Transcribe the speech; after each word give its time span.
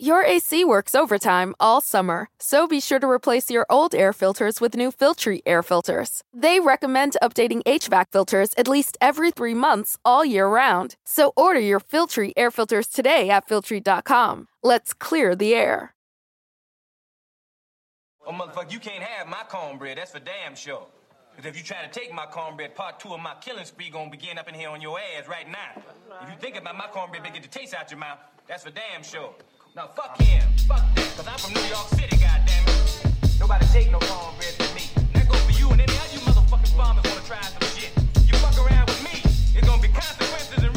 Your 0.00 0.22
AC 0.22 0.64
works 0.64 0.94
overtime 0.94 1.56
all 1.58 1.80
summer, 1.80 2.28
so 2.38 2.68
be 2.68 2.78
sure 2.78 3.00
to 3.00 3.10
replace 3.10 3.50
your 3.50 3.66
old 3.68 3.96
air 3.96 4.12
filters 4.12 4.60
with 4.60 4.76
new 4.76 4.92
Filtry 4.92 5.40
air 5.44 5.60
filters. 5.60 6.22
They 6.32 6.60
recommend 6.60 7.16
updating 7.20 7.64
HVAC 7.64 8.12
filters 8.12 8.50
at 8.56 8.68
least 8.68 8.96
every 9.00 9.32
three 9.32 9.54
months 9.54 9.98
all 10.04 10.24
year 10.24 10.46
round. 10.46 10.94
So 11.04 11.32
order 11.36 11.58
your 11.58 11.80
Filtry 11.80 12.32
air 12.36 12.52
filters 12.52 12.86
today 12.86 13.28
at 13.28 13.48
Filtry.com. 13.48 14.46
Let's 14.62 14.94
clear 14.94 15.34
the 15.34 15.52
air. 15.52 15.94
Oh, 18.24 18.30
motherfucker, 18.30 18.70
you 18.70 18.78
can't 18.78 19.02
have 19.02 19.26
my 19.26 19.42
cornbread. 19.48 19.98
That's 19.98 20.12
for 20.12 20.20
damn 20.20 20.54
sure. 20.54 20.86
Because 21.34 21.50
if 21.50 21.58
you 21.58 21.64
try 21.64 21.84
to 21.84 21.90
take 21.90 22.14
my 22.14 22.26
cornbread, 22.26 22.76
part 22.76 23.00
two 23.00 23.14
of 23.14 23.20
my 23.20 23.34
killing 23.40 23.64
spree 23.64 23.90
gonna 23.90 24.10
begin 24.10 24.38
up 24.38 24.48
in 24.48 24.54
here 24.54 24.68
on 24.68 24.80
your 24.80 24.96
ass 25.00 25.26
right 25.26 25.50
now. 25.50 25.82
If 26.22 26.28
you 26.28 26.36
think 26.38 26.56
about 26.56 26.76
my 26.76 26.86
cornbread, 26.86 27.24
get 27.24 27.42
the 27.42 27.48
taste 27.48 27.74
out 27.74 27.90
your 27.90 27.98
mouth. 27.98 28.18
That's 28.46 28.62
for 28.62 28.70
damn 28.70 29.02
sure. 29.02 29.34
Now 29.78 29.86
fuck 29.94 30.20
him, 30.20 30.42
fuck 30.66 30.82
that, 30.96 31.06
cause 31.16 31.28
I'm 31.28 31.38
from 31.38 31.54
New 31.54 31.68
York 31.70 31.86
City, 31.94 32.16
goddammit. 32.16 33.38
Nobody 33.38 33.64
take 33.66 33.92
no 33.92 34.00
cornbread 34.00 34.54
from 34.58 34.74
me. 34.74 34.82
That 35.14 35.28
goes 35.28 35.40
for 35.42 35.52
you 35.52 35.70
and 35.70 35.80
any 35.80 35.96
other 35.96 36.14
you 36.14 36.18
motherfucking 36.26 36.74
farmers 36.74 37.04
wanna 37.06 37.22
try 37.22 37.40
some 37.42 37.62
shit. 37.78 37.94
You 38.26 38.34
fuck 38.42 38.58
around 38.58 38.90
with 38.90 39.04
me, 39.06 39.22
it's 39.54 39.64
gonna 39.64 39.80
be 39.80 39.86
consequences 39.86 40.64
and 40.64 40.74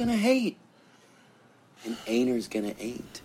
gonna 0.00 0.16
hate. 0.16 0.56
And 1.84 1.94
ain'ters 2.06 2.48
gonna 2.48 2.74
ain't. 2.78 3.20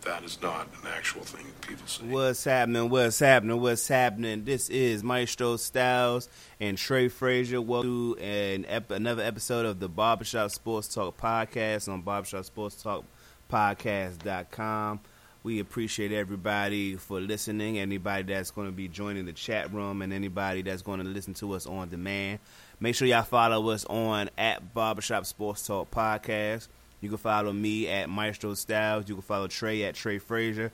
That 0.00 0.24
is 0.24 0.42
not 0.42 0.66
an 0.82 0.90
actual 0.92 1.22
thing 1.22 1.46
people 1.60 1.86
say. 1.86 2.04
What's 2.04 2.42
happening? 2.42 2.90
What's 2.90 3.20
happening? 3.20 3.60
What's 3.60 3.86
happening? 3.86 4.44
This 4.44 4.68
is 4.68 5.04
Maestro 5.04 5.56
Styles 5.56 6.28
and 6.58 6.76
Trey 6.76 7.06
Frazier. 7.06 7.62
Welcome 7.62 8.16
to 8.16 8.20
an 8.20 8.66
ep- 8.66 8.90
another 8.90 9.22
episode 9.22 9.66
of 9.66 9.78
the 9.78 9.88
Barbershop 9.88 10.50
Sports 10.50 10.92
Talk 10.92 11.16
podcast 11.16 11.88
on 11.88 12.02
Barbershop 12.02 12.44
Sports 12.44 12.82
Talk 12.82 13.04
Podcast.com. 13.48 14.98
We 15.44 15.60
appreciate 15.60 16.10
everybody 16.10 16.96
for 16.96 17.20
listening, 17.20 17.78
anybody 17.78 18.34
that's 18.34 18.50
going 18.50 18.66
to 18.66 18.72
be 18.72 18.88
joining 18.88 19.26
the 19.26 19.32
chat 19.32 19.72
room, 19.72 20.02
and 20.02 20.12
anybody 20.12 20.62
that's 20.62 20.82
going 20.82 20.98
to 20.98 21.06
listen 21.06 21.34
to 21.34 21.52
us 21.52 21.66
on 21.66 21.88
demand. 21.88 22.40
Make 22.78 22.94
sure 22.94 23.08
y'all 23.08 23.22
follow 23.22 23.70
us 23.70 23.84
on 23.86 24.28
at 24.36 24.74
Barbershop 24.74 25.24
Sports 25.24 25.66
Talk 25.66 25.90
Podcast. 25.90 26.68
You 27.00 27.08
can 27.08 27.18
follow 27.18 27.52
me 27.52 27.88
at 27.88 28.10
Maestro 28.10 28.54
Styles. 28.54 29.08
You 29.08 29.14
can 29.14 29.22
follow 29.22 29.46
Trey 29.46 29.84
at 29.84 29.94
Trey 29.94 30.18
Frazier 30.18 30.72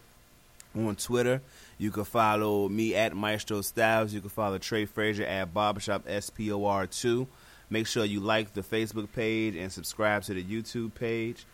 on 0.74 0.96
Twitter. 0.96 1.40
You 1.78 1.90
can 1.90 2.04
follow 2.04 2.68
me 2.68 2.94
at 2.94 3.14
Maestro 3.14 3.60
Styles. 3.60 4.12
You 4.12 4.20
can 4.20 4.30
follow 4.30 4.58
Trey 4.58 4.84
Frazier 4.84 5.24
at 5.24 5.54
Barbershop 5.54 6.06
SPOR2. 6.06 7.26
Make 7.70 7.86
sure 7.86 8.04
you 8.04 8.20
like 8.20 8.52
the 8.52 8.62
Facebook 8.62 9.12
page 9.12 9.56
and 9.56 9.70
subscribe 9.70 10.24
to 10.24 10.34
the 10.34 10.42
YouTube 10.42 10.94
page. 10.94 11.46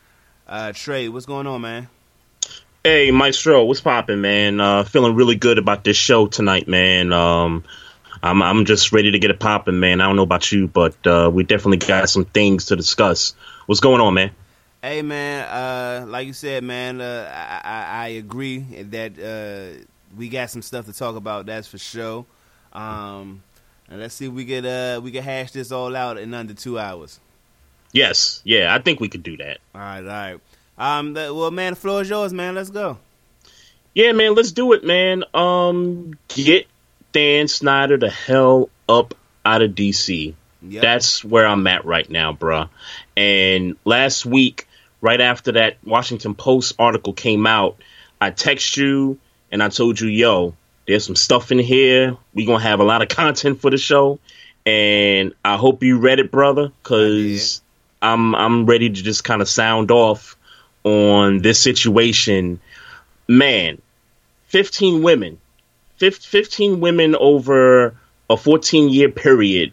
Uh, 0.47 0.73
Trey, 0.75 1.09
what's 1.09 1.27
going 1.27 1.47
on, 1.47 1.61
man? 1.61 1.89
Hey, 2.83 3.11
Maestro, 3.11 3.65
what's 3.65 3.81
popping, 3.81 4.23
man? 4.23 4.61
Uh, 4.61 4.85
feeling 4.85 5.15
really 5.15 5.37
good 5.37 5.59
about 5.59 5.85
this 5.85 5.97
show 5.97 6.27
tonight, 6.27 6.69
man. 6.69 7.13
Um, 7.13 7.65
I'm 8.23 8.43
I'm 8.43 8.65
just 8.65 8.93
ready 8.93 9.11
to 9.13 9.19
get 9.19 9.31
it 9.31 9.41
popping, 9.41 9.81
man. 9.81 10.01
I 10.01 10.07
don't 10.07 10.17
know 10.17 10.23
about 10.23 10.51
you, 10.51 10.69
but 10.69 11.07
uh, 11.07 11.31
we 11.33 11.45
definitely 11.45 11.79
got 11.79 12.09
some 12.09 12.25
things 12.25 12.67
to 12.67 12.77
discuss. 12.77 13.35
What's 13.67 13.81
going 13.81 14.01
on, 14.01 14.15
man? 14.15 14.31
Hey, 14.83 15.03
man. 15.03 15.45
Uh, 15.49 16.07
like 16.07 16.27
you 16.27 16.33
said, 16.33 16.63
man, 16.63 17.01
uh, 17.01 17.31
I, 17.33 17.69
I, 17.69 18.05
I 18.05 18.09
agree 18.09 18.59
that 18.59 19.19
uh, 19.19 19.85
we 20.17 20.29
got 20.29 20.51
some 20.51 20.63
stuff 20.63 20.87
to 20.87 20.93
talk 20.93 21.17
about. 21.17 21.47
That's 21.47 21.69
for 21.69 21.79
sure. 21.79 22.25
Um, 22.73 23.43
and 23.89 24.01
let's 24.01 24.15
see 24.15 24.27
if 24.27 24.33
we 24.33 24.45
get 24.45 24.65
uh 24.65 25.01
we 25.03 25.11
can 25.11 25.23
hash 25.23 25.53
this 25.53 25.73
all 25.73 25.97
out 25.97 26.19
in 26.19 26.35
under 26.35 26.55
two 26.55 26.79
hours. 26.79 27.21
Yes, 27.93 28.43
yeah, 28.45 28.75
I 28.75 28.81
think 28.81 29.01
we 29.01 29.09
could 29.09 29.23
do 29.23 29.37
that. 29.39 29.59
All 29.75 29.81
right, 29.81 30.01
all 30.01 30.07
right. 30.07 30.41
Um, 30.77 31.15
the, 31.15 31.35
well, 31.35 31.51
man, 31.51 31.73
the 31.73 31.77
floor 31.77 32.03
is 32.03 32.11
yours, 32.11 32.33
man. 32.33 32.55
Let's 32.55 32.71
go. 32.71 32.99
Yeah, 33.95 34.13
man, 34.13 34.35
let's 34.35 34.53
do 34.53 34.75
it, 34.75 34.85
man. 34.85 35.25
Um, 35.35 36.17
get 36.29 36.67
Dan 37.13 37.49
Snyder 37.49 37.97
the 37.97 38.11
hell 38.11 38.69
up 38.89 39.15
out 39.45 39.63
of 39.63 39.73
DC. 39.73 40.35
Yep. 40.63 40.83
That's 40.83 41.25
where 41.25 41.47
I'm 41.47 41.67
at 41.67 41.85
right 41.85 42.09
now, 42.09 42.33
bruh. 42.33 42.69
And 43.17 43.77
last 43.85 44.27
week, 44.27 44.67
right 45.01 45.21
after 45.21 45.53
that 45.53 45.79
Washington 45.85 46.35
Post 46.35 46.75
article 46.79 47.13
came 47.13 47.47
out, 47.47 47.77
I 48.21 48.31
text 48.31 48.77
you 48.77 49.19
and 49.51 49.63
I 49.63 49.69
told 49.69 50.01
you, 50.01 50.09
yo, 50.09 50.55
there's 50.87 51.07
some 51.07 51.17
stuff 51.17 51.53
in 51.53 51.59
here. 51.59 52.17
we 52.35 52.45
gonna 52.45 52.63
have 52.63 52.81
a 52.81 52.85
lot 52.85 53.03
of 53.03 53.09
content 53.09 53.61
for 53.61 53.71
the 53.71 53.79
show. 53.79 54.19
And 54.67 55.35
I 55.45 55.57
hope 55.57 55.83
you 55.83 55.99
read 55.99 56.19
it, 56.19 56.31
brother, 56.31 56.73
because 56.83 57.63
I'm 58.03 58.35
I'm 58.35 58.67
ready 58.67 58.91
to 58.91 59.03
just 59.03 59.25
kind 59.25 59.41
of 59.41 59.49
sound 59.49 59.91
off 59.91 60.37
on 60.85 61.39
this 61.39 61.61
situation. 61.61 62.61
Man, 63.29 63.81
15 64.47 65.03
women, 65.03 65.39
15 65.99 66.81
women 66.81 67.15
over 67.17 67.95
a 68.31 68.37
14 68.37 68.89
year 68.89 69.09
period, 69.09 69.73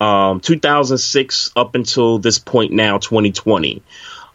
um, 0.00 0.40
2006 0.40 1.50
up 1.56 1.74
until 1.74 2.18
this 2.18 2.38
point 2.38 2.72
now, 2.72 2.98
2020. 2.98 3.82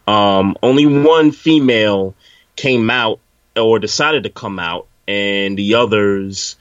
Um, 0.06 0.56
only 0.62 0.86
one 0.86 1.30
female 1.30 2.14
came 2.56 2.90
out 2.90 3.20
or 3.56 3.78
decided 3.78 4.24
to 4.24 4.30
come 4.30 4.58
out, 4.58 4.88
and 5.06 5.56
the 5.56 5.74
others, 5.74 6.56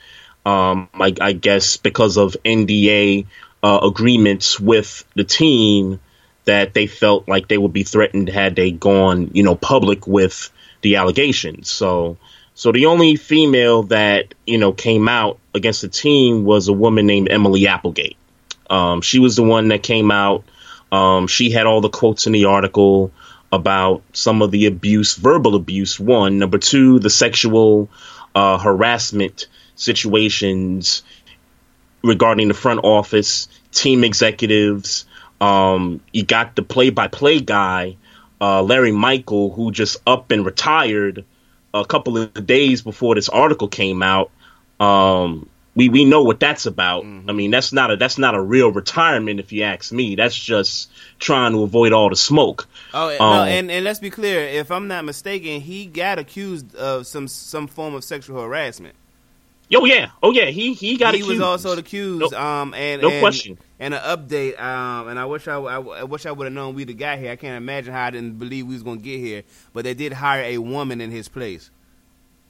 um, 0.45 0.89
I, 0.93 1.13
I 1.19 1.33
guess, 1.33 1.77
because 1.77 2.17
of 2.17 2.35
NDA 2.45 3.25
uh, 3.63 3.79
agreements 3.83 4.59
with 4.59 5.05
the 5.15 5.23
team, 5.23 5.99
that 6.45 6.73
they 6.73 6.87
felt 6.87 7.27
like 7.27 7.47
they 7.47 7.57
would 7.57 7.73
be 7.73 7.83
threatened 7.83 8.27
had 8.27 8.55
they 8.55 8.71
gone, 8.71 9.31
you 9.33 9.43
know, 9.43 9.55
public 9.55 10.07
with 10.07 10.49
the 10.81 10.95
allegations. 10.95 11.69
So, 11.69 12.17
so 12.61 12.71
the 12.71 12.85
only 12.85 13.15
female 13.15 13.81
that 13.81 14.35
you 14.45 14.59
know 14.59 14.71
came 14.71 15.09
out 15.09 15.39
against 15.55 15.81
the 15.81 15.87
team 15.87 16.43
was 16.45 16.67
a 16.67 16.73
woman 16.73 17.07
named 17.07 17.27
Emily 17.31 17.65
Applegate. 17.65 18.17
Um, 18.69 19.01
she 19.01 19.17
was 19.17 19.35
the 19.35 19.41
one 19.41 19.69
that 19.69 19.81
came 19.81 20.11
out. 20.11 20.43
Um, 20.91 21.25
she 21.25 21.49
had 21.49 21.65
all 21.65 21.81
the 21.81 21.89
quotes 21.89 22.27
in 22.27 22.33
the 22.33 22.45
article 22.45 23.11
about 23.51 24.03
some 24.13 24.43
of 24.43 24.51
the 24.51 24.67
abuse, 24.67 25.15
verbal 25.15 25.55
abuse. 25.55 25.99
One, 25.99 26.37
number 26.37 26.59
two, 26.59 26.99
the 26.99 27.09
sexual 27.09 27.89
uh, 28.35 28.59
harassment 28.59 29.47
situations 29.73 31.01
regarding 32.03 32.47
the 32.47 32.53
front 32.53 32.81
office, 32.83 33.47
team 33.71 34.03
executives. 34.03 35.05
Um, 35.39 35.99
you 36.13 36.23
got 36.23 36.55
the 36.55 36.61
play-by-play 36.61 37.39
guy, 37.39 37.97
uh, 38.39 38.61
Larry 38.61 38.91
Michael, 38.91 39.51
who 39.51 39.71
just 39.71 39.97
up 40.05 40.29
and 40.29 40.45
retired 40.45 41.25
a 41.73 41.85
couple 41.85 42.17
of 42.17 42.45
days 42.45 42.81
before 42.81 43.15
this 43.15 43.29
article 43.29 43.67
came 43.67 44.03
out. 44.03 44.31
Um, 44.79 45.49
we 45.75 45.87
we 45.89 46.03
know 46.05 46.23
what 46.23 46.39
that's 46.39 46.65
about. 46.65 47.05
I 47.05 47.31
mean, 47.31 47.51
that's 47.51 47.71
not 47.71 47.91
a 47.91 47.95
that's 47.95 48.17
not 48.17 48.35
a 48.35 48.41
real 48.41 48.71
retirement, 48.71 49.39
if 49.39 49.51
you 49.53 49.63
ask 49.63 49.91
me. 49.91 50.15
That's 50.15 50.35
just 50.35 50.89
trying 51.19 51.53
to 51.53 51.63
avoid 51.63 51.93
all 51.93 52.09
the 52.09 52.15
smoke. 52.15 52.67
Oh, 52.93 53.15
no, 53.17 53.25
Um, 53.25 53.47
and 53.47 53.71
and 53.71 53.85
let's 53.85 53.99
be 53.99 54.09
clear. 54.09 54.41
If 54.41 54.69
I'm 54.69 54.87
not 54.87 55.05
mistaken, 55.05 55.61
he 55.61 55.85
got 55.85 56.19
accused 56.19 56.75
of 56.75 57.07
some 57.07 57.27
some 57.27 57.67
form 57.67 57.95
of 57.95 58.03
sexual 58.03 58.41
harassment. 58.41 58.95
Oh 59.73 59.85
yeah, 59.85 60.09
oh 60.21 60.31
yeah. 60.31 60.47
He 60.47 60.73
he 60.73 60.97
got 60.97 61.13
he 61.13 61.21
accused. 61.21 61.39
was 61.39 61.65
also 61.65 61.77
accused. 61.79 62.33
No- 62.33 62.37
um, 62.37 62.73
and 62.73 63.01
no 63.01 63.09
and, 63.09 63.21
question. 63.21 63.57
And 63.81 63.95
an 63.95 64.01
update. 64.01 64.61
Um, 64.61 65.07
and 65.07 65.19
I 65.19 65.25
wish 65.25 65.47
I, 65.47 65.55
I, 65.55 65.81
I 65.81 66.03
wish 66.03 66.27
I 66.27 66.31
would 66.31 66.45
have 66.45 66.53
known 66.53 66.75
we'd 66.75 66.87
have 66.89 66.97
got 66.99 67.17
here. 67.17 67.31
I 67.31 67.35
can't 67.35 67.57
imagine 67.57 67.91
how 67.93 68.05
I 68.05 68.11
didn't 68.11 68.37
believe 68.37 68.67
we 68.67 68.75
was 68.75 68.83
gonna 68.83 69.01
get 69.01 69.19
here. 69.19 69.41
But 69.73 69.83
they 69.85 69.95
did 69.95 70.13
hire 70.13 70.43
a 70.43 70.59
woman 70.59 71.01
in 71.01 71.09
his 71.09 71.27
place. 71.27 71.71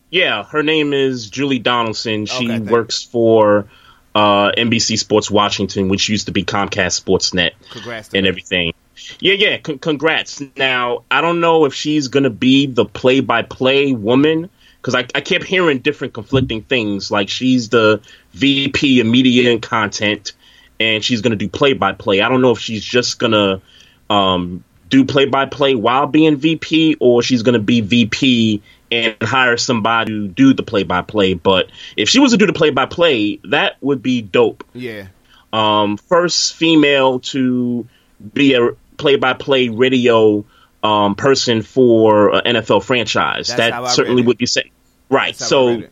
Yeah, 0.10 0.44
her 0.44 0.62
name 0.62 0.92
is 0.92 1.30
Julie 1.30 1.58
Donaldson. 1.60 2.26
She 2.26 2.52
Okay, 2.52 2.60
works 2.60 3.02
for 3.02 3.70
uh, 4.14 4.52
NBC 4.58 5.00
Sports 5.00 5.32
Washington, 5.32 5.88
which 5.88 6.10
used 6.10 6.26
to 6.26 6.34
be 6.34 6.44
Comcast 6.44 7.02
Sportsnet 7.02 7.52
Congrats 7.70 8.10
to 8.10 8.18
and 8.18 8.28
everything. 8.28 8.74
Yeah, 9.22 9.34
yeah. 9.34 9.58
Con- 9.60 9.80
congrats. 9.80 10.44
Now, 10.58 11.06
I 11.10 11.22
don't 11.22 11.40
know 11.40 11.64
if 11.64 11.74
she's 11.74 12.10
going 12.10 12.24
to 12.24 12.30
be 12.30 12.66
the 12.66 12.84
play 12.84 13.22
by 13.22 13.42
play 13.42 13.94
woman 13.94 14.50
because 14.82 14.96
I, 14.96 15.08
I 15.16 15.22
kept 15.22 15.46
hearing 15.46 15.80
different 15.80 16.14
conflicting 16.14 16.64
things. 16.64 17.10
Like 17.10 17.30
she's 17.30 17.70
the 17.70 18.02
VP 18.34 19.00
of 19.00 19.08
media 19.08 19.50
and 19.50 19.62
content 19.62 20.34
and 20.82 21.06
she's 21.06 21.22
going 21.22 21.32
to 21.32 21.38
do 21.38 21.48
play 21.48 21.74
by 21.74 21.94
play. 21.94 22.22
I 22.22 22.30
don't 22.30 22.42
know 22.42 22.52
if 22.52 22.60
she's 22.60 22.84
just 22.84 23.20
going 23.20 23.34
to 23.34 23.62
um, 24.14 24.64
do 24.90 25.06
play 25.06 25.26
by 25.26 25.46
play 25.46 25.76
while 25.76 26.08
being 26.08 26.38
VP 26.38 26.98
or 27.00 27.22
she's 27.22 27.44
going 27.44 27.54
to 27.54 27.60
be 27.60 27.82
VP 27.82 28.64
and 28.92 29.16
hire 29.22 29.58
somebody 29.58 30.12
to 30.12 30.28
do 30.28 30.54
the 30.54 30.64
play 30.64 30.84
by 30.84 31.04
play. 31.04 31.36
But 31.36 31.72
if 31.96 32.10
she 32.10 32.20
was 32.20 32.32
to 32.32 32.38
do 32.38 32.48
the 32.48 32.54
play 32.54 32.72
by 32.72 32.88
play, 32.88 33.40
that 33.46 33.78
would 33.82 34.02
be 34.02 34.24
dope. 34.24 34.64
Yeah. 34.74 35.08
Um, 35.54 35.98
first 35.98 36.56
female 36.56 37.20
to 37.20 37.88
be 38.34 38.56
a 38.56 38.72
play 38.98 39.18
by 39.18 39.34
play 39.34 39.70
radio 39.70 40.44
um, 40.82 41.14
person 41.14 41.62
for 41.62 42.36
an 42.36 42.56
NFL 42.56 42.84
franchise. 42.84 43.50
That's 43.50 43.72
that 43.72 43.88
certainly 43.90 44.24
would 44.24 44.38
be 44.38 44.48
set. 44.48 44.66
Right. 45.10 45.36
That's 45.38 45.52
how 45.52 45.68
I 45.68 45.76
read 45.76 45.90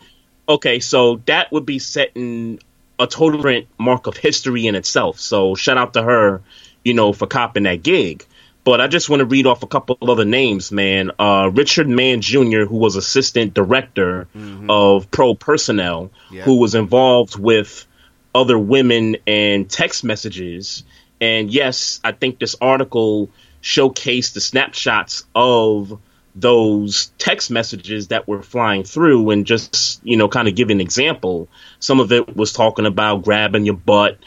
So, 0.48 0.54
okay, 0.56 0.80
so 0.80 1.18
that 1.28 1.52
would 1.52 1.66
be 1.66 1.78
setting 1.78 2.60
a 3.00 3.08
total 3.08 3.40
different 3.40 3.68
mark 3.78 4.08
of 4.08 4.18
history 4.18 4.68
in 4.68 4.76
itself. 4.76 5.20
So 5.20 5.56
shout 5.56 5.78
out 5.78 5.94
to 5.94 6.04
her, 6.04 6.42
you 6.84 6.94
know, 6.94 7.14
for 7.14 7.28
copping 7.28 7.64
that 7.64 7.82
gig. 7.84 8.26
But 8.66 8.82
I 8.82 8.88
just 8.88 9.10
want 9.10 9.22
to 9.22 9.26
read 9.26 9.48
off 9.48 9.64
a 9.64 9.68
couple 9.68 9.98
of 10.02 10.10
other 10.10 10.26
names, 10.26 10.72
man. 10.72 11.12
Uh, 11.18 11.50
Richard 11.54 11.88
Mann 11.88 12.22
Jr., 12.22 12.66
who 12.66 12.76
was 12.78 12.98
assistant 12.98 13.54
director 13.54 14.28
of 14.68 15.10
pro 15.10 15.34
personnel, 15.34 16.12
Yeah. 16.30 16.44
who 16.44 16.58
was 16.60 16.76
involved 16.76 17.40
with 17.40 17.88
other 18.36 18.60
women 18.60 19.16
and 19.26 19.70
text 19.70 20.04
messages. 20.04 20.84
And 21.22 21.50
yes, 21.50 22.00
I 22.04 22.12
think 22.12 22.38
this 22.38 22.56
article 22.62 23.30
showcased 23.64 24.34
the 24.34 24.42
snapshots 24.42 25.24
of 25.34 25.98
those 26.36 27.12
text 27.18 27.52
messages 27.52 28.10
that 28.10 28.28
were 28.28 28.42
flying 28.42 28.84
through 28.84 29.30
and 29.32 29.46
just, 29.46 30.00
you 30.04 30.18
know, 30.18 30.28
kind 30.28 30.48
of 30.48 30.56
give 30.56 30.70
an 30.70 30.82
example. 30.82 31.50
Some 31.80 32.00
of 32.00 32.12
it 32.12 32.36
was 32.36 32.54
talking 32.54 32.86
about 32.86 33.24
grabbing 33.24 33.66
your 33.66 33.76
butt. 33.76 34.18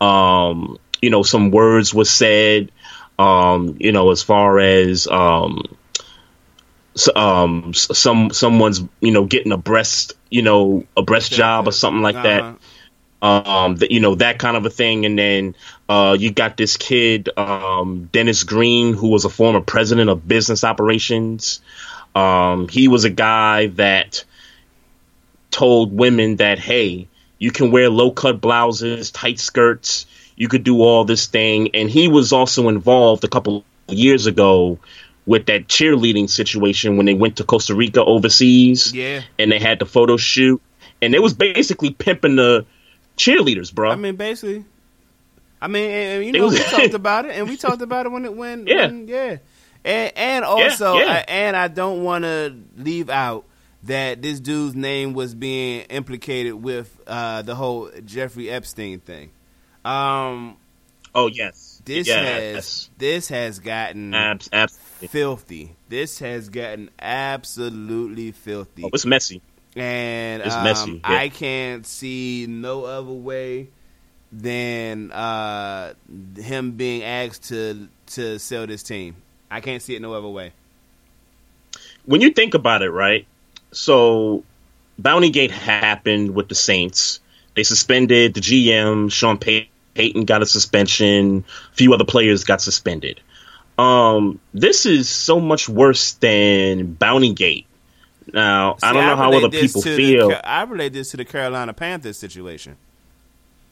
Um, 0.00 0.78
you 1.02 1.10
know, 1.10 1.22
some 1.22 1.50
words 1.50 1.92
were 1.94 2.04
said, 2.04 2.72
um, 3.18 3.76
you 3.78 3.92
know, 3.92 4.10
as 4.10 4.22
far 4.22 4.58
as, 4.58 5.06
um, 5.06 5.62
um, 7.14 7.72
some, 7.74 8.30
someone's, 8.30 8.82
you 9.00 9.12
know, 9.12 9.24
getting 9.24 9.52
a 9.52 9.56
breast, 9.56 10.14
you 10.30 10.42
know, 10.42 10.84
a 10.96 11.02
breast 11.02 11.30
job 11.32 11.68
or 11.68 11.72
something 11.72 12.02
like 12.02 12.16
that 12.16 12.42
Uh-huh. 12.42 12.56
Um 13.22 13.76
that 13.76 13.90
you 13.90 14.00
know 14.00 14.14
that 14.16 14.38
kind 14.38 14.56
of 14.56 14.64
a 14.64 14.70
thing. 14.70 15.04
And 15.04 15.18
then 15.18 15.54
uh 15.88 16.16
you 16.18 16.30
got 16.32 16.56
this 16.56 16.76
kid 16.76 17.28
um 17.36 18.08
Dennis 18.12 18.44
Greene 18.44 18.94
who 18.94 19.08
was 19.08 19.24
a 19.24 19.30
former 19.30 19.60
president 19.60 20.08
of 20.10 20.26
business 20.26 20.64
operations. 20.64 21.60
Um 22.14 22.68
he 22.68 22.88
was 22.88 23.04
a 23.04 23.10
guy 23.10 23.66
that 23.68 24.24
told 25.50 25.92
women 25.92 26.36
that 26.36 26.58
hey 26.58 27.08
you 27.38 27.50
can 27.50 27.70
wear 27.70 27.90
low 27.90 28.10
cut 28.10 28.40
blouses 28.40 29.10
tight 29.10 29.38
skirts 29.40 30.06
you 30.36 30.48
could 30.48 30.64
do 30.64 30.80
all 30.80 31.04
this 31.04 31.26
thing. 31.26 31.68
And 31.74 31.90
he 31.90 32.08
was 32.08 32.32
also 32.32 32.68
involved 32.70 33.24
a 33.24 33.28
couple 33.28 33.62
of 33.88 33.94
years 33.94 34.24
ago 34.26 34.78
with 35.26 35.44
that 35.46 35.68
cheerleading 35.68 36.30
situation 36.30 36.96
when 36.96 37.04
they 37.04 37.12
went 37.12 37.36
to 37.36 37.44
Costa 37.44 37.74
Rica 37.74 38.02
overseas 38.02 38.90
Yeah. 38.94 39.20
and 39.38 39.52
they 39.52 39.58
had 39.58 39.80
the 39.80 39.84
photo 39.84 40.16
shoot. 40.16 40.62
And 41.02 41.14
it 41.14 41.22
was 41.22 41.34
basically 41.34 41.90
pimping 41.90 42.36
the 42.36 42.64
cheerleaders, 43.20 43.72
bro. 43.72 43.90
I 43.90 43.96
mean, 43.96 44.16
basically. 44.16 44.64
I 45.62 45.68
mean, 45.68 45.90
and, 45.90 46.16
and, 46.16 46.24
you 46.24 46.32
know, 46.32 46.48
we 46.48 46.58
talked 46.70 46.94
about 46.94 47.26
it, 47.26 47.36
and 47.36 47.48
we 47.48 47.56
talked 47.56 47.82
about 47.82 48.06
it 48.06 48.08
when 48.12 48.24
it 48.24 48.34
when 48.34 48.66
Yeah. 48.66 48.86
when, 48.86 49.08
yeah, 49.08 49.36
and 49.84 50.12
and 50.16 50.44
also, 50.44 50.96
yeah. 50.98 51.12
I, 51.12 51.16
and 51.30 51.56
I 51.56 51.68
don't 51.68 52.02
want 52.02 52.24
to 52.24 52.56
leave 52.76 53.10
out 53.10 53.44
that 53.84 54.22
this 54.22 54.40
dude's 54.40 54.74
name 54.74 55.12
was 55.14 55.34
being 55.34 55.82
implicated 55.82 56.54
with 56.54 56.98
uh, 57.06 57.42
the 57.42 57.54
whole 57.54 57.90
Jeffrey 58.04 58.50
Epstein 58.50 59.00
thing. 59.00 59.30
Um, 59.84 60.56
oh 61.14 61.26
yes, 61.28 61.82
this 61.84 62.06
yes. 62.06 62.54
has 62.54 62.90
this 62.98 63.28
has 63.28 63.58
gotten 63.58 64.14
Abs- 64.14 64.48
filthy. 65.08 65.76
This 65.88 66.18
has 66.20 66.48
gotten 66.48 66.90
absolutely 66.98 68.32
filthy. 68.32 68.84
Oh, 68.84 68.90
it's 68.92 69.06
messy. 69.06 69.42
And 69.76 70.42
It's 70.42 70.54
um, 70.54 70.64
messy, 70.64 70.92
yeah. 70.92 71.00
I 71.16 71.28
can't 71.28 71.86
see 71.86 72.46
no 72.48 72.84
other 72.84 73.12
way 73.12 73.68
than 74.32 75.10
uh, 75.12 75.94
him 76.36 76.72
being 76.72 77.02
asked 77.02 77.48
to 77.48 77.88
to 78.06 78.38
sell 78.38 78.66
this 78.66 78.82
team. 78.82 79.16
I 79.50 79.60
can't 79.60 79.82
see 79.82 79.94
it 79.96 80.02
no 80.02 80.14
other 80.14 80.28
way. 80.28 80.52
When 82.04 82.20
you 82.20 82.30
think 82.30 82.54
about 82.54 82.82
it, 82.82 82.90
right? 82.90 83.26
So, 83.72 84.44
Bountygate 85.00 85.50
happened 85.50 86.34
with 86.34 86.48
the 86.48 86.54
Saints. 86.54 87.20
They 87.54 87.62
suspended 87.62 88.34
the 88.34 88.40
GM. 88.40 89.12
Sean 89.12 89.38
Pay- 89.38 89.70
Payton 89.94 90.24
got 90.24 90.42
a 90.42 90.46
suspension. 90.46 91.44
A 91.72 91.74
few 91.74 91.92
other 91.94 92.04
players 92.04 92.44
got 92.44 92.60
suspended. 92.60 93.20
Um, 93.78 94.40
this 94.52 94.86
is 94.86 95.08
so 95.08 95.40
much 95.40 95.68
worse 95.68 96.12
than 96.14 96.96
Bountygate. 96.96 97.64
Now, 98.32 98.76
I 98.82 98.92
don't 98.92 99.06
know 99.06 99.16
how 99.16 99.32
other 99.32 99.48
people 99.50 99.82
to 99.82 99.90
the 99.90 99.96
feel. 99.96 100.40
I 100.44 100.62
relate 100.62 100.92
this 100.92 101.10
to 101.12 101.16
the 101.16 101.24
Carolina 101.24 101.72
Panthers 101.72 102.16
situation. 102.16 102.76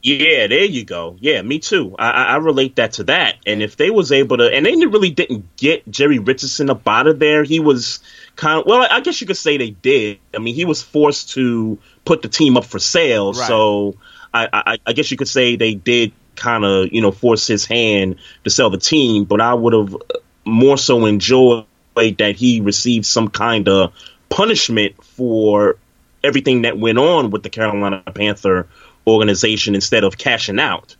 Yeah, 0.00 0.46
there 0.46 0.64
you 0.64 0.84
go. 0.84 1.16
Yeah, 1.18 1.42
me 1.42 1.58
too. 1.58 1.96
I, 1.98 2.10
I 2.10 2.22
I 2.22 2.36
relate 2.36 2.76
that 2.76 2.92
to 2.94 3.04
that. 3.04 3.34
And 3.46 3.62
if 3.62 3.76
they 3.76 3.90
was 3.90 4.12
able 4.12 4.36
to, 4.36 4.44
and 4.54 4.64
they 4.64 4.74
really 4.86 5.10
didn't 5.10 5.56
get 5.56 5.88
Jerry 5.90 6.20
Richardson 6.20 6.70
up 6.70 6.86
out 6.86 7.08
of 7.08 7.18
there, 7.18 7.42
he 7.42 7.58
was 7.58 7.98
kind 8.36 8.60
of. 8.60 8.66
Well, 8.66 8.86
I 8.88 9.00
guess 9.00 9.20
you 9.20 9.26
could 9.26 9.36
say 9.36 9.56
they 9.56 9.70
did. 9.70 10.20
I 10.32 10.38
mean, 10.38 10.54
he 10.54 10.64
was 10.64 10.80
forced 10.82 11.30
to 11.30 11.78
put 12.04 12.22
the 12.22 12.28
team 12.28 12.56
up 12.56 12.64
for 12.64 12.78
sale, 12.78 13.32
Right. 13.32 13.48
so 13.48 13.96
I, 14.32 14.48
I, 14.52 14.78
I 14.86 14.92
guess 14.92 15.10
you 15.10 15.16
could 15.16 15.28
say 15.28 15.56
they 15.56 15.74
did 15.74 16.12
kind 16.36 16.64
of, 16.64 16.92
you 16.92 17.00
know, 17.02 17.10
force 17.10 17.48
his 17.48 17.64
hand 17.66 18.16
to 18.44 18.50
sell 18.50 18.70
the 18.70 18.78
team. 18.78 19.24
But 19.24 19.40
I 19.40 19.52
would 19.54 19.72
have 19.72 19.96
more 20.44 20.78
so 20.78 21.06
enjoyed 21.06 21.66
that 21.96 22.36
he 22.36 22.60
received 22.60 23.04
some 23.04 23.28
kind 23.28 23.68
of 23.68 23.92
punishment 24.28 25.02
for 25.02 25.76
everything 26.24 26.62
that 26.62 26.78
went 26.78 26.98
on 26.98 27.30
with 27.30 27.42
the 27.42 27.50
Carolina 27.50 28.02
Panther 28.14 28.66
organization 29.06 29.74
instead 29.74 30.04
of 30.04 30.18
cashing 30.18 30.58
out. 30.58 30.96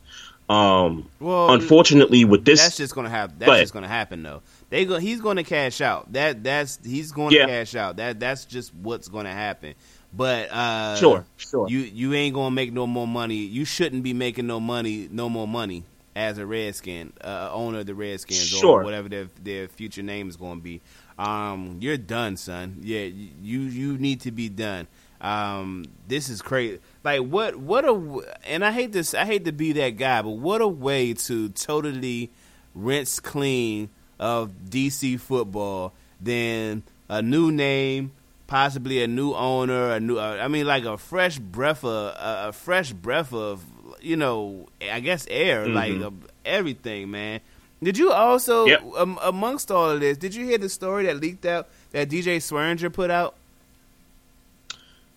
Um, 0.49 1.07
Well, 1.21 1.53
unfortunately, 1.53 2.25
with 2.25 2.45
this, 2.47 2.61
that's 2.63 2.77
just 2.79 2.95
gonna 2.95 3.11
happen. 3.11 3.37
That's 3.39 3.51
ahead. 3.51 3.63
just 3.65 3.75
gonna 3.75 3.89
happen 3.89 4.23
though. 4.23 4.41
They 4.71 4.87
go. 4.87 4.99
He's 4.99 5.21
gonna 5.21 5.45
cash 5.45 5.81
out. 5.83 6.11
That 6.15 6.43
that's 6.43 6.79
he's 6.85 7.13
Yeah. 7.17 7.27
to 7.29 7.47
cash 7.47 7.75
out. 7.75 7.97
That 7.99 8.19
that's 8.19 8.47
just 8.47 8.75
what's 8.75 9.09
gonna 9.09 9.33
happen. 9.33 9.75
But 10.17 10.51
uh, 10.51 10.97
Sure, 10.97 11.27
sure. 11.37 11.69
You 11.69 11.81
you 11.81 12.15
ain't 12.15 12.35
gonna 12.35 12.51
make 12.55 12.73
no 12.73 12.87
more 12.87 13.07
money. 13.07 13.35
You 13.37 13.67
shouldn't 13.67 14.03
be 14.03 14.15
making 14.15 14.47
no 14.47 14.59
money, 14.59 15.07
no 15.11 15.29
more 15.29 15.47
money 15.47 15.85
as 16.17 16.39
a 16.39 16.47
Redskin, 16.47 17.13
uh, 17.23 17.51
owner 17.53 17.81
of 17.81 17.87
the 17.87 17.95
Redskins, 17.95 18.49
Sure. 18.49 18.81
or 18.81 18.85
whatever 18.85 19.11
their 19.11 19.29
their 19.43 19.69
future 19.69 20.03
name 20.03 20.31
is 20.31 20.37
going 20.37 20.59
to 20.59 20.63
be. 20.65 20.81
Um, 21.19 21.79
you're 21.81 21.97
done, 21.97 22.37
son. 22.37 22.79
Yeah, 22.83 23.01
you 23.03 23.61
you 23.61 23.99
need 23.99 24.21
to 24.23 24.31
be 24.31 24.49
done. 24.49 24.87
Um, 25.21 25.85
this 26.07 26.29
is 26.29 26.43
crazy. 26.43 26.79
Like 27.03 27.23
what 27.23 27.57
what 27.57 27.85
a 27.85 28.21
and 28.47 28.65
I 28.65 28.71
hate 28.73 28.93
this. 28.93 29.15
I 29.15 29.25
hate 29.25 29.45
to 29.47 29.53
be 29.53 29.73
that 29.73 29.97
guy, 29.97 30.23
but 30.23 30.31
what 30.31 30.61
a 30.61 30.69
way 30.69 31.15
to 31.15 31.49
totally 31.51 32.31
rinse 32.75 33.19
clean 33.19 33.91
of 34.21 34.53
DC 34.71 35.19
football 35.19 35.93
than 36.21 36.85
a 37.09 37.21
new 37.21 37.51
name, 37.51 38.13
possibly 38.47 39.03
a 39.03 39.09
new 39.09 39.35
owner, 39.35 39.91
a 39.91 40.01
new. 40.01 40.19
Uh, 40.19 40.39
I 40.41 40.47
mean, 40.47 40.67
like 40.67 40.85
a 40.85 40.97
fresh 40.97 41.39
breath 41.39 41.85
of 41.85 42.15
a, 42.15 42.49
a 42.49 42.53
fresh 42.53 42.93
breath 42.93 43.33
of 43.33 43.65
you 44.01 44.17
know, 44.17 44.69
I 44.81 45.01
guess 45.01 45.27
air, 45.29 45.69
like 45.69 46.01
uh, 46.01 46.11
everything, 46.45 47.11
man. 47.11 47.41
Did 47.83 47.97
you 47.97 48.11
also, 48.11 48.67
Yep. 48.67 48.83
um, 48.97 49.19
amongst 49.23 49.71
all 49.71 49.91
of 49.91 50.01
this, 50.01 50.17
did 50.19 50.35
you 50.35 50.45
hear 50.45 50.59
the 50.59 50.69
story 50.69 51.07
that 51.07 51.21
leaked 51.21 51.47
out 51.47 51.69
that 51.93 52.09
DJ 52.09 52.39
Swearinger 52.39 52.93
put 52.93 53.11
out? 53.11 53.35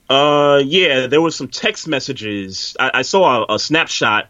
uh, 0.10 0.62
yeah, 0.66 1.08
there 1.08 1.22
was 1.22 1.36
some 1.36 1.48
text 1.48 1.88
messages. 1.88 2.76
I, 2.80 2.92
I 2.96 3.02
saw 3.04 3.46
a, 3.50 3.56
a 3.56 3.60
snapshot 3.60 4.28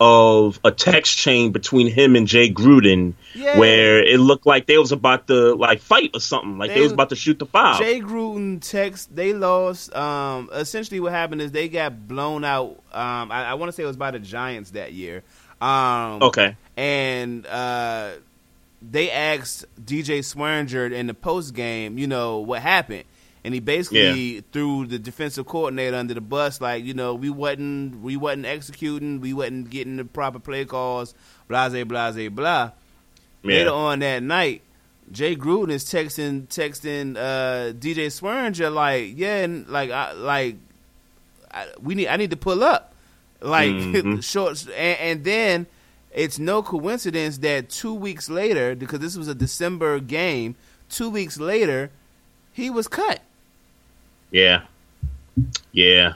of 0.00 0.58
a 0.64 0.70
text 0.70 1.16
chain 1.18 1.50
between 1.52 1.86
him 1.88 2.14
and 2.16 2.26
Jay 2.26 2.50
Gruden, 2.52 3.14
Yeah. 3.34 3.58
where 3.58 4.02
it 4.02 4.18
looked 4.20 4.46
like 4.46 4.66
they 4.66 4.78
was 4.78 4.92
about 4.92 5.26
to 5.28 5.54
like 5.54 5.80
fight 5.80 6.10
or 6.14 6.20
something, 6.20 6.58
like 6.58 6.70
they, 6.70 6.76
They- 6.76 6.80
was 6.82 6.92
about 6.92 7.08
to 7.10 7.16
shoot 7.16 7.38
the 7.38 7.46
foul. 7.46 7.78
Jay 7.78 8.00
Gruden 8.00 8.60
text 8.60 9.14
they 9.14 9.32
lost. 9.32 9.94
Um, 9.94 10.50
essentially, 10.52 11.00
what 11.00 11.12
happened 11.12 11.42
is 11.42 11.52
they 11.52 11.68
got 11.68 12.06
blown 12.08 12.44
out. 12.44 12.70
Um, 12.92 13.30
I, 13.32 13.46
I 13.46 13.54
want 13.54 13.68
to 13.68 13.72
say 13.72 13.82
it 13.82 13.86
was 13.86 13.96
by 13.96 14.10
the 14.12 14.18
Giants 14.20 14.70
that 14.70 14.92
year. 14.92 15.22
Um, 15.60 16.22
okay, 16.22 16.56
and 16.76 17.46
uh, 17.46 18.10
they 18.82 19.10
asked 19.10 19.64
DJ 19.82 20.18
Swearinger 20.20 20.92
in 20.92 21.06
the 21.06 21.14
post 21.14 21.54
game, 21.54 21.98
you 21.98 22.06
know, 22.06 22.38
what 22.38 22.62
happened. 22.62 23.04
And 23.44 23.52
he 23.52 23.60
basically 23.60 24.42
threw 24.52 24.86
the 24.86 24.98
defensive 24.98 25.44
coordinator 25.46 25.96
under 25.96 26.14
the 26.14 26.22
bus, 26.22 26.60
like 26.62 26.82
you 26.84 26.94
know, 26.94 27.14
we 27.14 27.28
wasn't 27.28 28.00
we 28.00 28.16
wasn't 28.16 28.46
executing, 28.46 29.20
we 29.20 29.34
wasn't 29.34 29.68
getting 29.68 29.96
the 29.96 30.04
proper 30.06 30.38
play 30.38 30.64
calls, 30.64 31.14
blah 31.46 31.68
blah 31.68 31.84
blah 31.84 32.28
blah. 32.30 32.70
later 33.42 33.70
on 33.70 33.98
that 33.98 34.22
night, 34.22 34.62
Jay 35.12 35.36
Gruden 35.36 35.70
is 35.70 35.84
texting 35.84 36.46
texting 36.48 37.18
uh, 37.18 37.74
DJ 37.74 38.06
Swearinger 38.06 38.72
like, 38.72 39.12
yeah, 39.14 39.42
and 39.44 39.68
like 39.68 39.90
I 39.90 40.12
like 40.12 40.56
I, 41.50 41.66
we 41.82 41.94
need 41.94 42.08
I 42.08 42.16
need 42.16 42.30
to 42.30 42.38
pull 42.38 42.64
up, 42.64 42.94
like 43.42 43.68
Mhm. 43.72 44.24
shorts, 44.32 44.66
and, 44.68 44.98
and 44.98 45.24
then 45.24 45.66
it's 46.14 46.38
no 46.38 46.62
coincidence 46.62 47.38
that 47.38 47.68
two 47.68 47.94
weeks 47.94 48.28
later, 48.28 48.74
because 48.74 49.00
this 49.00 49.16
was 49.16 49.28
a 49.28 49.34
December 49.34 49.98
game, 50.00 50.56
two 50.88 51.10
weeks 51.10 51.38
later, 51.38 51.90
he 52.52 52.70
was 52.70 52.88
cut. 52.88 53.20
Yeah. 54.30 54.62
Yeah. 55.72 56.14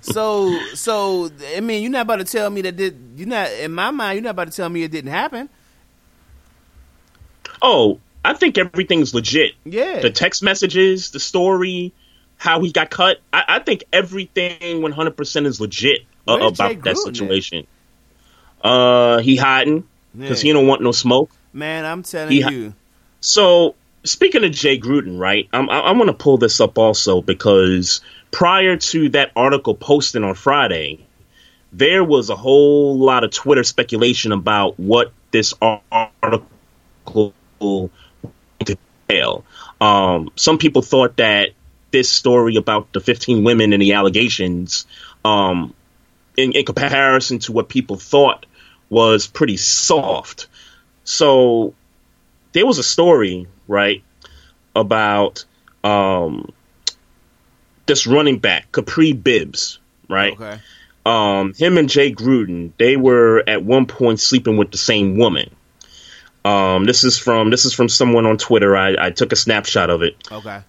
So 0.00 0.58
so 0.74 1.30
I 1.54 1.60
mean, 1.60 1.82
you're 1.82 1.92
not 1.92 2.02
about 2.02 2.16
to 2.16 2.24
tell 2.24 2.48
me 2.50 2.62
that 2.62 2.76
did 2.76 2.98
you're 3.16 3.28
not 3.28 3.50
in 3.52 3.72
my 3.72 3.90
mind, 3.90 4.16
you're 4.16 4.24
not 4.24 4.30
about 4.30 4.50
to 4.50 4.56
tell 4.56 4.68
me 4.68 4.82
it 4.82 4.90
didn't 4.90 5.10
happen. 5.10 5.48
Oh, 7.62 8.00
I 8.24 8.34
think 8.34 8.58
everything's 8.58 9.14
legit. 9.14 9.52
Yeah. 9.64 10.00
The 10.00 10.10
text 10.10 10.42
messages, 10.42 11.10
the 11.10 11.20
story, 11.20 11.92
how 12.36 12.60
he 12.60 12.72
got 12.72 12.90
cut. 12.90 13.20
I, 13.32 13.44
I 13.48 13.58
think 13.58 13.84
everything 13.92 14.80
100% 14.80 15.46
is 15.46 15.60
legit 15.60 16.02
uh, 16.26 16.38
Where's 16.38 16.58
Jay 16.58 16.64
about 16.72 16.84
that 16.84 16.96
Gruden 16.96 17.58
at? 17.58 17.66
Uh, 18.60 19.18
he 19.18 19.36
hiding 19.36 19.84
because 20.16 20.42
Yeah. 20.42 20.48
he 20.48 20.52
don't 20.52 20.66
want 20.66 20.82
no 20.82 20.92
smoke. 20.92 21.30
Man, 21.52 21.84
I'm 21.84 22.02
telling 22.02 22.32
He 22.32 22.38
you. 22.40 22.74
So 23.20 23.74
speaking 24.04 24.44
of 24.44 24.52
Jay 24.52 24.78
Gruden, 24.78 25.18
right? 25.18 25.48
I'm, 25.52 25.68
I, 25.70 25.80
I 25.80 25.90
want 25.92 26.08
to 26.08 26.14
pull 26.14 26.38
this 26.38 26.60
up 26.60 26.78
also 26.78 27.22
because 27.22 28.00
prior 28.30 28.76
to 28.76 29.08
that 29.10 29.32
article 29.36 29.74
posting 29.74 30.24
on 30.24 30.34
Friday, 30.34 31.06
there 31.72 32.04
was 32.04 32.30
a 32.30 32.36
whole 32.36 32.98
lot 32.98 33.24
of 33.24 33.30
Twitter 33.30 33.64
speculation 33.64 34.32
about 34.32 34.78
what 34.78 35.12
this 35.30 35.54
article 35.60 37.32
entail. 38.60 39.44
Um, 39.80 40.30
some 40.36 40.58
people 40.58 40.82
thought 40.82 41.16
that 41.16 41.50
this 41.90 42.10
story 42.10 42.56
about 42.56 42.92
the 42.92 43.00
15 43.00 43.44
women 43.44 43.72
and 43.72 43.82
the 43.82 43.94
allegations, 43.94 44.86
um, 45.24 45.74
in, 46.36 46.52
in 46.52 46.64
comparison 46.64 47.38
to 47.40 47.52
what 47.52 47.68
people 47.68 47.96
thought, 47.96 48.46
was 48.90 49.26
pretty 49.26 49.56
soft. 49.56 50.48
So 51.04 51.72
there 52.52 52.66
was 52.66 52.78
a 52.78 52.82
story, 52.82 53.46
right, 53.66 54.02
about 54.76 55.44
um, 55.82 56.52
this 57.86 58.06
running 58.06 58.38
back, 58.38 58.70
Kapri 58.72 59.12
Bibbs, 59.12 59.78
right? 60.08 60.32
Okay. 60.34 60.60
um, 61.06 61.54
him 61.54 61.78
and 61.78 61.88
Jay 61.88 62.12
Gruden, 62.12 62.72
they 62.78 62.96
were 62.96 63.42
at 63.46 63.64
one 63.64 63.86
point 63.86 64.20
sleeping 64.20 64.56
with 64.56 64.70
the 64.70 64.78
same 64.78 65.16
woman. 65.16 65.50
Um, 66.44 66.84
this 66.84 67.04
is 67.04 67.18
from 67.18 67.50
this 67.50 67.64
is 67.64 67.74
from 67.74 67.88
someone 67.88 68.26
on 68.26 68.38
Twitter. 68.38 68.76
I, 68.76 68.96
I 68.98 69.10
took 69.10 69.32
a 69.32 69.36
snapshot 69.36 69.90
of 69.90 70.02
it. 70.02 70.16
Okay. 70.30 70.60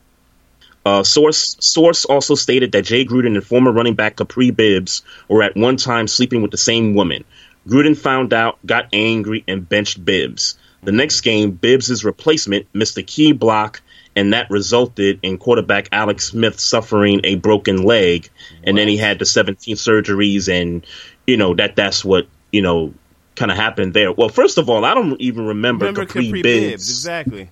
Uh, 0.84 1.04
source 1.04 1.56
source 1.60 2.06
also 2.06 2.36
stated 2.36 2.72
that 2.72 2.86
Jay 2.86 3.06
Gruden 3.06 3.36
and 3.36 3.46
former 3.46 3.72
running 3.72 3.94
back 3.94 4.18
Kapri 4.18 4.56
Bibbs 4.56 5.04
were 5.30 5.44
at 5.44 5.56
one 5.56 5.78
time 5.78 6.08
sleeping 6.08 6.42
with 6.42 6.52
the 6.52 6.58
same 6.58 6.96
woman. 6.96 7.24
Gruden 7.68 7.98
found 7.98 8.34
out, 8.34 8.58
got 8.66 8.88
angry, 8.94 9.44
and 9.48 9.68
benched 9.68 10.04
Bibbs. 10.04 10.58
The 10.84 10.92
next 10.92 11.22
game, 11.22 11.52
Bibbs' 11.52 12.04
replacement 12.04 12.68
missed 12.74 12.98
a 12.98 13.04
key 13.04 13.34
block, 13.34 13.82
and 14.16 14.34
that 14.34 14.50
resulted 14.50 15.20
in 15.22 15.38
quarterback 15.38 15.88
Alex 15.92 16.26
Smith 16.26 16.60
suffering 16.60 17.22
a 17.24 17.36
broken 17.36 17.84
leg, 17.84 18.30
and 18.64 18.78
then 18.78 18.88
he 18.88 18.98
had 18.98 19.20
the 19.20 19.26
17 19.26 19.76
surgeries, 19.76 20.50
and 20.52 20.86
you 21.28 21.38
know 21.38 21.54
that 21.54 21.76
that's 21.76 22.04
what 22.04 22.28
you 22.52 22.62
know 22.62 22.94
kind 23.36 23.52
of 23.52 23.58
happened 23.58 23.94
there. 23.94 24.12
Well, 24.12 24.30
first 24.30 24.58
of 24.58 24.70
all, 24.70 24.84
I 24.84 24.94
don't 24.94 25.20
even 25.22 25.46
remember, 25.46 25.86
Remember 25.86 26.06
Kapri, 26.06 26.30
Kapri 26.30 26.44
Bibbs, 26.44 26.72
Bibbs, 26.72 26.90
exactly. 26.90 27.50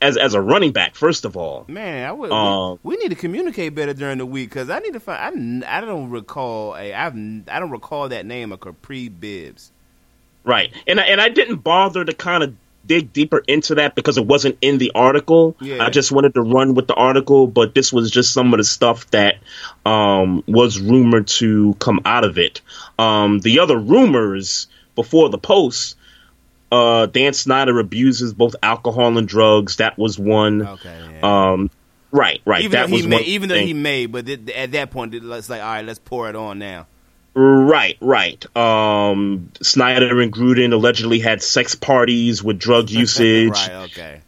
As 0.00 0.16
as 0.18 0.34
a 0.34 0.40
running 0.40 0.72
back. 0.72 0.94
First 0.94 1.24
of 1.24 1.36
all, 1.36 1.64
Man, 1.68 2.06
I 2.06 2.12
would. 2.12 2.30
Um, 2.30 2.78
we, 2.82 2.96
we 2.96 3.02
need 3.02 3.08
to 3.08 3.14
communicate 3.14 3.74
better 3.74 3.94
during 3.94 4.18
the 4.18 4.26
week 4.26 4.50
because 4.50 4.68
I 4.68 4.78
need 4.80 4.92
to 4.92 5.00
find. 5.00 5.64
I, 5.64 5.78
I 5.78 5.80
don't 5.80 6.10
recall 6.10 6.76
a. 6.76 6.92
I've 6.92 7.14
I 7.14 7.58
don't 7.58 7.70
recall 7.70 8.10
that 8.10 8.26
name 8.26 8.52
of 8.52 8.60
Kapri 8.60 9.08
Bibbs. 9.08 9.72
Right. 10.44 10.72
And 10.86 11.00
I, 11.00 11.04
and 11.04 11.20
I 11.20 11.28
didn't 11.28 11.56
bother 11.56 12.04
to 12.04 12.14
kind 12.14 12.42
of 12.44 12.54
dig 12.86 13.12
deeper 13.12 13.42
into 13.48 13.74
that 13.76 13.94
because 13.94 14.16
it 14.16 14.24
wasn't 14.24 14.56
in 14.62 14.78
the 14.78 14.92
article. 14.94 15.56
Yeah. 15.60 15.84
I 15.84 15.90
just 15.90 16.12
wanted 16.12 16.34
to 16.34 16.42
run 16.42 16.74
with 16.74 16.86
the 16.86 16.94
article, 16.94 17.46
but 17.48 17.74
this 17.74 17.92
was 17.92 18.10
just 18.10 18.32
some 18.32 18.54
of 18.54 18.58
the 18.58 18.64
stuff 18.64 19.10
that 19.10 19.38
um, 19.84 20.44
was 20.46 20.80
rumored 20.80 21.26
to 21.26 21.74
come 21.80 22.00
out 22.04 22.24
of 22.24 22.38
it. 22.38 22.60
Um, 22.98 23.40
the 23.40 23.58
other 23.58 23.76
rumors 23.76 24.68
before 24.94 25.28
the 25.28 25.38
post, 25.38 25.96
uh, 26.72 27.06
Dan 27.06 27.32
Snyder 27.32 27.78
abuses 27.78 28.34
both 28.34 28.56
alcohol 28.62 29.16
and 29.18 29.26
drugs. 29.28 29.76
That 29.76 29.96
was 29.98 30.18
one. 30.18 30.66
Okay. 30.66 30.98
yeah. 31.20 31.50
Um, 31.52 31.70
right, 32.10 32.40
right. 32.44 32.60
even 32.60 32.72
that 32.72 32.82
though 32.82 32.96
he 32.96 33.02
was 33.02 33.06
may, 33.06 33.16
one 33.16 33.24
even 33.24 33.48
though 33.48 33.54
thing. 33.54 33.66
he 33.66 33.74
may, 33.74 34.06
but 34.06 34.28
it, 34.28 34.50
at 34.50 34.72
that 34.72 34.90
point, 34.90 35.14
it's 35.14 35.48
like, 35.48 35.60
all 35.62 35.66
right, 35.68 35.84
let's 35.84 35.98
pour 35.98 36.28
it 36.28 36.36
on 36.36 36.58
now. 36.58 36.86
Right, 37.34 37.98
right. 38.00 38.56
Um, 38.56 39.50
Snyder 39.60 40.20
and 40.20 40.32
Gruden 40.32 40.72
allegedly 40.72 41.18
had 41.18 41.42
sex 41.42 41.74
parties 41.74 42.42
with 42.42 42.58
drug 42.58 42.88
usage. 42.90 43.50
right. 43.50 43.70
Okay. 43.90 44.20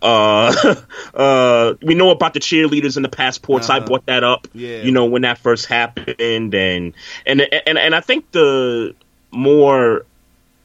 Uh, 0.00 0.74
uh, 1.14 1.74
we 1.82 1.94
know 1.94 2.10
about 2.10 2.34
the 2.34 2.40
cheerleaders 2.40 2.96
and 2.96 3.04
the 3.04 3.08
passports. 3.08 3.70
I 3.70 3.76
Uh-huh. 3.76 3.86
brought 3.86 4.06
that 4.06 4.24
up. 4.24 4.48
Yeah. 4.52 4.82
You 4.82 4.90
know 4.92 5.04
when 5.04 5.22
that 5.22 5.38
first 5.38 5.66
happened, 5.66 6.16
and 6.20 6.52
and 6.54 6.94
and 7.26 7.78
and 7.78 7.94
I 7.94 8.00
think 8.00 8.30
the 8.32 8.94
more 9.30 10.04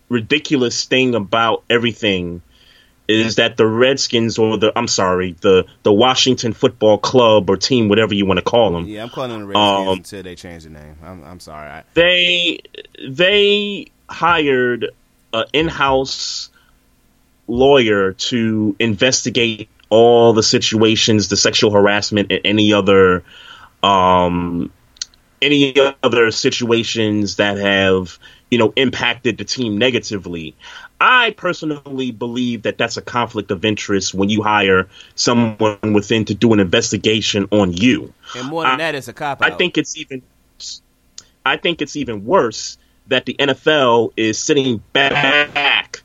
ridiculous 0.10 0.86
thing 0.86 1.16
about 1.16 1.64
everything 1.70 2.42
is 3.08 3.36
that 3.36 3.56
the 3.56 3.66
Redskins 3.66 4.38
or 4.38 4.58
the 4.58 4.78
I'm 4.78 4.88
sorry 4.88 5.36
the 5.40 5.66
the 5.84 5.94
Washington 5.94 6.54
Football 6.54 6.98
Club 6.98 7.50
or 7.50 7.56
team, 7.56 7.88
whatever 7.88 8.14
you 8.14 8.26
want 8.26 8.38
to 8.40 8.44
call 8.44 8.72
them, 8.72 8.86
Yeah, 8.86 9.04
I'm 9.04 9.10
calling 9.10 9.32
them 9.32 9.42
the 9.42 9.48
Redskins 9.48 9.88
Um, 9.88 9.98
until 9.98 10.24
they 10.24 10.36
change 10.36 10.64
the 10.64 10.70
name. 10.72 10.96
I'm, 11.04 11.24
I'm 11.24 11.40
sorry. 11.40 11.70
I, 11.70 11.84
they 11.94 12.60
they 13.08 13.88
hired 14.10 14.92
an 15.34 15.46
in-house 15.54 16.50
lawyer 17.48 18.14
to 18.14 18.76
investigate 18.80 19.70
all 19.90 20.34
the 20.34 20.44
situations, 20.44 21.30
the 21.30 21.38
sexual 21.38 21.72
harassment, 21.72 22.32
and 22.32 22.42
any 22.44 22.74
other 22.74 23.24
um, 23.84 24.72
any 25.42 25.76
other 26.04 26.32
situations 26.32 27.36
that 27.38 27.58
have 27.58 28.18
you 28.50 28.58
know 28.58 28.74
impacted 28.76 29.38
the 29.38 29.46
team 29.46 29.78
negatively. 29.78 30.56
I 31.00 31.32
personally 31.32 32.12
believe 32.12 32.64
that 32.64 32.78
that's 32.78 32.98
a 32.98 33.02
conflict 33.02 33.52
of 33.52 33.64
interest 33.64 34.14
when 34.14 34.30
you 34.30 34.42
hire 34.42 34.88
someone 35.16 35.94
within 35.94 36.26
to 36.26 36.34
do 36.34 36.54
an 36.54 36.60
investigation 36.60 37.48
on 37.52 37.74
you. 37.74 38.14
and 38.36 38.48
more 38.48 38.64
than 38.64 38.74
I- 38.74 38.78
that, 38.78 38.96
it's 38.96 39.08
a 39.08 39.14
cop 39.14 39.42
I 39.42 39.52
think 39.52 39.78
it's 39.78 39.98
even 39.98 40.22
I 41.46 41.58
think 41.58 41.82
it's 41.82 41.96
even 41.96 42.26
worse 42.26 42.78
that 43.08 43.26
the 43.26 43.36
NFL 43.36 44.12
is 44.18 44.38
sitting 44.38 44.84
back 44.92 46.02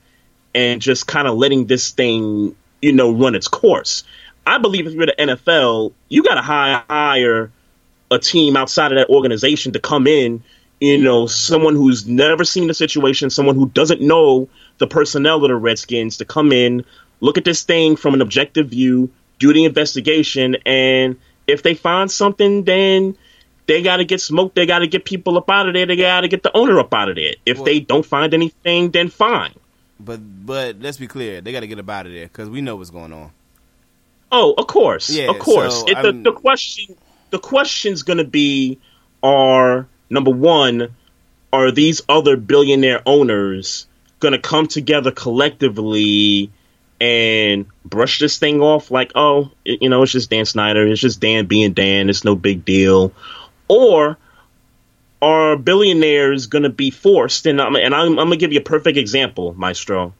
and 0.54 0.80
just 0.80 1.06
kind 1.06 1.26
of 1.26 1.36
letting 1.36 1.66
this 1.66 1.90
thing, 1.90 2.54
you 2.80 2.92
know, 2.92 3.12
run 3.12 3.34
its 3.34 3.48
course. 3.48 4.04
I 4.46 4.58
believe 4.58 4.86
if 4.86 4.92
you're 4.92 5.06
the 5.06 5.14
NFL, 5.18 5.92
you 6.08 6.22
got 6.22 6.34
to 6.34 6.42
hire 6.42 7.50
a 8.12 8.18
team 8.18 8.56
outside 8.56 8.92
of 8.92 8.98
that 8.98 9.08
organization 9.08 9.72
to 9.72 9.80
come 9.80 10.06
in, 10.06 10.42
you 10.80 10.98
know, 10.98 11.26
someone 11.26 11.74
who's 11.74 12.06
never 12.06 12.44
seen 12.44 12.66
the 12.68 12.74
situation, 12.74 13.30
someone 13.30 13.54
who 13.54 13.68
doesn't 13.70 14.00
know 14.00 14.48
the 14.78 14.86
personnel 14.86 15.36
of 15.44 15.48
the 15.48 15.56
Redskins 15.56 16.16
to 16.18 16.24
come 16.24 16.52
in, 16.52 16.84
look 17.20 17.38
at 17.38 17.44
this 17.44 17.62
thing 17.62 17.96
from 17.96 18.14
an 18.14 18.20
objective 18.20 18.68
view, 18.68 19.10
do 19.38 19.52
the 19.52 19.64
investigation, 19.64 20.56
and 20.66 21.16
if 21.46 21.62
they 21.62 21.74
find 21.74 22.10
something, 22.10 22.64
then 22.64 23.16
they 23.66 23.82
got 23.82 23.98
to 23.98 24.04
get 24.04 24.20
smoked. 24.20 24.54
They 24.54 24.66
got 24.66 24.80
to 24.80 24.86
get 24.86 25.04
people 25.04 25.38
up 25.38 25.48
out 25.50 25.68
of 25.68 25.74
there. 25.74 25.86
They 25.86 25.96
got 25.96 26.22
to 26.22 26.28
get 26.28 26.42
the 26.42 26.56
owner 26.56 26.78
up 26.80 26.92
out 26.92 27.08
of 27.08 27.16
there. 27.16 27.34
If 27.46 27.58
Well- 27.58 27.64
they 27.64 27.80
don't 27.80 28.04
find 28.04 28.34
anything, 28.34 28.90
then 28.90 29.08
fine. 29.08 29.52
But 30.00 30.20
but 30.44 30.80
let's 30.80 30.96
be 30.96 31.06
clear, 31.06 31.40
they 31.40 31.52
got 31.52 31.60
to 31.60 31.68
get 31.68 31.78
up 31.78 31.88
out 31.88 32.06
of 32.06 32.12
there 32.12 32.26
because 32.26 32.50
we 32.50 32.60
know 32.60 32.74
what's 32.76 32.90
going 32.90 33.12
on. 33.12 33.30
Oh, 34.32 34.54
of 34.58 34.66
course, 34.66 35.10
Yeah, 35.10 35.30
of 35.30 35.38
course. 35.38 35.80
so, 35.80 35.88
it, 35.88 36.02
the, 36.02 36.12
the 36.12 36.32
question, 36.32 36.96
the 37.32 37.40
question's 37.40 38.04
going 38.04 38.18
to 38.18 38.24
be: 38.24 38.78
Are 39.24 39.88
number 40.08 40.30
one, 40.30 40.94
are 41.52 41.72
these 41.72 42.02
other 42.08 42.36
billionaire 42.36 43.02
owners 43.04 43.86
going 44.20 44.32
to 44.32 44.38
come 44.38 44.68
together 44.68 45.10
collectively 45.10 46.52
and 47.00 47.66
brush 47.84 48.20
this 48.20 48.38
thing 48.38 48.60
off 48.60 48.92
like, 48.92 49.10
oh, 49.16 49.50
you 49.64 49.88
know, 49.88 50.04
it's 50.04 50.12
just 50.12 50.30
Dan 50.30 50.44
Snyder, 50.44 50.86
it's 50.86 51.00
just 51.00 51.18
Dan 51.18 51.46
being 51.46 51.72
Dan, 51.72 52.08
it's 52.08 52.22
no 52.22 52.36
big 52.36 52.64
deal, 52.64 53.12
or 53.66 54.16
are 55.20 55.56
billionaires 55.56 56.46
going 56.46 56.62
to 56.62 56.70
be 56.70 56.90
forced? 56.90 57.46
And 57.46 57.60
I'm, 57.60 57.74
and 57.74 57.94
I'm, 57.94 58.10
I'm 58.10 58.28
going 58.28 58.30
to 58.30 58.36
give 58.36 58.52
you 58.52 58.60
a 58.60 58.62
perfect 58.62 58.98
example, 58.98 59.54
Maestro. 59.54 60.14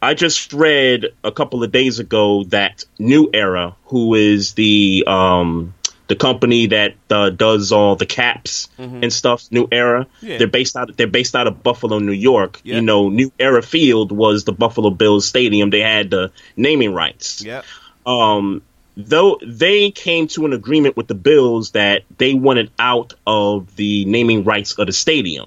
I 0.00 0.14
just 0.14 0.52
read 0.52 1.06
a 1.22 1.30
couple 1.30 1.62
of 1.62 1.70
days 1.70 1.98
ago 1.98 2.44
that 2.44 2.84
New 2.98 3.30
Era, 3.32 3.76
who 3.84 4.14
is 4.14 4.54
the 4.54 5.04
um, 5.06 5.74
the 6.12 6.16
company 6.16 6.66
that 6.66 6.94
uh, 7.08 7.30
does 7.30 7.72
all 7.72 7.96
the 7.96 8.04
caps 8.04 8.68
and 8.76 9.10
stuff. 9.10 9.48
New 9.50 9.66
Era. 9.72 10.04
Mm-hmm. 10.04 10.26
Yeah. 10.26 10.38
They're 10.38 10.46
based 10.46 10.76
out. 10.76 10.94
They're 10.96 11.06
based 11.06 11.34
out 11.34 11.46
of 11.46 11.62
Buffalo, 11.62 11.98
New 12.00 12.12
York. 12.12 12.60
Yeah. 12.64 12.76
You 12.76 12.82
know, 12.82 13.08
New 13.08 13.32
Era 13.38 13.62
Field 13.62 14.12
was 14.12 14.44
the 14.44 14.52
Buffalo 14.52 14.90
Bills 14.90 15.26
stadium. 15.26 15.70
They 15.70 15.80
had 15.80 16.10
the 16.10 16.30
naming 16.54 16.92
rights 16.92 17.42
Yep. 17.42 17.64
um, 18.04 18.60
though 18.94 19.38
they 19.42 19.90
came 19.90 20.26
to 20.28 20.44
an 20.44 20.52
agreement 20.52 20.98
with 20.98 21.06
the 21.06 21.14
Bills 21.14 21.70
that 21.70 22.02
they 22.18 22.34
wanted 22.34 22.70
out 22.78 23.14
of 23.26 23.74
the 23.76 24.04
naming 24.04 24.44
rights 24.44 24.78
of 24.78 24.86
the 24.86 24.92
stadium. 24.92 25.46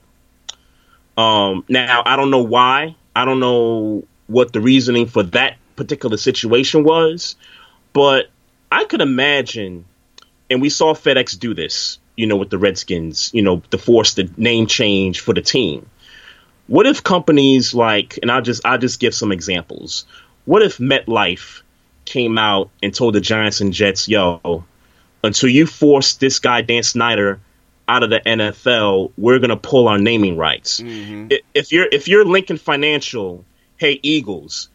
Um, 1.17 1.63
now 1.69 2.01
I 2.05 2.15
don't 2.15 2.31
know 2.31 2.43
why. 2.43 2.95
I 3.15 3.24
don't 3.25 3.39
know 3.39 4.03
what 4.27 4.51
the 4.51 4.62
reasoning 4.62 5.05
for 5.05 5.24
that 5.24 5.57
particular 5.75 6.17
situation 6.17 6.84
was, 6.84 7.36
but 7.93 8.27
I 8.72 8.86
could 8.86 9.01
imagine, 9.01 9.86
and 10.55 10.62
we 10.62 10.69
saw 10.69 10.93
FedEx 10.95 11.38
do 11.38 11.53
this, 11.53 12.00
you 12.15 12.25
know, 12.25 12.38
with 12.38 12.50
the 12.50 12.57
Redskins, 12.57 13.29
you 13.33 13.41
know, 13.43 13.62
to 13.71 13.77
force 13.77 14.13
the 14.15 14.29
name 14.38 14.65
change 14.67 15.19
for 15.19 15.33
the 15.33 15.41
team. 15.41 15.85
What 16.67 16.88
if 16.88 17.03
companies 17.03 17.74
like, 17.75 18.17
and 18.21 18.31
I'll 18.31 18.41
just 18.41 18.65
I'll 18.65 18.77
just 18.79 19.00
give 19.00 19.13
some 19.13 19.31
examples. 19.31 20.05
What 20.45 20.62
if 20.63 20.77
MetLife 20.77 21.62
came 22.05 22.38
out 22.38 22.69
and 22.81 22.93
told 22.93 23.13
the 23.15 23.21
Giants 23.21 23.62
and 23.62 23.71
Jets, 23.74 24.07
"Yo, 24.07 24.63
until 25.24 25.50
you 25.50 25.67
force 25.67 26.15
this 26.15 26.39
guy 26.39 26.62
Dan 26.62 26.83
Snyder 26.83 27.39
out 27.88 28.01
of 28.03 28.09
the 28.09 28.19
NFL, 28.27 29.12
we're 29.17 29.39
gonna 29.39 29.57
pull 29.57 29.88
our 29.88 30.00
naming 30.00 30.38
rights." 30.38 30.79
Mm-hmm. 30.81 31.27
I- 31.31 31.41
If 31.53 31.71
you're 31.71 31.88
if 31.91 32.07
you're 32.07 32.25
Lincoln 32.25 32.57
Financial, 32.57 33.43
hey 33.77 34.00
Eagles, 34.01 34.69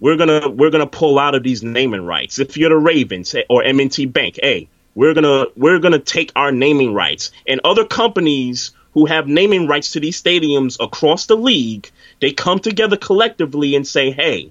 we're 0.00 0.16
gonna 0.16 0.48
we're 0.48 0.70
gonna 0.70 0.86
pull 0.86 1.18
out 1.18 1.34
of 1.34 1.42
these 1.42 1.62
naming 1.62 2.02
rights. 2.06 2.38
If 2.38 2.56
you're 2.56 2.70
the 2.70 2.76
Ravens 2.76 3.34
or 3.50 3.62
M&T 3.62 4.06
Bank, 4.06 4.38
hey, 4.42 4.68
we're 4.96 5.14
gonna 5.14 5.44
we're 5.54 5.78
gonna 5.78 6.00
take 6.00 6.32
our 6.34 6.50
naming 6.50 6.92
rights. 6.92 7.30
And 7.46 7.60
other 7.62 7.84
companies 7.84 8.72
who 8.94 9.04
have 9.06 9.28
naming 9.28 9.68
rights 9.68 9.92
to 9.92 10.00
these 10.00 10.20
stadiums 10.20 10.78
across 10.80 11.26
the 11.26 11.36
league, 11.36 11.90
they 12.20 12.32
come 12.32 12.58
together 12.58 12.96
collectively 12.96 13.76
and 13.76 13.86
say, 13.86 14.10
hey, 14.10 14.50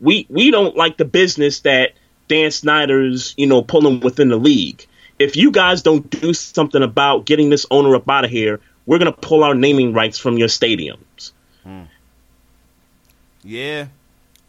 we 0.00 0.26
we 0.28 0.52
don't 0.52 0.76
like 0.76 0.98
the 0.98 1.06
business 1.06 1.60
that 1.60 1.92
Dan 2.28 2.52
Snyder's 2.52 3.34
you 3.36 3.46
know 3.46 3.62
pulling 3.62 4.00
within 4.00 4.28
the 4.28 4.36
league. 4.36 4.86
If 5.18 5.36
you 5.36 5.50
guys 5.50 5.82
don't 5.82 6.08
do 6.08 6.32
something 6.34 6.82
about 6.82 7.24
getting 7.24 7.48
this 7.48 7.66
owner 7.70 7.96
up 7.96 8.08
out 8.08 8.24
of 8.24 8.30
here, 8.30 8.60
we're 8.84 8.98
gonna 8.98 9.10
pull 9.10 9.42
our 9.42 9.54
naming 9.54 9.94
rights 9.94 10.18
from 10.18 10.36
your 10.36 10.48
stadiums. 10.48 11.32
Hmm. 11.64 11.84
Yeah. 13.42 13.86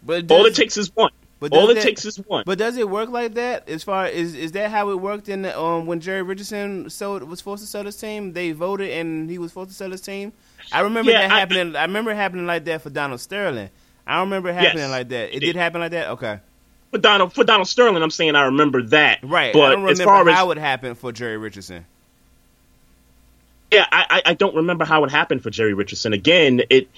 But 0.03 0.29
All 0.29 0.45
it 0.45 0.55
takes 0.55 0.75
is 0.75 0.93
one. 0.93 1.11
But 1.41 1.53
All 1.53 1.67
does 1.67 1.71
it 1.71 1.75
that- 1.75 1.83
takes 1.83 2.03
is 2.05 2.17
one. 2.17 2.43
But 2.45 2.57
does 2.57 2.75
it 2.77 2.89
work 2.89 3.09
like 3.09 3.35
that? 3.35 3.69
As 3.69 3.83
far 3.83 4.07
is 4.07 4.35
is 4.35 4.51
that 4.53 4.71
how 4.71 4.89
it 4.89 4.95
worked 4.99 5.29
in 5.29 5.43
the, 5.43 5.57
um 5.57 5.85
when 5.85 6.01
Jerry 6.01 6.21
Richardson 6.21 6.89
sold 6.89 7.23
was 7.23 7.39
forced 7.39 7.63
to 7.63 7.69
sell 7.69 7.85
his 7.85 7.95
team? 7.95 8.33
They 8.33 8.51
voted 8.51 8.89
and 8.91 9.29
he 9.29 9.37
was 9.37 9.51
forced 9.53 9.69
to 9.71 9.75
sell 9.75 9.89
his 9.91 10.01
team. 10.01 10.33
I 10.73 10.81
remember 10.81 11.11
Yeah, 11.11 11.21
that 11.27 11.31
I- 11.31 11.39
happening. 11.39 11.75
I, 11.77 11.83
remember 11.83 12.11
it 12.11 12.15
happening 12.15 12.45
like 12.45 12.65
that 12.65 12.81
for 12.81 12.89
Donald 12.89 13.21
Sterling. 13.21 13.69
I 14.05 14.19
remember 14.19 14.49
it 14.49 14.53
happening 14.55 14.77
Yes, 14.83 14.91
like 14.91 15.09
that. 15.09 15.29
It, 15.29 15.37
it 15.37 15.39
did 15.39 15.55
happen 15.55 15.79
like 15.81 15.91
that. 15.91 16.09
Okay, 16.09 16.39
for 16.91 16.97
Donald 16.97 17.31
for 17.33 17.43
Donald 17.45 17.67
Sterling, 17.69 18.03
I'm 18.03 18.11
saying 18.11 18.35
I 18.35 18.43
remember 18.45 18.81
that. 18.87 19.19
right. 19.23 19.53
But 19.53 19.61
I 19.61 19.75
don't 19.75 19.89
as 19.89 20.01
far 20.01 20.25
how 20.29 20.51
as 20.51 20.57
it 20.57 20.59
happened 20.59 20.97
for 20.97 21.11
Jerry 21.13 21.37
Richardson. 21.37 21.85
yeah, 23.71 23.85
I, 23.91 24.05
I 24.09 24.21
I 24.31 24.33
don't 24.33 24.55
remember 24.55 24.83
how 24.83 25.03
it 25.03 25.11
happened 25.11 25.43
for 25.43 25.51
Jerry 25.51 25.73
Richardson. 25.73 26.11
Again, 26.11 26.61
it 26.69 26.89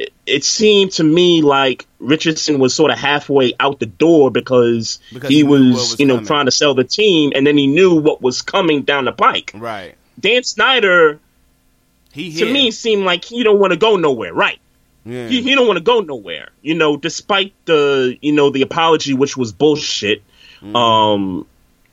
it, 0.00 0.12
it 0.26 0.44
seemed 0.44 0.92
to 0.92 1.04
me 1.04 1.42
like 1.42 1.86
Richardson 1.98 2.58
was 2.58 2.74
sort 2.74 2.90
of 2.90 2.98
halfway 2.98 3.52
out 3.60 3.78
the 3.78 3.86
door 3.86 4.30
because, 4.30 4.98
Because 5.12 5.28
he 5.28 5.36
he 5.36 5.42
was, 5.42 5.74
was 5.74 6.00
you 6.00 6.06
know 6.06 6.14
coming. 6.14 6.26
trying 6.26 6.44
to 6.46 6.50
sell 6.50 6.74
the 6.74 6.84
team, 6.84 7.32
and 7.34 7.46
then 7.46 7.56
he 7.58 7.66
knew 7.66 8.00
what 8.00 8.22
was 8.22 8.40
coming 8.42 8.82
down 8.82 9.04
the 9.04 9.12
pike. 9.12 9.52
Right. 9.54 9.94
Dan 10.18 10.42
Snyder 10.42 11.20
He 12.12 12.32
to 12.38 12.50
me 12.50 12.70
seemed 12.70 13.04
like 13.04 13.24
he 13.24 13.42
don't 13.44 13.58
want 13.60 13.72
to 13.72 13.78
go 13.78 13.96
nowhere. 13.96 14.32
Right. 14.32 14.58
yeah. 15.04 15.28
he, 15.28 15.42
he 15.42 15.54
don't 15.54 15.66
want 15.66 15.76
to 15.78 15.84
go 15.84 16.00
nowhere. 16.00 16.48
You 16.62 16.74
know, 16.74 16.96
despite 16.96 17.52
the 17.66 18.16
you 18.22 18.32
know 18.32 18.50
the 18.50 18.62
apology, 18.62 19.12
which 19.14 19.36
was 19.36 19.52
bullshit. 19.52 20.22
Mm-hmm. 20.62 20.76
Um, 20.76 21.46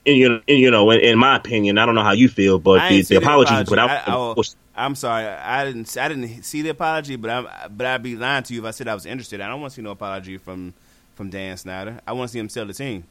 and, 0.07 0.15
you 0.15 0.29
know, 0.29 0.41
and, 0.47 0.57
you 0.57 0.71
know, 0.71 0.89
in, 0.91 1.01
in 1.01 1.19
my 1.19 1.35
opinion, 1.35 1.77
I 1.77 1.85
don't 1.85 1.93
know 1.93 2.03
how 2.03 2.13
you 2.13 2.29
feel, 2.29 2.57
but 2.57 2.79
I 2.79 2.89
the, 2.89 3.01
the 3.03 3.15
apology, 3.17 3.53
without 3.69 3.89
I, 3.89 4.03
I, 4.07 4.33
bullshit. 4.33 4.55
I'm 4.75 4.95
sorry. 4.95 5.25
I 5.25 5.65
didn't. 5.65 5.97
I 5.97 6.07
didn't 6.07 6.43
see 6.43 6.61
the 6.61 6.69
apology, 6.69 7.15
but 7.15 7.29
I'm. 7.29 7.47
But 7.75 7.87
I'd 7.87 8.03
be 8.03 8.15
lying 8.15 8.43
to 8.43 8.53
you 8.53 8.61
if 8.61 8.65
I 8.65 8.71
said 8.71 8.87
I 8.87 8.93
was 8.93 9.05
interested. 9.05 9.41
I 9.41 9.47
don't 9.47 9.59
want 9.59 9.71
to 9.71 9.75
see 9.75 9.81
no 9.81 9.91
apology 9.91 10.37
from 10.37 10.73
from 11.15 11.29
Dan 11.29 11.57
Snyder. 11.57 11.99
I 12.07 12.13
want 12.13 12.29
to 12.29 12.33
see 12.33 12.39
him 12.39 12.47
sell 12.47 12.65
the 12.65 12.73
team. 12.73 13.03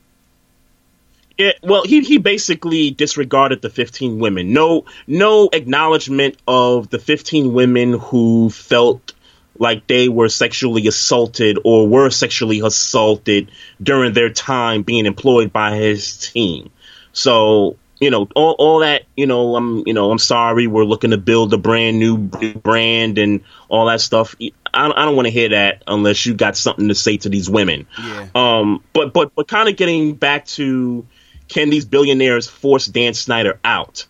Yeah, 1.36 1.52
well, 1.62 1.84
he 1.84 2.00
he 2.00 2.18
basically 2.18 2.92
disregarded 2.92 3.60
the 3.60 3.68
15 3.68 4.20
women. 4.20 4.54
No, 4.54 4.86
no 5.06 5.50
acknowledgement 5.52 6.38
of 6.48 6.88
the 6.88 6.98
15 6.98 7.52
women 7.52 7.94
who 7.94 8.48
felt 8.48 9.12
like 9.58 9.86
they 9.86 10.08
were 10.08 10.28
sexually 10.28 10.86
assaulted 10.86 11.58
or 11.64 11.88
were 11.88 12.10
sexually 12.10 12.60
assaulted 12.60 13.50
during 13.82 14.12
their 14.12 14.30
time 14.30 14.82
being 14.82 15.04
employed 15.04 15.52
by 15.52 15.76
his 15.76 16.16
team. 16.16 16.70
So, 17.16 17.78
you 17.98 18.10
know, 18.10 18.28
all, 18.34 18.52
all 18.58 18.80
that, 18.80 19.04
you 19.16 19.26
know, 19.26 19.56
I'm, 19.56 19.82
you 19.86 19.94
know, 19.94 20.10
I'm 20.10 20.18
sorry. 20.18 20.66
We're 20.66 20.84
looking 20.84 21.10
to 21.12 21.16
build 21.16 21.54
a 21.54 21.56
brand 21.56 21.98
new 21.98 22.18
brand 22.18 23.16
and 23.16 23.40
all 23.70 23.86
that 23.86 24.02
stuff. 24.02 24.34
I, 24.38 24.50
I 24.90 25.04
don't 25.06 25.16
want 25.16 25.24
to 25.24 25.32
hear 25.32 25.48
that 25.48 25.82
unless 25.86 26.26
you 26.26 26.34
got 26.34 26.58
something 26.58 26.88
to 26.88 26.94
say 26.94 27.16
to 27.16 27.30
these 27.30 27.48
women. 27.48 27.86
Yeah. 27.98 28.28
Um, 28.34 28.84
but 28.92 29.14
but 29.14 29.34
but 29.34 29.48
kind 29.48 29.68
of 29.70 29.76
getting 29.76 30.14
back 30.14 30.44
to 30.46 31.06
can 31.48 31.70
these 31.70 31.86
billionaires 31.86 32.46
force 32.46 32.84
Dan 32.84 33.14
Snyder 33.14 33.58
out? 33.64 34.06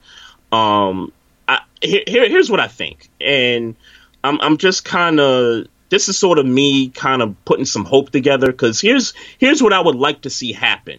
Um, 0.50 1.12
I, 1.46 1.60
here, 1.80 2.02
here 2.08 2.28
here's 2.28 2.50
what 2.50 2.58
I 2.58 2.66
think, 2.66 3.08
and 3.20 3.76
I'm 4.24 4.40
I'm 4.40 4.56
just 4.56 4.84
kind 4.84 5.20
of 5.20 5.68
this 5.90 6.08
is 6.08 6.18
sort 6.18 6.40
of 6.40 6.46
me 6.46 6.88
kind 6.88 7.22
of 7.22 7.36
putting 7.44 7.66
some 7.66 7.84
hope 7.84 8.10
together 8.10 8.48
because 8.48 8.80
here's 8.80 9.14
here's 9.38 9.62
what 9.62 9.72
I 9.72 9.80
would 9.80 9.94
like 9.94 10.22
to 10.22 10.30
see 10.30 10.52
happen. 10.52 10.98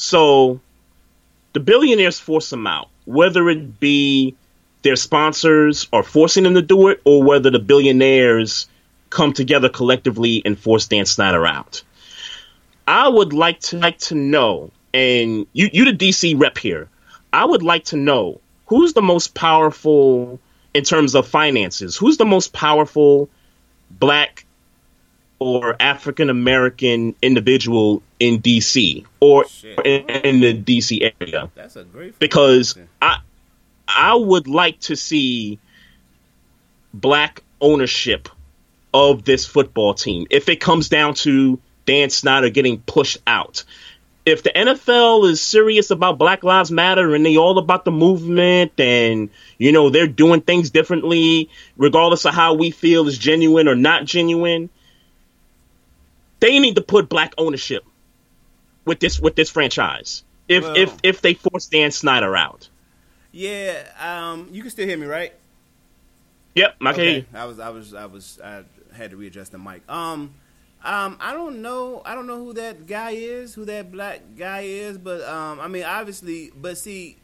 So, 0.00 0.60
the 1.52 1.60
billionaires 1.60 2.18
force 2.18 2.48
them 2.48 2.66
out, 2.66 2.88
whether 3.04 3.50
it 3.50 3.78
be 3.78 4.34
their 4.80 4.96
sponsors 4.96 5.88
are 5.92 6.02
forcing 6.02 6.44
them 6.44 6.54
to 6.54 6.62
do 6.62 6.88
it, 6.88 7.02
or 7.04 7.22
whether 7.22 7.50
the 7.50 7.58
billionaires 7.58 8.66
come 9.10 9.34
together 9.34 9.68
collectively 9.68 10.40
and 10.46 10.58
force 10.58 10.86
Dan 10.86 11.04
Snyder 11.04 11.44
out. 11.44 11.82
I 12.88 13.08
would 13.08 13.34
like 13.34 13.60
to 13.60 13.76
like 13.76 13.98
to 13.98 14.14
know, 14.14 14.70
and 14.94 15.46
you 15.52 15.68
you 15.70 15.84
the 15.84 15.92
DC 15.92 16.40
rep 16.40 16.56
here. 16.56 16.88
I 17.34 17.44
would 17.44 17.62
like 17.62 17.84
to 17.86 17.98
know 17.98 18.40
who's 18.68 18.94
the 18.94 19.02
most 19.02 19.34
powerful 19.34 20.40
in 20.72 20.82
terms 20.82 21.14
of 21.14 21.28
finances. 21.28 21.94
Who's 21.94 22.16
the 22.16 22.24
most 22.24 22.54
powerful 22.54 23.28
black 23.90 24.46
or 25.40 25.74
African 25.80 26.30
American 26.30 27.16
individual 27.22 28.02
in 28.20 28.40
DC 28.40 29.04
or 29.18 29.46
in, 29.84 30.02
in 30.08 30.40
the 30.40 30.54
DC 30.54 31.12
area? 31.20 31.50
That's 31.56 31.74
a 31.74 31.82
great 31.82 32.18
because 32.20 32.76
I 33.02 33.18
I 33.88 34.14
would 34.14 34.46
like 34.46 34.78
to 34.80 34.94
see 34.94 35.58
black 36.94 37.42
ownership 37.60 38.28
of 38.92 39.24
this 39.24 39.46
football 39.46 39.94
team 39.94 40.26
if 40.30 40.48
it 40.48 40.60
comes 40.60 40.88
down 40.88 41.14
to 41.14 41.58
Dan 41.86 42.10
Snyder 42.10 42.50
getting 42.50 42.80
pushed 42.80 43.18
out. 43.26 43.64
If 44.26 44.42
the 44.42 44.50
NFL 44.50 45.28
is 45.30 45.40
serious 45.40 45.90
about 45.90 46.18
Black 46.18 46.44
Lives 46.44 46.70
Matter 46.70 47.14
and 47.14 47.24
they 47.24 47.38
all 47.38 47.58
about 47.58 47.86
the 47.86 47.90
movement 47.90 48.78
and 48.78 49.30
you 49.56 49.72
know 49.72 49.88
they're 49.88 50.06
doing 50.06 50.42
things 50.42 50.68
differently 50.68 51.48
regardless 51.78 52.26
of 52.26 52.34
how 52.34 52.52
we 52.54 52.70
feel 52.70 53.08
is 53.08 53.16
genuine 53.16 53.66
or 53.66 53.74
not 53.74 54.04
genuine, 54.04 54.68
they 56.40 56.58
need 56.58 56.74
to 56.76 56.82
put 56.82 57.08
black 57.08 57.34
ownership 57.38 57.84
with 58.84 59.00
this 59.00 59.20
with 59.20 59.36
this 59.36 59.50
franchise. 59.50 60.24
If 60.48 60.64
Well- 60.64 60.76
if 60.76 60.96
if 61.02 61.20
they 61.22 61.34
force 61.34 61.66
Dan 61.66 61.90
Snyder 61.90 62.36
out. 62.36 62.68
Yeah. 63.32 63.84
Um. 64.00 64.48
You 64.50 64.62
can 64.62 64.70
still 64.70 64.88
hear 64.88 64.96
me, 64.96 65.06
right? 65.06 65.32
Yep, 66.56 66.76
I 66.80 66.92
can 66.92 67.04
you. 67.04 67.24
I 67.32 67.44
was. 67.44 67.60
I 67.60 67.68
was. 67.70 67.94
I 67.94 68.06
was. 68.06 68.40
I 68.42 68.64
had 68.92 69.12
to 69.12 69.16
readjust 69.16 69.52
the 69.52 69.58
mic. 69.58 69.88
Um. 69.88 70.34
Um. 70.82 71.16
I 71.20 71.32
don't 71.32 71.62
know. 71.62 72.02
I 72.04 72.16
don't 72.16 72.26
know 72.26 72.38
who 72.44 72.52
that 72.54 72.88
guy 72.88 73.12
is. 73.12 73.54
Who 73.54 73.64
that 73.66 73.92
black 73.92 74.20
guy 74.36 74.62
is. 74.62 74.98
But 74.98 75.22
um. 75.22 75.60
I 75.60 75.68
mean, 75.68 75.84
obviously. 75.84 76.50
But 76.56 76.76
see. 76.76 77.18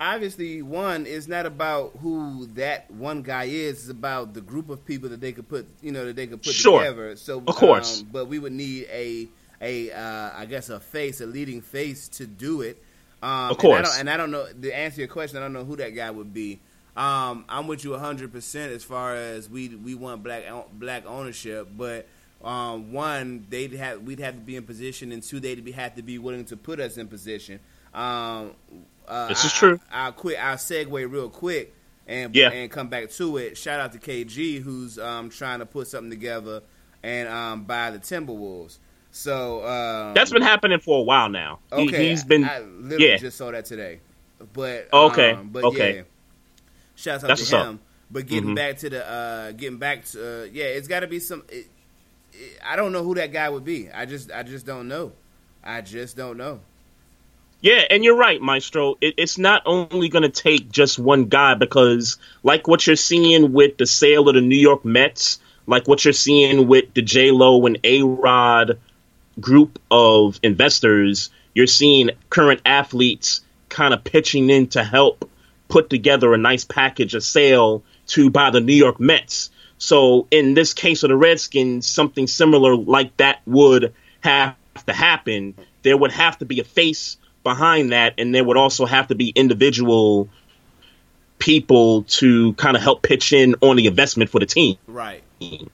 Obviously, 0.00 0.60
one 0.60 1.06
is 1.06 1.28
not 1.28 1.46
about 1.46 1.92
who 2.02 2.46
that 2.54 2.90
one 2.90 3.22
guy 3.22 3.44
is. 3.44 3.82
It's 3.82 3.88
about 3.90 4.34
the 4.34 4.40
group 4.40 4.68
of 4.68 4.84
people 4.84 5.08
that 5.10 5.20
they 5.20 5.32
could 5.32 5.48
put, 5.48 5.66
you 5.82 5.92
know, 5.92 6.06
that 6.06 6.16
they 6.16 6.26
could 6.26 6.42
put 6.42 6.52
Sure. 6.52 6.80
together. 6.80 7.14
So, 7.16 7.38
Of 7.46 7.54
course. 7.54 8.00
um, 8.00 8.08
but 8.12 8.26
we 8.26 8.38
would 8.38 8.52
need 8.52 8.86
a, 8.90 9.28
a, 9.60 9.92
uh, 9.92 10.30
I 10.36 10.46
guess, 10.46 10.68
a 10.68 10.80
face, 10.80 11.20
a 11.20 11.26
leading 11.26 11.60
face 11.62 12.08
to 12.08 12.26
do 12.26 12.62
it. 12.62 12.82
Um, 13.22 13.52
Of 13.52 13.58
course. 13.58 13.78
and 13.78 13.86
I, 13.86 13.90
don't, 13.90 14.00
and 14.00 14.10
I 14.10 14.16
don't 14.16 14.30
know 14.32 14.46
to 14.68 14.76
answer 14.76 15.00
your 15.00 15.08
question. 15.08 15.38
I 15.38 15.40
don't 15.42 15.52
know 15.52 15.64
who 15.64 15.76
that 15.76 15.90
guy 15.94 16.10
would 16.10 16.34
be. 16.34 16.60
Um, 16.96 17.44
I'm 17.48 17.66
with 17.66 17.82
you 17.84 17.90
100 17.92 18.30
percent 18.32 18.72
as 18.72 18.84
far 18.84 19.16
as 19.16 19.48
we 19.50 19.68
we 19.68 19.94
want 19.96 20.22
black 20.22 20.44
black 20.74 21.04
ownership, 21.06 21.68
but 21.76 22.06
um, 22.44 22.92
one 22.92 23.46
they'd 23.48 23.72
have 23.72 24.02
we'd 24.02 24.20
have 24.20 24.34
to 24.34 24.40
be 24.40 24.54
in 24.54 24.62
position, 24.64 25.10
and 25.10 25.20
two 25.22 25.40
they'd 25.40 25.64
be, 25.64 25.72
have 25.72 25.96
to 25.96 26.02
be 26.02 26.18
willing 26.18 26.44
to 26.46 26.56
put 26.56 26.78
us 26.78 26.96
in 26.96 27.08
position. 27.08 27.58
Um, 27.94 28.52
uh, 29.08 29.28
This 29.28 29.44
is 29.44 29.52
I- 29.52 29.56
true. 29.56 29.80
I, 29.90 30.06
will 30.06 30.12
quit. 30.12 30.38
I'll 30.38 30.56
segue 30.56 30.90
real 31.10 31.28
quick 31.30 31.74
and 32.06 32.34
Yeah. 32.34 32.50
and 32.50 32.70
come 32.70 32.88
back 32.88 33.10
to 33.10 33.36
it. 33.38 33.56
Shout 33.56 33.80
out 33.80 33.92
to 33.92 33.98
KG 33.98 34.62
who's 34.62 34.98
um, 34.98 35.30
trying 35.30 35.58
to 35.60 35.66
put 35.66 35.88
something 35.88 36.10
together 36.10 36.62
and 37.02 37.28
um, 37.28 37.64
buy 37.64 37.90
the 37.90 37.98
Timberwolves. 37.98 38.78
So 39.10 39.64
um, 39.66 40.14
That's 40.14 40.32
been 40.32 40.42
happening 40.42 40.80
for 40.80 40.98
a 40.98 41.02
while 41.02 41.28
now. 41.28 41.60
Okay, 41.70 42.04
He, 42.04 42.10
has 42.10 42.24
been, 42.24 42.44
I, 42.44 42.56
I 42.56 42.60
literally 42.60 43.08
yeah. 43.10 43.16
just 43.18 43.36
saw 43.38 43.50
that 43.52 43.64
today. 43.64 44.00
But 44.52 44.88
Okay, 44.92 45.30
um, 45.32 45.50
but 45.50 45.64
okay. 45.64 45.96
yeah. 45.96 46.02
Shouts 46.96 47.24
out 47.24 47.28
That's 47.28 47.48
to 47.50 47.58
him. 47.64 47.80
But 48.10 48.26
getting 48.26 48.50
Mhm. 48.50 48.56
back 48.56 48.76
to 48.78 48.90
the 48.90 49.08
uh, 49.08 49.52
getting 49.52 49.78
back 49.78 50.04
to 50.06 50.42
uh, 50.42 50.44
yeah, 50.52 50.64
it's 50.66 50.86
got 50.88 51.00
to 51.00 51.06
be 51.06 51.18
some. 51.20 51.42
It, 51.48 51.66
it, 52.32 52.58
I 52.64 52.76
don't 52.76 52.92
know 52.92 53.02
who 53.02 53.14
that 53.14 53.32
guy 53.32 53.48
would 53.48 53.64
be. 53.64 53.90
I 53.90 54.04
just 54.04 54.30
I 54.30 54.42
just 54.42 54.66
don't 54.66 54.86
know. 54.88 55.12
I 55.62 55.80
just 55.80 56.16
don't 56.16 56.36
know. 56.36 56.60
Yeah, 57.64 57.82
and 57.88 58.04
you're 58.04 58.18
right, 58.18 58.42
Maestro. 58.42 58.96
It, 59.00 59.14
it's 59.16 59.38
not 59.38 59.62
only 59.64 60.10
going 60.10 60.22
to 60.22 60.28
take 60.28 60.70
just 60.70 60.98
one 60.98 61.24
guy 61.30 61.54
because, 61.54 62.18
like 62.42 62.68
what 62.68 62.86
you're 62.86 62.94
seeing 62.94 63.54
with 63.54 63.78
the 63.78 63.86
sale 63.86 64.28
of 64.28 64.34
the 64.34 64.42
New 64.42 64.58
York 64.58 64.84
Mets, 64.84 65.38
like 65.66 65.88
what 65.88 66.04
you're 66.04 66.12
seeing 66.12 66.68
with 66.68 66.92
the 66.92 67.00
J 67.00 67.30
Lo 67.30 67.64
and 67.64 67.78
A 67.82 68.02
Rod 68.02 68.78
group 69.40 69.78
of 69.90 70.38
investors, 70.42 71.30
you're 71.54 71.66
seeing 71.66 72.10
current 72.28 72.60
athletes 72.66 73.40
kind 73.70 73.94
of 73.94 74.04
pitching 74.04 74.50
in 74.50 74.66
to 74.66 74.84
help 74.84 75.30
put 75.68 75.88
together 75.88 76.34
a 76.34 76.38
nice 76.38 76.66
package, 76.66 77.14
of 77.14 77.24
sale 77.24 77.82
to 78.08 78.28
buy 78.28 78.50
the 78.50 78.60
New 78.60 78.74
York 78.74 79.00
Mets. 79.00 79.48
So 79.78 80.26
in 80.30 80.52
this 80.52 80.74
case 80.74 81.02
of 81.02 81.08
the 81.08 81.16
Redskins, 81.16 81.86
something 81.86 82.26
similar 82.26 82.76
like 82.76 83.16
that 83.16 83.40
would 83.46 83.94
have 84.20 84.54
to 84.86 84.92
happen. 84.92 85.54
There 85.82 85.96
would 85.96 86.12
have 86.12 86.36
to 86.40 86.44
be 86.44 86.60
a 86.60 86.64
face 86.64 87.16
behind 87.44 87.92
that, 87.92 88.14
and 88.18 88.34
there 88.34 88.42
would 88.42 88.56
also 88.56 88.86
have 88.86 89.08
to 89.08 89.14
be 89.14 89.28
individual 89.28 90.28
people 91.38 92.04
to 92.04 92.52
kind 92.54 92.76
of 92.76 92.82
help 92.82 93.02
pitch 93.02 93.32
in 93.32 93.54
on 93.60 93.76
the 93.76 93.86
investment 93.86 94.30
for 94.30 94.40
the 94.40 94.46
team. 94.46 94.76
Right. 94.86 95.22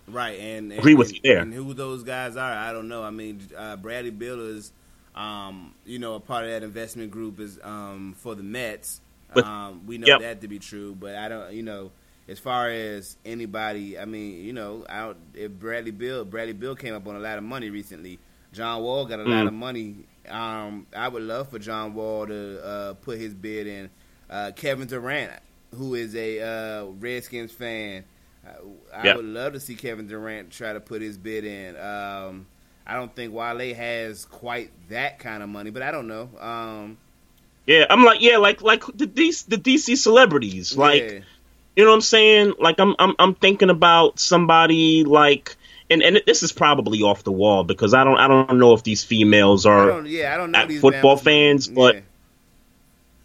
Right, 0.08 0.40
and, 0.40 0.72
and 0.72 0.80
Agree 0.80 0.94
with 0.94 1.08
and, 1.08 1.16
you 1.16 1.22
there. 1.22 1.38
And 1.40 1.54
who 1.54 1.72
those 1.74 2.02
guys 2.02 2.36
are, 2.36 2.52
I 2.52 2.72
don't 2.72 2.88
know. 2.88 3.04
I 3.04 3.10
mean, 3.10 3.40
uh, 3.56 3.76
Bradley 3.76 4.10
Beal 4.10 4.40
is, 4.40 4.72
um, 5.14 5.74
you 5.84 6.00
know, 6.00 6.14
a 6.14 6.20
part 6.20 6.44
of 6.44 6.50
that 6.50 6.64
investment 6.64 7.12
group 7.12 7.38
is 7.38 7.58
um, 7.62 8.14
for 8.18 8.34
the 8.34 8.42
Mets. 8.42 9.00
But- 9.32 9.44
um, 9.44 9.86
we 9.86 9.98
know 9.98 10.08
yep. 10.08 10.20
that 10.22 10.40
to 10.40 10.48
be 10.48 10.58
true, 10.58 10.96
but 10.98 11.14
I 11.14 11.28
don't, 11.28 11.52
you 11.52 11.62
know, 11.62 11.92
as 12.26 12.40
far 12.40 12.68
as 12.68 13.16
anybody, 13.24 13.96
I 13.96 14.06
mean, 14.06 14.44
you 14.44 14.52
know, 14.52 14.84
I 14.88 15.02
don't, 15.02 15.18
if 15.34 15.52
Bradley 15.52 15.92
Beal, 15.92 16.24
Bradley 16.24 16.52
Beal 16.52 16.74
came 16.74 16.94
up 16.94 17.06
on 17.06 17.14
a 17.14 17.20
lot 17.20 17.38
of 17.38 17.44
money 17.44 17.70
recently. 17.70 18.18
John 18.52 18.82
Wall 18.82 19.04
got 19.04 19.20
a 19.20 19.22
lot 19.22 19.44
Mm. 19.44 19.48
of 19.48 19.52
money. 19.52 19.96
Um, 20.28 20.86
I 20.94 21.08
would 21.08 21.22
love 21.22 21.48
for 21.48 21.58
John 21.58 21.94
Wall 21.94 22.26
to 22.26 22.64
uh, 22.64 22.94
put 22.94 23.18
his 23.18 23.34
bid 23.34 23.66
in. 23.66 23.90
Uh, 24.28 24.52
Kevin 24.54 24.86
Durant, 24.86 25.32
who 25.74 25.94
is 25.94 26.14
a 26.14 26.40
uh, 26.40 26.84
Redskins 26.86 27.52
fan, 27.52 28.04
I, 28.94 29.10
I 29.10 29.16
would 29.16 29.24
love 29.24 29.54
to 29.54 29.60
see 29.60 29.74
Kevin 29.74 30.06
Durant 30.06 30.50
try 30.50 30.72
to 30.72 30.80
put 30.80 31.02
his 31.02 31.18
bid 31.18 31.44
in. 31.44 31.76
Um, 31.76 32.46
I 32.86 32.94
don't 32.94 33.14
think 33.14 33.32
Wale 33.32 33.74
has 33.74 34.24
quite 34.24 34.70
that 34.88 35.18
kind 35.18 35.42
of 35.42 35.48
money, 35.48 35.70
but 35.70 35.82
I 35.82 35.90
don't 35.90 36.08
know. 36.08 36.28
Um, 36.38 36.98
Yeah, 37.66 37.86
I'm 37.90 38.04
like, 38.04 38.20
yeah, 38.20 38.38
like 38.38 38.62
like 38.62 38.84
the 38.86 39.06
DC, 39.06 39.46
the 39.46 39.58
DC 39.58 39.96
celebrities, 39.96 40.76
like 40.76 41.02
yeah. 41.02 41.18
you 41.76 41.84
know 41.84 41.90
what 41.90 41.96
I'm 41.96 42.00
saying? 42.00 42.54
Like 42.58 42.80
I'm 42.80 42.94
I'm 42.98 43.14
I'm 43.18 43.34
thinking 43.34 43.70
about 43.70 44.18
somebody 44.18 45.04
like. 45.04 45.56
And, 45.90 46.02
and 46.02 46.22
this 46.26 46.42
is 46.44 46.52
probably 46.52 47.02
off 47.02 47.24
the 47.24 47.32
wall 47.32 47.64
because 47.64 47.94
I 47.94 48.04
don't 48.04 48.16
I 48.16 48.28
don't 48.28 48.58
know 48.58 48.74
if 48.74 48.84
these 48.84 49.02
females 49.02 49.66
I 49.66 49.70
are 49.70 49.86
don't, 49.88 50.06
yeah, 50.06 50.32
I 50.32 50.36
don't 50.36 50.52
know 50.52 50.68
football 50.80 51.16
fans, 51.16 51.66
but 51.66 51.96
yeah. 51.96 52.00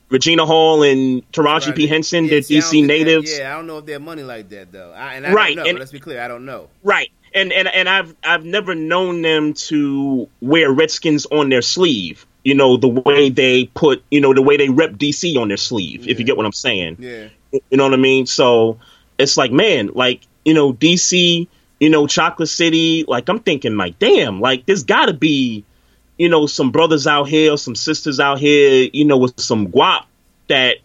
Regina 0.10 0.46
Hall 0.46 0.84
and 0.84 1.30
Taraji 1.32 1.76
P 1.76 1.88
Henson, 1.88 2.26
Yeah, 2.26 2.30
they're 2.32 2.42
see, 2.44 2.58
DC 2.60 2.70
think 2.70 2.88
that- 2.88 2.94
natives. 2.94 3.38
yeah, 3.38 3.54
I 3.54 3.58
don't 3.58 3.68
know 3.68 3.80
if 3.80 3.86
they're 3.86 4.00
money 4.00 4.24
like 4.24 4.50
that 4.50 4.72
though. 4.72 4.92
I, 4.96 5.16
and 5.16 5.26
I 5.26 5.32
Right, 5.34 5.56
don't 5.56 5.64
know. 5.66 5.70
and- 5.70 5.80
let's 5.80 5.92
be 5.92 6.00
clear, 6.00 6.22
I 6.22 6.28
don't 6.28 6.46
know. 6.46 6.68
Right. 6.84 7.12
And 7.34 7.52
and 7.52 7.68
and 7.68 7.90
I've 7.90 8.16
I've 8.24 8.46
never 8.46 8.74
known 8.76 9.22
them 9.22 9.54
to 9.70 10.30
wear 10.42 10.72
Redskins 10.72 11.26
on 11.26 11.50
their 11.50 11.62
sleeve. 11.62 12.26
You 12.44 12.54
know 12.54 12.78
the 12.78 12.88
way 12.88 13.30
they 13.30 13.66
put, 13.66 14.04
you 14.10 14.22
know 14.22 14.34
the 14.34 14.42
way 14.42 14.56
they 14.58 14.70
rep 14.70 14.92
DC 14.94 15.36
on 15.36 15.50
their 15.50 15.58
sleeve. 15.58 16.08
If 16.08 16.18
you 16.20 16.26
get 16.26 16.38
what 16.38 16.46
I'm 16.46 16.52
saying, 16.54 16.98
Yeah, 17.00 17.28
you 17.52 17.78
know 17.78 17.84
what 17.84 17.94
I 17.94 17.98
mean. 17.98 18.26
So 18.26 18.78
it's 19.18 19.36
like, 19.36 19.52
man, 19.52 19.90
like 19.94 20.22
you 20.46 20.54
know 20.54 20.72
DC, 20.72 21.48
you 21.80 21.90
know 21.90 22.08
Chocolate 22.08 22.50
City. 22.50 23.06
Like 23.08 23.30
I'm 23.30 23.40
thinking, 23.40 23.78
like, 23.78 24.00
damn, 24.00 24.40
like 24.40 24.66
there's 24.66 24.84
got 24.84 25.08
to 25.08 25.14
be, 25.14 25.64
you 26.18 26.30
know, 26.30 26.46
some 26.48 26.72
brothers 26.72 27.08
out 27.08 27.28
here, 27.28 27.58
some 27.58 27.76
sisters 27.76 28.20
out 28.20 28.40
here, 28.40 28.90
you 28.94 29.06
know, 29.06 29.18
with 29.18 29.40
some 29.40 29.68
guap 29.68 30.06
that 30.48 30.78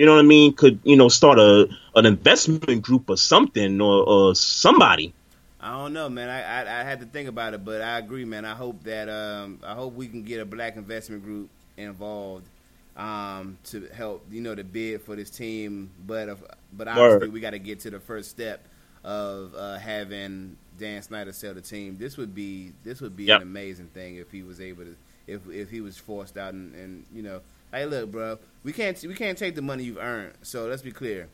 you 0.00 0.06
know 0.06 0.14
what 0.14 0.24
I 0.24 0.28
mean, 0.28 0.54
could 0.54 0.80
you 0.82 0.96
know 0.96 1.08
start 1.08 1.38
a 1.38 1.68
an 1.94 2.06
investment 2.06 2.82
group 2.82 3.10
or 3.10 3.16
something 3.16 3.80
or, 3.80 4.02
or 4.02 4.34
somebody. 4.34 5.12
I 5.60 5.72
don't 5.72 5.92
know, 5.92 6.08
man. 6.08 6.30
I, 6.30 6.40
I 6.40 6.80
I 6.80 6.84
had 6.84 7.00
to 7.00 7.06
think 7.06 7.28
about 7.28 7.52
it, 7.52 7.64
but 7.64 7.82
I 7.82 7.98
agree, 7.98 8.24
man. 8.24 8.46
I 8.46 8.54
hope 8.54 8.82
that 8.84 9.10
um 9.10 9.58
I 9.62 9.74
hope 9.74 9.94
we 9.94 10.08
can 10.08 10.22
get 10.22 10.40
a 10.40 10.46
black 10.46 10.76
investment 10.76 11.22
group 11.22 11.50
involved 11.76 12.48
um 12.96 13.58
to 13.64 13.86
help 13.94 14.26
you 14.30 14.40
know 14.40 14.54
to 14.54 14.64
bid 14.64 15.02
for 15.02 15.16
this 15.16 15.28
team. 15.28 15.90
But 16.06 16.30
if, 16.30 16.38
but 16.72 16.88
obviously 16.88 17.26
Word. 17.26 17.32
we 17.34 17.40
got 17.40 17.50
to 17.50 17.58
get 17.58 17.80
to 17.80 17.90
the 17.90 18.00
first 18.00 18.30
step 18.30 18.66
of 19.04 19.54
uh, 19.54 19.76
having 19.78 20.56
Dan 20.78 21.02
Snyder 21.02 21.32
sell 21.32 21.54
the 21.54 21.60
team. 21.60 21.96
This 21.98 22.16
would 22.16 22.34
be 22.34 22.72
this 22.84 23.00
would 23.00 23.16
be 23.16 23.24
Yep. 23.24 23.42
an 23.42 23.48
amazing 23.48 23.88
thing 23.88 24.16
if 24.16 24.30
he 24.30 24.42
was 24.42 24.60
able 24.60 24.84
to 24.84 24.96
if 25.26 25.40
if 25.50 25.70
he 25.70 25.80
was 25.80 25.96
forced 25.96 26.36
out 26.36 26.54
and, 26.54 26.74
and 26.74 27.04
you 27.14 27.22
know 27.22 27.40
hey 27.72 27.86
look 27.86 28.10
bro 28.10 28.38
we 28.64 28.72
can't 28.72 29.00
we 29.06 29.14
can't 29.14 29.38
take 29.38 29.54
the 29.54 29.62
money 29.62 29.84
you've 29.84 29.98
earned 29.98 30.32
so 30.42 30.66
let's 30.66 30.82
be 30.82 30.90
clear 30.90 31.28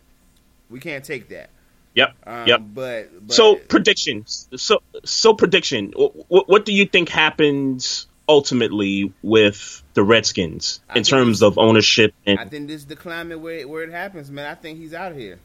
we 0.68 0.80
can't 0.80 1.04
take 1.04 1.28
that 1.30 1.48
Yep. 1.94 2.14
um, 2.26 2.46
yep. 2.46 2.60
but, 2.74 3.26
but 3.26 3.34
So 3.34 3.56
predictions. 3.56 4.48
So 4.56 4.82
so 5.04 5.32
prediction. 5.32 5.92
What, 5.96 6.46
what 6.46 6.64
do 6.66 6.74
you 6.74 6.84
think 6.84 7.08
happens 7.08 8.06
ultimately 8.28 9.14
with 9.22 9.82
the 9.94 10.02
Redskins 10.02 10.80
I 10.90 10.92
in 10.98 11.04
think 11.04 11.06
terms 11.06 11.42
of 11.42 11.56
ownership 11.58 12.12
and 12.26 12.38
I 12.38 12.44
think 12.44 12.66
this 12.68 12.82
is 12.82 12.86
the 12.86 12.96
climate 12.96 13.40
where 13.40 13.54
it, 13.60 13.68
where 13.68 13.82
it 13.82 13.90
happens, 13.90 14.30
man. 14.30 14.44
I 14.50 14.54
think 14.56 14.78
he's 14.78 14.92
out 14.92 15.12
of 15.12 15.16
here. 15.18 15.38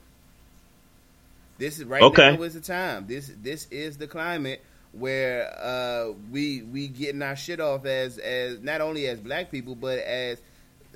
This 1.57 1.77
is 1.79 1.85
right 1.85 2.01
Okay. 2.01 2.35
now 2.35 2.41
is 2.43 2.53
the 2.53 2.61
time. 2.61 3.05
This 3.07 3.31
this 3.41 3.67
is 3.71 3.97
the 3.97 4.07
climate 4.07 4.61
where 4.93 5.53
uh, 5.61 6.11
we 6.31 6.63
we 6.63 6.87
getting 6.87 7.21
our 7.21 7.35
shit 7.35 7.59
off 7.59 7.85
as 7.85 8.17
as 8.17 8.59
not 8.61 8.81
only 8.81 9.07
as 9.07 9.19
black 9.19 9.49
people 9.51 9.73
but 9.75 9.99
as 9.99 10.41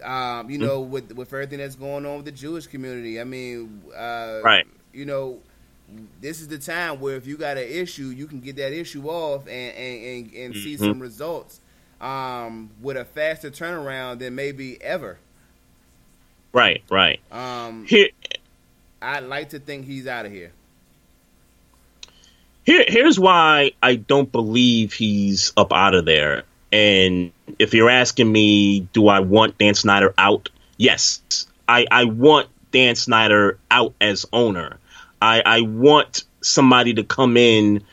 um, 0.04 0.50
you 0.50 0.58
know 0.58 0.82
with 0.82 1.12
with 1.14 1.32
everything 1.34 1.60
that's 1.60 1.76
going 1.76 2.06
on 2.06 2.18
with 2.18 2.26
the 2.26 2.32
Jewish 2.32 2.68
community. 2.68 3.22
I 3.22 3.24
mean, 3.24 3.82
uh, 3.96 4.42
Right. 4.44 4.66
You 4.92 5.06
know, 5.06 5.40
this 6.20 6.42
is 6.42 6.48
the 6.48 6.58
time 6.58 7.00
where 7.00 7.16
if 7.16 7.28
you 7.28 7.38
got 7.38 7.58
an 7.58 7.68
issue, 7.70 8.08
you 8.08 8.28
can 8.28 8.40
get 8.40 8.56
that 8.58 8.74
issue 8.74 9.08
off 9.08 9.48
and 9.48 9.76
and, 9.76 10.04
and, 10.34 10.34
and 10.34 10.54
see 10.56 10.76
Mhm. 10.76 10.80
some 10.80 11.00
results 11.00 11.60
um, 12.02 12.70
with 12.82 12.98
a 12.98 13.06
faster 13.06 13.50
turnaround 13.52 14.20
than 14.20 14.36
maybe 14.36 14.82
ever. 14.82 15.18
right, 16.54 16.82
right. 16.90 17.20
Um, 17.32 17.86
Here 17.86 18.10
I'd 19.06 19.24
like 19.26 19.50
to 19.50 19.60
think 19.60 19.86
he's 19.86 20.08
out 20.08 20.26
of 20.26 20.32
here. 20.32 20.52
Here, 22.64 22.84
here's 22.88 23.20
why 23.20 23.74
I 23.82 23.96
don't 23.96 24.32
believe 24.32 24.94
he's 24.94 25.54
up 25.56 25.72
out 25.72 25.94
of 25.94 26.06
there. 26.06 26.44
And 26.72 27.32
if 27.60 27.76
you're 27.76 27.92
asking 27.92 28.32
me, 28.32 28.80
do 28.80 29.08
I 29.08 29.20
want 29.20 29.60
Dan 29.60 29.76
Snyder 29.76 30.14
out? 30.18 30.50
Yes, 30.78 31.46
I, 31.68 31.86
I 31.92 32.06
want 32.06 32.50
Dan 32.72 32.96
Snyder 32.96 33.60
out 33.70 33.94
as 34.02 34.26
owner. 34.34 34.80
I, 35.22 35.44
I 35.46 35.62
want 35.62 36.24
somebody 36.42 36.96
to 36.96 37.04
come 37.04 37.38
in, 37.38 37.84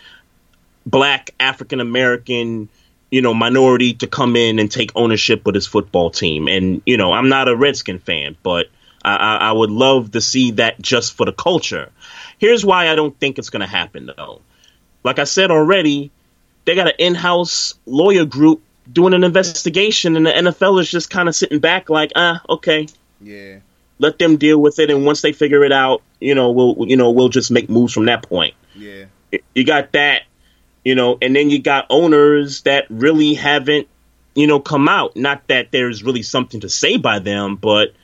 black, 0.86 1.34
African 1.38 1.80
American, 1.80 2.70
you 3.10 3.20
know, 3.20 3.34
minority 3.34 3.92
to 3.94 4.06
come 4.06 4.34
in 4.36 4.58
and 4.58 4.70
take 4.70 4.90
ownership 4.96 5.46
of 5.46 5.52
this 5.52 5.66
football 5.66 6.10
team. 6.10 6.48
And, 6.48 6.80
you 6.86 6.96
know, 6.96 7.12
I'm 7.12 7.28
not 7.28 7.48
a 7.48 7.54
Redskin 7.54 7.98
fan, 7.98 8.36
but 8.42 8.68
I, 9.04 9.36
I, 9.36 9.52
would 9.52 9.70
love 9.70 10.12
to 10.12 10.20
see 10.20 10.52
that 10.52 10.80
just 10.80 11.14
for 11.14 11.26
the 11.26 11.32
culture. 11.32 11.90
Here's 12.38 12.64
why 12.64 12.88
I 12.88 12.94
don't 12.94 13.18
think 13.18 13.38
it's 13.38 13.50
going 13.50 13.60
to 13.60 13.66
happen, 13.66 14.06
though 14.06 14.40
like 15.04 15.18
I 15.18 15.24
said 15.24 15.50
already, 15.50 16.10
they 16.64 16.74
got 16.74 16.88
an 16.88 16.94
in-house 16.98 17.74
lawyer 17.86 18.24
group 18.24 18.62
doing 18.90 19.14
an 19.14 19.24
investigation, 19.24 20.16
and 20.16 20.26
the 20.26 20.30
NFL 20.30 20.80
is 20.80 20.90
just 20.90 21.10
kind 21.10 21.28
of 21.28 21.34
sitting 21.34 21.58
back, 21.58 21.88
like, 21.88 22.12
ah, 22.16 22.40
okay, 22.48 22.88
Yeah. 23.20 23.58
let 23.98 24.18
them 24.18 24.36
deal 24.36 24.60
with 24.60 24.78
it, 24.78 24.90
and 24.90 25.04
once 25.04 25.22
they 25.22 25.32
figure 25.32 25.64
it 25.64 25.72
out, 25.72 26.02
you 26.20 26.34
know, 26.34 26.50
we'll, 26.50 26.88
you 26.88 26.96
know, 26.96 27.10
we'll 27.10 27.28
just 27.28 27.50
make 27.50 27.68
moves 27.68 27.92
from 27.92 28.06
that 28.06 28.22
point. 28.22 28.54
Yeah. 28.74 29.04
You 29.54 29.64
got 29.64 29.92
that, 29.92 30.22
you 30.84 30.94
know, 30.94 31.18
and 31.22 31.34
then 31.34 31.50
you 31.50 31.58
got 31.60 31.86
owners 31.90 32.62
that 32.62 32.86
really 32.90 33.34
haven't, 33.34 33.88
you 34.34 34.46
know, 34.46 34.60
come 34.60 34.88
out. 34.88 35.16
Not 35.16 35.46
that 35.48 35.70
there's 35.70 36.02
really 36.02 36.22
something 36.22 36.60
to 36.60 36.68
say 36.68 36.96
by 36.96 37.18
them, 37.18 37.56
but 37.56 37.94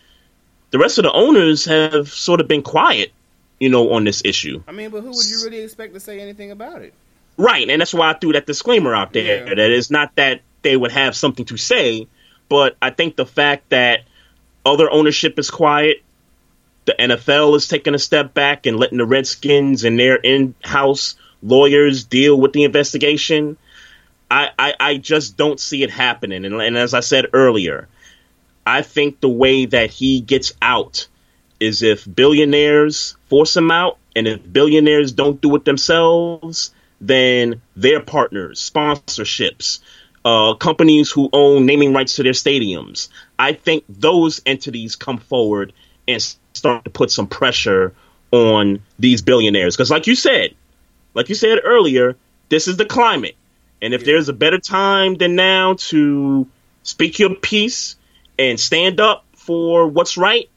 the 0.71 0.79
rest 0.79 0.99
of 0.99 1.05
the 1.05 1.13
owners 1.13 1.65
have 1.65 2.09
sort 2.09 2.41
of 2.41 2.49
been 2.49 2.63
quiet, 2.63 3.13
you 3.59 3.69
know, 3.69 3.93
on 3.93 4.05
this 4.05 4.23
issue. 4.25 4.63
I 4.69 4.73
mean, 4.73 4.91
but 4.91 5.03
who 5.03 5.11
would 5.11 5.29
you 5.29 5.43
really 5.45 5.61
expect 5.61 5.95
to 5.95 6.01
say 6.01 6.21
anything 6.21 6.51
about 6.51 6.83
it? 6.83 6.93
Right, 7.37 7.69
and 7.69 7.81
that's 7.81 7.95
why 7.95 8.11
I 8.11 8.15
threw 8.15 8.33
that 8.33 8.47
disclaimer 8.47 8.95
out 8.95 9.13
there 9.13 9.47
Yeah. 9.49 9.55
that 9.55 9.71
it's 9.71 9.91
not 9.91 10.15
that 10.17 10.41
they 10.63 10.77
would 10.77 10.91
have 10.93 11.15
something 11.17 11.45
to 11.47 11.57
say, 11.57 12.07
but 12.49 12.77
I 12.83 12.91
think 12.91 13.17
the 13.17 13.27
fact 13.27 13.69
that 13.71 14.01
other 14.67 14.91
ownership 14.91 15.39
is 15.39 15.51
quiet, 15.51 16.03
the 16.85 16.95
NFL 16.99 17.55
is 17.57 17.69
taking 17.69 17.95
a 17.95 17.99
step 17.99 18.35
back 18.35 18.67
and 18.67 18.79
letting 18.79 18.99
the 18.99 19.07
Redskins 19.07 19.85
and 19.85 19.99
their 19.99 20.17
in-house 20.17 21.15
lawyers 21.43 22.05
deal 22.05 22.39
with 22.41 22.53
the 22.53 22.65
investigation. 22.65 23.57
I, 24.31 24.51
I, 24.59 24.75
I 24.81 24.97
just 24.97 25.37
don't 25.37 25.61
see 25.61 25.83
it 25.83 25.91
happening. 25.91 26.45
And, 26.45 26.55
and 26.61 26.77
as 26.77 26.93
I 26.95 27.01
said 27.01 27.27
earlier, 27.33 27.89
I 28.69 28.83
think 28.83 29.21
the 29.21 29.31
way 29.31 29.65
that 29.65 29.91
he 29.91 30.21
gets 30.21 30.53
out 30.61 31.09
is 31.59 31.83
if 31.83 32.07
billionaires 32.07 33.17
force 33.31 33.57
him 33.57 33.71
out, 33.71 33.97
and 34.15 34.29
if 34.29 34.53
billionaires 34.53 35.13
don't 35.13 35.41
do 35.41 35.57
it 35.57 35.65
themselves, 35.65 36.71
then 37.01 37.63
their 37.77 38.01
partners, 38.01 38.71
sponsorships, 38.71 39.79
uh, 40.23 40.53
companies 40.55 41.11
who 41.11 41.31
own 41.33 41.65
naming 41.65 41.95
rights 41.95 42.17
to 42.17 42.23
their 42.23 42.33
stadiums. 42.33 43.09
I 43.39 43.55
think 43.55 43.85
those 43.89 44.43
entities 44.45 44.97
come 44.97 45.17
forward 45.17 45.73
and 46.07 46.21
start 46.53 46.85
to 46.85 46.91
put 46.91 47.11
some 47.11 47.27
pressure 47.27 47.95
on 48.33 48.83
these 48.99 49.23
billionaires. 49.23 49.77
Because, 49.77 49.91
like 49.91 50.07
you 50.07 50.15
said, 50.15 50.55
like 51.15 51.31
you 51.31 51.35
said 51.35 51.61
earlier, 51.65 52.17
this 52.51 52.69
is 52.69 52.77
the 52.77 52.85
climate. 52.85 53.37
And 53.81 53.95
if 53.95 54.05
there's 54.05 54.29
a 54.29 54.35
better 54.35 54.59
time 54.59 55.15
than 55.15 55.37
now 55.37 55.75
to 55.89 56.47
speak 56.83 57.19
your 57.19 57.35
piece 57.35 57.97
and 58.39 58.59
stand 58.59 59.01
up 59.01 59.25
for 59.35 59.87
what's 59.87 60.17
right, 60.17 60.49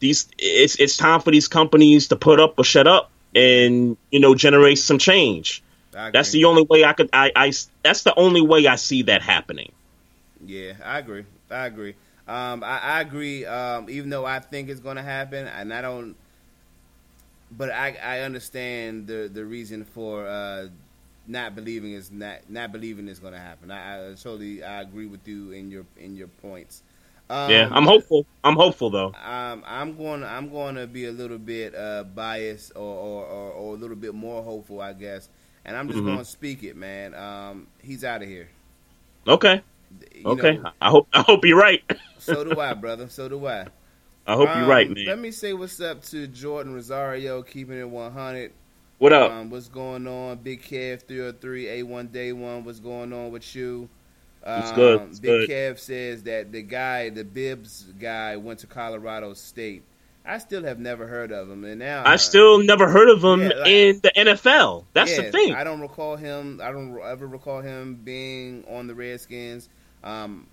these 0.00 0.28
it's 0.38 0.76
it's 0.76 0.96
time 0.96 1.20
for 1.20 1.30
these 1.30 1.48
companies 1.48 2.08
to 2.08 2.16
put 2.16 2.40
up 2.40 2.58
or 2.58 2.64
shut 2.64 2.86
up 2.86 3.10
and 3.34 3.96
you 4.10 4.20
know 4.20 4.34
generate 4.34 4.78
some 4.78 4.98
change. 4.98 5.62
That's 5.92 6.30
the 6.30 6.44
only 6.44 6.62
way 6.62 6.84
I 6.84 6.92
could 6.92 7.10
I, 7.12 7.32
I 7.34 7.52
that's 7.82 8.02
the 8.02 8.14
only 8.14 8.40
way 8.40 8.66
I 8.66 8.76
see 8.76 9.02
that 9.02 9.22
happening. 9.22 9.72
Yeah, 10.46 10.74
I 10.84 10.98
agree. 10.98 11.24
I 11.50 11.66
agree. 11.66 11.94
Um, 12.28 12.62
I, 12.62 12.78
I 12.78 13.00
agree. 13.00 13.44
Um, 13.46 13.88
even 13.88 14.10
though 14.10 14.24
I 14.24 14.38
think 14.38 14.68
it's 14.68 14.80
going 14.80 14.96
to 14.96 15.02
happen, 15.02 15.46
and 15.46 15.72
I 15.72 15.80
don't, 15.80 16.14
but 17.50 17.70
I, 17.70 17.96
I 18.02 18.20
understand 18.20 19.06
the 19.06 19.30
the 19.32 19.44
reason 19.44 19.84
for 19.84 20.26
uh, 20.26 20.68
not 21.28 21.54
believing 21.54 21.92
is 21.92 22.10
not 22.10 22.48
not 22.48 22.72
believing 22.72 23.06
it's 23.06 23.20
going 23.20 23.34
to 23.34 23.38
happen. 23.38 23.70
I, 23.70 24.10
I 24.10 24.14
totally 24.14 24.64
I 24.64 24.80
agree 24.80 25.06
with 25.06 25.28
you 25.28 25.52
in 25.52 25.70
your 25.70 25.84
in 25.96 26.16
your 26.16 26.28
points. 26.28 26.82
Um, 27.30 27.50
yeah, 27.50 27.68
I'm 27.70 27.84
hopeful. 27.84 28.24
I'm 28.42 28.56
hopeful 28.56 28.88
though. 28.88 29.12
Um, 29.22 29.62
I'm 29.66 29.96
going. 29.96 30.24
I'm 30.24 30.48
going 30.48 30.76
to 30.76 30.86
be 30.86 31.04
a 31.04 31.12
little 31.12 31.38
bit 31.38 31.74
uh, 31.74 32.04
biased 32.04 32.72
or, 32.74 32.80
or, 32.80 33.24
or, 33.26 33.50
or, 33.50 33.74
a 33.74 33.76
little 33.76 33.96
bit 33.96 34.14
more 34.14 34.42
hopeful, 34.42 34.80
I 34.80 34.94
guess. 34.94 35.28
And 35.66 35.76
I'm 35.76 35.88
just 35.88 35.98
mm-hmm. 35.98 36.06
going 36.06 36.18
to 36.18 36.24
speak 36.24 36.62
it, 36.64 36.74
man. 36.74 37.14
Um, 37.14 37.66
he's 37.82 38.02
out 38.02 38.22
of 38.22 38.28
here. 38.28 38.48
Okay. 39.26 39.60
You 40.14 40.24
okay. 40.24 40.56
Know, 40.56 40.70
I 40.80 40.88
hope. 40.88 41.08
I 41.12 41.20
hope 41.20 41.44
you're 41.44 41.58
right. 41.58 41.82
so 42.18 42.44
do 42.44 42.58
I, 42.58 42.72
brother. 42.72 43.08
So 43.10 43.28
do 43.28 43.46
I. 43.46 43.66
I 44.26 44.34
hope 44.34 44.48
you're 44.56 44.66
right, 44.66 44.86
um, 44.86 44.94
man. 44.94 45.06
Let 45.06 45.18
me 45.18 45.30
say 45.30 45.52
what's 45.52 45.80
up 45.80 46.02
to 46.04 46.26
Jordan 46.26 46.74
Rosario, 46.74 47.42
keeping 47.42 47.78
it 47.78 47.88
100. 47.88 48.52
What 48.98 49.12
up? 49.12 49.30
Um, 49.30 49.50
what's 49.50 49.68
going 49.68 50.08
on? 50.08 50.38
Big 50.38 50.60
Kev 50.60 51.02
303, 51.06 51.66
A1 51.66 52.10
Day 52.10 52.32
1. 52.32 52.64
What's 52.64 52.80
going 52.80 53.12
on 53.12 53.30
with 53.30 53.54
you? 53.54 53.88
It's 54.44 54.72
good. 54.72 55.02
It's 55.02 55.20
Big 55.20 55.46
good. 55.46 55.50
Kev 55.50 55.78
says 55.78 56.24
that 56.24 56.50
the 56.50 56.62
guy, 56.62 57.08
the 57.10 57.22
Bibbs 57.22 57.84
guy, 58.00 58.36
went 58.36 58.58
to 58.60 58.66
Colorado 58.66 59.34
State. 59.34 59.84
I 60.24 60.38
still 60.38 60.64
have 60.64 60.80
never 60.80 61.06
heard 61.06 61.30
of 61.30 61.48
him, 61.48 61.64
and 61.64 61.78
now 61.78 62.02
I 62.04 62.16
still 62.16 62.58
never 62.58 62.88
heard 62.88 63.08
of 63.08 63.22
him 63.22 63.42
yeah, 63.42 63.56
like, 63.56 63.68
in 63.68 64.00
the 64.02 64.12
NFL. 64.16 64.84
That's 64.94 65.10
yes, 65.10 65.26
the 65.26 65.30
thing. 65.30 65.54
I 65.54 65.62
don't 65.62 65.80
recall 65.80 66.16
him. 66.16 66.60
I 66.60 66.72
don't 66.72 67.00
ever 67.00 67.26
recall 67.28 67.60
him 67.60 68.00
being 68.02 68.64
on 68.68 68.88
the 68.88 68.96
Redskins. 68.96 69.68
Um, 70.02 70.48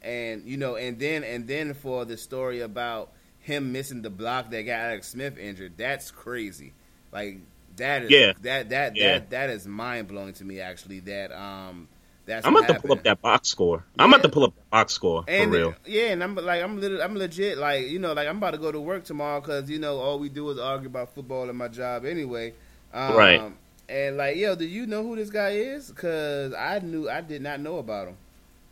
and 0.00 0.44
you 0.46 0.56
know, 0.56 0.76
and 0.76 0.96
then 0.98 1.24
and 1.24 1.46
then 1.48 1.74
for 1.74 2.04
the 2.04 2.16
story 2.16 2.60
about 2.60 3.10
him 3.40 3.72
missing 3.72 4.00
the 4.00 4.10
block 4.10 4.50
that 4.50 4.62
got 4.62 4.78
Alex 4.78 5.08
Smith 5.08 5.36
injured, 5.36 5.72
that's 5.76 6.12
crazy. 6.12 6.72
Like 7.12 7.40
that 7.76 8.04
is 8.04 8.10
yeah. 8.10 8.32
that 8.42 8.70
that 8.70 8.96
yeah. 8.96 9.12
that 9.12 9.30
that 9.30 9.50
is 9.50 9.66
mind 9.66 10.08
blowing 10.08 10.34
to 10.34 10.44
me. 10.44 10.60
Actually, 10.60 11.00
that 11.00 11.32
um. 11.32 11.88
That's 12.26 12.46
I'm 12.46 12.54
about 12.54 12.68
to 12.68 12.78
pull 12.78 12.92
up 12.92 13.02
that 13.04 13.20
box 13.20 13.48
score. 13.48 13.82
Yeah. 13.96 14.04
I'm 14.04 14.12
about 14.12 14.22
to 14.22 14.28
pull 14.28 14.44
up 14.44 14.54
the 14.54 14.62
box 14.70 14.92
score 14.92 15.24
and, 15.26 15.50
for 15.50 15.56
real. 15.56 15.74
Yeah, 15.84 16.08
and 16.08 16.22
I'm 16.22 16.36
like, 16.36 16.62
I'm 16.62 16.78
little, 16.78 17.02
I'm 17.02 17.16
legit. 17.16 17.58
Like, 17.58 17.88
you 17.88 17.98
know, 17.98 18.12
like 18.12 18.28
I'm 18.28 18.36
about 18.36 18.52
to 18.52 18.58
go 18.58 18.70
to 18.70 18.80
work 18.80 19.02
tomorrow 19.04 19.40
because 19.40 19.68
you 19.68 19.80
know 19.80 19.98
all 19.98 20.18
we 20.20 20.28
do 20.28 20.48
is 20.50 20.58
argue 20.58 20.86
about 20.86 21.12
football 21.12 21.50
in 21.50 21.56
my 21.56 21.66
job 21.66 22.04
anyway. 22.04 22.52
Um, 22.92 23.16
right. 23.16 23.52
And 23.88 24.16
like, 24.16 24.36
yo, 24.36 24.54
do 24.54 24.64
you 24.64 24.86
know 24.86 25.02
who 25.02 25.16
this 25.16 25.30
guy 25.30 25.50
is? 25.50 25.88
Because 25.88 26.54
I 26.54 26.78
knew, 26.78 27.10
I 27.10 27.22
did 27.22 27.42
not 27.42 27.58
know 27.58 27.78
about 27.78 28.08
him. 28.08 28.16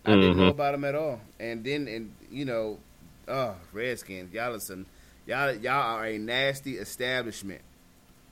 I 0.05 0.11
mm-hmm. 0.11 0.21
didn't 0.21 0.37
know 0.37 0.49
about 0.49 0.75
him 0.75 0.85
at 0.85 0.95
all. 0.95 1.21
And 1.41 1.65
then, 1.65 1.89
and 1.89 2.15
you 2.31 2.45
know, 2.45 2.79
oh, 3.27 3.57
Redskins, 3.73 4.33
y'all 4.33 4.53
listen, 4.53 4.87
y'all, 5.27 5.53
y'all 5.55 5.97
are 5.97 6.07
a 6.07 6.19
nasty 6.19 6.77
establishment. 6.77 7.63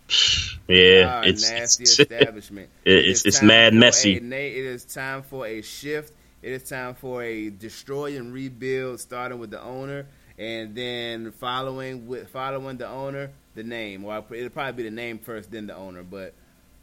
Yeah, 0.69 1.23
it's 1.25 1.49
nasty 1.49 1.85
it's, 1.85 1.99
establishment. 2.01 2.71
It's 2.85 3.25
it 3.25 3.29
it's 3.29 3.41
mad 3.41 3.73
messy. 3.73 4.17
A, 4.17 4.19
it 4.19 4.65
is 4.65 4.85
time 4.85 5.23
for 5.23 5.47
a 5.47 5.63
shift. 5.63 6.13
It 6.43 6.53
is 6.53 6.69
time 6.69 6.95
for 6.95 7.23
a 7.23 7.51
destroy 7.51 8.17
and 8.17 8.33
rebuild, 8.33 8.99
starting 8.99 9.39
with 9.39 9.51
the 9.51 9.63
owner, 9.63 10.07
and 10.39 10.75
then 10.75 11.31
following 11.31 12.09
with 12.09 12.31
following 12.31 12.79
the 12.79 12.89
owner, 12.89 13.31
the 13.55 13.63
name. 13.63 14.05
Or 14.05 14.25
it'll 14.31 14.51
probably 14.51 14.83
be 14.83 14.89
the 14.89 14.95
name 14.95 15.21
first, 15.21 15.53
then 15.53 15.69
the 15.69 15.77
owner. 15.77 16.03
But 16.03 16.35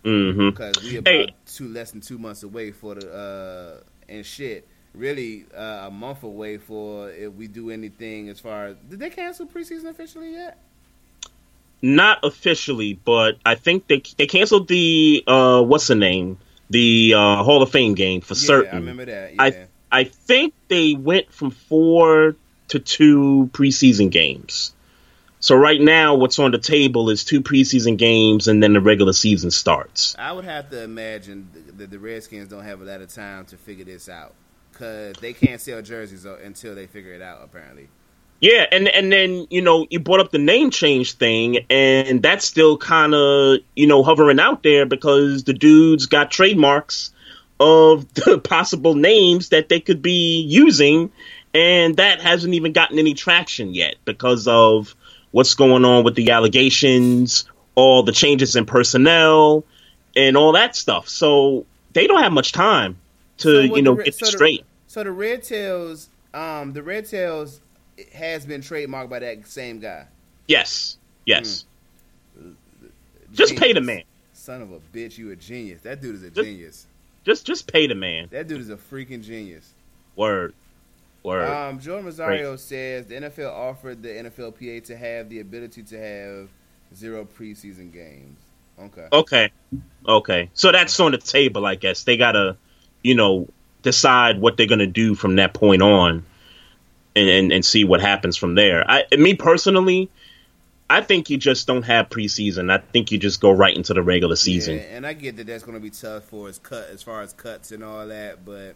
mm-hmm. 0.06 0.52
because 0.52 0.82
we 0.82 0.98
about 0.98 1.12
hey. 1.12 1.36
two 1.46 1.68
less 1.68 1.92
than 1.92 2.00
two 2.00 2.18
months 2.18 2.44
away 2.44 2.72
for 2.72 2.96
the 2.96 3.14
uh, 3.14 3.84
and 4.08 4.26
shit. 4.26 4.68
Really, 4.94 5.46
uh, 5.54 5.88
a 5.88 5.92
month 5.92 6.24
away 6.24 6.58
for 6.58 7.10
if 7.10 7.34
we 7.34 7.48
do 7.48 7.72
anything 7.72 8.30
as 8.30 8.40
far 8.40 8.68
as 8.68 8.76
did 8.90 9.00
they 9.00 9.10
cancel 9.10 9.48
preseason 9.48 9.90
officially 9.90 10.34
yet? 10.34 10.58
Not 11.84 12.20
officially, 12.24 12.94
but 12.94 13.38
I 13.46 13.56
think 13.56 13.88
they 13.88 14.02
they 14.18 14.26
canceled 14.26 14.68
the 14.70 15.24
uh, 15.28 15.62
what's 15.62 15.88
the 15.88 15.96
name 15.96 16.40
the 16.70 17.14
uh, 17.14 17.44
Hall 17.44 17.62
of 17.62 17.72
Fame 17.72 17.94
game 17.94 18.22
for 18.22 18.34
yeah, 18.34 18.48
certain. 18.48 18.76
I 18.76 18.80
remember 18.80 19.06
that. 19.06 19.36
Yeah. 19.36 19.42
I 19.42 19.68
I 19.92 20.04
think 20.06 20.56
they 20.70 20.96
went 20.96 21.32
from 21.32 21.52
four 21.52 22.36
to 22.70 22.80
two 22.80 23.50
preseason 23.54 24.10
games. 24.10 24.74
So 25.40 25.58
right 25.58 25.80
now, 25.80 26.16
what's 26.16 26.40
on 26.40 26.52
the 26.52 26.58
table 26.58 27.10
is 27.10 27.26
two 27.26 27.42
preseason 27.42 27.98
games, 27.98 28.48
and 28.48 28.64
then 28.64 28.72
the 28.72 28.80
regular 28.80 29.12
season 29.12 29.52
starts. 29.52 30.16
I 30.18 30.32
would 30.32 30.46
have 30.46 30.70
to 30.70 30.82
imagine 30.82 31.50
that 31.76 31.92
the 31.92 32.00
Redskins 32.00 32.48
don't 32.48 32.64
have 32.64 32.82
a 32.82 32.86
lot 32.86 33.02
of 33.02 33.14
time 33.14 33.44
to 33.48 33.58
figure 33.58 33.84
this 33.84 34.08
out 34.08 34.34
because 34.72 35.18
they 35.18 35.34
can't 35.34 35.60
sell 35.60 35.82
jerseys 35.82 36.24
until 36.24 36.76
they 36.76 36.88
figure 36.88 37.14
it 37.14 37.22
out. 37.22 37.42
Apparently. 37.44 37.90
Yeah, 38.44 38.66
and 38.74 38.90
and 38.90 39.10
then 39.10 39.48
you 39.50 39.62
know 39.62 39.88
you 39.90 40.02
brought 40.02 40.20
up 40.20 40.32
the 40.32 40.38
name 40.38 40.70
change 40.70 41.14
thing, 41.14 41.60
and 41.70 42.22
that's 42.22 42.44
still 42.44 42.78
kind 42.78 43.16
of 43.16 43.60
you 43.74 43.88
know 43.88 44.04
hovering 44.04 44.38
out 44.38 44.64
there 44.64 44.86
because 44.86 45.46
the 45.46 45.54
dudes 45.54 46.08
got 46.08 46.30
trademarks 46.30 47.14
of 47.62 48.14
the 48.16 48.38
possible 48.40 48.96
names 48.96 49.48
that 49.50 49.70
they 49.70 49.80
could 49.80 50.02
be 50.02 50.42
using, 50.42 51.10
and 51.54 51.96
that 51.96 52.20
hasn't 52.20 52.54
even 52.54 52.74
gotten 52.74 53.00
any 53.00 53.14
traction 53.14 53.74
yet 53.74 53.96
because 54.04 54.46
of 54.46 54.94
what's 55.32 55.56
going 55.56 55.86
on 55.86 56.04
with 56.04 56.16
the 56.16 56.32
allegations, 56.32 57.46
all 57.76 58.04
the 58.04 58.12
changes 58.12 58.58
in 58.58 58.66
personnel, 58.66 59.64
and 60.18 60.36
all 60.36 60.52
that 60.52 60.76
stuff. 60.76 61.08
So 61.08 61.66
they 61.94 62.08
don't 62.08 62.22
have 62.22 62.34
much 62.34 62.52
time 62.52 62.98
to 63.38 63.68
so 63.68 63.76
you 63.76 63.82
know 63.82 63.96
the, 63.96 64.04
get 64.04 64.16
so 64.16 64.26
straight. 64.26 64.66
The, 64.88 64.92
so 64.92 65.04
the 65.06 65.14
Red 65.14 65.44
Tails, 65.44 66.10
um, 66.34 66.74
the 66.74 66.84
Red 66.84 67.06
Tails 67.06 67.62
has 68.14 68.46
been 68.46 68.62
trademarked 68.62 69.10
by 69.10 69.20
that 69.20 69.48
same 69.48 69.80
guy. 69.80 70.06
Yes. 70.48 70.98
Yes. 71.26 71.66
Mm. 72.40 72.56
Just 73.32 73.56
pay 73.56 73.74
the 73.74 73.82
man. 73.82 74.04
Son 74.34 74.62
of 74.62 74.72
a 74.72 74.80
bitch, 74.80 75.18
you 75.18 75.32
a 75.32 75.36
genius. 75.36 75.82
That 75.82 76.02
dude 76.02 76.16
is 76.16 76.24
a 76.24 76.30
just, 76.30 76.46
genius. 76.46 76.88
Just 77.24 77.46
just 77.46 77.72
pay 77.72 77.88
the 77.88 77.96
man. 77.96 78.28
That 78.32 78.48
dude 78.48 78.62
is 78.62 78.70
a 78.70 78.76
freaking 78.76 79.24
genius. 79.24 79.74
Word. 80.16 80.54
Word. 81.24 81.50
Um, 81.50 81.80
Jordan 81.80 82.06
Rosario 82.06 82.52
Great. 82.52 82.60
says 82.60 83.06
the 83.08 83.16
NFL 83.16 83.52
offered 83.52 84.04
the 84.04 84.10
NFLPA 84.10 84.84
to 84.86 84.98
have 84.98 85.30
the 85.30 85.40
ability 85.40 85.84
to 85.84 85.98
have 85.98 86.50
zero 86.94 87.26
preseason 87.26 87.92
games. 87.92 88.40
Okay. 88.80 89.08
Okay. 89.12 89.52
Okay. 90.08 90.50
So 90.54 90.72
that's 90.72 91.00
on 91.00 91.14
the 91.14 91.18
table, 91.18 91.66
I 91.66 91.76
guess. 91.76 92.04
They 92.04 92.18
gotta, 92.18 92.58
you 93.04 93.16
know, 93.16 93.48
decide 93.82 94.42
what 94.42 94.58
they're 94.58 94.68
gonna 94.68 94.86
do 94.86 95.16
from 95.16 95.38
that 95.38 95.54
point 95.54 95.82
on 95.82 96.26
and, 97.16 97.30
and, 97.30 97.52
and 97.52 97.66
see 97.66 97.84
what 97.84 98.02
happens 98.02 98.38
from 98.38 98.56
there. 98.56 98.84
I, 98.90 99.04
me 99.18 99.34
personally, 99.36 100.10
I 100.90 101.02
think 101.02 101.30
you 101.30 101.38
just 101.38 101.66
don't 101.68 101.84
have 101.84 102.10
preseason. 102.10 102.72
I 102.72 102.78
think 102.80 103.12
you 103.12 103.18
just 103.18 103.40
go 103.42 103.52
right 103.52 103.76
into 103.76 103.94
the 103.94 104.04
regular 104.04 104.36
season. 104.36 104.76
Yeah, 104.78 104.82
and 104.98 105.08
I 105.08 105.14
get 105.14 105.38
that 105.38 105.48
that's 105.48 105.64
going 105.64 105.76
to 105.76 105.82
be 105.82 105.90
tough 105.90 106.24
for 106.26 106.50
as 106.50 106.60
cut 106.60 106.90
as 106.90 107.02
far 107.02 107.22
as 107.22 107.34
cuts 107.34 107.72
and 107.72 107.84
all 107.84 108.06
that, 108.08 108.44
but 108.46 108.76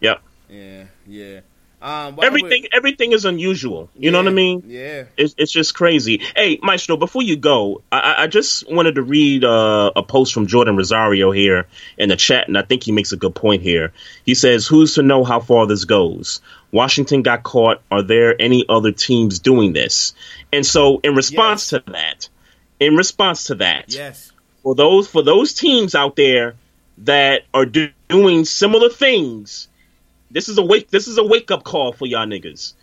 yep, 0.00 0.22
yeah, 0.48 0.84
yeah. 1.06 1.40
Um, 1.82 2.18
everything 2.22 2.66
everything 2.72 3.12
is 3.12 3.24
unusual. 3.24 3.88
You 3.96 4.10
know 4.10 4.18
what 4.18 4.28
I 4.28 4.32
mean? 4.32 4.64
Yeah. 4.66 5.04
It's, 5.16 5.34
it's 5.38 5.50
just 5.50 5.74
crazy. 5.74 6.20
Hey, 6.36 6.58
Maestro, 6.62 6.98
before 6.98 7.22
you 7.22 7.36
go, 7.36 7.80
I, 7.90 8.00
I- 8.00 8.22
I 8.24 8.26
just 8.26 8.70
wanted 8.70 8.96
to 8.96 9.02
read 9.02 9.44
uh, 9.44 9.90
a 9.96 10.02
post 10.02 10.34
from 10.34 10.46
Jordan 10.46 10.76
Rosario 10.76 11.30
here 11.30 11.66
in 11.96 12.10
the 12.10 12.16
chat, 12.16 12.48
and 12.48 12.58
I 12.58 12.62
think 12.62 12.82
he 12.82 12.92
makes 12.92 13.12
a 13.12 13.16
good 13.16 13.34
point 13.34 13.62
here. 13.62 13.94
He 14.26 14.34
says, 14.34 14.66
Who's 14.66 14.94
to 14.96 15.02
know 15.02 15.24
how 15.24 15.40
far 15.40 15.66
this 15.66 15.86
goes? 15.86 16.42
Washington 16.72 17.22
got 17.22 17.42
caught. 17.42 17.82
Are 17.90 18.02
there 18.02 18.40
any 18.40 18.64
other 18.68 18.92
teams 18.92 19.38
doing 19.38 19.72
this? 19.72 20.14
And 20.52 20.64
so, 20.64 21.00
in 21.02 21.14
response 21.14 21.68
to 21.70 21.82
that, 21.88 22.28
in 22.78 22.96
response 22.96 23.44
to 23.44 23.56
that, 23.56 23.92
Yes. 23.92 24.32
for 24.62 24.74
those 24.74 25.08
for 25.08 25.22
those 25.22 25.52
teams 25.54 25.94
out 25.94 26.16
there 26.16 26.54
that 26.98 27.42
are 27.54 27.66
do- 27.66 27.90
doing 28.08 28.44
similar 28.44 28.88
things, 28.88 29.68
this 30.30 30.48
is 30.48 30.58
a 30.58 30.62
wake 30.62 30.90
this 30.90 31.08
is 31.08 31.18
a 31.18 31.24
wake 31.24 31.50
up 31.50 31.64
call 31.64 31.92
for 31.92 32.06
y'all 32.06 32.26
niggas. 32.26 32.74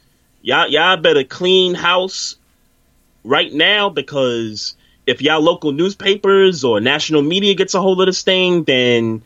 Y'all 0.41 0.67
y'all 0.67 0.97
better 0.97 1.23
clean 1.23 1.73
house 1.73 2.35
right 3.23 3.53
now 3.53 3.89
because 3.89 4.75
if 5.05 5.21
y'all 5.21 5.41
local 5.41 5.71
newspapers 5.71 6.63
or 6.63 6.79
national 6.81 7.21
media 7.21 7.53
gets 7.53 7.73
a 7.73 7.81
hold 7.81 7.99
of 8.01 8.07
this 8.07 8.23
thing, 8.23 8.63
then 8.63 9.21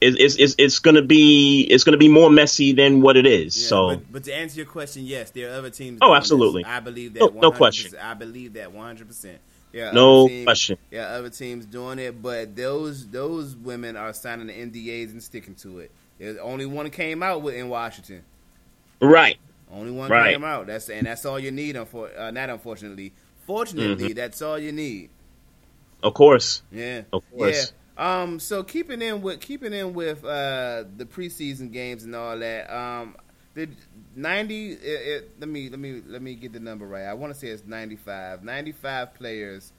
it, 0.00 0.18
it's, 0.20 0.36
it's 0.36 0.54
it's 0.58 0.78
gonna 0.78 1.02
be 1.02 1.62
it's 1.70 1.84
gonna 1.84 1.96
be 1.98 2.08
more 2.08 2.30
messy 2.30 2.72
than 2.72 3.00
what 3.02 3.16
it 3.16 3.26
is. 3.26 3.60
Yeah, 3.60 3.68
so 3.68 3.88
but, 3.88 4.12
but 4.12 4.24
to 4.24 4.34
answer 4.34 4.56
your 4.56 4.66
question, 4.66 5.04
yes, 5.04 5.30
there 5.30 5.50
are 5.50 5.54
other 5.58 5.70
teams. 5.70 5.98
Oh, 6.02 6.14
absolutely. 6.14 6.64
I 6.64 6.80
believe 6.80 7.14
that. 7.14 7.20
No- 7.20 7.40
no 7.40 7.50
100%. 7.52 7.56
question. 7.56 7.92
I 8.00 8.14
believe 8.14 8.54
that 8.54 8.72
one 8.72 8.86
hundred 8.86 9.08
percent. 9.08 9.38
Yeah, 9.72 9.92
No 9.92 10.26
teams- 10.26 10.44
question. 10.46 10.78
Yeah, 10.90 11.02
other 11.08 11.30
teams 11.30 11.64
doing 11.66 11.98
it, 11.98 12.20
but 12.20 12.56
those 12.56 13.06
those 13.08 13.54
women 13.54 13.96
are 13.96 14.12
signing 14.12 14.46
the 14.48 14.52
NDAs 14.54 15.12
and 15.12 15.22
sticking 15.22 15.54
to 15.56 15.78
it. 15.80 15.90
There's 16.18 16.38
only 16.38 16.66
one 16.66 16.88
came 16.90 17.22
out 17.22 17.42
with 17.42 17.54
in 17.54 17.68
Washington. 17.68 18.22
right, 19.00 19.38
Only 19.72 19.92
one 19.92 20.10
Right. 20.10 20.32
came 20.34 20.44
out. 20.44 20.66
That's 20.66 20.88
and 20.90 21.06
that's 21.06 21.24
all 21.24 21.38
you 21.38 21.50
need. 21.50 21.76
Unfor- 21.76 22.18
uh, 22.18 22.30
not 22.30 22.50
unfortunately, 22.50 23.12
fortunately, 23.46 24.06
Mm-hmm. 24.06 24.14
that's 24.14 24.42
all 24.42 24.58
you 24.58 24.72
need. 24.72 25.10
of 26.02 26.14
course, 26.14 26.62
Yeah, 26.72 27.02
Of 27.12 27.22
course. 27.30 27.72
Yeah. 27.72 27.76
Um. 28.00 28.40
So 28.40 28.62
keeping 28.64 29.02
in 29.02 29.22
with 29.22 29.40
keeping 29.40 29.72
in 29.72 29.94
with 29.94 30.24
uh, 30.24 30.84
the 30.96 31.04
preseason 31.04 31.72
games 31.72 32.04
and 32.04 32.16
all 32.16 32.38
that. 32.38 32.74
Um. 32.74 33.16
The 33.54 33.68
ninety. 34.16 34.72
It, 34.72 34.78
it, 34.82 35.30
let 35.40 35.48
me 35.48 35.68
let 35.68 35.78
me 35.80 36.02
let 36.06 36.22
me 36.22 36.34
get 36.34 36.52
the 36.52 36.60
number 36.60 36.86
right. 36.86 37.04
I 37.04 37.14
want 37.14 37.32
to 37.34 37.38
say 37.38 37.48
it's 37.48 37.64
95. 37.66 38.42
95 38.44 39.14
players 39.14 39.72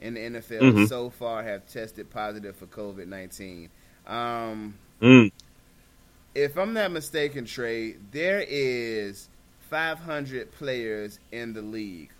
in 0.00 0.14
the 0.14 0.20
NFL 0.20 0.60
Mhm. 0.72 0.88
so 0.88 1.10
far 1.10 1.42
have 1.42 1.66
tested 1.66 2.10
positive 2.10 2.56
for 2.56 2.66
COVID 2.66 3.06
nineteen. 3.06 3.68
Um. 4.06 4.74
mm, 5.02 5.30
If 6.34 6.56
I'm 6.56 6.72
not 6.72 6.90
mistaken, 6.92 7.44
Trey, 7.44 7.96
there 8.10 8.44
is 8.48 9.28
500 9.68 10.50
players 10.52 11.18
in 11.30 11.52
the 11.52 11.62
league. 11.62 12.10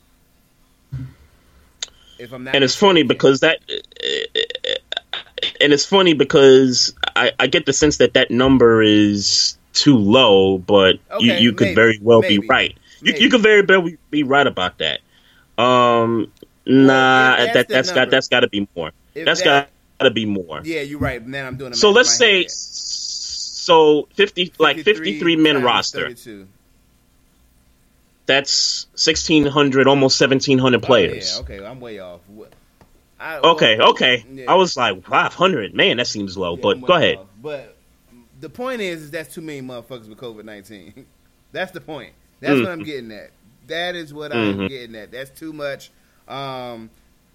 If 2.18 2.32
I'm 2.32 2.44
not 2.44 2.54
and 2.54 2.62
it's 2.62 2.76
funny 2.76 3.02
because 3.02 3.40
that 3.40 3.60
and 5.60 5.72
it's 5.72 5.84
funny 5.86 6.14
because 6.14 6.94
I, 7.16 7.32
I 7.38 7.46
get 7.46 7.66
the 7.66 7.72
sense 7.72 7.98
that 7.98 8.14
that 8.14 8.30
number 8.30 8.82
is 8.82 9.56
too 9.72 9.96
low 9.96 10.58
but 10.58 10.96
you, 11.20 11.32
Okay, 11.32 11.40
you 11.40 11.52
could 11.52 11.66
maybe, 11.66 11.74
very 11.74 11.98
well 12.02 12.20
maybe, 12.20 12.38
be 12.38 12.46
right 12.48 12.76
you, 13.00 13.12
maybe. 13.12 13.24
you 13.24 13.30
could 13.30 13.40
very 13.42 13.62
well 13.62 13.88
be 14.10 14.22
right 14.24 14.46
about 14.46 14.78
that 14.78 15.00
um 15.58 16.30
nah 16.66 17.34
if 17.38 17.52
that's 17.52 17.54
that 17.54 17.68
the 17.68 17.74
that's 17.74 17.92
got 17.92 18.10
that's 18.10 18.28
got 18.28 18.40
to 18.40 18.48
be 18.48 18.68
more 18.76 18.90
that's 19.14 19.42
that- 19.42 19.70
got 19.98 20.04
to 20.04 20.10
be 20.10 20.24
more 20.26 20.60
Yeah, 20.64 20.80
you're 20.80 20.98
right. 20.98 21.24
Now 21.26 21.46
I'm 21.46 21.56
doing. 21.56 21.74
So 21.74 21.90
let's 21.90 22.10
say 22.10 22.42
head. 22.44 22.50
so 22.50 24.08
50 24.14 24.54
like 24.58 24.78
53 24.80 25.36
men 25.36 25.62
roster 25.62 26.04
32. 26.04 26.48
that's 28.26 28.86
1600 28.94 29.86
almost 29.86 30.20
1700 30.20 30.82
players 30.82 31.32
Oh, 31.38 31.44
yeah, 31.50 31.56
okay, 31.58 31.66
I'm 31.66 31.80
way 31.80 31.98
off. 31.98 32.20
I, 33.20 33.40
okay 33.44 33.78
well, 33.78 33.90
okay 33.90 34.26
yeah. 34.30 34.46
i 34.46 34.54
was 34.56 34.76
like 34.76 35.04
500 35.06 35.74
man 35.74 35.98
that 35.98 36.06
seems 36.08 36.36
low 36.36 36.56
Yeah, 36.56 36.56
but 36.56 36.84
go 36.84 36.94
ahead 36.94 37.20
off. 37.20 37.28
But 37.42 37.76
the 38.40 38.50
point 38.50 38.80
is, 38.80 39.02
is 39.02 39.10
that's 39.10 39.34
too 39.34 39.40
many 39.40 39.62
motherfuckers 39.62 40.08
with 40.08 40.18
COVID 40.18 40.44
nineteen. 40.44 41.06
that's 41.52 41.72
the 41.72 41.80
point. 41.80 42.12
That's 42.40 42.60
what 42.60 42.70
I'm 42.70 42.82
getting 42.82 43.12
at. 43.12 43.30
That 43.68 43.94
is 43.94 44.12
what 44.14 44.32
I'm 44.32 44.58
Mhm. 44.58 44.66
getting 44.66 44.96
at. 44.96 45.12
That's 45.12 45.30
too 45.30 45.52
much. 45.52 45.90
Um, 46.28 46.90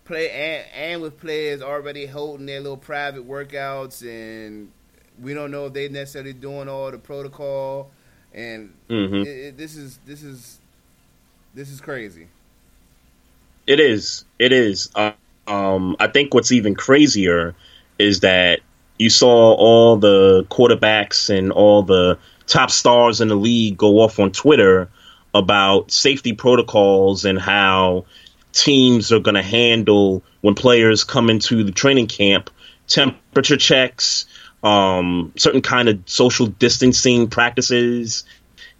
play 0.05 0.29
and, 0.31 0.67
and 0.75 1.01
with 1.01 1.17
players 1.19 1.61
already 1.61 2.05
holding 2.07 2.45
their 2.45 2.59
little 2.61 2.77
private 2.77 3.27
workouts, 3.27 4.03
and 4.07 4.71
we 5.21 5.33
don't 5.33 5.51
know 5.51 5.67
if 5.67 5.73
they 5.73 5.89
necessarily 5.89 6.33
doing 6.33 6.69
all 6.69 6.91
the 6.91 6.97
protocol. 6.99 7.91
And 8.33 8.73
Mhm. 8.89 9.23
it, 9.23 9.37
it, 9.37 9.57
this 9.57 9.75
is 9.77 9.99
this 10.05 10.23
is 10.23 10.59
this 11.53 11.69
is 11.71 11.81
crazy. 11.81 12.27
It 13.67 13.79
is. 13.79 14.25
It 14.39 14.51
is. 14.53 14.89
Uh, 14.95 15.13
um, 15.47 15.95
I 15.99 16.07
think 16.07 16.33
what's 16.33 16.51
even 16.51 16.75
crazier 16.75 17.55
is 17.99 18.21
that 18.21 18.61
you 18.97 19.09
saw 19.09 19.53
all 19.53 19.97
the 19.97 20.45
quarterbacks 20.49 21.35
and 21.35 21.51
all 21.51 21.83
the 21.83 22.17
top 22.47 22.71
stars 22.71 23.21
in 23.21 23.27
the 23.27 23.35
league 23.35 23.77
go 23.77 23.99
off 23.99 24.19
on 24.19 24.31
Twitter 24.31 24.89
about 25.33 25.91
safety 25.91 26.33
protocols 26.33 27.25
and 27.25 27.39
how 27.39 28.05
teams 28.53 29.11
are 29.11 29.19
going 29.19 29.35
to 29.35 29.43
handle 29.43 30.23
when 30.41 30.55
players 30.55 31.03
come 31.03 31.29
into 31.29 31.63
the 31.63 31.71
training 31.71 32.07
camp, 32.07 32.49
temperature 32.87 33.57
checks, 33.57 34.25
um, 34.63 35.33
certain 35.35 35.61
kind 35.61 35.89
of 35.89 35.99
social 36.05 36.47
distancing 36.47 37.27
practices, 37.27 38.23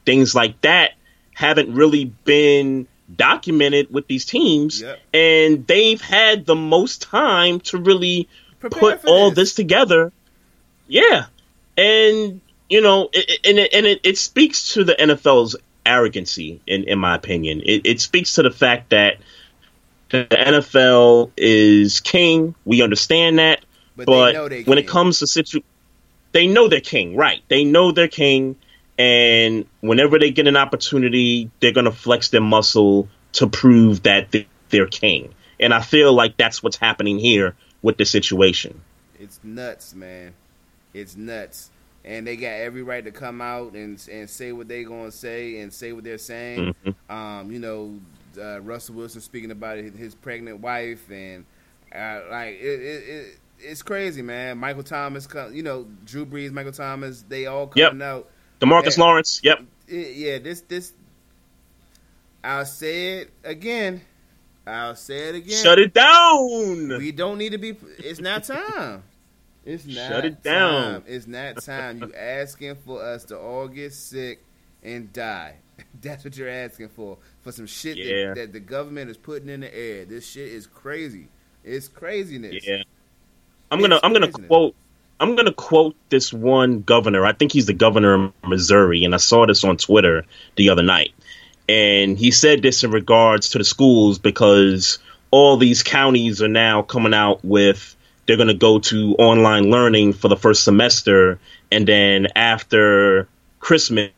things 0.06 0.34
like 0.34 0.60
that 0.62 0.92
haven't 1.34 1.74
really 1.74 2.06
been 2.06 2.88
documented 3.14 3.94
with 3.94 4.08
these 4.08 4.26
teams 4.26 4.82
Yep. 4.82 5.00
and 5.14 5.68
they've 5.68 6.02
had 6.02 6.46
the 6.46 6.56
most 6.56 7.02
time 7.02 7.60
to 7.60 7.78
really 7.78 8.28
Prepare 8.60 8.80
put 8.80 9.06
all 9.06 9.30
this. 9.30 9.50
this 9.50 9.54
together. 9.56 10.12
Yeah. 10.88 11.26
And 11.78 12.42
you 12.70 12.82
know 12.82 13.10
it, 13.14 13.40
and, 13.46 13.60
it, 13.60 13.74
and 13.74 13.86
it, 13.86 14.00
it 14.04 14.18
speaks 14.18 14.74
to 14.74 14.84
the 14.84 14.94
nfl's 14.94 15.56
arrogancy 15.86 16.62
in, 16.66 16.86
in 16.86 16.98
my 16.98 17.16
opinion. 17.16 17.62
It, 17.64 17.86
it 17.86 18.02
speaks 18.02 18.36
to 18.36 18.44
the 18.44 18.52
fact 18.52 18.90
that 18.90 19.18
the 20.10 20.26
nfl 20.26 21.32
is 21.38 22.00
king. 22.00 22.56
We 22.66 22.82
understand 22.82 23.40
that. 23.40 23.64
But 23.96 24.08
but, 24.08 24.26
they 24.28 24.34
know 24.34 24.50
they 24.50 24.64
when 24.64 24.78
it 24.78 24.88
comes 24.88 25.20
to 25.20 25.28
situ 25.28 25.62
they 26.32 26.48
know 26.48 26.68
they're 26.68 26.82
king. 26.82 27.16
Right. 27.16 27.44
They 27.50 27.64
know 27.66 27.92
they're 27.92 28.08
king 28.08 28.56
and 28.98 29.66
whenever 29.82 30.18
they 30.20 30.32
get 30.32 30.48
an 30.48 30.58
opportunity 30.58 31.50
they're 31.60 31.72
going 31.74 31.86
to 31.86 31.92
flex 31.92 32.30
their 32.30 32.42
muscle 32.42 33.08
to 33.34 33.48
prove 33.48 34.04
that 34.04 34.32
they- 34.32 34.48
they're 34.70 34.88
king 34.88 35.34
and 35.60 35.74
i 35.74 35.82
feel 35.82 36.14
like 36.14 36.38
that's 36.38 36.64
what's 36.64 36.78
happening 36.78 37.20
here 37.20 37.56
with 37.82 37.98
the 37.98 38.06
situation 38.06 38.82
It's 39.20 39.40
nuts, 39.44 39.94
man. 39.96 40.34
It's 40.94 41.16
nuts. 41.16 41.70
And 42.04 42.26
they 42.28 42.36
got 42.36 42.48
every 42.50 42.84
right 42.84 43.04
to 43.04 43.12
come 43.12 43.42
out 43.42 43.74
and 43.74 44.00
and 44.12 44.30
say 44.30 44.52
what 44.52 44.68
they're 44.68 44.84
gonna 44.84 45.12
say 45.12 45.60
and 45.60 45.74
say 45.74 45.92
what 45.94 46.04
they're 46.04 46.18
saying. 46.18 46.76
Um, 47.10 47.52
you 47.52 47.60
know, 47.60 48.00
uh, 48.40 48.60
Russell 48.62 48.96
Wilson 48.96 49.22
speaking 49.22 49.52
about 49.52 49.78
his, 49.78 50.14
pregnant 50.16 50.60
wife 50.60 51.10
and 51.12 51.46
uh, 51.94 52.22
like 52.30 52.56
it, 52.60 52.82
it, 52.82 53.04
it, 53.10 53.40
it's 53.60 53.82
crazy, 53.84 54.22
man. 54.22 54.58
Michael 54.58 54.84
Thomas, 54.84 55.28
you 55.52 55.64
know, 55.64 55.88
Drew 56.06 56.26
Brees, 56.26 56.52
Michael 56.52 56.72
Thomas, 56.74 57.24
they 57.28 57.46
all 57.46 57.72
Yep. 57.76 57.92
coming 57.92 58.06
out. 58.06 58.30
Demarcus 58.60 58.98
lawrence 58.98 59.42
yep 59.44 59.60
yeah, 59.88 60.40
this 60.40 60.62
this. 60.62 60.94
I'll 62.44 62.66
say 62.66 63.20
it 63.20 63.32
again. 63.44 64.02
I'll 64.68 64.96
say 64.96 65.30
it 65.30 65.36
again. 65.36 65.64
shut 65.64 65.80
it 65.80 65.94
down 65.94 66.88
We 66.98 67.12
don't 67.12 67.38
need 67.38 67.52
to 67.52 67.58
be. 67.58 67.76
It's 68.00 68.20
not 68.20 68.44
time. 68.44 69.04
It's 69.64 69.86
not. 69.86 70.10
Shut 70.10 70.26
it 70.26 70.44
down. 70.44 70.94
Time. 70.94 71.04
It's 71.08 71.28
not 71.28 71.62
time. 71.64 72.00
You 72.02 72.14
asking 72.16 72.76
for 72.86 73.02
us 73.04 73.26
to 73.26 73.38
all 73.38 73.68
get 73.68 73.94
sick 73.94 74.44
and 74.84 75.12
die. 75.14 75.56
That's 76.02 76.24
what 76.24 76.38
you're 76.38 76.50
asking 76.50 76.90
for. 76.90 77.18
For 77.42 77.52
some 77.52 77.68
shit 77.68 77.98
Yeah. 77.98 78.30
that, 78.30 78.36
that 78.36 78.54
the 78.54 78.60
government 78.60 79.10
is 79.12 79.18
putting 79.18 79.50
in 79.50 79.60
the 79.62 79.76
air. 79.76 80.06
This 80.06 80.28
shit 80.28 80.50
is 80.50 80.66
crazy. 80.68 81.28
It's 81.64 81.88
craziness. 81.88 82.66
Yeah. 82.66 82.84
I'm 83.72 83.80
gonna 83.82 83.96
It's 83.96 84.04
I'm 84.04 84.14
gonna 84.14 84.32
quote 84.32 84.76
I'm 85.20 85.36
gonna 85.36 85.54
quote 85.54 85.96
this 86.10 86.34
one 86.34 86.82
governor. 86.82 87.26
I 87.26 87.34
think 87.34 87.52
he's 87.52 87.66
the 87.66 87.74
governor 87.74 88.14
of 88.14 88.34
Missouri, 88.44 89.06
and 89.06 89.14
I 89.14 89.18
saw 89.18 89.46
this 89.46 89.64
on 89.64 89.78
Twitter 89.78 90.26
the 90.56 90.70
other 90.70 90.84
night. 90.84 91.14
And 91.70 92.18
he 92.18 92.32
said 92.32 92.62
this 92.62 92.84
in 92.84 92.92
regards 92.92 93.50
to 93.52 93.58
the 93.58 93.64
schools 93.64 94.20
because 94.20 95.00
all 95.32 95.58
these 95.58 95.84
counties 95.84 96.42
are 96.42 96.48
now 96.48 96.82
coming 96.82 97.14
out 97.14 97.44
with 97.44 97.96
they're 98.26 98.38
gonna 98.38 98.54
go 98.54 98.80
to 98.80 99.16
online 99.16 99.70
learning 99.70 100.14
for 100.14 100.28
the 100.28 100.38
first 100.38 100.64
semester, 100.64 101.40
and 101.72 101.88
then 101.88 102.28
after 102.36 103.28
Christmas, 103.60 104.12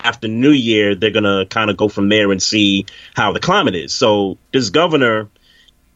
after 0.00 0.28
New 0.28 0.50
Year, 0.50 0.94
they're 0.94 1.10
gonna 1.10 1.46
kind 1.46 1.70
of 1.70 1.76
go 1.76 1.88
from 1.88 2.08
there 2.08 2.32
and 2.32 2.42
see 2.42 2.86
how 3.14 3.32
the 3.32 3.40
climate 3.40 3.74
is. 3.74 3.94
So 3.94 4.38
this 4.52 4.70
governor 4.70 5.28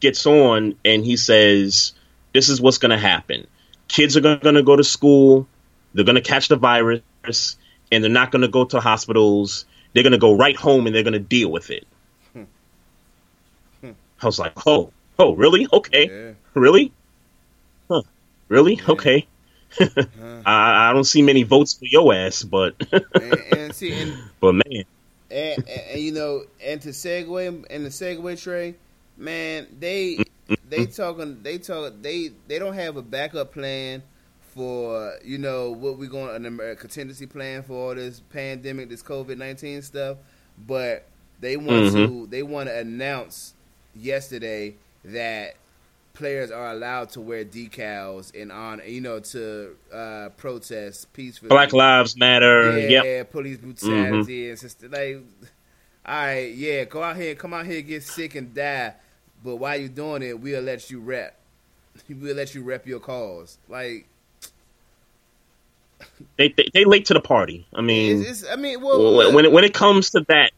gets 0.03 0.25
on 0.25 0.75
and 0.85 1.03
he 1.03 1.17
says, 1.17 1.93
This 2.33 2.49
is 2.49 2.61
what's 2.61 2.77
going 2.77 2.91
to 2.91 2.97
happen. 2.97 3.47
Kids 3.87 4.17
are 4.17 4.21
going 4.21 4.55
to 4.55 4.63
go 4.63 4.75
to 4.75 4.83
school, 4.83 5.47
they're 5.93 6.05
going 6.05 6.15
to 6.15 6.21
catch 6.21 6.47
the 6.47 6.55
virus, 6.55 7.01
and 7.91 8.03
they're 8.03 8.09
not 8.09 8.31
going 8.31 8.41
to 8.41 8.47
go 8.47 8.65
to 8.65 8.79
hospitals. 8.79 9.65
They're 9.93 10.03
going 10.03 10.13
to 10.13 10.17
go 10.17 10.35
right 10.35 10.55
home 10.55 10.87
and 10.87 10.95
they're 10.95 11.03
going 11.03 11.13
to 11.13 11.19
deal 11.19 11.51
with 11.51 11.69
it. 11.69 11.85
I 14.23 14.25
was 14.25 14.39
like, 14.39 14.53
oh, 14.65 14.91
oh, 15.19 15.33
really? 15.35 15.67
Okay, 15.71 16.07
Yeah. 16.07 16.33
really? 16.53 16.91
Huh. 17.89 18.03
Really? 18.47 18.79
Okay. 18.87 19.27
I, 19.79 20.45
I 20.45 20.93
don't 20.93 21.03
see 21.03 21.21
many 21.21 21.43
votes 21.43 21.73
for 21.73 21.85
your 21.85 22.13
ass, 22.13 22.43
but 22.43 22.75
and, 22.91 23.33
and 23.57 23.75
see, 23.75 23.91
and, 23.91 24.17
but 24.39 24.53
man, 24.53 24.63
and, 25.29 25.57
and, 25.57 25.67
and, 25.67 26.01
you 26.01 26.13
know, 26.13 26.43
and 26.63 26.81
to 26.81 26.89
segue 26.89 27.65
and 27.69 27.85
the 27.85 27.89
segue 27.89 28.41
tray, 28.41 28.75
man, 29.17 29.67
they 29.79 30.23
they 30.69 30.85
mm-hmm. 30.85 30.91
talking, 30.91 31.41
they 31.43 31.57
talk, 31.57 31.93
they 32.01 32.31
they 32.47 32.59
don't 32.59 32.73
have 32.73 32.97
a 32.97 33.01
backup 33.01 33.53
plan 33.53 34.03
for 34.53 35.13
you 35.23 35.37
know 35.37 35.71
what 35.71 35.97
we're 35.97 36.09
going 36.09 36.45
an 36.45 36.59
a 36.59 36.75
contingency 36.75 37.25
plan 37.25 37.63
for 37.63 37.89
all 37.89 37.95
this 37.95 38.19
pandemic, 38.19 38.89
this 38.89 39.03
COVID 39.03 39.37
nineteen 39.37 39.81
stuff, 39.81 40.17
but 40.67 41.05
they 41.39 41.57
want 41.57 41.91
to 41.91 41.97
mm-hmm. 41.97 42.29
they 42.29 42.43
want 42.43 42.69
to 42.69 42.77
announce 42.77 43.53
yesterday 43.95 44.75
that 45.05 45.55
players 46.13 46.51
are 46.51 46.71
allowed 46.71 47.09
to 47.09 47.19
wear 47.21 47.43
decals 47.43 48.33
in 48.35 48.51
honor, 48.51 48.83
you 48.83 49.01
know, 49.01 49.19
to 49.19 49.75
uh, 49.91 50.29
protest 50.37 51.11
peacefully. 51.13 51.49
Black 51.49 51.73
Lives 51.73 52.15
Matter. 52.15 52.77
Yeah, 52.77 52.87
yep. 52.87 53.03
yeah, 53.05 53.23
police 53.23 53.57
brutality 53.57 54.43
mm-hmm. 54.43 54.49
and 54.51 54.59
sister 54.59 54.87
like 54.89 55.23
all 56.05 56.13
right, 56.15 56.53
yeah, 56.53 56.83
go 56.83 57.01
out 57.01 57.15
here, 57.15 57.33
come 57.33 57.53
out 57.53 57.65
here, 57.65 57.81
get 57.81 58.03
sick 58.03 58.35
and 58.35 58.53
die. 58.53 58.93
But 59.43 59.57
while 59.57 59.77
you're 59.77 59.89
doing 59.89 60.21
it, 60.23 60.39
we'll 60.39 60.61
let 60.61 60.89
you 60.89 60.99
rep. 60.99 61.37
We'll 62.09 62.35
let 62.35 62.55
you 62.55 62.63
rep 62.63 62.87
your 62.87 62.99
cause. 62.99 63.57
Like 63.69 64.07
They, 66.37 66.49
they 66.49 66.69
they 66.73 66.85
late 66.85 67.05
to 67.05 67.13
the 67.13 67.21
party. 67.21 67.65
I 67.73 67.81
mean, 67.81 68.21
it's, 68.21 68.43
it's 68.43 68.51
I 68.51 68.55
mean, 68.55 68.81
well, 68.81 69.15
when 69.15 69.33
when 69.35 69.45
it, 69.45 69.51
when 69.51 69.63
it 69.63 69.73
comes 69.73 70.09
to 70.11 70.21
that, 70.29 70.51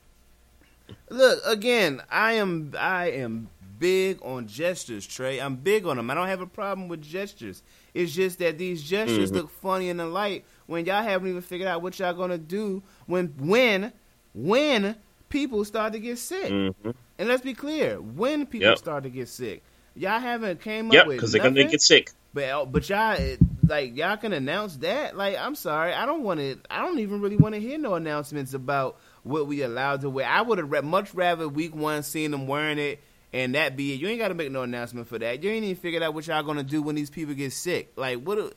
Look 1.09 1.39
again. 1.45 2.01
I 2.09 2.33
am 2.33 2.73
I 2.79 3.11
am 3.11 3.49
big 3.79 4.19
on 4.23 4.47
gestures, 4.47 5.05
Trey. 5.05 5.39
I'm 5.39 5.55
big 5.57 5.85
on 5.85 5.97
them. 5.97 6.09
I 6.09 6.13
don't 6.15 6.27
have 6.27 6.41
a 6.41 6.47
problem 6.47 6.87
with 6.87 7.01
gestures. 7.01 7.61
It's 7.93 8.13
just 8.13 8.39
that 8.39 8.57
these 8.57 8.81
gestures 8.83 9.29
Mm-hmm. 9.29 9.37
look 9.37 9.49
funny 9.49 9.89
in 9.89 9.97
the 9.97 10.05
light 10.05 10.45
when 10.67 10.85
y'all 10.85 11.03
haven't 11.03 11.27
even 11.29 11.41
figured 11.41 11.67
out 11.67 11.81
what 11.81 11.99
y'all 11.99 12.13
gonna 12.13 12.37
do 12.37 12.81
when 13.07 13.27
when 13.37 13.91
when 14.33 14.95
people 15.29 15.63
start 15.65 15.93
to 15.93 15.99
get 15.99 16.17
sick. 16.17 16.49
Mhm. 16.51 16.95
And 17.17 17.27
let's 17.29 17.43
be 17.43 17.53
clear, 17.53 18.01
when 18.01 18.45
people 18.45 18.69
Yep. 18.69 18.77
start 18.77 19.03
to 19.03 19.09
get 19.09 19.29
sick, 19.29 19.63
y'all 19.95 20.19
haven't 20.19 20.61
came 20.61 20.91
yep, 20.91 21.03
up 21.03 21.07
with 21.07 21.17
because 21.17 21.31
they're 21.31 21.41
gonna 21.43 21.63
get 21.63 21.81
sick. 21.81 22.11
But 22.33 22.49
uh, 22.49 22.65
but 22.65 22.89
y'all 22.89 23.15
eh, 23.17 23.37
like 23.67 23.95
y'all 23.95 24.17
can 24.17 24.33
announce 24.33 24.77
that. 24.77 25.15
Like 25.15 25.37
I'm 25.37 25.55
sorry, 25.55 25.93
I 25.93 26.05
don't 26.05 26.23
want 26.23 26.39
to. 26.41 26.57
I 26.69 26.81
don't 26.81 26.99
even 26.99 27.21
really 27.21 27.37
want 27.37 27.55
to 27.55 27.61
hear 27.61 27.77
no 27.77 27.95
announcements 27.95 28.53
about 28.53 28.97
what 29.23 29.47
we 29.47 29.61
allowed 29.61 30.01
to 30.01 30.09
wear. 30.09 30.27
I 30.27 30.41
would 30.41 30.57
have 30.57 30.83
much 30.83 31.13
rather 31.13 31.47
week 31.47 31.73
one 31.73 32.03
seen 32.03 32.31
them 32.31 32.47
wearing 32.47 32.77
it 32.77 33.01
and 33.35 33.55
that 33.55 33.75
be 33.75 33.93
it. 33.93 33.99
You 33.99 34.07
ain't 34.07 34.19
got 34.19 34.29
to 34.29 34.33
make 34.33 34.49
no 34.49 34.63
announcement 34.63 35.07
for 35.07 35.19
that. 35.19 35.43
You 35.43 35.49
ain't 35.51 35.65
even 35.65 35.75
figured 35.75 36.01
out 36.01 36.13
what 36.13 36.25
y'all 36.27 36.43
gonna 36.43 36.63
do 36.63 36.81
when 36.81 36.95
these 36.95 37.09
people 37.09 37.33
get 37.33 37.51
sick. 37.51 37.91
Like 37.95 38.21
what? 38.21 38.53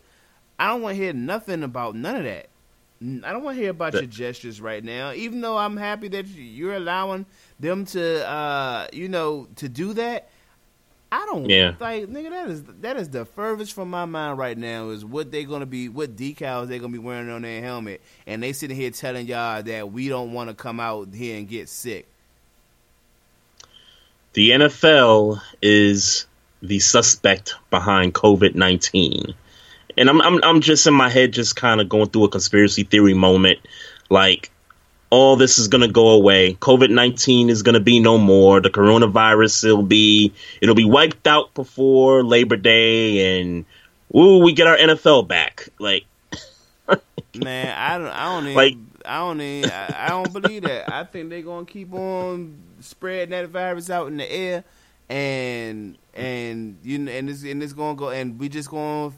I 0.58 0.68
don't 0.68 0.82
want 0.82 0.96
to 0.96 1.02
hear 1.02 1.12
nothing 1.12 1.62
about 1.62 1.94
none 1.94 2.16
of 2.16 2.24
that. 2.24 2.48
I 3.00 3.32
don't 3.32 3.44
want 3.44 3.56
to 3.56 3.62
hear 3.62 3.70
about 3.70 3.94
your 3.94 4.06
gestures 4.06 4.60
right 4.60 4.82
now. 4.82 5.12
Even 5.12 5.40
though 5.40 5.56
I'm 5.56 5.76
happy 5.76 6.08
that 6.08 6.26
you- 6.26 6.42
you're 6.42 6.74
allowing 6.74 7.26
them 7.60 7.84
to, 7.86 8.28
uh, 8.28 8.88
you 8.92 9.08
know, 9.08 9.46
to 9.56 9.68
do 9.68 9.92
that. 9.94 10.28
I 11.10 11.24
don't 11.26 11.48
Yeah. 11.48 11.74
like 11.80 12.06
nigga. 12.06 12.30
That 12.30 12.50
is 12.50 12.62
that 12.82 12.96
is 12.98 13.08
the 13.08 13.24
furthest 13.24 13.72
from 13.72 13.88
my 13.88 14.04
mind 14.04 14.36
right 14.36 14.58
now. 14.58 14.90
Is 14.90 15.04
what 15.04 15.30
they 15.30 15.44
gonna 15.44 15.64
be, 15.64 15.88
what 15.88 16.16
decals 16.16 16.66
they 16.66 16.78
gonna 16.78 16.92
be 16.92 16.98
wearing 16.98 17.30
on 17.30 17.42
their 17.42 17.62
helmet, 17.62 18.02
and 18.26 18.42
they 18.42 18.52
sitting 18.52 18.76
here 18.76 18.90
telling 18.90 19.26
y'all 19.26 19.62
that 19.62 19.90
we 19.90 20.08
don't 20.08 20.32
want 20.32 20.50
to 20.50 20.54
come 20.54 20.80
out 20.80 21.14
here 21.14 21.38
and 21.38 21.48
get 21.48 21.68
sick. 21.70 22.06
The 24.34 24.50
NFL 24.50 25.40
is 25.62 26.26
the 26.60 26.78
suspect 26.78 27.54
behind 27.70 28.12
COVID 28.12 28.54
nineteen, 28.54 29.34
and 29.98 30.08
I'm 30.08 30.20
I'm 30.22 30.42
I'm 30.42 30.60
just 30.62 30.86
in 30.86 30.94
my 30.94 31.08
head, 31.10 31.32
just 31.32 31.56
kind 31.56 31.80
of 31.80 31.88
going 31.88 32.08
through 32.08 32.24
a 32.24 32.28
conspiracy 32.30 32.84
theory 32.84 33.14
moment, 33.14 33.58
like. 34.08 34.50
All 35.10 35.36
this 35.36 35.58
is 35.58 35.68
gonna 35.68 35.88
go 35.88 36.10
away. 36.10 36.52
COVID 36.60 36.90
nineteen 36.90 37.48
is 37.48 37.62
gonna 37.62 37.80
be 37.80 37.98
no 37.98 38.18
more. 38.18 38.60
The 38.60 38.68
coronavirus 38.68 39.74
will 39.74 39.82
be 39.82 40.34
it'll 40.60 40.74
be 40.74 40.84
wiped 40.84 41.26
out 41.26 41.54
before 41.54 42.22
Labor 42.22 42.58
Day, 42.58 43.40
and 43.40 43.64
ooh, 44.14 44.36
we 44.44 44.52
get 44.52 44.66
our 44.66 44.76
NFL 44.76 45.26
back. 45.26 45.70
Like 45.78 46.04
Man, 47.34 47.74
I 47.74 47.96
don't, 47.96 48.08
I 48.08 48.24
don't 48.34 48.44
even, 48.44 48.54
Like- 48.54 48.76
I 49.06 49.18
don't 49.20 49.40
even, 49.40 49.70
I, 49.70 49.94
I 49.96 50.08
don't 50.08 50.30
believe 50.30 50.64
that. 50.64 50.92
I 50.92 51.04
think 51.04 51.30
they're 51.30 51.40
gonna 51.40 51.64
keep 51.64 51.90
on 51.94 52.58
spreading 52.80 53.30
that 53.30 53.48
virus 53.48 53.88
out 53.88 54.08
in 54.08 54.18
the 54.18 54.30
air, 54.30 54.62
and 55.08 55.96
and 56.12 56.76
you 56.82 56.98
know, 56.98 57.12
and 57.12 57.30
it's 57.30 57.44
and 57.44 57.62
it's 57.62 57.72
gonna 57.72 57.96
go, 57.96 58.10
and 58.10 58.38
we 58.38 58.50
just 58.50 58.68
gonna 58.70 59.12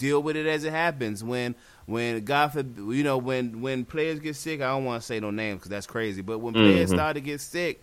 deal 0.00 0.22
with 0.22 0.36
it 0.36 0.46
as 0.46 0.64
it 0.64 0.72
happens. 0.72 1.22
When 1.22 1.54
when 1.86 2.24
God 2.24 2.48
forbid, 2.52 2.76
you 2.96 3.04
know, 3.04 3.18
when 3.18 3.60
when 3.60 3.84
players 3.84 4.18
get 4.18 4.34
sick, 4.36 4.60
I 4.60 4.68
don't 4.68 4.84
want 4.84 5.02
to 5.02 5.06
say 5.06 5.20
no 5.20 5.30
names 5.30 5.58
because 5.58 5.70
that's 5.70 5.86
crazy. 5.86 6.22
But 6.22 6.38
when 6.40 6.54
players 6.54 6.90
Mhm. 6.90 6.94
start 6.94 7.14
to 7.14 7.20
get 7.20 7.40
sick, 7.40 7.80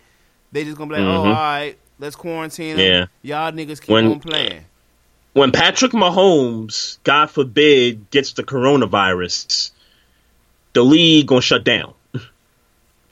they 0.52 0.64
just 0.64 0.76
gonna 0.76 0.88
be 0.94 1.00
like, 1.00 1.04
Mhm. 1.08 1.14
oh, 1.14 1.24
all 1.24 1.32
right, 1.32 1.76
let's 1.98 2.16
quarantine 2.16 2.76
them. 2.76 3.08
Yeah. 3.22 3.40
Y'all 3.40 3.52
niggas 3.52 3.80
keep 3.80 3.90
When- 3.90 4.06
on 4.12 4.20
playing. 4.20 4.64
when 5.34 5.52
Patrick 5.52 5.92
Mahomes, 5.92 6.98
God 7.04 7.30
forbid, 7.30 8.10
gets 8.10 8.32
the 8.32 8.42
coronavirus, 8.42 9.70
the 10.74 10.82
league 10.82 11.26
gonna 11.26 11.40
shut 11.40 11.64
down. 11.64 11.94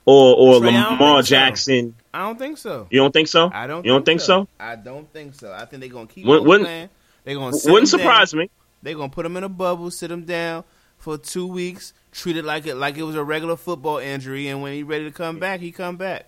Or 0.09 0.36
or 0.36 0.61
Trey, 0.61 0.70
I 0.76 0.90
Lamar 0.90 1.22
so. 1.22 1.26
Jackson. 1.30 1.94
I 2.14 2.20
don't 2.20 2.38
think 2.38 2.59
so. 2.59 2.86
You 2.90 3.00
don't 3.00 3.11
think 3.12 3.26
so? 3.26 3.50
I 3.52 3.66
don't. 3.66 3.84
You 3.84 3.90
don't 3.90 4.04
think 4.04 4.20
so? 4.20 4.46
I 4.61 4.76
don't 4.76 5.12
think 5.12 5.34
so. 5.34 5.52
I 5.52 5.64
think 5.64 5.80
they're 5.80 5.90
gonna 5.90 6.07
keep 6.07 6.24
wouldn't- 6.24 6.46
playing. 6.64 6.88
They're 7.24 7.34
gonna 7.34 7.57
Wouldn't 7.64 7.88
surprise 7.88 8.30
down. 8.30 8.42
me. 8.42 8.50
They're 8.87 8.95
gonna 8.95 9.09
put 9.09 9.26
him 9.26 9.37
in 9.37 9.43
a 9.43 9.49
bubble, 9.49 9.91
sit 9.91 10.12
him 10.12 10.22
down 10.22 10.62
for 10.97 11.18
two 11.18 11.45
weeks, 11.45 11.93
treat 12.12 12.37
it 12.37 12.45
like 12.45 12.66
it 12.66 12.76
like 12.76 12.97
it 12.97 13.03
was 13.03 13.16
a 13.16 13.24
regular 13.24 13.57
football 13.57 13.99
injury, 13.99 14.47
and 14.47 14.62
when 14.62 14.74
he's 14.74 14.84
ready 14.84 15.03
to 15.05 15.11
come 15.11 15.41
back, 15.41 15.59
he 15.59 15.72
come 15.72 15.97
back. 15.97 16.26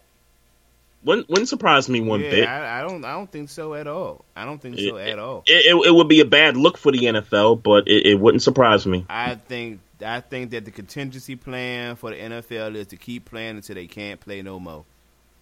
Wouldn't 1.04 1.28
wouldn't 1.28 1.48
surprise 1.48 1.88
me 1.88 2.00
one 2.00 2.20
yeah, 2.20 2.30
bit. 2.30 2.48
I, 2.48 2.80
I 2.80 2.82
don't. 2.82 3.04
I 3.04 3.12
don't 3.12 3.30
think 3.30 3.48
so 3.48 3.74
at 3.74 3.86
all. 3.86 4.24
I 4.34 4.44
don't 4.44 4.60
think 4.60 4.76
so 4.76 4.96
It- 4.96 5.08
at 5.08 5.20
all. 5.20 5.44
It, 5.46 5.66
it, 5.66 5.86
it 5.86 5.94
would 5.94 6.08
be 6.08 6.18
a 6.18 6.24
bad 6.24 6.56
look 6.56 6.76
for 6.76 6.90
the 6.90 6.98
NFL, 6.98 7.62
but 7.62 7.86
it, 7.86 8.06
it 8.06 8.14
wouldn't 8.18 8.42
surprise 8.42 8.84
me. 8.84 9.06
I 9.08 9.36
think. 9.36 9.78
I 10.04 10.18
think 10.20 10.50
that 10.50 10.64
the 10.64 10.72
contingency 10.72 11.36
plan 11.36 11.94
for 11.94 12.10
the 12.10 12.16
NFL 12.16 12.74
is 12.74 12.88
to 12.88 12.96
keep 12.96 13.24
playing 13.24 13.56
until 13.56 13.76
they 13.76 13.86
can't 13.86 14.18
play 14.18 14.42
no 14.42 14.58
more. 14.58 14.84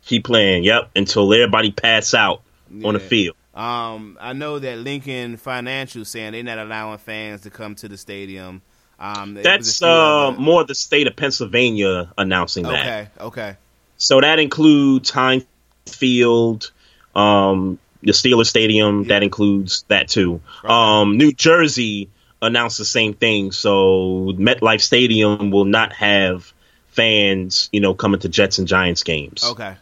Keep 0.04 0.24
playing, 0.24 0.64
yep, 0.64 0.90
until 0.94 1.32
everybody 1.32 1.72
pass 1.72 2.12
out 2.12 2.42
on 2.84 2.92
the 2.92 3.00
field. 3.00 3.36
Um, 3.56 4.18
I 4.20 4.32
know 4.34 4.58
that 4.58 4.78
Lincoln 4.78 5.36
Financial 5.38 6.04
saying 6.04 6.32
they're 6.32 6.42
not 6.42 6.58
allowing 6.58 6.98
fans 6.98 7.40
to 7.42 7.50
come 7.50 7.74
to 7.76 7.88
the 7.88 7.96
stadium. 7.96 8.60
Um, 9.00 9.34
there 9.34 9.42
was 9.42 9.46
a 9.46 9.48
That's 9.48 9.82
uh, 9.82 10.28
other- 10.28 10.38
more 10.38 10.64
the 10.64 10.74
state 10.74 11.06
of 11.06 11.16
Pennsylvania 11.16 12.12
announcing 12.18 12.64
that. 12.64 12.86
okay. 12.86 13.08
Okay. 13.20 13.56
So 13.96 14.20
that 14.20 14.38
includes 14.38 15.08
Heinz 15.10 15.46
Field, 15.86 16.70
um, 17.14 17.78
the 18.02 18.12
Steelers 18.12 18.46
Stadium. 18.46 19.02
Yeah. 19.02 19.08
That 19.08 19.22
includes 19.22 19.84
that 19.88 20.08
too. 20.08 20.40
Right. 20.62 21.00
Um, 21.00 21.16
New 21.16 21.32
Jersey 21.32 22.10
announced 22.42 22.76
the 22.76 22.84
same 22.84 23.14
thing. 23.14 23.52
So 23.52 24.32
MetLife 24.36 24.82
Stadium 24.82 25.50
will 25.50 25.64
not 25.64 25.94
have 25.94 26.52
fans, 26.90 27.70
you 27.72 27.80
know, 27.80 27.94
coming 27.94 28.20
to 28.20 28.28
Jets 28.28 28.58
and 28.58 28.68
Giants 28.68 29.02
games. 29.02 29.44
Okay. 29.44 29.74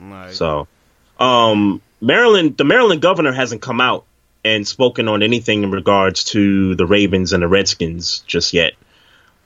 All 0.00 0.06
right. 0.08 0.32
So, 0.34 0.68
um, 1.18 1.82
Maryland, 2.00 2.56
the 2.56 2.64
Maryland 2.64 3.02
governor 3.02 3.32
hasn't 3.32 3.62
come 3.62 3.80
out 3.80 4.04
and 4.44 4.66
spoken 4.66 5.08
on 5.08 5.22
anything 5.22 5.62
in 5.62 5.70
regards 5.70 6.24
to 6.24 6.74
the 6.74 6.86
Ravens 6.86 7.32
and 7.32 7.42
the 7.42 7.48
Redskins 7.48 8.20
just 8.26 8.52
yet. 8.54 8.72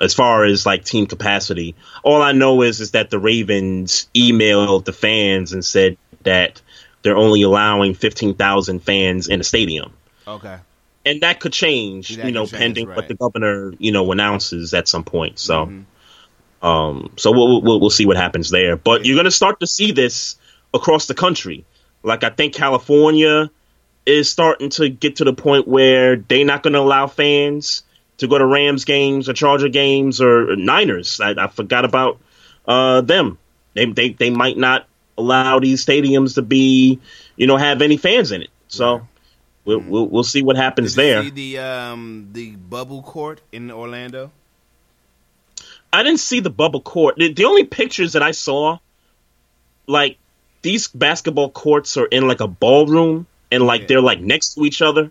As 0.01 0.13
far 0.15 0.45
as 0.45 0.67
like 0.67 0.85
team 0.85 1.07
capacity, 1.07 1.75
all 2.03 2.21
I 2.21 2.33
know 2.33 2.63
is 2.63 2.81
is 2.81 2.93
that 2.93 3.11
the 3.11 3.19
Ravens 3.19 4.09
emailed 4.15 4.85
the 4.85 4.93
fans 4.93 5.53
and 5.53 5.65
said 5.65 5.97
that 6.25 6.61
they're 7.03 7.17
only 7.17 7.43
allowing 7.43 7.95
fifteen 7.95 8.35
thousand 8.35 8.81
fans 8.81 9.29
in 9.29 9.39
the 9.39 9.45
stadium, 9.45 9.93
okay. 10.27 10.59
and 11.07 11.21
that 11.23 11.39
could 11.39 11.53
change, 11.53 12.17
That 12.17 12.27
you 12.27 12.33
know, 12.33 12.45
change, 12.47 12.59
pending 12.59 12.89
right. 12.89 12.97
what 12.97 13.09
the 13.09 13.15
governor, 13.15 13.73
you 13.79 13.93
know, 13.93 14.11
announces 14.11 14.75
at 14.75 14.89
some 14.89 15.05
point. 15.05 15.39
So, 15.39 15.67
Mhm. 15.67 15.85
um, 16.67 17.11
so 17.17 17.31
we'll, 17.31 17.63
we'll 17.63 17.81
we'll 17.81 17.91
see 17.91 18.05
what 18.07 18.17
happens 18.17 18.51
there. 18.51 18.77
But 18.77 19.05
you're 19.07 19.17
gonna 19.17 19.31
start 19.31 19.61
to 19.61 19.67
see 19.67 19.93
this 19.93 20.37
across 20.73 21.07
the 21.07 21.15
country. 21.15 21.65
Like 22.05 22.23
I 22.23 22.31
think 22.31 22.55
California 22.55 23.51
is 24.07 24.31
starting 24.31 24.69
to 24.71 24.89
get 24.89 25.17
to 25.17 25.25
the 25.25 25.33
point 25.33 25.67
where 25.67 26.17
they're 26.17 26.45
not 26.45 26.63
gonna 26.63 26.79
allow 26.81 27.07
fans 27.07 27.83
to 28.19 28.29
go 28.29 28.39
to 28.39 28.47
Rams 28.47 28.85
games 28.85 29.29
or 29.29 29.33
Charger 29.33 29.71
games 29.71 30.21
or 30.21 30.55
Niners. 30.55 31.21
I, 31.21 31.31
I 31.31 31.49
forgot 31.49 31.85
about 31.85 32.21
uh, 32.67 33.01
them. 33.01 33.39
They, 33.73 33.87
they 33.87 34.11
they 34.11 34.31
might 34.31 34.57
not 34.57 34.87
allow 35.17 35.59
these 35.59 35.85
stadiums 35.85 36.35
to 36.35 36.43
be, 36.43 37.01
you 37.37 37.47
know, 37.47 37.57
have 37.57 37.83
any 37.83 37.97
fans 37.97 38.33
in 38.33 38.43
it. 38.43 38.51
So 38.69 39.07
we'll, 39.65 39.81
we'll 39.81 40.07
we'll 40.07 40.25
see 40.25 40.43
what 40.43 40.57
happens 40.57 40.95
Did 40.95 41.03
you 41.03 41.09
there. 41.09 41.23
see 41.25 41.31
the 41.31 41.59
um 41.59 42.29
the 42.33 42.51
bubble 42.57 43.03
court 43.03 43.41
in 43.51 43.71
Orlando? 43.71 44.31
I 45.93 46.03
didn't 46.03 46.21
see 46.21 46.41
the 46.41 46.51
bubble 46.51 46.81
court. 46.81 47.17
The, 47.17 47.33
the 47.33 47.45
only 47.45 47.65
pictures 47.65 48.15
that 48.15 48.23
I 48.23 48.33
saw, 48.33 48.79
like 49.87 50.19
these 50.65 50.89
basketball 50.89 51.51
courts 51.51 51.97
are 51.97 52.07
in 52.07 52.27
like 52.27 52.41
a 52.41 52.49
ballroom 52.49 53.27
and 53.53 53.63
like 53.65 53.83
Yeah. 53.83 53.87
they're 53.89 54.01
like 54.01 54.21
next 54.21 54.55
to 54.55 54.65
each 54.65 54.83
other 54.83 55.11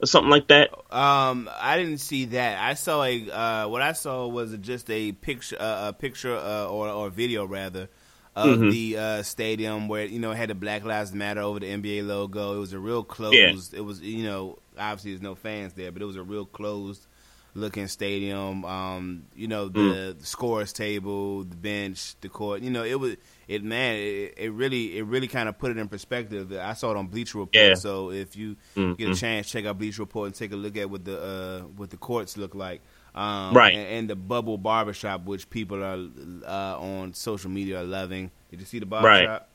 or 0.00 0.06
something 0.06 0.30
like 0.30 0.46
that. 0.48 0.70
Um, 0.90 1.50
I 1.60 1.76
didn't 1.76 1.98
see 1.98 2.26
that. 2.26 2.58
I 2.58 2.74
saw 2.74 3.02
a 3.02 3.30
uh, 3.30 3.68
what 3.68 3.82
I 3.82 3.92
saw 3.92 4.26
was 4.28 4.56
just 4.58 4.88
a 4.90 5.12
picture, 5.12 5.56
uh, 5.60 5.88
a 5.88 5.92
picture 5.92 6.36
uh, 6.36 6.66
or 6.66 6.88
or 6.88 7.10
video 7.10 7.44
rather 7.44 7.88
of 8.34 8.58
Mhm. 8.58 8.70
the 8.70 8.96
uh, 8.98 9.22
stadium 9.22 9.88
where 9.88 10.04
you 10.04 10.18
know 10.18 10.30
it 10.30 10.36
had 10.36 10.50
the 10.50 10.54
Black 10.54 10.84
Lives 10.84 11.12
Matter 11.12 11.40
over 11.40 11.60
the 11.60 11.66
NBA 11.66 12.06
logo. 12.06 12.54
It 12.56 12.58
was 12.60 12.72
a 12.72 12.78
real 12.78 13.02
closed. 13.02 13.74
It 13.74 13.80
was 13.80 14.00
you 14.00 14.24
know 14.24 14.58
obviously 14.78 15.12
there's 15.12 15.22
no 15.22 15.34
fans 15.34 15.72
there, 15.74 15.90
but 15.90 16.02
it 16.02 16.06
was 16.06 16.16
a 16.16 16.22
real 16.22 16.44
closed 16.46 17.06
looking 17.54 17.88
stadium. 17.88 18.64
Um, 18.64 19.24
you 19.34 19.48
know 19.48 19.68
the, 19.68 20.14
the 20.18 20.26
scores 20.26 20.72
table, 20.74 21.44
the 21.44 21.56
bench, 21.56 22.14
the 22.20 22.28
court. 22.28 22.60
You 22.62 22.70
know 22.70 22.84
it 22.84 23.00
was 23.00 23.16
it 23.48 23.62
man. 23.62 23.96
It, 23.96 24.34
it 24.36 24.52
really 24.52 24.98
it 24.98 25.04
really 25.04 25.28
kind 25.28 25.48
of 25.48 25.58
put 25.58 25.70
it 25.70 25.78
in 25.78 25.88
perspective. 25.88 26.52
I 26.52 26.74
saw 26.74 26.90
it 26.92 26.96
on 26.96 27.06
Bleacher 27.06 27.38
Report. 27.38 27.54
Yeah. 27.54 27.74
So 27.74 28.10
if 28.10 28.36
you 28.36 28.56
Mhm. 28.76 28.96
get 28.98 29.10
a 29.10 29.14
chance, 29.14 29.48
check 29.50 29.64
out 29.66 29.78
Bleacher 29.78 30.02
Report 30.02 30.26
and 30.26 30.34
take 30.34 30.52
a 30.52 30.56
look 30.56 30.76
at 30.76 30.88
what 30.90 31.04
the 31.04 31.20
uh, 31.20 31.60
what 31.76 31.90
the 31.90 31.96
courts 31.96 32.36
look 32.36 32.54
like. 32.54 32.80
Um, 33.14 33.54
Right. 33.54 33.74
and, 33.74 33.86
and 33.88 34.10
the 34.10 34.16
bubble 34.16 34.58
barbershop, 34.58 35.24
which 35.24 35.48
people 35.48 35.82
are 35.82 36.06
uh, 36.46 36.78
on 36.78 37.14
social 37.14 37.50
media 37.50 37.80
are 37.80 37.84
loving. 37.84 38.30
Did 38.50 38.60
you 38.60 38.66
see 38.66 38.78
the 38.78 38.86
barbershop? 38.86 39.48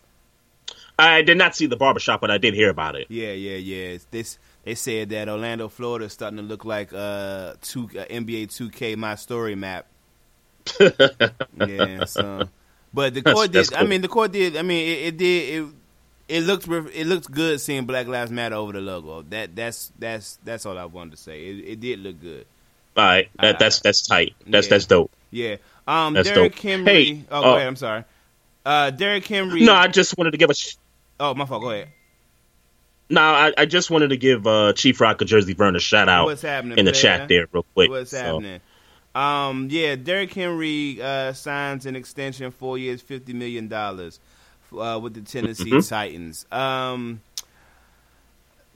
I 0.97 1.21
did 1.23 1.37
not 1.37 1.55
see 1.55 1.65
the 1.65 1.77
barbershop, 1.77 2.21
but 2.21 2.29
I 2.31 2.37
did 2.37 2.53
hear 2.53 2.69
about 2.69 2.95
it. 2.95 3.07
Yeah, 3.09 3.31
yeah, 3.33 3.57
yeah. 3.57 3.85
It's 3.95 4.05
this 4.11 4.37
they 4.63 4.75
said 4.75 5.09
that 5.09 5.27
Orlando, 5.29 5.67
Florida, 5.67 6.05
is 6.05 6.13
starting 6.13 6.37
to 6.37 6.43
look 6.43 6.63
like 6.65 6.93
uh, 6.93 7.53
two 7.61 7.89
uh, 7.97 8.05
NBA 8.05 8.47
2K 8.47 8.95
My 8.95 9.15
Story 9.15 9.55
map. 9.55 9.87
yeah, 10.79 12.05
so 12.05 12.47
but 12.93 13.13
the 13.13 13.21
court 13.21 13.51
did. 13.51 13.73
I 13.73 13.83
mean, 13.83 14.01
the 14.01 14.07
court 14.07 14.31
did. 14.31 14.57
I 14.57 14.61
mean, 14.61 14.87
it, 14.87 15.07
it 15.07 15.17
did. 15.17 15.63
It 15.63 15.67
it 16.27 16.41
looked 16.43 16.67
it 16.67 17.07
looked 17.07 17.29
good 17.31 17.59
seeing 17.59 17.85
Black 17.85 18.07
Lives 18.07 18.31
Matter 18.31 18.55
over 18.55 18.71
the 18.71 18.81
logo. 18.81 19.21
That 19.23 19.55
that's 19.55 19.91
that's 19.99 20.39
that's 20.43 20.65
all 20.65 20.77
I 20.77 20.85
wanted 20.85 21.11
to 21.11 21.17
say. 21.17 21.45
It, 21.45 21.65
it 21.67 21.79
did 21.79 21.99
look 21.99 22.21
good. 22.21 22.45
All 22.95 23.03
right, 23.05 23.29
that, 23.39 23.59
that's 23.59 23.79
that's 23.79 24.05
tight. 24.05 24.35
That's 24.47 24.67
yeah. 24.67 24.71
that's 24.71 24.85
dope. 24.85 25.11
Yeah. 25.31 25.55
Um, 25.87 26.13
That's 26.13 26.29
Derrick 26.29 26.53
dope. 26.53 26.61
Henry. 26.61 26.85
Hey, 26.85 27.25
oh, 27.31 27.43
uh, 27.43 27.55
ahead. 27.55 27.67
I'm 27.67 27.75
sorry. 27.75 28.03
Uh, 28.65 28.91
Derrick 28.91 29.25
Henry. 29.25 29.61
No, 29.63 29.73
I 29.73 29.87
just 29.87 30.17
wanted 30.17 30.31
to 30.31 30.37
give 30.37 30.49
a. 30.49 30.53
Sh- 30.53 30.75
oh, 31.19 31.33
my 31.33 31.45
fault. 31.45 31.63
Go 31.63 31.71
ahead. 31.71 31.87
no, 33.09 33.21
I, 33.21 33.53
I 33.57 33.65
just 33.65 33.89
wanted 33.89 34.09
to 34.09 34.17
give 34.17 34.45
uh, 34.45 34.73
Chief 34.73 35.01
Rock 35.01 35.21
of 35.21 35.27
Jersey 35.27 35.53
Vern 35.53 35.75
a 35.75 35.79
shout 35.79 36.07
out 36.07 36.25
What's 36.25 36.43
happening 36.43 36.77
in 36.77 36.85
the 36.85 36.91
chat 36.91 37.27
there, 37.27 37.47
real 37.51 37.65
quick. 37.73 37.89
What's 37.89 38.11
So, 38.11 38.17
happening? 38.17 38.61
Um, 39.13 39.67
yeah, 39.69 39.95
Derrick 39.95 40.33
Henry 40.33 41.01
uh, 41.01 41.33
signs 41.33 41.85
an 41.85 41.95
extension, 41.95 42.51
four 42.51 42.77
years, 42.77 43.01
fifty 43.01 43.33
million 43.33 43.67
dollars, 43.67 44.19
uh, 44.77 44.99
with 45.01 45.13
the 45.13 45.21
Tennessee 45.21 45.71
Mhm. 45.71 45.87
Titans. 45.89 46.45
Um, 46.51 47.21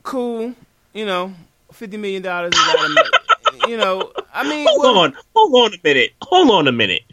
cool, 0.04 0.54
you 0.94 1.06
know, 1.06 1.34
fifty 1.72 1.98
million 1.98 2.22
dollars 2.22 2.56
is 2.56 2.66
a 2.66 2.68
lot 2.68 2.86
of 2.86 2.92
money. 2.92 3.12
you 3.68 3.78
know, 3.78 4.12
I 4.34 4.44
mean, 4.44 4.68
Hold 4.68 4.80
well, 4.82 4.98
on, 5.00 5.16
hold 5.36 5.72
on 5.72 5.74
a 5.74 5.82
minute, 5.84 6.12
hold 6.22 6.50
on 6.52 6.68
a 6.68 6.72
minute. 6.72 7.04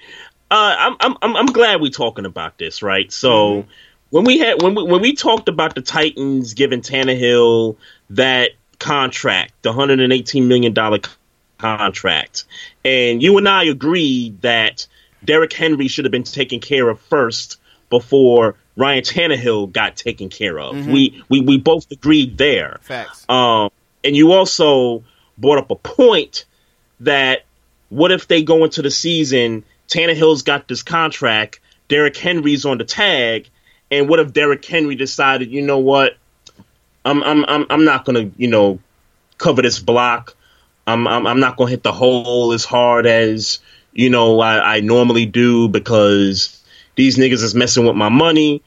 Uh, 0.51 0.75
I'm 0.79 0.97
I'm 1.01 1.17
I'm 1.23 1.37
I'm 1.37 1.47
glad 1.47 1.81
we're 1.81 1.91
talking 1.91 2.27
about 2.27 2.59
this, 2.59 2.83
right? 2.83 3.11
So 3.13 3.63
Mhm. 3.63 3.67
when 4.11 4.25
we 4.25 4.39
had 4.39 4.61
when 4.63 4.75
we 4.75 4.83
when 4.83 5.01
we 5.01 5.15
talked 5.15 5.49
about 5.49 5.75
the 5.75 5.81
Titans 5.83 6.55
giving 6.55 6.83
Tannehill 6.83 7.77
that 8.11 8.51
contract, 8.79 9.53
the 9.63 9.71
118 9.71 10.49
million 10.49 10.73
dollar 10.73 10.99
contract, 11.63 12.45
and 12.85 13.23
you 13.23 13.39
and 13.39 13.49
I 13.49 13.65
agreed 13.65 14.43
that 14.43 14.87
Derrick 15.25 15.53
Henry 15.53 15.89
should 15.89 16.05
have 16.05 16.13
been 16.13 16.25
taken 16.25 16.61
care 16.61 16.89
of 16.89 17.01
first 17.01 17.59
before 17.89 18.57
Ryan 18.77 19.03
Tannehill 19.03 19.71
got 19.73 19.97
taken 19.97 20.29
care 20.29 20.59
of. 20.59 20.75
Mhm. 20.75 20.93
We 20.93 21.23
we 21.29 21.41
we 21.41 21.59
both 21.59 21.91
agreed 21.91 22.37
there. 22.39 22.79
facts. 22.83 23.25
Um, 23.29 23.71
and 24.05 24.17
you 24.17 24.33
also 24.33 25.05
brought 25.39 25.59
up 25.59 25.71
a 25.71 25.77
point 25.77 26.45
that 27.01 27.45
what 27.91 28.11
if 28.11 28.27
they 28.29 28.43
go 28.43 28.65
into 28.65 28.83
the 28.83 28.91
season, 28.91 29.63
Tannehill's 29.89 30.43
got 30.43 30.67
this 30.69 30.83
contract, 30.83 31.61
Derrick 31.89 32.17
Henry's 32.17 32.65
on 32.65 32.79
the 32.79 32.85
tag, 32.85 33.49
and 33.91 34.09
what 34.09 34.19
if 34.19 34.33
Derrick 34.33 34.65
Henry 34.65 34.95
decided, 34.97 35.51
you 35.53 35.63
know 35.63 35.79
what, 35.79 36.17
I'm 37.05 37.23
I'm 37.23 37.45
I'm 37.45 37.67
I'm 37.71 37.85
not 37.85 38.05
gonna 38.05 38.31
you 38.37 38.49
know 38.49 38.79
cover 39.39 39.63
this 39.63 39.79
block. 39.79 40.35
I'm 40.87 41.07
I'm, 41.07 41.27
I'm 41.27 41.41
not 41.41 41.57
gonna 41.57 41.71
hit 41.71 41.83
the 41.83 41.93
hole 41.93 42.53
as 42.53 42.65
hard 42.65 43.07
as 43.07 43.61
you 43.93 44.11
know 44.11 44.41
I, 44.41 44.77
I 44.77 44.81
normally 44.81 45.27
do 45.27 45.69
because 45.69 46.63
these 46.97 47.17
niggas 47.17 47.43
is 47.43 47.55
messing 47.55 47.87
with 47.87 47.97
my 47.97 48.09
money. 48.09 48.63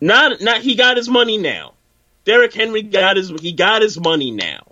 Not 0.00 0.40
not 0.40 0.62
he 0.62 0.74
got 0.74 0.96
his 0.96 1.08
money 1.08 1.38
now. 1.38 1.74
Derrick 2.24 2.52
Henry 2.54 2.82
got 2.82 3.16
his 3.16 3.30
he 3.40 3.52
got 3.52 3.82
his 3.82 3.98
money 3.98 4.30
now. 4.30 4.66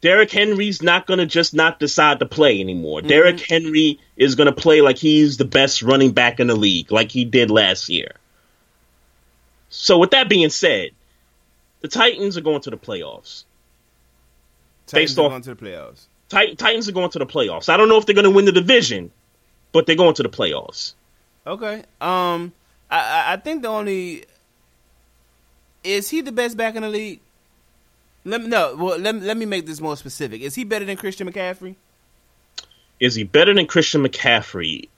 Derrick 0.00 0.30
Henry's 0.30 0.82
not 0.82 1.06
gonna 1.06 1.26
just 1.26 1.54
not 1.54 1.80
decide 1.80 2.18
to 2.18 2.26
play 2.26 2.60
anymore. 2.60 3.00
Mm-hmm. 3.00 3.08
Derrick 3.08 3.40
Henry 3.40 3.98
is 4.16 4.34
gonna 4.34 4.52
play 4.52 4.80
like 4.80 4.98
he's 4.98 5.38
the 5.38 5.44
best 5.44 5.82
running 5.82 6.12
back 6.12 6.40
in 6.40 6.46
the 6.46 6.54
league, 6.54 6.92
like 6.92 7.10
he 7.10 7.24
did 7.24 7.50
last 7.50 7.88
year. 7.88 8.12
So 9.70 9.98
with 9.98 10.12
that 10.12 10.28
being 10.28 10.50
said, 10.50 10.90
the 11.80 11.88
Titans 11.88 12.36
are 12.36 12.42
going 12.42 12.60
to 12.60 12.70
the 12.70 12.76
playoffs. 12.76 13.44
Titans 14.86 15.10
based 15.10 15.18
are 15.18 15.22
off- 15.22 15.30
going 15.30 15.42
to 15.42 15.54
the 15.54 15.64
playoffs. 15.64 16.06
Tit- 16.28 16.58
Titans 16.58 16.88
are 16.88 16.92
going 16.92 17.10
to 17.10 17.18
the 17.18 17.26
playoffs. 17.26 17.68
I 17.68 17.76
don't 17.76 17.88
know 17.88 17.98
if 17.98 18.06
they're 18.06 18.14
going 18.14 18.24
to 18.24 18.30
win 18.30 18.44
the 18.44 18.52
division, 18.52 19.10
but 19.72 19.86
they're 19.86 19.96
going 19.96 20.14
to 20.14 20.22
the 20.22 20.28
playoffs. 20.28 20.94
Okay. 21.46 21.84
Um, 22.00 22.52
I, 22.90 22.98
I 22.98 23.32
I 23.34 23.36
think 23.36 23.62
the 23.62 23.68
only 23.68 24.24
is 25.82 26.08
he 26.08 26.22
the 26.22 26.32
best 26.32 26.56
back 26.56 26.74
in 26.74 26.82
the 26.82 26.88
league. 26.88 27.20
Let 28.24 28.40
me 28.40 28.48
no. 28.48 28.74
Well, 28.76 28.98
let 28.98 29.14
me, 29.14 29.20
let 29.20 29.36
me 29.36 29.44
make 29.44 29.66
this 29.66 29.80
more 29.80 29.96
specific. 29.96 30.40
Is 30.40 30.54
he 30.54 30.64
better 30.64 30.84
than 30.84 30.96
Christian 30.96 31.30
McCaffrey? 31.30 31.76
Is 32.98 33.14
he 33.14 33.24
better 33.24 33.52
than 33.52 33.66
Christian 33.66 34.02
McCaffrey? 34.02 34.88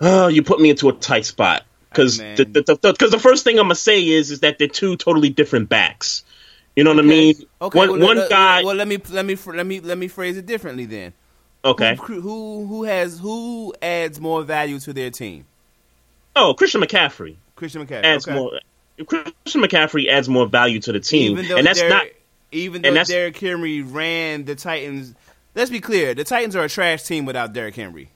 Oh, 0.00 0.28
you 0.28 0.42
put 0.42 0.60
me 0.60 0.70
into 0.70 0.88
a 0.88 0.92
tight 0.92 1.26
spot 1.26 1.64
because 1.90 2.18
the, 2.18 2.44
the, 2.44 2.78
the, 2.80 3.08
the 3.08 3.18
first 3.18 3.42
thing 3.44 3.58
I'm 3.58 3.64
gonna 3.64 3.74
say 3.74 4.06
is 4.06 4.30
is 4.30 4.40
that 4.40 4.58
they're 4.58 4.68
two 4.68 4.96
totally 4.96 5.30
different 5.30 5.68
backs. 5.68 6.22
You 6.76 6.84
know 6.84 6.90
what 6.94 7.04
I 7.04 7.08
mean? 7.08 7.34
Okay. 7.62 7.78
one 7.78 7.90
well, 7.90 8.00
one 8.00 8.16
let- 8.18 8.30
guy. 8.30 8.62
Well, 8.62 8.76
let 8.76 8.86
me 8.86 8.98
let 9.10 9.24
me 9.24 9.36
let 9.46 9.66
me 9.66 9.80
let 9.80 9.98
me 9.98 10.08
phrase 10.08 10.36
it 10.36 10.44
differently 10.46 10.84
then. 10.84 11.14
okay. 11.64 11.96
Who, 11.96 12.20
who 12.20 12.66
who 12.66 12.84
has 12.84 13.18
who 13.18 13.74
adds 13.80 14.20
more 14.20 14.42
value 14.42 14.78
to 14.80 14.92
their 14.92 15.10
team? 15.10 15.46
Oh, 16.36 16.52
Christian 16.54 16.82
McCaffrey 16.82 17.36
Christian 17.56 17.86
McCaffrey 17.86 18.04
adds 18.04 18.28
okay. 18.28 18.36
more. 18.36 18.60
Christian 19.06 19.62
McCaffrey 19.62 20.08
adds 20.08 20.28
more 20.28 20.46
value 20.46 20.80
to 20.80 20.92
the 20.92 21.00
team, 21.00 21.32
Even 21.32 21.48
though 21.48 21.56
and 21.56 21.66
that's 21.66 21.82
not. 21.82 22.06
even 22.52 22.76
and 22.76 22.84
though 22.84 22.90
that's- 22.90 23.08
Derrick 23.08 23.38
Henry 23.38 23.80
ran 23.82 24.44
the 24.44 24.54
Titans. 24.54 25.14
Let's 25.54 25.70
be 25.70 25.80
clear: 25.80 26.14
the 26.14 26.24
Titans 26.24 26.54
are 26.56 26.64
a 26.64 26.68
trash 26.68 27.04
team 27.04 27.24
without 27.24 27.54
Derrick 27.54 27.74
Henry. 27.74 28.10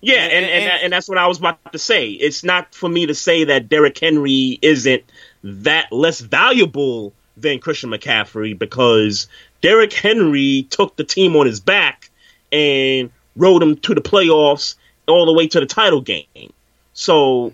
Yeah, 0.00 0.22
And- 0.22 0.32
and, 0.32 0.44
and, 0.46 0.64
and- 0.64 0.82
and, 0.84 0.92
that's 0.92 1.08
what 1.08 1.18
I 1.18 1.26
was 1.26 1.38
about 1.38 1.72
to 1.72 1.78
say. 1.78 2.08
It's 2.10 2.42
not 2.44 2.74
for 2.74 2.88
me 2.88 3.04
to 3.06 3.14
say 3.14 3.44
that 3.44 3.68
Derrick 3.68 3.98
Henry 3.98 4.58
isn't 4.62 5.02
that 5.42 5.92
less 5.92 6.20
valuable 6.20 7.12
than 7.40 7.58
Christian 7.60 7.90
McCaffrey 7.90 8.58
because 8.58 9.28
Derrick 9.60 9.92
Henry 9.92 10.66
took 10.70 10.96
the 10.96 11.04
team 11.04 11.36
on 11.36 11.46
his 11.46 11.60
back 11.60 12.10
and 12.52 13.10
rode 13.36 13.62
him 13.62 13.76
to 13.78 13.94
the 13.94 14.00
playoffs 14.00 14.74
all 15.06 15.26
the 15.26 15.32
way 15.32 15.46
to 15.48 15.60
the 15.60 15.66
title 15.66 16.00
game. 16.00 16.52
So 16.92 17.52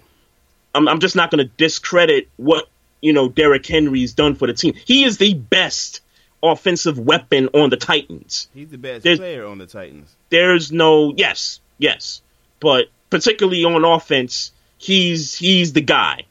I'm, 0.75 0.89
I'm 0.89 1.01
just 1.01 1.17
not 1.17 1.31
going 1.31 1.47
to 1.47 1.53
discredit 1.57 2.29
what 2.37 2.69
you 3.01 3.13
know 3.13 3.29
Derrick 3.29 3.67
Henry's 3.67 4.13
done 4.15 4.35
for 4.35 4.47
the 4.47 4.55
team. 4.55 4.75
He 4.85 5.05
is 5.05 5.19
the 5.19 5.35
best 5.35 6.01
offensive 6.43 6.99
weapon 6.99 7.49
on 7.55 7.71
the 7.71 7.77
Titans 7.77 8.49
He's 8.53 8.69
the 8.69 8.77
best 8.79 9.03
There's- 9.03 9.19
player 9.19 9.47
on 9.47 9.59
the 9.59 9.67
Titans. 9.67 10.15
there's 10.31 10.71
no 10.73 11.15
yes, 11.17 11.61
yes, 11.79 12.21
but 12.61 12.87
particularly 13.11 13.65
on 13.65 13.85
offense, 13.85 14.53
he's 14.79 15.35
he's 15.35 15.73
the 15.73 15.81
guy. 15.81 16.23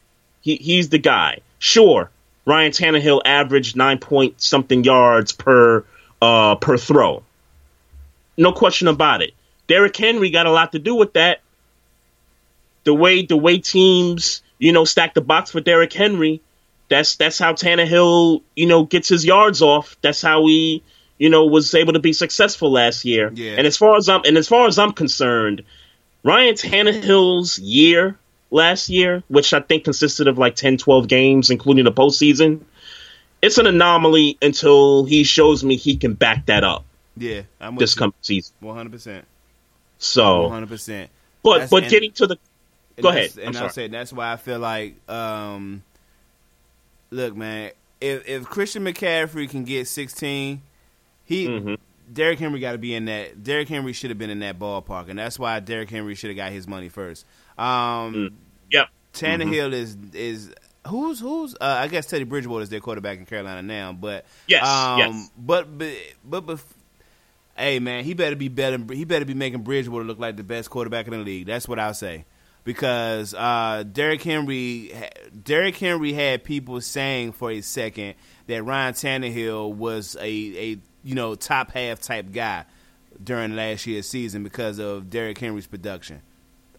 He 0.41 0.55
he's 0.57 0.89
the 0.89 0.97
guy. 0.99 1.39
Sure, 1.59 2.09
Ryan 2.45 2.71
Tannehill 2.71 3.21
averaged 3.23 3.75
nine 3.75 3.99
point 3.99 4.41
something 4.41 4.83
yards 4.83 5.31
per 5.31 5.85
uh 6.21 6.55
per 6.55 6.77
throw. 6.77 7.23
No 8.37 8.51
question 8.51 8.87
about 8.87 9.21
it. 9.21 9.33
Derrick 9.67 9.95
Henry 9.95 10.29
got 10.29 10.45
a 10.45 10.51
lot 10.51 10.71
to 10.73 10.79
do 10.79 10.95
with 10.95 11.13
that. 11.13 11.41
The 12.83 12.93
way 12.93 13.25
the 13.25 13.37
way 13.37 13.59
teams 13.59 14.41
you 14.59 14.71
know 14.71 14.85
stack 14.85 15.13
the 15.13 15.21
box 15.21 15.51
for 15.51 15.61
Derrick 15.61 15.93
Henry, 15.93 16.41
that's 16.89 17.15
that's 17.15 17.39
how 17.39 17.53
Tannehill 17.53 18.41
you 18.55 18.67
know 18.67 18.83
gets 18.83 19.07
his 19.07 19.25
yards 19.25 19.61
off. 19.61 19.95
That's 20.01 20.21
how 20.21 20.45
he 20.45 20.83
you 21.17 21.29
know 21.29 21.45
was 21.45 21.73
able 21.73 21.93
to 21.93 21.99
be 21.99 22.11
successful 22.11 22.71
last 22.71 23.05
year. 23.05 23.31
Yeah. 23.33 23.55
And 23.57 23.65
as 23.65 23.77
far 23.77 23.95
as 23.95 24.09
I'm 24.09 24.21
and 24.25 24.37
as 24.37 24.49
far 24.49 24.67
as 24.67 24.77
I'm 24.77 24.91
concerned, 24.91 25.63
Ryan 26.23 26.55
Tannehill's 26.55 27.57
year 27.59 28.17
last 28.53 28.87
year, 28.89 29.23
which 29.27 29.53
I 29.53 29.59
think 29.59 29.83
consisted 29.83 30.27
of 30.27 30.37
like 30.37 30.55
10, 30.55 30.77
12 30.77 31.07
games, 31.07 31.49
including 31.49 31.83
the 31.85 31.91
postseason, 31.91 32.61
it's 33.41 33.57
an 33.57 33.67
anomaly 33.67 34.37
until 34.41 35.03
he 35.05 35.23
shows 35.25 35.63
me 35.63 35.75
he 35.75 35.97
can 35.97 36.13
back 36.13 36.45
that 36.45 36.63
up. 36.63 36.85
Yeah, 37.17 37.41
I'm 37.59 37.75
this 37.75 37.93
coming 37.95 38.13
season. 38.21 38.55
One 38.61 38.75
hundred 38.75 38.91
percent. 38.93 39.25
So, 39.97 40.43
One 40.43 40.51
hundred 40.51 40.69
percent. 40.69 41.09
but 41.43 41.51
That's- 41.53 41.69
but 41.69 41.83
and- 41.83 41.91
getting 41.91 42.11
to 42.13 42.27
the 42.27 42.37
Go 43.01 43.09
ahead. 43.09 43.31
And 43.41 43.57
I'm 43.57 43.63
I'm 43.63 43.69
saying 43.71 43.89
that's 43.91 44.13
why 44.13 44.31
I 44.31 44.35
feel 44.37 44.59
like, 44.59 44.97
um, 45.09 45.81
look, 47.09 47.35
man, 47.35 47.71
if 47.99 48.27
if 48.27 48.43
Christian 48.45 48.83
McCaffrey 48.85 49.49
can 49.49 49.63
get 49.63 49.87
16, 49.87 50.61
he 51.25 51.47
Mhm. 51.47 51.77
Derrick 52.11 52.37
Henry 52.39 52.59
got 52.59 52.73
to 52.73 52.77
be 52.77 52.93
in 52.93 53.05
that. 53.05 53.43
Derrick 53.43 53.67
Henry 53.69 53.93
should 53.93 54.11
have 54.11 54.19
been 54.19 54.29
in 54.29 54.39
that 54.39 54.59
ballpark, 54.59 55.09
and 55.09 55.17
that's 55.17 55.39
why 55.39 55.59
Derrick 55.59 55.89
Henry 55.89 56.13
should 56.15 56.29
have 56.29 56.37
got 56.37 56.51
his 56.51 56.67
money 56.67 56.89
first. 56.89 57.25
Um, 57.57 58.31
yep. 58.73 58.89
Tannehill 59.13 59.71
is 59.71 59.95
is 60.13 60.53
who's 60.87 61.19
who's 61.19 61.55
uh, 61.55 61.57
I 61.61 61.87
guess 61.87 62.07
Teddy 62.07 62.25
Bridgewater 62.25 62.63
is 62.63 62.69
their 62.69 62.81
quarterback 62.81 63.19
in 63.19 63.25
Carolina 63.25 63.61
now, 63.61 63.93
but 63.93 64.25
Yes, 64.47 64.67
um, 64.67 64.99
yes. 64.99 65.31
but 65.37 65.77
but 65.77 65.93
but, 66.25 66.41
but 66.45 66.59
hey 67.55 67.79
man, 67.79 68.03
he 68.03 68.13
better 68.13 68.35
be 68.35 68.49
better. 68.49 68.77
He 68.91 69.05
better 69.05 69.25
be 69.25 69.33
making 69.33 69.61
Bridgewater 69.61 70.03
look 70.03 70.19
like 70.19 70.35
the 70.35 70.43
best 70.43 70.69
quarterback 70.69 71.07
in 71.07 71.13
the 71.13 71.19
league. 71.19 71.45
That's 71.45 71.67
what 71.67 71.79
I'll 71.79 71.93
say 71.93 72.25
because 72.63 73.33
uh, 73.33 73.83
Derrick 73.91 74.21
Henry 74.21 74.91
Derrick 75.43 75.77
Henry 75.77 76.13
had 76.13 76.43
people 76.43 76.81
saying 76.81 77.33
for 77.33 77.51
a 77.51 77.61
second 77.61 78.15
that 78.47 78.63
Ryan 78.63 78.93
Tannehill 78.93 79.73
was 79.73 80.15
a 80.15 80.21
a 80.25 80.77
you 81.03 81.15
know 81.15 81.35
top 81.35 81.71
half 81.71 82.01
type 82.01 82.31
guy 82.31 82.65
during 83.23 83.55
last 83.55 83.85
year's 83.85 84.07
season 84.07 84.43
because 84.43 84.79
of 84.79 85.09
Derrick 85.09 85.37
Henry's 85.37 85.67
production. 85.67 86.21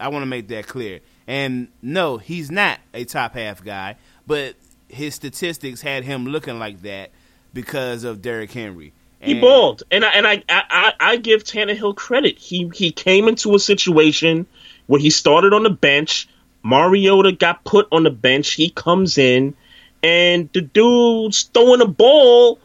I 0.01 0.09
want 0.09 0.22
to 0.22 0.26
make 0.26 0.49
that 0.49 0.66
clear. 0.66 1.01
And 1.26 1.68
no, 1.80 2.18
he's 2.18 2.50
not 2.50 2.80
a 2.92 3.04
top 3.04 3.34
half 3.34 3.64
guy, 3.64 3.96
but 4.26 4.56
his 4.88 5.14
statistics 5.14 5.80
had 5.80 6.04
him 6.04 6.26
looking 6.26 6.58
like 6.58 6.82
that 6.82 7.10
because 7.52 8.04
of 8.04 8.20
Derrick 8.20 8.52
Henry. 8.52 8.92
He 9.20 9.40
balled, 9.40 9.84
and 9.90 10.04
I, 10.04 10.10
and 10.10 10.26
I, 10.26 10.42
I 10.50 10.62
I 10.70 10.92
I 11.00 11.16
give 11.16 11.44
Tannehill 11.44 11.96
credit. 11.96 12.38
He 12.38 12.70
he 12.74 12.90
came 12.90 13.26
into 13.26 13.54
a 13.54 13.58
situation 13.58 14.46
where 14.86 15.00
he 15.00 15.08
started 15.08 15.54
on 15.54 15.62
the 15.62 15.70
bench. 15.70 16.28
Mariota 16.62 17.32
got 17.32 17.64
put 17.64 17.88
on 17.90 18.02
the 18.02 18.10
bench. 18.10 18.52
He 18.52 18.68
comes 18.68 19.16
in, 19.16 19.54
and 20.02 20.50
the 20.52 20.60
dude's 20.60 21.44
throwing 21.44 21.80
a 21.80 21.86
ball 21.86 22.58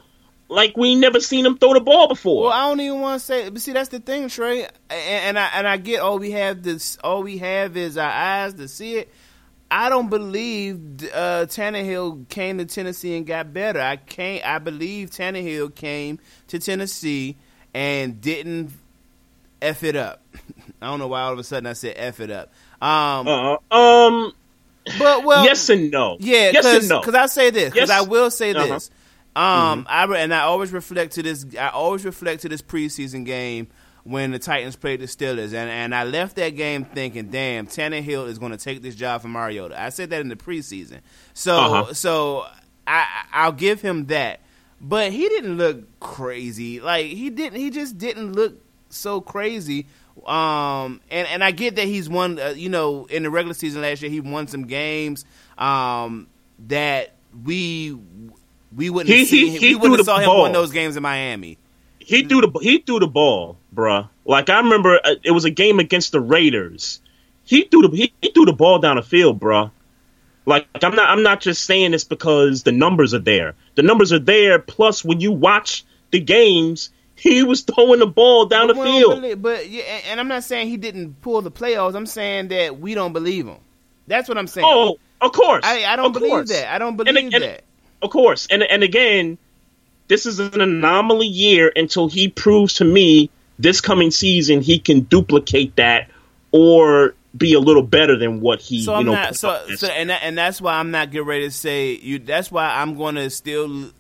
like 0.50 0.76
we 0.76 0.96
never 0.96 1.20
seen 1.20 1.46
him 1.46 1.58
throw 1.58 1.74
the 1.74 1.80
ball 1.80 2.08
before. 2.08 2.44
Well, 2.46 2.52
I 2.52 2.68
don't 2.68 2.80
even 2.82 3.00
want 3.00 3.20
to 3.22 3.26
say. 3.26 3.50
But 3.50 3.62
see, 3.62 3.72
that's 3.72 3.90
the 3.90 4.00
thing, 4.00 4.28
Trey. 4.30 4.64
And, 4.64 4.70
and 4.90 5.40
I 5.40 5.50
and 5.54 5.68
I 5.68 5.78
get 5.78 6.02
all 6.02 6.18
we 6.20 6.32
have 6.32 6.64
this. 6.64 6.98
All 7.04 7.24
we 7.24 7.38
have 7.38 7.78
is 7.78 7.98
our 7.98 8.10
eyes 8.12 8.56
to 8.56 8.68
see 8.68 8.96
it. 8.98 9.14
I 9.72 9.90
don't 9.90 10.10
believe 10.10 11.04
uh, 11.14 11.46
Tannehill 11.46 12.28
came 12.30 12.58
to 12.58 12.66
Tennessee 12.66 13.16
and 13.16 13.26
got 13.28 13.54
better. 13.54 13.80
I 13.80 13.98
can't. 13.98 14.44
I 14.44 14.58
believe 14.58 15.12
Tannehill 15.12 15.76
came 15.76 16.20
to 16.48 16.58
Tennessee 16.58 17.38
and 17.74 18.20
didn't 18.20 18.72
f 19.62 19.84
it 19.84 19.96
up. 19.96 20.24
I 20.82 20.88
don't 20.88 20.98
know 20.98 21.08
why 21.08 21.22
all 21.22 21.34
of 21.34 21.40
a 21.40 21.44
sudden 21.44 21.68
I 21.68 21.74
said 21.74 21.94
f 21.98 22.20
it 22.20 22.32
up. 22.32 22.52
Um, 22.82 23.28
uh, 23.28 23.54
um, 23.72 24.34
but 24.98 25.24
well, 25.24 25.44
yes 25.44 25.70
and 25.70 25.92
no. 25.92 26.18
yeah, 26.20 26.50
yes 26.52 26.66
and 26.66 26.90
no. 26.90 27.02
'cause 27.02 27.14
I 27.14 27.28
say 27.28 27.52
this, 27.52 27.72
because 27.72 27.90
Yes. 27.90 28.00
I 28.00 28.02
will 28.08 28.32
say 28.32 28.52
Uh-huh. 28.54 28.80
Um, 29.40 29.86
I 29.90 30.06
re- 30.06 30.20
and 30.22 30.34
I 30.34 30.42
always 30.42 30.72
reflect 30.72 31.14
to 31.14 31.24
this. 31.24 31.46
I 31.58 31.70
always 31.70 32.04
reflect 32.06 32.42
to 32.42 32.50
this 32.50 32.62
preseason 32.62 33.26
game 33.26 33.68
when 34.04 34.32
the 34.32 34.40
Titans 34.40 34.76
played 34.76 35.00
the 35.02 35.06
Steelers, 35.06 35.54
and 35.54 35.70
and 35.70 35.94
I 35.96 36.04
left 36.04 36.36
that 36.38 36.50
game 36.56 36.86
thinking, 36.86 37.30
"Damn, 37.30 37.68
Tannehill 37.68 38.28
is 38.28 38.38
going 38.40 38.52
to 38.52 38.58
take 38.58 38.82
this 38.82 38.96
job 38.96 39.22
from 39.22 39.32
Mariota." 39.32 39.80
I 39.82 39.90
said 39.90 40.10
that 40.10 40.22
in 40.22 40.30
the 40.30 40.36
preseason, 40.36 41.00
so 41.34 41.56
Uh-huh. 41.58 41.94
so 41.94 42.46
I 42.88 43.06
I'll 43.32 43.52
give 43.52 43.82
him 43.82 44.08
that, 44.08 44.40
but 44.82 45.12
he 45.12 45.30
didn't 45.30 45.58
look 45.58 46.00
crazy. 46.00 46.80
Like 46.80 47.06
he 47.06 47.30
didn't. 47.30 47.60
He 47.60 47.70
just 47.70 47.98
didn't 47.98 48.34
look 48.34 48.56
so 48.90 49.22
crazy. 49.22 49.88
Um, 50.26 51.00
and 51.10 51.28
and 51.30 51.44
I 51.44 51.52
get 51.52 51.76
that 51.78 51.86
he's 51.86 52.10
won. 52.10 52.40
Uh, 52.40 52.50
you 52.56 52.68
know, 52.70 53.06
in 53.06 53.24
the 53.24 53.30
regular 53.30 53.54
season 53.54 53.82
last 53.84 54.02
year, 54.02 54.12
he 54.12 54.20
won 54.20 54.48
some 54.48 54.66
games. 54.68 55.24
Um, 55.58 56.28
that 56.68 57.16
we 57.46 57.96
we 58.76 58.90
wouldn't 58.90 59.14
He- 59.14 59.20
have 59.20 59.28
seen. 59.28 59.48
he- 59.48 59.56
him- 59.56 59.62
he 59.62 59.68
we 59.70 59.76
wouldn't 59.76 59.84
threw 59.84 59.92
have 59.98 60.06
the 60.06 60.12
saw 60.12 60.18
him 60.20 60.26
ball. 60.26 60.44
win 60.44 60.52
those 60.54 60.72
games 60.72 60.96
in 60.96 61.04
Miami. 61.04 61.58
He 62.00 62.24
threw 62.24 62.42
the 62.42 62.60
he 62.62 62.80
threw 62.80 63.00
the 63.00 63.08
ball, 63.08 63.58
bruh. 63.76 64.10
Like 64.26 64.50
I 64.50 64.58
remember, 64.60 65.00
uh, 65.04 65.16
it 65.24 65.32
was 65.32 65.46
a 65.46 65.50
game 65.52 65.80
against 65.80 66.12
the 66.12 66.20
Raiders. 66.22 67.00
He 67.44 67.64
threw 67.64 67.88
the 67.88 67.96
he, 67.96 68.14
he 68.22 68.32
threw 68.32 68.46
the 68.46 68.54
ball 68.54 68.80
down 68.80 68.96
the 68.96 69.02
field, 69.04 69.40
bruh. 69.40 69.72
Like 70.46 70.68
I'm 70.84 70.96
not 70.96 71.10
I'm 71.10 71.22
not 71.24 71.42
just 71.42 71.66
saying 71.66 71.92
this 71.92 72.04
because 72.04 72.64
the 72.64 72.72
numbers 72.72 73.14
are 73.14 73.20
there. 73.20 73.54
The 73.76 73.84
numbers 73.84 74.12
are 74.12 74.20
there. 74.20 74.58
Plus, 74.60 75.06
when 75.06 75.20
you 75.20 75.32
watch 75.32 75.84
the 76.12 76.20
games, 76.20 76.90
he 77.16 77.44
was 77.44 77.62
throwing 77.62 78.00
the 78.00 78.08
ball 78.08 78.46
down 78.48 78.68
the 78.68 78.74
But 78.74 78.84
field. 78.86 79.22
believe- 79.22 79.42
but 79.42 79.70
yeah, 79.70 79.84
and- 79.84 80.04
and 80.12 80.20
I'm 80.20 80.28
not 80.28 80.44
saying 80.44 80.70
he 80.70 80.78
didn't 80.78 81.22
pull 81.22 81.42
the 81.42 81.52
playoffs. 81.52 81.94
I'm 81.94 82.08
saying 82.08 82.48
that 82.48 82.80
we 82.80 82.96
don't 82.96 83.14
believe 83.14 83.46
him. 83.46 83.58
That's 84.08 84.28
what 84.28 84.38
I'm 84.40 84.48
saying. 84.48 84.66
Oh, 84.68 84.98
of 85.22 85.32
course. 85.34 85.64
I, 85.66 85.86
I 85.86 85.96
don't 85.96 86.08
Of 86.08 86.14
believe 86.14 86.30
course. 86.32 86.50
that. 86.50 86.74
I 86.74 86.80
don't 86.80 86.90
And- 86.90 86.98
believe 86.98 87.34
and- 87.34 87.44
that. 87.44 87.64
Of 88.02 88.10
course. 88.10 88.48
And 88.50 88.64
and 88.64 88.84
again, 88.84 89.38
this 90.08 90.26
is 90.26 90.40
an 90.40 90.62
anomaly 90.62 91.28
year 91.28 91.72
until 91.76 92.08
he 92.08 92.28
proves 92.28 92.76
to 92.76 92.86
me 92.86 93.30
this 93.58 93.82
coming 93.82 94.10
season 94.10 94.62
he 94.62 94.80
can 94.80 95.02
duplicate 95.02 95.76
that 95.76 96.10
or 96.52 97.14
be 97.36 97.54
a 97.54 97.60
little 97.60 97.84
better 97.84 98.18
than 98.18 98.42
what 98.42 98.60
he 98.62 98.82
So 98.82 98.94
you 98.94 99.00
I'm 99.00 99.06
know 99.06 99.14
not. 99.14 99.36
So, 99.36 99.68
so 99.76 99.88
and 99.88 100.10
that, 100.10 100.22
and 100.24 100.38
that's 100.38 100.60
why 100.60 100.76
I'm 100.76 100.92
not 100.92 101.12
getting 101.12 101.28
ready 101.28 101.46
to 101.46 101.52
say 101.52 101.96
you. 101.96 102.20
That's 102.20 102.52
why 102.52 102.66
I'm 102.66 102.96
going 102.96 103.16
to 103.16 103.30
still. 103.30 103.92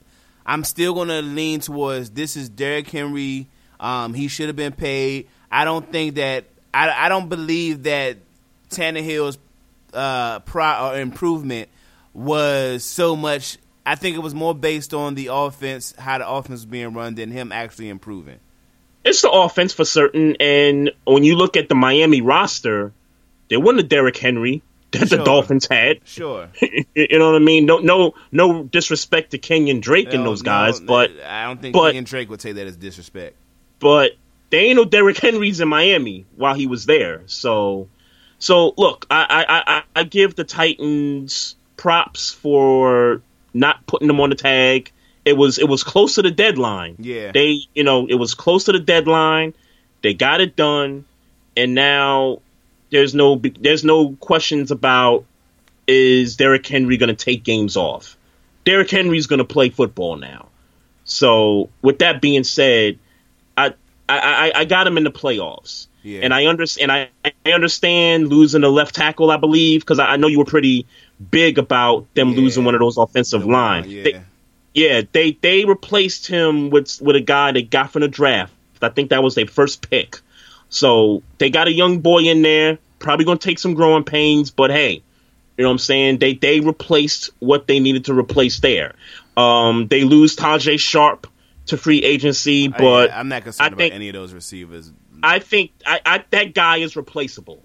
I'm 0.45 0.64
still 0.64 0.95
going 0.95 1.10
to 1.10 1.22
lean 1.22 1.60
towards 1.60 2.10
this 2.10 2.36
is 2.36 2.50
Derrick 2.50 2.89
Henry. 2.89 3.47
Um, 3.80 4.16
he 4.16 4.28
should 4.28 4.47
have 4.47 4.56
been 4.56 4.74
paid. 4.74 5.28
I 5.52 5.64
don't 5.64 5.91
think 5.91 6.16
that. 6.16 6.45
I, 6.74 7.06
I 7.06 7.10
don't 7.10 7.30
believe 7.30 7.84
that 7.84 8.18
Tannehill's 8.70 9.38
uh, 9.93 10.39
pro 10.39 10.89
or 10.89 11.00
improvement 11.00 11.70
was 12.14 12.84
so 12.84 13.16
much. 13.16 13.58
I 13.90 13.96
think 13.96 14.16
it 14.16 14.20
was 14.20 14.36
more 14.36 14.54
based 14.54 14.94
on 14.94 15.16
the 15.16 15.30
offense, 15.32 15.96
how 15.98 16.20
the 16.20 16.30
offense 16.30 16.60
was 16.60 16.66
being 16.68 16.94
run, 16.94 17.16
than 17.16 17.32
him 17.32 17.52
actually 17.52 17.90
improving. 17.90 18.38
it's 19.04 19.24
the 19.24 19.32
offense 19.32 19.74
for 19.74 19.84
certain 19.84 20.36
and 20.40 20.92
when 21.06 21.24
you 21.24 21.36
look 21.36 21.58
at 21.58 21.70
the 21.70 21.76
Miami 21.76 22.22
roster, 22.22 22.94
there 23.50 23.60
wasn't 23.60 23.80
a 23.80 23.84
Derrick 23.84 24.16
Henry 24.16 24.62
that 24.92 25.10
the 25.10 25.18
Dolphins 25.18 25.66
had. 25.66 26.02
Sure. 26.06 26.50
you 26.62 27.18
know 27.18 27.32
what 27.32 27.42
I 27.42 27.44
mean? 27.44 27.66
No 27.66 27.80
no 27.80 28.14
no 28.32 28.62
disrespect 28.62 29.32
to 29.32 29.40
Kenyon 29.40 29.80
Drake 29.80 30.14
and 30.14 30.24
those 30.24 30.44
guys, 30.44 30.80
no, 30.80 30.86
but 30.86 31.10
I 31.26 31.46
don't 31.46 31.60
think 31.60 31.74
but- 31.74 31.88
Kenyon 31.88 32.04
Drake 32.04 32.30
would 32.30 32.40
take 32.40 32.56
that 32.56 32.68
as 32.68 32.78
disrespect. 32.78 33.38
but 33.80 34.12
there 34.52 34.62
ain't 34.62 34.76
no 34.76 34.86
Derrick 34.86 35.18
Henrys 35.18 35.62
in 35.62 35.68
Miami 35.68 36.28
while 36.36 36.54
he 36.54 36.68
was 36.68 36.86
there. 36.86 37.24
So, 37.26 37.88
so 38.38 38.72
look, 38.78 39.08
I 39.10 39.26
I, 39.48 39.78
I, 39.78 39.84
I 39.96 40.04
give 40.04 40.36
the 40.36 40.44
Titans 40.44 41.56
props 41.76 42.32
for 42.32 43.24
not 43.54 43.86
putting 43.88 44.08
them 44.08 44.20
on 44.20 44.30
the 44.30 44.36
tag. 44.36 44.91
It 45.26 45.34
was 45.34 45.60
it 45.60 45.68
was 45.68 45.84
close 45.84 46.16
to 46.16 46.22
the 46.22 46.32
deadline. 46.32 46.95
Yeah. 47.00 47.32
they 47.32 47.60
you 47.74 47.84
know 47.84 48.08
it 48.08 48.16
was 48.16 48.34
close 48.34 48.66
to 48.66 48.72
the 48.72 48.80
deadline. 48.80 49.54
They 50.02 50.14
got 50.14 50.41
it 50.41 50.56
done, 50.56 51.06
and 51.58 51.76
now 51.76 52.39
there's 52.89 53.14
no 53.14 53.36
there's 53.36 53.84
no 53.84 54.14
questions 54.20 54.72
about 54.72 55.26
is 55.88 56.36
Derrick 56.36 56.66
Henry 56.66 56.97
going 56.97 57.16
to 57.16 57.26
take 57.26 57.43
games 57.43 57.76
off. 57.76 58.18
Derrick 58.64 58.89
Henry's 58.89 59.28
going 59.28 59.39
to 59.39 59.45
play 59.45 59.70
football 59.70 60.16
now. 60.16 60.47
So 61.04 61.70
with 61.82 62.00
that 62.00 62.22
being 62.22 62.43
said, 62.43 63.00
I 63.58 63.74
I, 64.08 64.20
I, 64.20 64.52
I 64.60 64.66
got 64.66 64.88
him 64.88 64.97
in 64.97 65.04
the 65.04 65.12
playoffs. 65.12 65.88
Yeah. 66.04 66.22
And 66.24 66.34
I 66.34 66.45
understand. 66.45 66.91
I, 66.91 67.10
I 67.26 67.52
understand 67.52 68.30
losing 68.30 68.62
the 68.62 68.70
left 68.70 68.95
tackle. 68.95 69.32
I 69.32 69.38
believe 69.38 69.82
because 69.82 70.00
I, 70.00 70.14
I 70.14 70.16
know 70.18 70.28
you 70.28 70.39
were 70.39 70.45
pretty 70.45 70.86
big 71.32 71.58
about 71.58 72.14
them 72.14 72.30
Yeah. 72.30 72.38
losing 72.38 72.64
one 72.66 72.76
of 72.76 72.80
those 72.82 72.98
offensive 72.98 73.46
line. 73.46 73.90
Yeah. 73.90 74.04
They, 74.04 74.22
yeah, 74.74 75.02
they 75.12 75.32
they 75.42 75.66
replaced 75.66 76.28
him 76.28 76.70
with 76.70 77.02
with 77.02 77.16
a 77.16 77.22
guy 77.22 77.52
they 77.52 77.64
got 77.64 77.92
from 77.92 78.02
the 78.02 78.08
draft. 78.08 78.54
I 78.82 78.90
think 78.90 79.10
that 79.10 79.22
was 79.24 79.36
their 79.36 79.48
first 79.48 79.90
pick. 79.90 80.20
So 80.70 81.24
they 81.38 81.50
got 81.50 81.68
a 81.68 81.74
young 81.74 82.00
boy 82.00 82.20
in 82.24 82.42
there, 82.44 82.78
probably 83.00 83.26
going 83.26 83.40
to 83.40 83.46
take 83.46 83.60
some 83.60 83.74
growing 83.74 84.04
pains, 84.04 84.52
but 84.52 84.70
hey, 84.72 85.02
you 85.58 85.64
know 85.64 85.68
what 85.70 85.74
I'm 85.74 85.78
saying? 85.80 86.20
They 86.20 86.36
they 86.36 86.60
replaced 86.62 87.32
what 87.40 87.68
they 87.68 87.80
needed 87.80 88.06
to 88.06 88.14
replace 88.14 88.60
there. 88.60 88.94
Um, 89.36 89.88
they 89.88 90.04
lose 90.04 90.36
Tajae 90.36 90.80
Sharpe 90.80 91.28
to 91.68 91.78
free 91.78 92.04
agency, 92.04 92.66
I- 92.66 92.78
but 92.78 93.12
I'm 93.12 93.28
not 93.28 93.44
concerned 93.44 93.74
I 93.74 93.78
think- 93.78 93.92
about 93.92 93.96
any 93.96 94.10
of 94.10 94.14
those 94.14 94.34
receivers. 94.34 94.92
I 95.22 95.40
think 95.40 95.72
I, 95.86 96.00
I 96.06 96.24
that 96.30 96.54
guy 96.54 96.78
is 96.78 96.96
replaceable. 96.96 97.62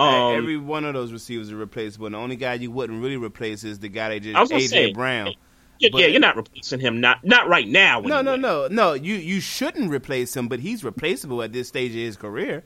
Um, 0.00 0.36
Every 0.36 0.56
one 0.56 0.84
of 0.84 0.94
those 0.94 1.12
receivers 1.12 1.48
is 1.48 1.54
replaceable. 1.54 2.06
And 2.06 2.14
the 2.14 2.18
only 2.18 2.36
guy 2.36 2.54
you 2.54 2.70
wouldn't 2.70 3.02
really 3.02 3.16
replace 3.16 3.64
is 3.64 3.78
the 3.78 3.88
guy 3.88 4.08
they 4.10 4.20
just 4.20 4.36
I 4.36 4.40
was 4.40 4.50
gonna 4.50 4.62
AJ 4.62 4.68
say, 4.68 4.92
Brown. 4.92 5.34
yeah, 5.78 5.88
but- 5.92 6.00
yeah, 6.00 6.06
you're 6.08 6.20
not 6.20 6.36
replacing 6.36 6.80
him. 6.80 7.00
Not 7.00 7.24
not 7.24 7.48
right 7.48 7.66
now. 7.68 8.00
No, 8.00 8.22
no, 8.22 8.32
anyway. 8.34 8.38
no, 8.48 8.68
no. 8.68 8.92
You 8.94 9.14
you 9.14 9.40
shouldn't 9.40 9.90
replace 9.90 10.34
him, 10.36 10.48
but 10.48 10.60
he's 10.60 10.82
replaceable 10.84 11.42
at 11.42 11.52
this 11.52 11.68
stage 11.68 11.90
of 11.92 11.96
his 11.98 12.16
career. 12.16 12.64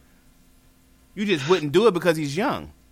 You 1.15 1.25
just 1.25 1.49
wouldn't 1.49 1.73
do 1.73 1.87
it 1.87 1.95
because 1.95 2.17
he's 2.17 2.37
young. 2.37 2.73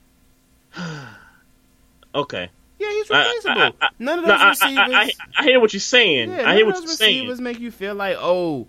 Okay. 2.15 2.51
Yeah, 2.79 2.91
he's 2.91 3.11
I- 3.11 3.15
I- 3.15 3.19
replaceable. 3.27 3.61
I- 3.81 3.87
I- 3.87 3.89
none 3.99 4.19
of 4.19 4.27
those 4.27 4.41
I, 4.41 4.49
receivers. 4.51 5.15
I, 5.39 5.43
hear 5.45 5.61
what 5.61 5.73
you're 5.73 5.81
saying. 5.81 6.31
yeah, 6.31 6.41
I 6.41 6.43
none 6.43 6.57
hear 6.57 6.61
of 6.63 6.67
what 6.67 6.75
those 6.77 6.83
you're 6.85 6.97
saying. 6.97 7.19
receivers 7.21 7.41
make 7.41 7.59
you 7.61 7.71
feel 7.71 7.95
like, 7.95 8.17
oh, 8.21 8.69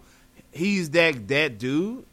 he's 0.52 0.90
that 0.92 1.28
that 1.28 1.58
dude. 1.58 2.06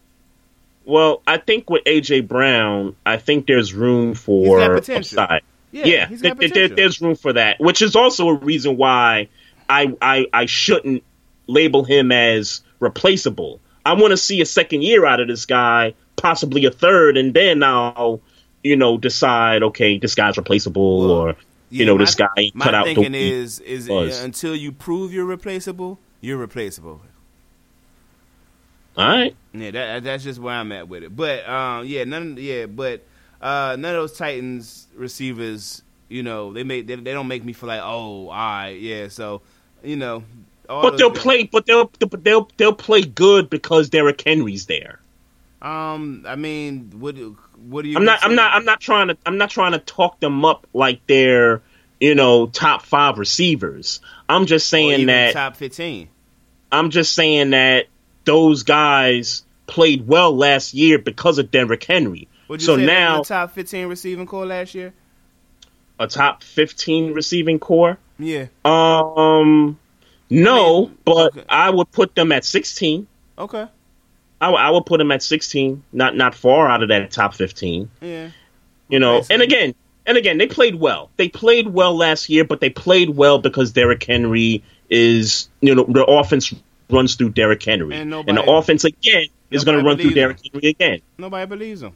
Well, 0.90 1.22
I 1.26 1.38
think 1.38 1.70
with 1.70 1.84
AJ 1.84 2.26
Brown, 2.26 2.96
I 3.06 3.16
think 3.16 3.46
there's 3.46 3.72
room 3.72 4.14
for 4.14 4.60
upside. 4.76 5.42
Yeah, 5.72 5.86
Yeah, 5.86 6.08
he's 6.08 6.20
there- 6.20 6.34
got 6.34 6.52
there- 6.52 6.68
there's 6.68 7.00
room 7.00 7.14
for 7.14 7.32
that, 7.32 7.60
which 7.60 7.80
is 7.80 7.94
also 7.94 8.28
a 8.28 8.34
reason 8.34 8.76
why 8.76 9.28
I 9.68 9.94
I, 10.02 10.26
I 10.32 10.46
shouldn't 10.46 11.04
label 11.46 11.84
him 11.84 12.10
as 12.10 12.62
replaceable. 12.80 13.60
I 13.86 13.92
want 13.94 14.10
to 14.10 14.16
see 14.16 14.40
a 14.40 14.46
second 14.46 14.82
year 14.82 15.06
out 15.06 15.20
of 15.20 15.28
this 15.28 15.46
guy, 15.46 15.94
possibly 16.16 16.64
a 16.64 16.70
third, 16.72 17.16
and 17.16 17.32
then 17.34 17.62
I'll 17.62 18.20
you 18.64 18.74
know 18.76 18.98
decide 18.98 19.62
okay, 19.62 19.98
this 19.98 20.16
guy's 20.16 20.36
replaceable, 20.36 20.98
Well, 21.00 21.10
or 21.10 21.28
you 21.70 21.80
Yeah, 21.80 21.86
know 21.86 21.98
my- 21.98 22.04
this 22.04 22.16
guy 22.16 22.50
My 22.52 22.64
cut 22.64 22.74
out 22.74 22.86
the 22.86 22.94
thinking 22.96 23.14
is 23.14 23.60
is 23.60 23.88
uh, 23.88 24.20
until 24.24 24.56
you 24.56 24.72
prove 24.72 25.12
you're 25.14 25.24
replaceable, 25.24 26.00
you're 26.20 26.36
replaceable. 26.38 27.00
All 28.96 29.06
right, 29.08 29.34
Yeah, 29.52 29.70
that, 29.70 30.04
that's 30.04 30.24
just 30.24 30.40
where 30.40 30.54
I'm 30.54 30.72
at 30.72 30.88
with 30.88 31.02
it. 31.04 31.14
But 31.14 31.48
um, 31.48 31.86
yeah, 31.86 32.04
none. 32.04 32.36
Yeah, 32.38 32.66
but 32.66 33.02
uh, 33.40 33.76
none 33.78 33.94
of 33.94 34.02
those 34.02 34.16
Titans 34.18 34.86
receivers, 34.94 35.82
you 36.08 36.22
know, 36.22 36.52
they 36.52 36.64
make 36.64 36.86
they, 36.86 36.96
they 36.96 37.12
don't 37.12 37.28
make 37.28 37.44
me 37.44 37.52
feel 37.52 37.68
like, 37.68 37.80
oh, 37.82 38.28
all 38.28 38.28
right, 38.28 38.70
yeah. 38.70 39.08
So, 39.08 39.42
you 39.82 39.96
know, 39.96 40.24
all 40.68 40.82
but 40.82 40.98
they'll 40.98 41.10
guys- 41.10 41.22
play, 41.22 41.44
but 41.44 41.66
they'll 41.66 41.90
but 42.00 42.24
they'll 42.24 42.48
they'll 42.56 42.72
play 42.74 43.02
good 43.02 43.48
because 43.48 43.88
Derrick 43.90 44.22
Henry's 44.26 44.66
there. 44.66 45.00
Um, 45.62 46.24
I 46.26 46.36
mean, 46.36 46.90
what 46.98 47.14
do- 47.14 47.38
what 47.68 47.82
do 47.82 47.88
you? 47.88 47.96
I'm 47.96 48.04
not. 48.04 48.20
I'm 48.22 48.34
not. 48.34 48.54
I'm 48.54 48.64
not 48.64 48.80
trying 48.80 49.08
to. 49.08 49.18
I'm 49.26 49.38
not 49.38 49.50
trying 49.50 49.72
to 49.72 49.78
talk 49.78 50.18
them 50.20 50.44
up 50.44 50.66
like 50.72 51.06
they're 51.06 51.60
you 52.00 52.14
know 52.14 52.46
top 52.46 52.82
five 52.82 53.18
receivers. 53.18 54.00
I'm 54.28 54.46
just 54.46 54.68
saying 54.68 55.06
that. 55.06 55.34
top 55.34 55.56
fifteen. 55.56 56.08
I'm 56.72 56.90
just 56.90 57.12
saying 57.14 57.50
that 57.50 57.86
those 58.30 58.62
guys 58.62 59.42
played 59.66 60.06
well 60.06 60.36
last 60.36 60.72
year 60.74 60.98
because 60.98 61.38
of 61.38 61.50
Derrick 61.50 61.82
Henry. 61.84 62.28
So 62.58 62.76
now 62.76 63.22
top 63.22 63.52
fifteen 63.52 63.88
receiving 63.88 64.26
core 64.26 64.46
last 64.46 64.74
year? 64.74 64.92
a 66.00 66.06
top 66.06 66.42
15 66.42 67.12
receiving 67.12 67.58
core. 67.58 67.98
Yeah. 68.18 68.46
Um, 68.64 69.78
no, 70.30 70.84
I 70.84 70.86
mean, 70.88 70.98
but 71.04 71.36
okay. 71.36 71.44
I 71.46 71.68
would 71.68 71.90
put 71.92 72.14
them 72.14 72.32
at 72.32 72.42
16. 72.44 73.06
Okay. 73.36 73.66
I, 74.40 74.46
w- 74.46 74.64
I 74.64 74.70
would 74.70 74.86
put 74.86 74.96
them 74.96 75.12
at 75.12 75.22
16, 75.22 75.82
not 75.92 76.16
not 76.16 76.34
far 76.34 76.70
out 76.70 76.82
of 76.82 76.88
that 76.88 77.10
top 77.10 77.34
15. 77.34 77.90
Yeah. 78.00 78.30
You 78.88 78.98
know, 78.98 79.20
so- 79.20 79.34
and 79.34 79.42
again, 79.42 79.74
and 80.06 80.16
again, 80.16 80.38
they 80.38 80.46
played 80.46 80.76
well. 80.76 81.10
They 81.18 81.28
played 81.28 81.68
well 81.68 81.94
last 81.94 82.30
year, 82.30 82.44
but 82.44 82.60
they 82.60 82.70
played 82.70 83.10
well 83.10 83.38
because 83.38 83.72
Derrick 83.72 84.02
Henry 84.02 84.62
is, 84.88 85.50
you 85.60 85.74
know, 85.74 85.84
the 85.84 86.04
offense 86.06 86.54
runs 86.92 87.14
through 87.16 87.30
Derrick 87.30 87.62
Henry, 87.62 87.94
And 87.96 88.12
and, 88.14 88.36
the 88.38 88.42
offense 88.50 88.84
again 88.84 89.26
is 89.50 89.64
going 89.64 89.78
to 89.78 89.84
run 89.84 89.96
through 89.98 90.10
Derrick 90.14 90.38
him. 90.44 90.50
Henry 90.54 90.68
again. 90.70 91.00
Nobody 91.18 91.46
believes 91.46 91.82
him. 91.82 91.92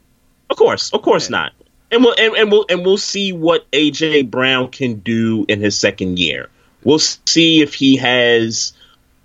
Of 0.51 0.57
course, 0.57 0.92
of 0.92 1.03
course 1.03 1.28
Yeah. 1.30 1.36
not. 1.38 1.53
And 1.90 2.03
we'll 2.03 2.14
and, 2.18 2.34
and 2.36 2.51
we'll 2.51 2.64
and 2.68 2.84
we'll 2.84 2.99
see 2.99 3.32
what 3.32 3.70
AJ 3.70 4.30
Brown 4.30 4.70
can 4.70 5.01
do 5.01 5.45
in 5.49 5.61
his 5.61 5.78
second 5.78 6.18
year. 6.18 6.49
We'll 6.82 6.99
see 6.99 7.62
if 7.62 7.74
he 7.74 7.97
has 7.99 8.72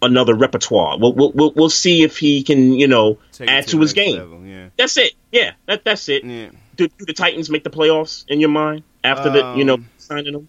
another 0.02 0.36
repertoire. 0.36 0.98
We'll 1.00 1.14
we'll 1.14 1.32
we'll, 1.32 1.52
we'll 1.56 1.70
see 1.70 2.04
if 2.04 2.18
he 2.18 2.44
can, 2.44 2.74
you 2.74 2.88
know, 2.88 3.18
Take 3.32 3.50
add 3.50 3.64
to 3.68 3.72
to, 3.72 3.82
his 3.82 3.94
game. 3.94 4.18
level, 4.18 4.46
yeah. 4.46 4.70
That's 4.78 4.98
it. 4.98 5.14
Yeah, 5.32 5.54
that 5.66 5.84
that's 5.84 6.08
it. 6.10 6.24
Yeah. 6.24 6.50
Do, 6.76 6.88
do 6.88 7.06
the 7.06 7.14
Titans 7.14 7.50
make 7.50 7.64
the 7.64 7.70
playoffs 7.70 8.24
in 8.28 8.40
your 8.40 8.50
mind 8.50 8.84
after 9.04 9.30
the 9.30 9.56
you 9.58 9.64
know 9.66 9.76
Um, 9.76 9.90
signing 9.98 10.34
them? 10.34 10.48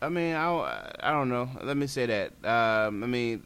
I 0.00 0.08
mean, 0.08 0.34
I, 0.34 0.92
I 1.00 1.10
don't 1.10 1.28
know. 1.28 1.48
Let 1.62 1.76
me 1.76 1.86
say 1.86 2.06
that. 2.06 2.32
Um, 2.44 3.02
I 3.04 3.06
mean, 3.06 3.42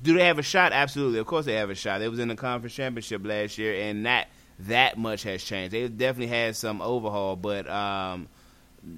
do 0.00 0.14
they 0.14 0.24
have 0.24 0.38
a 0.38 0.42
shot? 0.42 0.72
Absolutely. 0.72 1.18
Of 1.18 1.26
course 1.26 1.44
they 1.46 1.54
have 1.54 1.70
a 1.70 1.74
shot. 1.74 1.98
They 1.98 2.08
was 2.08 2.18
in 2.18 2.28
the 2.28 2.36
conference 2.36 2.74
championship 2.74 3.24
last 3.24 3.58
year, 3.58 3.74
and 3.88 4.02
not 4.02 4.26
that 4.60 4.96
much 4.98 5.22
has 5.24 5.42
changed. 5.42 5.72
They 5.74 5.88
definitely 5.88 6.28
had 6.34 6.56
some 6.56 6.80
overhaul, 6.82 7.36
but 7.36 7.68
um, 7.68 8.28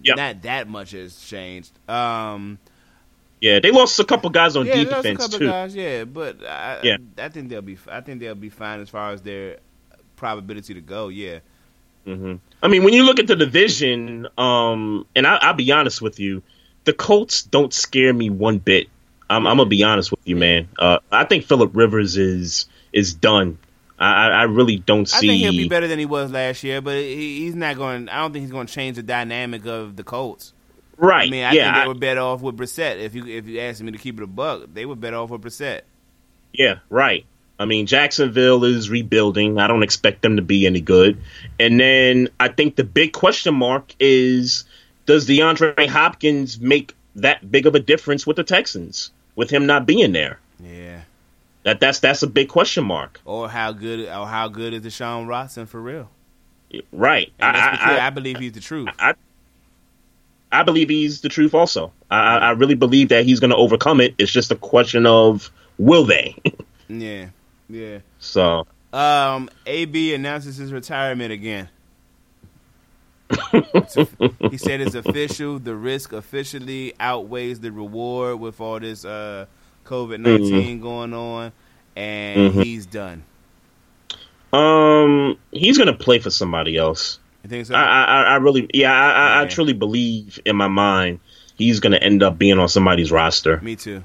Yep. 0.02 0.16
not 0.16 0.42
that 0.42 0.68
much 0.68 0.92
has 0.92 1.18
changed. 1.20 1.72
Um, 1.88 2.58
Yeah, 3.40 3.60
they 3.60 3.70
lost 3.70 3.98
a 4.00 4.04
couple 4.04 4.30
guys 4.30 4.56
on 4.56 4.66
yeah, 4.66 4.84
defense 4.84 5.18
couple 5.18 5.38
too. 5.38 5.46
guys. 5.48 5.74
Yeah, 5.74 6.04
but 6.04 6.44
I, 6.46 6.80
Yeah. 6.82 6.96
I 7.18 7.28
think 7.28 7.48
they'll 7.50 7.60
be. 7.62 7.76
I 7.88 8.00
think 8.00 8.20
they'll 8.20 8.34
be 8.34 8.48
fine 8.48 8.80
as 8.80 8.88
far 8.88 9.12
as 9.12 9.20
their 9.22 9.58
probability 10.16 10.74
to 10.74 10.80
go. 10.80 11.08
Yeah. 11.08 11.40
hmm 12.04 12.36
I 12.62 12.68
mean, 12.68 12.82
when 12.84 12.94
you 12.94 13.04
look 13.04 13.18
at 13.18 13.26
the 13.26 13.36
division, 13.36 14.26
um, 14.38 15.06
and 15.14 15.26
I, 15.26 15.36
I'll 15.36 15.54
be 15.54 15.70
honest 15.72 16.00
with 16.00 16.18
you, 16.20 16.42
the 16.84 16.92
Colts 16.94 17.42
don't 17.42 17.72
scare 17.72 18.12
me 18.14 18.30
one 18.30 18.58
bit. 18.58 18.88
I'm, 19.30 19.46
I'm 19.46 19.56
gonna 19.56 19.68
be 19.68 19.82
honest 19.82 20.10
with 20.10 20.20
you, 20.24 20.36
man. 20.36 20.68
Uh, 20.78 20.98
I 21.10 21.24
think 21.24 21.44
Philip 21.44 21.70
Rivers 21.74 22.16
is 22.16 22.66
is 22.92 23.14
done. 23.14 23.58
I, 23.98 24.26
I 24.28 24.42
really 24.44 24.76
don't 24.78 25.06
see. 25.08 25.16
I 25.16 25.20
think 25.20 25.40
he'll 25.42 25.52
be 25.52 25.68
better 25.68 25.86
than 25.86 25.98
he 25.98 26.04
was 26.06 26.30
last 26.32 26.64
year, 26.64 26.80
but 26.80 26.96
he, 26.96 27.40
he's 27.44 27.54
not 27.54 27.76
going. 27.76 28.08
I 28.08 28.18
don't 28.20 28.32
think 28.32 28.42
he's 28.42 28.50
going 28.50 28.66
to 28.66 28.72
change 28.72 28.96
the 28.96 29.02
dynamic 29.04 29.66
of 29.66 29.96
the 29.96 30.02
Colts. 30.04 30.52
Right? 30.96 31.28
I 31.28 31.30
mean, 31.30 31.44
I 31.44 31.52
yeah, 31.52 31.64
think 31.64 31.74
they 31.76 31.80
I- 31.82 31.88
were 31.88 31.94
better 31.94 32.20
off 32.20 32.40
with 32.40 32.56
Brissett. 32.56 32.98
If 33.00 33.14
you 33.14 33.26
if 33.26 33.46
you 33.46 33.60
asked 33.60 33.82
me 33.82 33.92
to 33.92 33.98
keep 33.98 34.18
it 34.18 34.22
a 34.24 34.26
buck, 34.26 34.68
they 34.74 34.84
were 34.84 34.96
better 34.96 35.16
off 35.16 35.30
with 35.30 35.42
Brissett. 35.42 35.82
yeah, 36.52 36.78
right. 36.90 37.24
I 37.58 37.66
mean, 37.66 37.86
Jacksonville 37.86 38.64
is 38.64 38.90
rebuilding. 38.90 39.58
I 39.60 39.68
don't 39.68 39.84
expect 39.84 40.22
them 40.22 40.36
to 40.36 40.42
be 40.42 40.66
any 40.66 40.80
good. 40.80 41.20
And 41.60 41.78
then 41.78 42.28
I 42.40 42.48
think 42.48 42.74
the 42.74 42.82
big 42.84 43.12
question 43.12 43.54
mark 43.54 43.94
is: 44.00 44.64
Does 45.06 45.26
DeAndre 45.28 45.86
Hopkins 45.88 46.58
make 46.58 46.94
that 47.16 47.50
big 47.50 47.66
of 47.66 47.74
a 47.74 47.80
difference 47.80 48.26
with 48.26 48.36
the 48.36 48.44
Texans 48.44 49.10
with 49.36 49.50
him 49.50 49.66
not 49.66 49.86
being 49.86 50.12
there? 50.12 50.38
Yeah. 50.60 51.02
That 51.64 51.80
that's 51.80 52.00
that's 52.00 52.22
a 52.22 52.26
big 52.26 52.48
question 52.48 52.84
mark. 52.84 53.20
Or 53.24 53.48
how 53.48 53.72
good 53.72 54.00
or 54.08 54.26
how 54.26 54.48
good 54.48 54.74
is 54.74 54.82
Deshaun 54.82 55.26
Watson 55.26 55.66
for 55.66 55.80
real? 55.80 56.10
Right. 56.92 57.32
And 57.38 57.56
let's 57.56 57.76
be 57.78 57.82
I, 57.82 57.98
I, 57.98 58.06
I 58.06 58.10
believe 58.10 58.38
he's 58.38 58.52
the 58.52 58.60
truth. 58.60 58.88
I, 58.98 59.14
I 60.52 60.62
believe 60.62 60.88
he's 60.88 61.20
the 61.20 61.28
truth 61.28 61.54
also. 61.54 61.92
I, 62.10 62.18
I 62.18 62.36
I 62.36 62.50
really 62.50 62.74
believe 62.74 63.08
that 63.08 63.24
he's 63.24 63.40
going 63.40 63.50
to 63.50 63.56
overcome 63.56 64.00
it. 64.00 64.14
It's 64.18 64.30
just 64.30 64.50
a 64.50 64.56
question 64.56 65.06
of 65.06 65.50
will 65.78 66.04
they? 66.04 66.36
Yeah. 66.86 67.28
Yeah. 67.70 68.00
so, 68.18 68.66
Um, 68.92 69.48
AB 69.64 70.14
announces 70.14 70.58
his 70.58 70.70
retirement 70.70 71.32
again. 71.32 71.70
He 74.50 74.58
said 74.58 74.80
it's 74.80 74.94
official. 75.04 75.58
The 75.58 75.74
risk 75.74 76.12
officially 76.12 76.94
outweighs 77.00 77.60
the 77.60 77.70
reward 77.72 78.40
with 78.40 78.60
all 78.60 78.80
this 78.80 79.04
uh, 79.04 79.46
COVID 79.84 80.20
19 80.20 80.80
going 80.80 81.12
on, 81.14 81.52
and 81.96 82.52
Mhm. 82.54 82.62
he's 82.64 82.86
done. 82.86 83.22
um, 84.52 85.36
he's 85.50 85.76
going 85.78 85.88
to 85.88 85.94
play 85.98 86.18
for 86.18 86.30
somebody 86.30 86.76
else. 86.76 87.18
You 87.42 87.50
think 87.50 87.66
so? 87.66 87.74
I, 87.74 87.82
I, 88.04 88.22
I 88.22 88.34
really, 88.36 88.68
yeah, 88.72 88.92
I, 88.92 89.10
I, 89.10 89.42
I 89.42 89.46
truly 89.46 89.72
believe 89.72 90.38
in 90.44 90.56
my 90.56 90.68
mind 90.68 91.20
he's 91.56 91.80
going 91.80 91.92
to 91.92 92.02
end 92.02 92.22
up 92.22 92.38
being 92.38 92.58
on 92.58 92.68
somebody's 92.68 93.10
roster. 93.12 93.60
Me 93.60 93.76
too. 93.76 94.02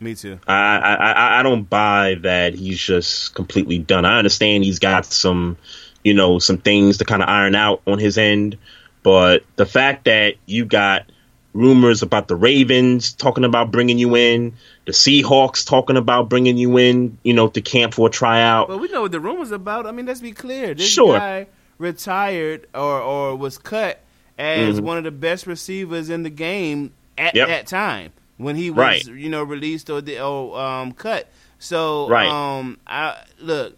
Me 0.00 0.14
too. 0.14 0.38
I, 0.46 0.54
I, 0.78 0.94
I, 0.94 1.40
I 1.40 1.42
don't 1.42 1.68
buy 1.68 2.16
that 2.22 2.54
he's 2.54 2.78
just 2.80 3.34
completely 3.34 3.78
done. 3.78 4.04
I 4.06 4.16
understand 4.16 4.64
he's 4.64 4.78
got 4.78 5.04
some, 5.04 5.58
you 6.04 6.14
know, 6.14 6.38
some 6.38 6.58
things 6.58 6.98
to 6.98 7.04
kind 7.04 7.22
of 7.22 7.28
iron 7.28 7.54
out 7.54 7.82
on 7.86 7.98
his 7.98 8.16
end, 8.18 8.56
but 9.02 9.44
the 9.56 9.66
fact 9.66 10.04
that 10.04 10.34
you 10.46 10.64
got 10.64 11.10
rumors 11.52 12.02
about 12.02 12.28
the 12.28 12.36
Ravens 12.36 13.12
talking 13.12 13.44
about 13.44 13.70
bringing 13.72 13.98
you 13.98 14.14
in, 14.16 14.54
the 14.86 14.92
Seahawks 14.92 15.66
talking 15.66 15.96
about 15.96 16.28
bringing 16.28 16.56
you 16.56 16.76
in, 16.78 17.18
you 17.24 17.34
know, 17.34 17.48
to 17.48 17.60
camp 17.60 17.94
for 17.94 18.06
a 18.08 18.10
tryout. 18.10 18.68
But 18.68 18.78
we 18.78 18.88
know 18.88 19.02
what 19.02 19.12
the 19.12 19.20
rumors 19.20 19.50
about. 19.50 19.86
I 19.86 19.90
mean, 19.92 20.06
let's 20.06 20.20
be 20.20 20.32
clear. 20.32 20.74
This 20.74 20.88
Sure. 20.88 21.18
guy 21.18 21.48
retired 21.78 22.66
or 22.74 23.00
or 23.00 23.36
was 23.36 23.58
cut 23.58 24.00
as 24.38 24.80
Mhm. 24.80 24.84
one 24.84 24.98
of 24.98 25.04
the 25.04 25.10
best 25.10 25.46
receivers 25.46 26.08
in 26.08 26.22
the 26.22 26.30
game 26.30 26.92
at 27.18 27.34
Yep. 27.34 27.48
that 27.48 27.66
time 27.66 28.12
when 28.36 28.54
he 28.56 28.70
was, 28.70 28.78
Right. 28.78 29.04
you 29.06 29.28
know, 29.28 29.42
released 29.42 29.90
or 29.90 30.00
the 30.00 30.20
or 30.20 30.58
um 30.58 30.92
cut. 30.92 31.28
So, 31.58 32.08
Right. 32.08 32.28
um, 32.28 32.78
I 32.86 33.16
look. 33.40 33.76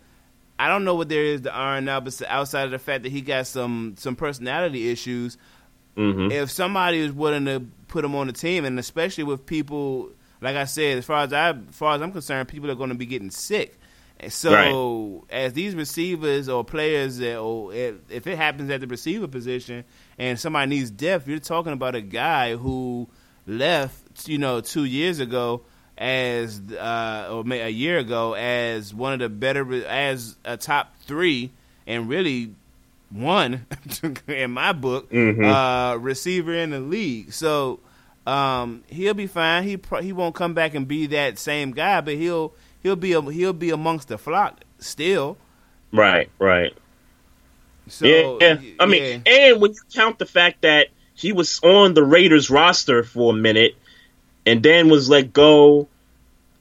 I 0.63 0.69
don't 0.69 0.85
know 0.85 0.95
what 0.95 1.09
there 1.09 1.25
is 1.25 1.41
to 1.41 1.53
iron 1.53 1.89
out, 1.89 2.05
but 2.05 2.23
outside 2.29 2.67
of 2.67 2.71
the 2.71 2.79
fact 2.79 3.03
that 3.03 3.11
he 3.11 3.21
got 3.21 3.49
some 3.49 3.97
some 3.99 4.15
personality 4.15 4.91
issues, 4.91 5.37
hmm 5.97 6.31
if 6.31 6.53
somebody 6.53 7.01
is 7.01 7.11
willing 7.11 7.47
to 7.47 7.67
put 7.89 8.05
him 8.05 8.15
on 8.15 8.29
the 8.29 8.33
team, 8.33 8.65
and 8.65 8.79
especially 8.79 9.25
with 9.25 9.45
people, 9.45 10.11
like 10.41 10.55
I 10.55 10.67
said, 10.67 10.99
as 10.99 11.05
far 11.05 11.25
as 11.25 11.33
I, 11.33 11.51
as 11.51 11.57
far 11.73 11.97
as 11.97 12.01
I'm 12.01 12.13
concerned, 12.13 12.47
people 12.47 12.71
are 12.71 12.77
going 12.77 12.91
to 12.91 12.95
be 12.95 13.07
getting 13.07 13.33
sick. 13.33 13.77
And 14.21 14.33
so, 14.33 15.25
as 15.31 15.53
these 15.53 15.75
receivers 15.75 16.49
or 16.49 16.63
players, 16.63 17.17
that, 17.19 17.39
or 17.39 17.75
if, 17.75 17.97
if 18.09 18.29
it 18.29 18.37
happens 18.37 18.71
at 18.71 18.81
the 18.81 18.87
receiver 18.87 19.27
position, 19.27 19.83
and 20.17 20.39
somebody 20.39 20.69
needs 20.69 20.93
depth, 20.93 21.27
you're 21.27 21.41
talking 21.41 21.73
about 21.73 21.97
a 21.97 22.01
guy 22.01 22.55
who 22.55 23.09
left, 23.49 24.29
you 24.29 24.39
know, 24.39 24.61
two 24.61 24.85
years 24.85 25.19
ago 25.19 25.63
as, 25.99 26.61
uh, 26.79 27.29
or 27.31 27.45
may- 27.45 27.61
a 27.61 27.69
year 27.69 27.99
ago 27.99 28.35
as 28.35 28.93
one 28.95 29.13
of 29.13 29.19
the 29.21 29.29
better, 29.29 29.85
as 29.87 30.37
a 30.45 30.57
top 30.57 30.95
three, 31.07 31.51
and 31.87 32.09
really 32.09 32.55
one 33.11 33.67
in 34.29 34.51
my 34.53 34.73
book 34.73 35.11
Mhm. 35.11 35.45
uh, 35.45 35.99
receiver 35.99 36.55
in 36.55 36.71
the 36.71 36.81
league. 36.81 37.33
So 37.33 37.81
um, 38.27 38.85
he'll 38.89 39.15
be 39.15 39.27
fine. 39.27 39.65
He 39.65 39.77
pro- 39.77 40.01
he 40.01 40.13
won't 40.13 40.35
come 40.35 40.55
back 40.55 40.75
and 40.75 40.87
be 40.89 41.07
that 41.09 41.39
same 41.39 41.73
guy, 41.73 42.01
but 42.01 42.15
he'll 42.15 42.53
he'll 42.83 42.97
be 42.97 43.13
a, 43.13 43.21
he'll 43.21 43.53
be 43.53 43.71
amongst 43.71 44.09
the 44.09 44.17
flock 44.19 44.61
still. 44.79 45.37
Right, 45.93 46.31
right. 46.39 46.73
So 47.89 48.07
yeah, 48.07 48.55
yeah. 48.61 48.71
I 48.81 48.87
mean, 48.87 49.23
and 49.27 49.61
when 49.61 49.73
you 49.73 49.81
count 49.93 50.19
the 50.19 50.25
fact 50.27 50.63
that 50.63 50.89
he 51.15 51.33
was 51.33 51.61
on 51.63 51.95
the 51.95 52.03
Raiders 52.05 52.49
roster 52.49 53.03
for 53.03 53.35
a 53.35 53.37
minute 53.37 53.75
and 54.47 54.63
then 54.63 54.89
was 54.89 55.09
let 55.09 55.33
go, 55.33 55.89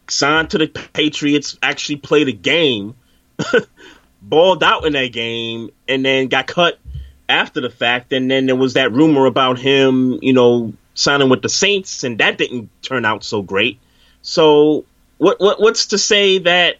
signed 0.08 0.52
to 0.52 0.58
the 0.58 0.68
Patriots, 0.68 1.58
actually 1.62 1.98
played 1.98 2.28
a 2.28 2.34
game, 2.34 2.96
balled 4.22 4.64
out 4.64 4.86
in 4.86 4.94
that 4.94 5.12
game, 5.12 5.72
and 5.88 6.06
then 6.06 6.28
got 6.28 6.48
cut 6.48 6.80
after 7.28 7.62
the 7.62 7.70
fact. 7.70 8.14
And 8.14 8.30
then 8.30 8.46
there 8.46 8.56
was 8.56 8.74
that 8.74 8.92
rumor 8.92 9.26
about 9.26 9.58
him, 9.58 10.20
you 10.22 10.34
know, 10.34 10.74
signing 10.94 11.30
with 11.30 11.42
the 11.42 11.50
Saints, 11.50 12.04
and 12.04 12.20
that 12.20 12.38
didn't 12.38 12.70
turn 12.82 13.06
out 13.06 13.24
so 13.24 13.42
great. 13.42 13.80
So, 14.22 14.86
what, 15.18 15.40
what 15.40 15.60
what's 15.60 15.88
to 15.88 15.98
say 15.98 16.40
that 16.40 16.78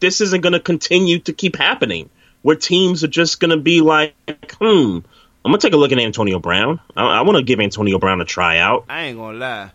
this 0.00 0.20
isn't 0.20 0.42
going 0.42 0.52
to 0.52 0.60
continue 0.60 1.20
to 1.20 1.32
keep 1.32 1.56
happening? 1.56 2.10
Where 2.42 2.56
teams 2.56 3.02
are 3.02 3.08
just 3.08 3.40
going 3.40 3.50
to 3.50 3.56
be 3.56 3.80
like, 3.80 4.14
hmm, 4.60 4.98
I'm 5.46 5.52
gonna 5.52 5.58
take 5.58 5.74
a 5.74 5.76
look 5.76 5.92
at 5.92 5.98
Antonio 6.00 6.40
Brown. 6.40 6.80
I, 6.96 7.04
I 7.04 7.20
want 7.20 7.36
to 7.36 7.44
give 7.44 7.60
Antonio 7.60 8.00
Brown 8.00 8.20
a 8.20 8.24
tryout. 8.24 8.86
I 8.88 9.04
ain't 9.04 9.16
gonna 9.16 9.38
lie. 9.38 9.70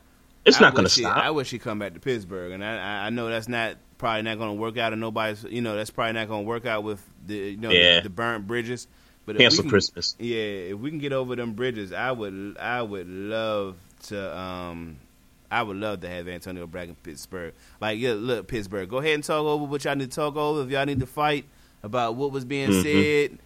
It's 0.46 0.58
I 0.62 0.70
not 0.70 0.78
wish 0.82 0.96
he- 0.96 1.02
stop. 1.04 1.18
I 1.18 1.30
wish 1.32 1.52
he'd 1.52 1.60
come 1.62 1.80
back 1.80 1.94
to 1.94 2.00
Pittsburgh, 2.00 2.52
and 2.52 2.64
I, 2.64 3.08
I- 3.08 3.10
know 3.10 3.30
that's 3.30 3.48
not 3.48 3.76
probably 3.98 4.24
not 4.24 4.38
gonna 4.40 4.56
work 4.56 4.78
out, 4.78 4.92
and 4.94 5.00
nobody's 5.02 5.44
you 5.44 5.62
know 5.62 5.76
that's 5.76 5.92
probably 5.92 6.14
not 6.14 6.28
gonna 6.28 6.42
work 6.44 6.66
out 6.66 6.84
with 6.84 7.04
the 7.28 7.36
you 7.36 7.58
know 7.58 7.70
Yeah. 7.70 7.98
the, 7.98 8.04
the 8.04 8.10
burnt 8.10 8.48
bridges. 8.48 8.88
But 9.26 9.38
Cancel 9.38 9.64
can- 9.64 9.70
Christmas. 9.70 10.16
Yeah, 10.20 10.36
if 10.74 10.78
we 10.80 10.90
can 10.90 10.98
get 11.00 11.14
over 11.14 11.36
them 11.36 11.54
bridges, 11.54 11.94
I 11.94 12.12
would 12.12 12.58
I 12.60 12.82
would 12.82 13.08
love 13.08 13.78
to 14.08 14.36
um 14.38 14.98
I 15.52 15.62
would 15.62 15.78
love 15.78 16.00
to 16.02 16.10
have 16.10 16.28
Antonio 16.28 16.66
Brown 16.66 16.90
in 16.90 16.96
Pittsburgh. 16.96 17.54
Like 17.80 18.00
yeah, 18.00 18.14
look 18.18 18.48
Pittsburgh, 18.48 18.90
go 18.90 18.98
ahead 18.98 19.14
and 19.14 19.24
talk 19.24 19.44
over 19.46 19.66
what 19.66 19.84
y'all 19.86 19.96
need 19.96 20.10
to 20.10 20.16
talk 20.16 20.36
over. 20.36 20.64
If 20.64 20.70
y'all 20.72 20.86
need 20.86 21.02
to 21.02 21.06
fight 21.06 21.46
about 21.84 22.16
what 22.16 22.32
was 22.32 22.46
being 22.46 22.70
Mhm. 22.70 22.82
said, 23.30 23.38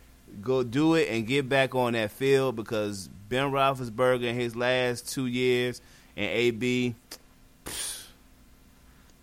go 0.41 0.63
do 0.63 0.93
it 0.95 1.09
and 1.09 1.27
get 1.27 1.49
back 1.49 1.75
on 1.75 1.91
that 1.93 2.11
field 2.11 2.55
because 2.55 3.09
Ben 3.27 3.51
Roethlisberger 3.51 4.23
in 4.23 4.35
his 4.35 4.55
last 4.55 5.11
two 5.11 5.25
years 5.25 5.81
and 6.17 6.29
AB. 6.29 6.95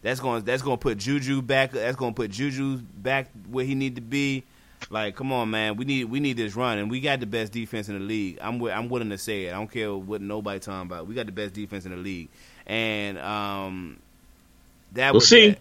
That's 0.03 0.19
going. 0.21 0.43
That's 0.45 0.63
going 0.63 0.79
to 0.79 0.83
put 0.83 0.99
Juju 0.99 1.43
back. 1.43 1.73
That's 1.73 1.97
going 1.97 2.13
to 2.13 2.17
put 2.17 2.31
Juju 2.31 2.79
back 2.79 3.29
where 3.51 3.65
he 3.65 3.75
need 3.75 3.95
to 3.97 4.01
be. 4.01 4.43
Like, 4.91 5.15
come 5.15 5.33
on, 5.33 5.49
man. 5.51 5.77
We 5.77 5.85
need 5.85 6.05
we 6.07 6.19
need 6.19 6.37
this 6.37 6.57
run, 6.57 6.79
and 6.79 6.91
we 6.91 7.01
got 7.01 7.21
the 7.21 7.27
best 7.27 7.53
defense 7.53 7.89
in 7.89 7.95
the 7.95 8.05
league. 8.05 8.39
I'm 8.43 8.61
I'm 8.65 8.89
willing 8.89 9.11
to 9.11 9.19
say 9.19 9.45
it. 9.45 9.51
I 9.51 9.53
don't 9.53 9.71
care 9.71 9.95
what 9.95 10.21
nobody 10.21 10.59
talking 10.59 10.83
about. 10.91 11.07
We 11.07 11.15
got 11.15 11.27
the 11.27 11.33
best 11.33 11.55
defense 11.55 11.85
in 11.85 11.93
the 11.93 11.99
league, 11.99 12.29
and 12.67 13.17
um, 13.19 13.99
that 14.93 15.13
We'll 15.13 15.21
was 15.21 15.29
see. 15.29 15.51
that- 15.51 15.59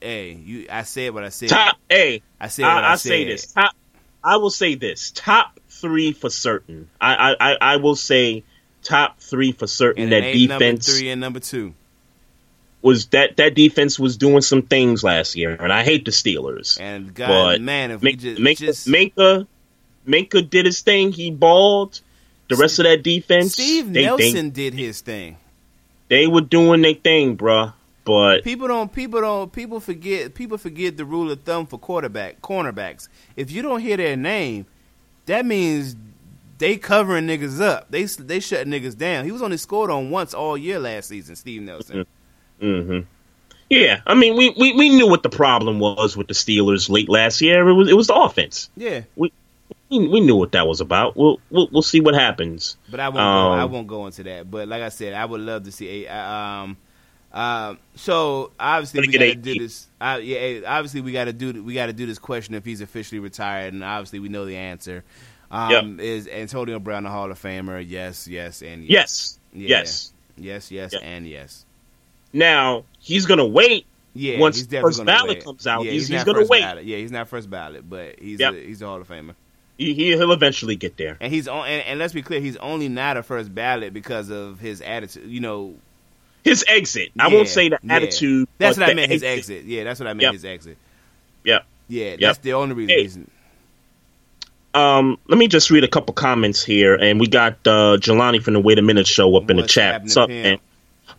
Hey, 0.00 0.32
you. 0.32 0.66
I 0.70 0.82
said 0.82 1.14
what 1.14 1.22
I 1.24 1.28
said. 1.30 1.48
Top, 1.50 1.76
hey, 1.88 2.20
I 2.40 2.48
said 2.48 2.64
I, 2.66 2.80
I, 2.80 2.92
I 2.92 2.96
said. 2.96 3.08
say 3.08 3.24
this. 3.24 3.46
Top, 3.52 3.72
I 4.22 4.36
will 4.36 4.50
say 4.50 4.74
this. 4.74 5.12
Top 5.12 5.58
three 5.70 6.12
for 6.12 6.28
certain. 6.30 6.90
I, 7.00 7.14
I, 7.14 7.36
I, 7.52 7.56
I 7.60 7.76
will 7.76 7.94
say 7.94 8.42
top 8.82 9.20
three 9.20 9.52
for 9.52 9.66
certain. 9.66 10.10
That 10.10 10.22
it 10.22 10.26
ain't 10.26 10.48
number 10.50 10.64
defense 10.64 10.98
three 10.98 11.10
and 11.10 11.20
number 11.20 11.40
two. 11.40 11.74
was 12.82 13.06
that 13.08 13.36
that 13.36 13.54
defense 13.54 13.98
was 13.98 14.16
doing 14.16 14.42
some 14.42 14.62
things 14.62 15.02
last 15.04 15.36
year, 15.36 15.54
and 15.54 15.72
I 15.72 15.84
hate 15.84 16.04
the 16.04 16.10
Steelers. 16.10 16.80
And 16.80 17.14
God, 17.14 17.28
But 17.28 17.60
man, 17.60 17.90
if 17.92 18.02
we 18.02 18.16
Minkah, 18.16 18.18
just, 18.18 18.40
Minkah, 18.40 18.58
just 18.58 18.86
Minkah, 18.88 19.46
Minkah 20.06 20.50
did 20.50 20.66
his 20.66 20.80
thing. 20.80 21.12
He 21.12 21.30
balled. 21.30 22.00
The 22.48 22.56
rest 22.56 22.78
of 22.80 22.84
that 22.84 23.02
defense, 23.02 23.52
Steve 23.54 23.92
they, 23.92 24.04
Nelson 24.04 24.46
they, 24.46 24.50
did 24.50 24.74
his 24.74 25.00
thing. 25.00 25.38
they 26.08 26.26
were 26.26 26.42
doing 26.42 26.82
their 26.82 26.92
thing, 26.94 27.36
bruh. 27.36 27.72
But 28.04 28.42
People 28.42 28.68
don't. 28.68 28.92
People 28.92 29.20
don't. 29.20 29.50
People 29.52 29.80
forget. 29.80 30.34
People 30.34 30.58
forget 30.58 30.96
the 30.96 31.04
rule 31.04 31.30
of 31.30 31.40
thumb 31.42 31.66
for 31.66 31.78
quarterback 31.78 32.42
cornerbacks. 32.42 33.08
If 33.36 33.50
you 33.52 33.62
don't 33.62 33.80
hear 33.80 33.96
their 33.96 34.16
name, 34.16 34.66
that 35.26 35.46
means 35.46 35.94
they 36.62 36.76
covering 36.76 37.26
niggas 37.26 37.60
up. 37.60 37.90
They 37.90 38.04
they 38.04 38.40
shut 38.40 38.66
niggas 38.66 38.96
down. 38.96 39.24
He 39.24 39.32
was 39.32 39.42
only 39.42 39.56
scored 39.56 39.90
on 39.90 40.10
once 40.10 40.32
all 40.32 40.56
year 40.56 40.78
last 40.78 41.08
season. 41.08 41.34
Steve 41.36 41.62
Nelson. 41.62 42.06
hmm 42.60 43.00
Yeah, 43.68 44.00
I 44.06 44.14
mean, 44.14 44.36
we, 44.36 44.54
we, 44.58 44.72
we 44.74 44.88
knew 44.90 45.08
what 45.08 45.22
the 45.22 45.28
problem 45.28 45.80
was 45.80 46.16
with 46.16 46.28
the 46.28 46.34
Steelers 46.34 46.88
late 46.88 47.08
last 47.08 47.40
year. 47.40 47.68
It 47.68 47.72
was 47.72 47.88
it 47.88 47.96
was 47.96 48.06
the 48.06 48.14
offense. 48.14 48.70
Yeah, 48.76 49.02
We 49.16 49.32
we 49.90 50.20
knew 50.20 50.36
what 50.36 50.52
that 50.52 50.66
was 50.66 50.80
about. 50.80 51.16
We'll 51.16 51.40
we'll, 51.50 51.68
we'll 51.72 51.82
see 51.82 52.00
what 52.00 52.14
happens. 52.14 52.76
but 52.90 53.00
I 53.00 53.08
won't. 53.08 53.16
go, 53.16 53.20
Um, 53.20 53.58
I 53.58 53.64
won't 53.64 53.86
go 53.88 54.06
into 54.06 54.22
that. 54.22 54.50
But 54.50 54.68
like 54.68 54.82
I 54.82 54.88
said, 54.88 55.14
I 55.14 55.24
would 55.24 55.40
love 55.40 55.64
to 55.64 55.72
see 55.72 56.06
a. 56.06 56.14
Um, 56.14 56.76
um, 57.32 57.78
so 57.94 58.52
obviously 58.60 59.00
we 59.00 59.06
got 59.08 59.20
to 59.20 59.34
do 59.34 59.58
this. 59.58 59.88
Uh, 60.00 60.20
yeah, 60.22 60.60
obviously 60.66 61.00
we 61.00 61.12
got 61.12 61.24
to 61.24 61.32
do. 61.32 61.64
We 61.64 61.74
got 61.74 61.86
to 61.86 61.92
do 61.92 62.06
this 62.06 62.18
question 62.18 62.54
if 62.54 62.64
he's 62.64 62.80
officially 62.82 63.18
retired, 63.20 63.72
and 63.74 63.82
obviously 63.82 64.18
we 64.20 64.28
know 64.28 64.44
the 64.44 64.56
answer. 64.56 65.02
Um, 65.52 66.00
Is 66.00 66.26
Antonio 66.28 66.78
Brown 66.78 67.04
a 67.06 67.10
Hall 67.10 67.30
of 67.30 67.40
Famer? 67.40 67.84
Yes, 67.86 68.26
yes, 68.26 68.62
and 68.62 68.84
yes, 68.84 69.38
Yes, 69.52 69.60
Yeah. 69.68 69.68
yes. 69.78 70.12
yes, 70.36 70.70
yes, 70.70 70.92
Yeah. 70.94 70.98
and 71.00 71.28
yes. 71.28 71.64
Now 72.32 72.84
he's 73.00 73.26
gonna 73.26 73.46
wait. 73.46 73.84
Yeah, 74.14 74.38
Once 74.38 74.56
he's 74.56 74.66
definitely 74.66 74.92
first 74.94 75.04
ballot 75.06 75.28
wait. 75.36 75.44
comes 75.44 75.66
out, 75.66 75.84
yeah, 75.84 75.92
he's- 75.92 76.08
he's 76.08 76.10
not 76.16 76.26
gonna 76.26 76.46
wait. 76.46 76.62
Ballot. 76.62 76.84
Yeah, 76.84 76.96
he's 76.98 77.12
not 77.12 77.28
first 77.28 77.48
ballot, 77.50 77.88
but 77.88 78.18
he's 78.20 78.40
Yep. 78.40 78.54
a, 78.54 78.56
he's 78.66 78.82
a 78.82 78.86
Hall 78.86 79.00
of 79.00 79.08
Famer. 79.08 79.34
He, 79.78 79.94
he 79.94 80.06
he'll 80.12 80.32
eventually 80.32 80.76
get 80.76 80.96
there. 80.96 81.16
And 81.20 81.32
he's 81.32 81.48
on. 81.48 81.66
And, 81.66 81.82
and 81.86 81.98
let's 81.98 82.12
be 82.12 82.22
clear, 82.22 82.40
he's 82.40 82.56
only 82.58 82.88
not 82.88 83.16
a 83.16 83.22
first 83.22 83.54
ballot 83.54 83.92
because 83.94 84.30
of 84.30 84.60
his 84.60 84.80
attitude. 84.82 85.28
You 85.30 85.40
know, 85.40 85.74
His 86.44 86.64
exit. 86.68 87.10
I 87.18 87.28
Yeah, 87.28 87.34
won't 87.34 87.48
say 87.48 87.68
the 87.68 87.78
yeah. 87.82 87.94
attitude. 87.94 88.48
That's 88.58 88.76
what 88.78 88.88
I 88.90 88.94
meant. 88.94 89.12
His 89.12 89.22
exit. 89.22 89.64
Yeah, 89.64 89.84
that's 89.84 90.00
what 90.00 90.08
I 90.08 90.12
meant. 90.12 90.22
Yep. 90.22 90.32
His 90.32 90.44
exit. 90.44 90.76
Yep. 91.44 91.64
Yeah, 91.88 92.16
that's 92.20 92.38
the 92.38 92.52
only 92.54 92.74
reason. 92.74 93.30
Um, 94.74 95.18
let 95.28 95.38
me 95.38 95.48
just 95.48 95.70
read 95.70 95.84
a 95.84 95.88
couple 95.88 96.14
comments 96.14 96.64
here, 96.64 96.94
and 96.94 97.20
we 97.20 97.26
got 97.26 97.54
uh, 97.66 97.98
Jelani 97.98 98.42
from 98.42 98.54
the 98.54 98.60
Wait 98.60 98.78
a 98.78 98.82
Minute 98.82 99.06
show 99.06 99.36
up 99.36 99.50
in 99.50 99.56
the 99.56 99.66
chat. 99.66 100.02
What's 100.02 100.16
up, 100.16 100.30
man? 100.30 100.58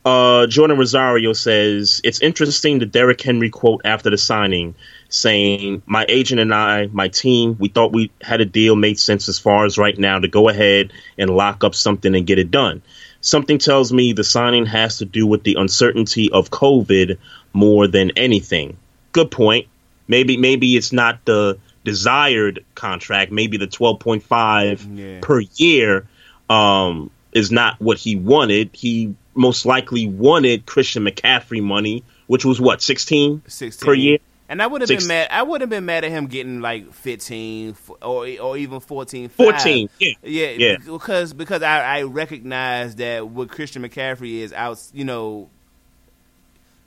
Uh, 0.05 0.47
Jordan 0.47 0.77
Rosario 0.77 1.31
says 1.33 2.01
it's 2.03 2.21
interesting 2.21 2.79
the 2.79 2.85
Derrick 2.85 3.21
Henry 3.21 3.49
quote 3.49 3.81
after 3.85 4.09
the 4.09 4.17
signing, 4.17 4.75
saying, 5.07 5.83
"My 5.85 6.05
agent 6.09 6.41
and 6.41 6.53
I, 6.53 6.87
my 6.87 7.07
team, 7.07 7.55
we 7.59 7.69
thought 7.69 7.93
we 7.93 8.11
had 8.21 8.41
a 8.41 8.45
deal 8.45 8.75
made 8.75 8.99
sense 8.99 9.29
as 9.29 9.39
far 9.39 9.65
as 9.65 9.77
right 9.77 9.97
now 9.97 10.19
to 10.19 10.27
go 10.27 10.49
ahead 10.49 10.91
and 11.17 11.29
lock 11.29 11.63
up 11.63 11.75
something 11.75 12.15
and 12.15 12.25
get 12.25 12.39
it 12.39 12.51
done. 12.51 12.81
Something 13.21 13.59
tells 13.59 13.93
me 13.93 14.11
the 14.11 14.23
signing 14.23 14.65
has 14.65 14.97
to 14.97 15.05
do 15.05 15.25
with 15.25 15.43
the 15.43 15.55
uncertainty 15.57 16.29
of 16.31 16.49
COVID 16.49 17.17
more 17.53 17.87
than 17.87 18.11
anything. 18.17 18.75
Good 19.13 19.31
point. 19.31 19.67
Maybe 20.07 20.35
maybe 20.35 20.75
it's 20.75 20.91
not 20.91 21.23
the 21.23 21.57
desired 21.83 22.63
contract. 22.75 23.31
Maybe 23.31 23.57
the 23.57 23.67
twelve 23.67 23.99
point 23.99 24.23
five 24.23 24.83
Yeah. 24.83 25.19
per 25.21 25.41
year 25.55 26.07
um, 26.49 27.09
is 27.31 27.51
not 27.51 27.79
what 27.81 27.97
he 27.97 28.15
wanted. 28.15 28.69
He 28.73 29.15
most 29.35 29.65
likely 29.65 30.07
wanted 30.07 30.65
Christian 30.65 31.03
McCaffrey 31.05 31.61
money, 31.63 32.03
which 32.27 32.45
was 32.45 32.61
what 32.61 32.81
sixteen 32.81 33.41
16 33.47 33.85
per 33.85 33.93
year. 33.93 34.17
And 34.49 34.61
I 34.61 34.67
would 34.67 34.81
have 34.81 34.89
been 34.89 35.07
mad. 35.07 35.29
I 35.31 35.41
would 35.41 35.61
have 35.61 35.69
been 35.69 35.85
mad 35.85 36.03
at 36.03 36.11
him 36.11 36.27
getting 36.27 36.61
like 36.61 36.93
15 36.93 37.75
or 38.03 38.27
or 38.39 38.57
even 38.57 38.81
14. 38.81 39.29
14, 39.29 39.89
yeah. 39.99 40.11
yeah, 40.21 40.49
Yeah. 40.49 40.77
Because 40.85 41.33
because 41.33 41.63
I, 41.63 41.99
I 41.99 42.01
recognize 42.03 42.97
that 42.97 43.27
what 43.27 43.49
Christian 43.49 43.81
McCaffrey 43.81 44.41
is 44.41 44.53
out, 44.53 44.79
you 44.93 45.05
know, 45.05 45.49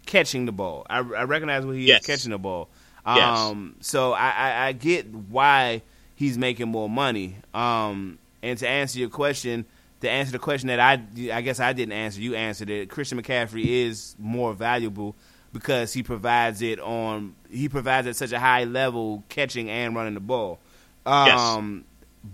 catching 0.05 0.47
the 0.47 0.53
ball. 0.53 0.87
I, 0.89 0.99
I 0.99 1.25
recognize 1.25 1.65
what 1.67 1.75
he 1.77 1.87
Yes. 1.87 2.03
is 2.03 2.07
catching 2.07 2.31
the 2.31 2.39
ball. 2.39 2.69
Yes. 3.07 3.39
Um, 3.39 3.77
so 3.81 4.13
I, 4.13 4.31
I, 4.31 4.67
I 4.67 4.73
get 4.73 5.07
why 5.15 5.83
he's 6.15 6.37
making 6.37 6.69
more 6.69 6.89
money. 6.89 7.37
Um, 7.55 8.19
and 8.43 8.59
to 8.59 8.69
answer 8.69 8.99
your 8.99 9.09
question, 9.11 9.65
to 10.01 10.11
answer 10.11 10.33
the 10.33 10.39
question 10.39 10.69
that 10.69 10.81
I, 10.81 11.03
I 11.33 11.41
guess 11.41 11.61
I 11.61 11.73
didn't 11.73 11.93
answer, 11.93 12.21
you 12.21 12.35
answered 12.35 12.71
it. 12.71 12.91
Christian 12.91 13.21
McCaffrey 13.21 13.65
is 13.65 14.17
more 14.19 14.53
valuable 14.55 15.15
because 15.53 15.93
he 15.93 16.03
provides 16.03 16.61
it 16.63 16.79
on 16.81 17.35
he 17.51 17.69
provides 17.69 18.07
at 18.07 18.17
such 18.17 18.33
a 18.33 18.39
high 18.39 18.65
level 18.65 19.25
catching 19.29 19.71
and 19.71 19.95
running 19.95 20.15
the 20.15 20.21
ball. 20.21 20.59
Um, 21.07 21.85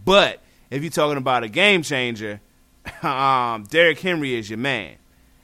but 0.05 0.41
if 0.71 0.83
you're 0.83 0.91
talking 0.91 1.19
about 1.19 1.45
a 1.45 1.49
game 1.49 1.83
changer, 1.83 2.41
um, 3.03 3.65
Derrick 3.65 4.01
Henry 4.01 4.35
is 4.35 4.49
your 4.49 4.59
man. 4.59 4.95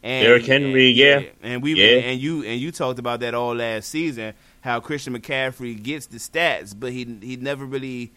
And, 0.02 0.24
Derrick 0.24 0.46
Henry, 0.46 0.90
yeah. 0.90 1.22
and 1.42 1.62
we 1.62 1.74
Yeah. 1.74 2.00
and 2.00 2.20
you 2.20 2.44
and 2.44 2.60
you 2.60 2.70
talked 2.72 2.98
about 2.98 3.20
that 3.20 3.34
all 3.34 3.54
last 3.54 3.88
season. 3.88 4.34
How 4.60 4.80
Christian 4.80 5.18
McCaffrey 5.18 5.80
gets 5.82 6.06
the 6.06 6.18
stats, 6.18 6.74
but 6.78 6.92
he 6.92 7.04
he 7.22 7.36
never 7.36 7.64
really 7.64 8.10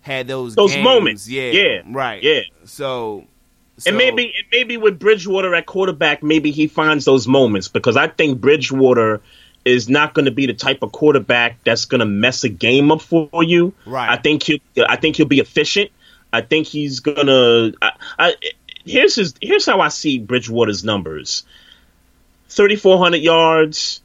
had 0.00 0.28
those 0.28 0.54
Those 0.54 0.72
games. 0.72 0.84
moments. 0.84 1.28
Yeah, 1.28 1.50
Yeah. 1.50 1.82
right. 1.86 2.22
Yeah. 2.22 2.40
So, 2.64 3.26
so 3.78 3.88
And 3.88 3.96
maybe 3.98 4.24
and 4.36 4.46
maybe 4.52 4.76
with 4.76 4.98
Bridgewater 4.98 5.54
at 5.54 5.66
quarterback, 5.66 6.22
maybe 6.22 6.50
he 6.52 6.66
finds 6.68 7.04
those 7.04 7.26
moments 7.26 7.68
because 7.68 7.96
I 7.96 8.06
think 8.08 8.40
Bridgewater 8.40 9.20
is 9.64 9.88
not 9.88 10.14
going 10.14 10.24
to 10.26 10.30
be 10.30 10.46
the 10.46 10.54
type 10.54 10.82
of 10.82 10.92
quarterback 10.92 11.62
that's 11.64 11.84
going 11.84 11.98
to 11.98 12.06
mess 12.06 12.44
a 12.44 12.48
game 12.48 12.90
up 12.92 13.02
for 13.02 13.28
you. 13.42 13.74
Right. 13.84 14.08
I 14.08 14.16
think 14.16 14.44
he 14.44 14.62
I 14.88 14.96
think 14.96 15.16
he'll 15.16 15.26
be 15.26 15.40
efficient. 15.40 15.90
I 16.32 16.42
think 16.42 16.66
he's 16.68 17.00
gonna. 17.00 17.72
I, 17.82 17.90
I, 18.18 18.34
here's 18.84 19.14
his. 19.16 19.34
Here's 19.42 19.64
how 19.66 19.80
I 19.80 19.88
see 19.88 20.18
Bridgewater's 20.18 20.84
numbers: 20.84 21.42
thirty 22.48 22.76
four 22.76 22.98
hundred 22.98 23.18
yards, 23.22 24.00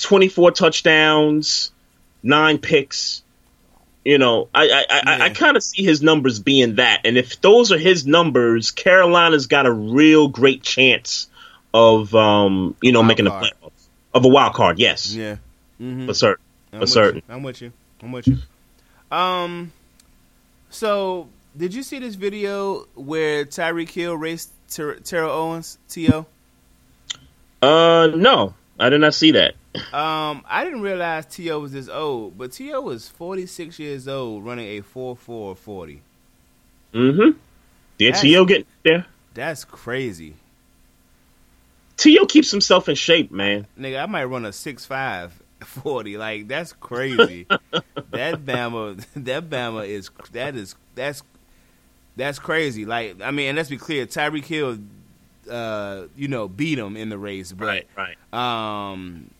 24 0.00 0.50
touchdowns, 0.52 1.70
nine 2.22 2.58
picks. 2.58 3.22
You 4.04 4.18
know, 4.18 4.48
I 4.54 4.84
I, 4.88 5.00
I, 5.04 5.24
I 5.26 5.30
kind 5.30 5.56
of 5.56 5.62
see 5.64 5.82
his 5.82 6.00
numbers 6.02 6.38
being 6.38 6.76
that, 6.76 7.00
and 7.04 7.16
if 7.18 7.40
those 7.40 7.72
are 7.72 7.78
his 7.78 8.06
numbers, 8.06 8.70
Carolina's 8.70 9.46
got 9.48 9.66
a 9.66 9.72
real 9.72 10.28
great 10.28 10.62
chance 10.62 11.28
of 11.74 12.14
um 12.14 12.76
you 12.80 12.92
know 12.92 13.00
Wild 13.00 13.08
making 13.08 13.24
the 13.24 13.32
card. 13.32 13.44
playoffs 13.62 13.86
of 14.14 14.24
a 14.24 14.28
wild 14.28 14.54
card. 14.54 14.78
Yes, 14.78 15.12
Yeah. 15.14 15.36
Mm-hmm. 15.80 16.06
for 16.06 16.14
certain. 16.14 16.44
I'm 16.72 16.80
for 16.80 16.86
certain. 16.86 17.22
You. 17.28 17.34
I'm 17.34 17.42
with 17.42 17.60
you. 17.60 17.72
I'm 18.02 18.12
with 18.12 18.28
you. 18.28 18.38
Um, 19.10 19.72
so 20.70 21.28
did 21.56 21.74
you 21.74 21.82
see 21.82 21.98
this 21.98 22.14
video 22.14 22.86
where 22.94 23.44
Tyreek 23.44 23.90
Hill 23.90 24.16
raced 24.16 24.52
Ter- 24.70 25.00
Terrell 25.00 25.30
Owens? 25.32 25.78
To 25.90 26.24
Uh, 27.62 28.06
no, 28.14 28.54
I 28.78 28.88
did 28.90 29.00
not 29.00 29.14
see 29.14 29.32
that. 29.32 29.54
Um, 29.92 30.44
I 30.48 30.64
didn't 30.64 30.80
realize 30.82 31.26
T.O. 31.26 31.58
was 31.60 31.72
this 31.72 31.88
old, 31.88 32.36
but 32.38 32.52
T.O. 32.52 32.80
was 32.80 33.08
46 33.08 33.78
years 33.78 34.08
old, 34.08 34.44
running 34.44 34.78
a 34.78 34.82
4.4 34.82 35.56
40. 35.56 36.02
Mm-hmm. 36.94 37.38
Did 37.98 38.08
That's- 38.14 38.20
T.O. 38.22 38.44
get 38.44 38.66
there? 38.84 39.06
That's 39.34 39.64
crazy, 39.64 40.34
T.O. 41.98 42.26
keeps 42.26 42.50
himself 42.50 42.88
in 42.88 42.94
shape, 42.94 43.30
man. 43.30 43.66
nigga. 43.78 44.02
I 44.02 44.06
might 44.06 44.24
run 44.24 44.44
a 44.46 44.50
6.5 44.50 45.30
40. 45.64 46.16
Like 46.18 46.48
that's 46.48 46.72
crazy. 46.74 47.46
that 47.50 48.44
Bama, 48.44 49.04
that 49.16 49.48
Bama 49.50 49.86
is 49.86 50.10
that 50.32 50.54
is 50.56 50.74
that's 50.94 51.22
that's 52.16 52.38
crazy. 52.38 52.84
Like 52.84 53.20
I 53.22 53.30
mean, 53.30 53.48
and 53.48 53.56
let's 53.56 53.70
be 53.70 53.78
clear, 53.78 54.06
Tyreek 54.06 54.44
Hill, 54.44 54.78
uh, 55.48 56.06
you 56.16 56.28
know, 56.28 56.48
beat 56.48 56.78
him 56.78 56.96
in 56.96 57.08
the 57.08 57.18
race, 57.18 57.52
but 57.52 57.84
right. 57.96 58.16
um, 58.32 59.30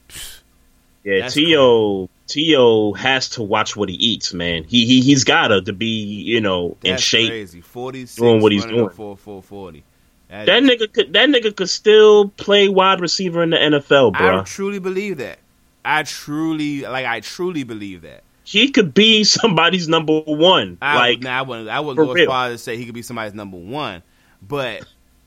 Yeah, 1.04 1.28
Tio 1.28 2.07
T.O. 2.07 2.11
T.O. 2.26 2.92
has 2.94 3.28
to 3.30 3.42
watch 3.42 3.76
what 3.76 3.88
he 3.88 3.94
eats, 3.94 4.34
man. 4.34 4.64
He 4.64 4.86
he 4.86 5.00
he's 5.00 5.24
gotta 5.24 5.62
to 5.62 5.72
be 5.72 5.86
you 5.86 6.40
know 6.40 6.76
in 6.82 6.92
that's 6.92 7.02
shape. 7.02 7.28
crazy. 7.28 7.61
Forty 7.61 8.07
six 8.07 8.16
doing 8.16 8.40
what 8.40 8.52
he's 8.52 8.64
doing. 8.64 8.90
Four 8.90 9.16
four 9.16 9.42
forty. 9.42 9.84
That 10.28 10.48
nigga 10.48 10.92
could 10.92 11.12
that 11.12 11.28
nigga 11.28 11.54
could 11.54 11.70
still 11.70 12.28
play 12.30 12.68
wide 12.68 13.00
receiver 13.00 13.42
in 13.42 13.50
the 13.50 13.57
NFL, 13.57 14.16
bro. 14.16 14.40
I 14.40 14.42
truly 14.42 14.80
believe 14.80 15.18
that. 15.18 15.38
I 15.84 16.02
truly 16.02 16.82
like. 16.82 17.07
I 17.07 17.20
truly 17.20 17.62
believe 17.62 18.02
that. 18.02 18.24
he 18.42 18.70
could 18.70 18.92
be 18.92 19.22
somebody's 19.24 19.88
number 19.88 20.20
one. 20.20 20.78
I, 20.82 20.96
like 20.96 21.20
now, 21.20 21.38
I 21.38 21.42
wouldn't. 21.42 21.68
I 21.68 21.80
wouldn't 21.80 22.04
go 22.04 22.12
as 22.12 22.26
far 22.26 22.48
as 22.48 22.54
to 22.54 22.59
say 22.59 22.76
he 22.76 22.84
could 22.84 22.94
be 22.94 23.02
somebody's 23.02 23.34
number 23.34 23.57
one, 23.57 24.02
but 24.42 24.84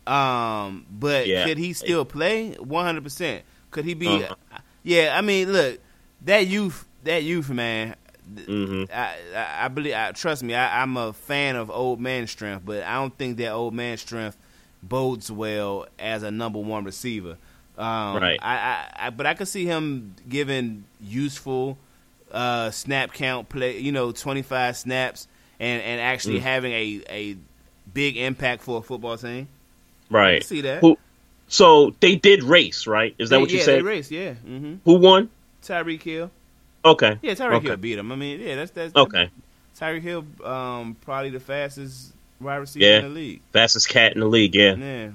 um, 0.10 0.86
but 0.89 1.28
Yeah. 1.28 1.45
could 1.45 1.57
he 1.57 1.74
still 1.74 2.05
play? 2.05 2.53
One 2.53 2.86
hundred 2.86 3.03
percent. 3.03 3.43
Could 3.72 3.86
he 3.86 3.93
be? 3.93 4.07
Uh-huh. 4.07 4.36
Yeah, 4.84 5.14
I 5.18 5.22
mean, 5.22 5.51
look, 5.51 5.80
that 6.26 6.47
youth, 6.47 6.88
that 7.03 7.24
youth, 7.24 7.49
man. 7.49 7.95
hmm 8.45 8.84
I, 8.93 9.16
I, 9.36 9.66
I 9.66 9.68
believe. 9.68 9.93
I, 9.93 10.12
trust 10.12 10.43
me, 10.43 10.55
I, 10.55 10.82
I'm 10.82 10.97
a 10.97 11.14
fan 11.14 11.55
of 11.55 11.70
old 11.70 11.99
man 11.99 12.28
strength, 12.28 12.64
but 12.66 12.84
I 12.84 12.95
don't 12.95 13.16
think 13.18 13.38
that 13.38 13.51
old 13.51 13.74
man 13.74 13.97
strength 13.97 14.38
bodes 14.82 15.32
well 15.32 15.88
as 15.99 16.24
a 16.24 16.32
number 16.32 16.60
one 16.60 16.84
receiver. 16.86 17.38
Um, 17.78 18.16
Right. 18.22 18.39
I, 18.41 18.55
I, 18.57 19.07
I, 19.07 19.10
but 19.12 19.26
I 19.26 19.34
could 19.36 19.47
see 19.47 19.66
him 19.66 20.16
giving 20.28 20.86
useful 21.01 21.78
uh, 22.32 22.72
snap 22.72 23.14
count 23.14 23.49
play. 23.49 23.80
You 23.80 23.91
know, 23.91 24.12
25 24.12 24.78
snaps 24.78 25.28
and 25.60 25.82
and 25.82 25.99
actually 26.01 26.39
Mm. 26.39 26.43
having 26.43 26.72
a 26.72 27.01
a 27.10 27.38
big 27.93 28.18
impact 28.18 28.64
for 28.64 28.80
a 28.80 28.82
football 28.82 29.18
team. 29.18 29.47
Right. 30.10 30.43
see 30.43 30.62
that. 30.62 30.82
Who? 30.82 30.97
So 31.47 31.95
they 31.99 32.16
did 32.16 32.43
race, 32.43 32.86
right? 32.88 33.16
Is 33.18 33.30
that 33.30 33.36
They- 33.38 33.41
what 33.41 33.49
you 33.51 33.57
yeah, 33.60 33.64
said? 33.66 33.78
They 33.80 33.82
race, 33.84 34.12
yeah. 34.12 34.32
Mm-hmm. 34.47 34.76
Who 34.86 34.95
won? 34.95 35.30
Tyreek 35.64 36.01
Hill. 36.03 36.32
Okay. 36.86 37.18
Yeah, 37.22 37.34
Tyreek 37.34 37.55
Okay. 37.55 37.68
Hill 37.70 37.78
beat 37.78 37.97
him. 37.99 38.12
I 38.12 38.16
mean, 38.16 38.39
yeah, 38.39 38.55
that's 38.55 38.72
that's 38.72 38.95
Okay. 38.95 39.30
Tyreek 39.80 40.01
Hill, 40.01 40.26
um, 40.45 40.95
probably 41.01 41.30
the 41.32 41.39
fastest 41.39 42.14
wide 42.39 42.57
receiver 42.57 42.86
Yeah. 42.86 42.97
in 42.99 43.03
the 43.05 43.10
league. 43.10 43.41
Fastest 43.51 43.89
cat 43.89 44.14
in 44.14 44.20
the 44.20 44.28
league. 44.28 44.55
Yeah. 44.55 44.76
Yeah. 44.76 45.10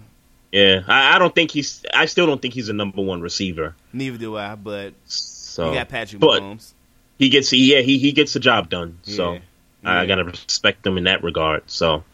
Yeah. 0.52 0.80
I, 0.88 1.16
I 1.16 1.18
don't 1.18 1.34
think 1.34 1.50
he's. 1.50 1.84
I 1.94 2.06
still 2.06 2.26
don't 2.26 2.40
think 2.42 2.54
he's 2.54 2.68
a 2.68 2.72
number 2.72 3.00
one 3.02 3.20
receiver. 3.20 3.74
Neither 3.92 4.18
do 4.18 4.36
I, 4.36 4.54
but 4.56 4.94
So 5.06 5.68
you 5.70 5.74
got 5.74 5.88
Patrick 5.88 6.20
but 6.20 6.42
Mahomes. 6.42 6.72
he 7.18 7.28
gets. 7.28 7.52
Yeah. 7.52 7.80
He 7.80 7.98
he 7.98 8.12
gets 8.12 8.32
the 8.34 8.40
job 8.40 8.68
done. 8.70 8.98
So. 9.02 9.34
Yeah. 9.34 9.38
I 9.86 10.00
Yeah. 10.00 10.06
gotta 10.06 10.24
respect 10.24 10.86
him 10.86 10.96
in 10.96 11.04
that 11.04 11.22
regard. 11.22 11.64
So, 11.70 12.04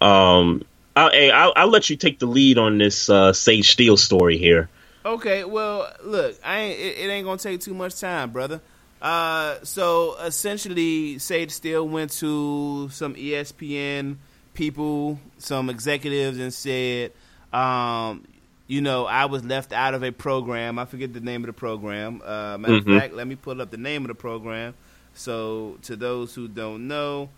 um, 0.00 0.62
I'll, 0.98 1.10
hey, 1.10 1.30
I'll, 1.30 1.52
I'll 1.54 1.68
let 1.70 1.88
you 1.90 1.96
take 1.96 2.18
the 2.18 2.26
lead 2.26 2.58
on 2.58 2.78
this 2.78 3.08
uh, 3.08 3.32
Sage 3.32 3.70
Steele 3.70 3.96
story 3.96 4.36
here. 4.36 4.68
Okay, 5.06 5.44
well, 5.44 5.90
look, 6.02 6.36
I 6.44 6.58
ain't, 6.60 6.78
it, 6.80 6.98
it 6.98 7.08
ain't 7.10 7.24
gonna 7.24 7.38
take 7.38 7.60
too 7.60 7.74
much 7.74 8.00
time, 8.00 8.30
brother. 8.30 8.60
Uh, 9.00 9.56
so 9.62 10.16
essentially, 10.20 11.18
Sage 11.18 11.52
Steele 11.52 11.86
went 11.86 12.10
to 12.14 12.88
some 12.90 13.14
ESPN 13.14 14.16
people, 14.54 15.20
some 15.38 15.70
executives, 15.70 16.38
and 16.38 16.52
said, 16.52 17.12
um, 17.52 18.24
you 18.66 18.80
know, 18.80 19.06
I 19.06 19.26
was 19.26 19.44
left 19.44 19.72
out 19.72 19.94
of 19.94 20.02
a 20.02 20.10
program. 20.10 20.78
I 20.80 20.84
forget 20.84 21.14
the 21.14 21.20
name 21.20 21.42
of 21.42 21.46
the 21.46 21.52
program. 21.52 22.20
Uh, 22.24 22.58
matter 22.58 22.74
Mhm. 22.74 22.78
of 22.96 23.00
fact, 23.02 23.14
let 23.14 23.26
me 23.26 23.36
pull 23.36 23.62
up 23.62 23.70
the 23.70 23.76
name 23.78 24.02
of 24.02 24.08
the 24.08 24.14
program. 24.14 24.74
So, 25.14 25.78
to 25.82 25.96
those 25.96 26.34
who 26.34 26.48
don't 26.48 26.86
know, 26.88 27.30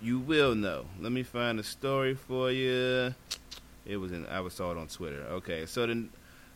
you 0.00 0.18
will 0.18 0.54
know. 0.54 0.86
Let 1.00 1.12
me 1.12 1.22
find 1.22 1.58
a 1.58 1.62
story 1.62 2.14
for 2.14 2.50
you. 2.50 3.14
It 3.84 3.96
was 3.96 4.12
in. 4.12 4.26
I 4.26 4.40
was 4.40 4.54
saw 4.54 4.72
it 4.72 4.78
on 4.78 4.88
Twitter. 4.88 5.24
Okay, 5.30 5.66
so 5.66 5.86
then, 5.86 6.10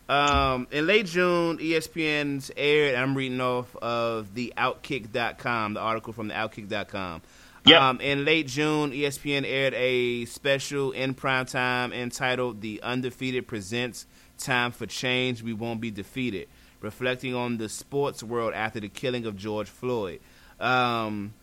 um, 0.09 0.67
in 0.71 0.87
late 0.87 1.07
June, 1.07 1.59
ESPN's 1.59 2.51
aired. 2.57 2.97
I'm 2.97 3.17
reading 3.17 3.41
off 3.41 3.75
of 3.77 4.35
the 4.35 4.53
Outkick.com, 4.57 5.75
the 5.75 5.81
article 5.81 6.13
from 6.13 6.29
the 6.29 6.35
Outkick.com. 6.35 7.23
Yep. 7.67 7.81
Um, 7.81 8.01
in 8.01 8.25
late 8.25 8.47
June, 8.47 8.91
ESPN 8.91 9.45
aired 9.47 9.75
a 9.75 10.25
special 10.25 10.93
in 10.93 11.15
prime 11.15 11.47
time 11.47 11.93
entitled 11.93 12.61
"The 12.61 12.83
Undefeated 12.83 13.47
Presents 13.47 14.07
Time 14.39 14.73
for 14.73 14.87
Change. 14.87 15.43
We 15.43 15.53
Won't 15.53 15.81
Be 15.81 15.91
Defeated," 15.91 16.49
reflecting 16.81 17.35
on 17.35 17.59
the 17.59 17.69
sports 17.69 18.23
world 18.23 18.55
after 18.55 18.81
the 18.81 18.89
killing 18.89 19.27
of 19.27 19.37
George 19.37 19.69
Floyd. 19.69 20.21
Um, 20.59 21.35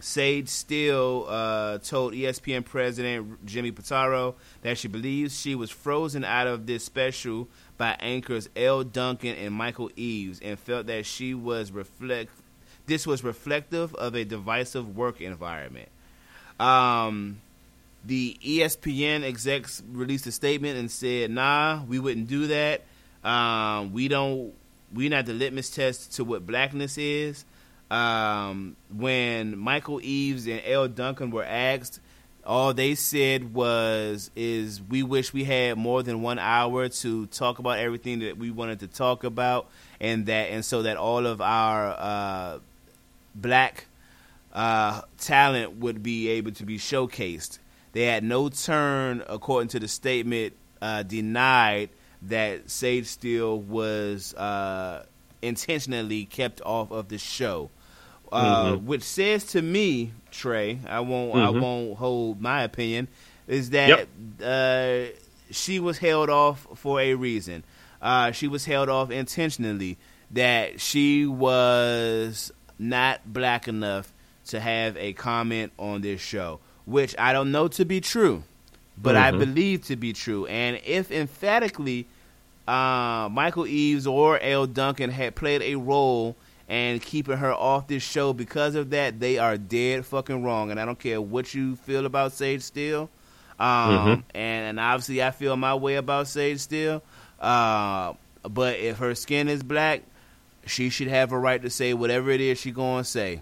Sage 0.00 0.48
Steele 0.48 1.26
uh, 1.28 1.78
told 1.78 2.14
ESPN 2.14 2.64
president 2.64 3.44
Jimmy 3.44 3.72
Pitaro 3.72 4.34
that 4.62 4.78
she 4.78 4.88
believes 4.88 5.38
she 5.38 5.54
was 5.54 5.70
frozen 5.70 6.24
out 6.24 6.46
of 6.46 6.66
this 6.66 6.84
special 6.84 7.48
by 7.76 7.96
anchors 8.00 8.48
Elle 8.56 8.84
Duncan 8.84 9.36
and 9.36 9.54
Michael 9.54 9.90
Eaves, 9.96 10.40
and 10.40 10.58
felt 10.58 10.86
that 10.86 11.06
she 11.06 11.34
was 11.34 11.72
reflect. 11.72 12.30
This 12.86 13.06
was 13.06 13.22
reflective 13.22 13.94
of 13.94 14.14
a 14.14 14.24
divisive 14.24 14.96
work 14.96 15.20
environment. 15.20 15.88
Um, 16.58 17.40
the 18.04 18.36
ESPN 18.42 19.22
execs 19.24 19.82
released 19.92 20.26
a 20.26 20.32
statement 20.32 20.78
and 20.78 20.90
said, 20.90 21.30
"Nah, 21.30 21.82
we 21.84 21.98
wouldn't 21.98 22.28
do 22.28 22.48
that. 22.48 22.82
Um, 23.24 23.92
we 23.92 24.08
don't. 24.08 24.52
We're 24.92 25.10
not 25.10 25.26
the 25.26 25.34
litmus 25.34 25.70
test 25.70 26.14
to 26.14 26.24
what 26.24 26.46
blackness 26.46 26.98
is." 26.98 27.44
Um, 27.90 28.76
when 28.94 29.58
Michael 29.58 30.00
Eaves 30.02 30.46
and 30.46 30.60
Elle 30.64 30.88
Duncan 30.88 31.30
were 31.30 31.44
asked, 31.44 32.00
all 32.44 32.72
they 32.72 32.94
said 32.94 33.52
was, 33.52 34.30
"Is 34.36 34.80
we 34.80 35.02
wish 35.02 35.32
we 35.32 35.44
had 35.44 35.76
more 35.76 36.02
than 36.02 36.22
one 36.22 36.38
hour 36.38 36.88
to 36.88 37.26
talk 37.26 37.58
about 37.58 37.78
everything 37.78 38.20
that 38.20 38.38
we 38.38 38.50
wanted 38.50 38.80
to 38.80 38.86
talk 38.86 39.24
about, 39.24 39.68
and 40.00 40.26
that, 40.26 40.50
and 40.50 40.64
so 40.64 40.82
that 40.82 40.96
all 40.96 41.26
of 41.26 41.40
our 41.40 41.94
uh, 41.98 42.58
black 43.34 43.86
uh, 44.52 45.02
talent 45.18 45.76
would 45.76 46.02
be 46.02 46.28
able 46.28 46.52
to 46.52 46.64
be 46.64 46.78
showcased." 46.78 47.58
They 47.92 48.04
had 48.04 48.22
no 48.22 48.48
turn, 48.48 49.24
according 49.28 49.68
to 49.70 49.80
the 49.80 49.88
statement, 49.88 50.54
uh, 50.80 51.02
denied 51.02 51.90
that 52.22 52.70
Sage 52.70 53.06
Steele 53.06 53.58
was 53.58 54.34
uh, 54.34 55.04
intentionally 55.42 56.24
kept 56.24 56.60
off 56.64 56.90
of 56.90 57.08
the 57.08 57.18
show, 57.18 57.70
uh, 58.32 58.72
Mhm. 58.72 58.82
which 58.84 59.02
says 59.02 59.44
to 59.44 59.62
me, 59.62 60.12
Trey, 60.30 60.78
I 60.88 61.00
won't, 61.00 61.34
I 61.34 61.46
Mhm. 61.48 61.60
won't 61.60 61.98
hold 61.98 62.40
my 62.40 62.62
opinion, 62.62 63.08
is 63.48 63.70
that 63.70 63.88
Yep. 63.88 64.08
uh, 64.44 65.16
she 65.50 65.80
was 65.80 65.98
held 65.98 66.30
off 66.30 66.66
for 66.76 67.00
a 67.00 67.14
reason. 67.14 67.64
Uh, 68.00 68.30
she 68.32 68.46
was 68.48 68.64
held 68.64 68.88
off 68.88 69.10
intentionally. 69.10 69.96
That 70.32 70.80
she 70.80 71.26
was 71.26 72.52
not 72.78 73.20
black 73.32 73.66
enough 73.66 74.12
to 74.46 74.60
have 74.60 74.96
a 74.96 75.12
comment 75.12 75.72
on 75.78 76.02
this 76.02 76.20
show, 76.20 76.60
which 76.86 77.14
I 77.18 77.32
don't 77.32 77.50
know 77.50 77.66
to 77.68 77.84
be 77.84 78.00
true, 78.00 78.44
but 78.96 79.16
I 79.16 79.32
Mhm. 79.32 79.38
believe 79.40 79.84
to 79.86 79.96
be 79.96 80.12
true. 80.12 80.46
And 80.46 80.80
if 80.86 81.10
emphatically 81.10 82.06
uh, 82.68 83.28
Michael 83.32 83.66
Eaves 83.66 84.06
or 84.06 84.38
Elle 84.38 84.66
Duncan 84.68 85.10
had 85.10 85.34
played 85.34 85.60
a 85.62 85.74
role 85.74 86.36
and 86.70 87.02
keeping 87.02 87.36
her 87.36 87.52
off 87.52 87.88
this 87.88 88.02
show 88.02 88.32
because 88.32 88.76
of 88.76 88.90
that, 88.90 89.18
they 89.18 89.36
are 89.38 89.58
dead 89.58 90.06
fucking 90.06 90.42
wrong. 90.44 90.70
And 90.70 90.78
I 90.80 90.84
don't 90.86 90.98
care 90.98 91.20
what 91.20 91.52
you 91.52 91.74
feel 91.76 92.06
about 92.06 92.32
Sage 92.32 92.62
Steele. 92.62 93.10
Um, 93.58 93.66
Mhm. 93.68 94.12
and, 94.34 94.64
and 94.68 94.80
obviously, 94.80 95.20
I 95.22 95.32
feel 95.32 95.56
my 95.56 95.74
way 95.74 95.96
about 95.96 96.28
Sage 96.28 96.60
Steele. 96.60 97.02
Uh, 97.40 98.14
but 98.48 98.78
if 98.78 98.98
her 98.98 99.14
skin 99.16 99.48
is 99.48 99.62
black, 99.64 100.02
she 100.64 100.90
should 100.90 101.08
have 101.08 101.32
a 101.32 101.38
right 101.38 101.60
to 101.60 101.68
say 101.70 101.92
whatever 101.92 102.30
it 102.30 102.40
is 102.40 102.58
she 102.60 102.70
going 102.70 103.02
to 103.02 103.08
say. 103.10 103.40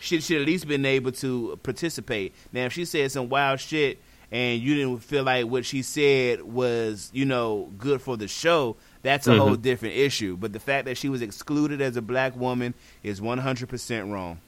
She 0.00 0.20
should 0.20 0.40
at 0.42 0.46
least 0.46 0.68
been 0.68 0.84
able 0.86 1.10
to 1.12 1.58
participate. 1.62 2.34
Now, 2.52 2.66
if 2.66 2.72
she 2.72 2.84
said 2.84 3.10
some 3.10 3.28
wild 3.28 3.60
shit 3.60 3.98
and 4.30 4.60
you 4.60 4.74
didn't 4.74 4.98
feel 5.02 5.24
like 5.24 5.46
what 5.46 5.64
she 5.64 5.82
said 5.82 6.42
was, 6.42 7.10
you 7.12 7.24
know, 7.24 7.70
good 7.78 8.00
for 8.00 8.16
the 8.16 8.28
show, 8.28 8.76
that's 9.06 9.26
a 9.26 9.30
Mhm. 9.30 9.38
whole 9.38 9.54
different 9.56 9.94
issue. 9.96 10.36
But 10.36 10.52
the 10.52 10.60
fact 10.60 10.84
that 10.86 10.96
she 10.98 11.08
was 11.08 11.22
excluded 11.22 11.80
as 11.80 11.96
a 11.96 12.02
black 12.02 12.36
woman 12.36 12.74
is 13.02 13.20
100% 13.20 14.10
wrong. 14.12 14.38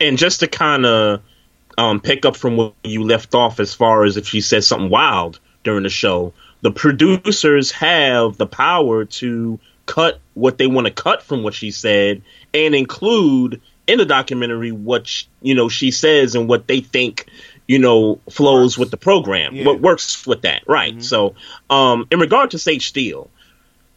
And 0.00 0.18
just 0.18 0.40
to 0.40 0.46
kind 0.48 0.84
of 0.86 1.20
um, 1.78 2.00
pick 2.00 2.24
up 2.24 2.36
from 2.36 2.56
where 2.56 2.72
you 2.84 3.04
left 3.04 3.34
off, 3.34 3.60
as 3.60 3.74
far 3.74 4.04
as 4.04 4.16
if 4.16 4.26
she 4.26 4.40
said 4.40 4.64
something 4.64 4.88
wild 4.88 5.38
during 5.62 5.82
the 5.82 5.90
show, 5.90 6.32
the 6.62 6.70
producers 6.70 7.70
have 7.72 8.38
the 8.38 8.46
power 8.46 9.04
to 9.04 9.58
cut 9.84 10.18
what 10.32 10.56
they 10.56 10.66
want 10.66 10.86
to 10.86 10.90
cut 10.92 11.22
from 11.22 11.42
what 11.42 11.52
she 11.54 11.70
said 11.70 12.22
and 12.54 12.74
include 12.74 13.60
in 13.86 13.98
the 13.98 14.06
documentary 14.06 14.72
what 14.72 15.06
sh- 15.06 15.24
you 15.42 15.54
know 15.54 15.68
she 15.68 15.90
says 15.92 16.34
and 16.34 16.48
what 16.48 16.66
they 16.66 16.80
think 16.80 17.26
you 17.68 17.78
know 17.78 18.18
flows 18.30 18.76
with 18.76 18.90
the 18.90 18.96
program 18.96 19.54
Yeah. 19.54 19.64
what 19.66 19.80
works 19.80 20.26
with 20.26 20.42
that 20.42 20.62
right 20.66 21.00
so 21.04 21.36
um 21.70 22.08
in 22.10 22.18
regard 22.18 22.50
to 22.50 22.58
sage 22.58 22.88
steele 22.88 23.30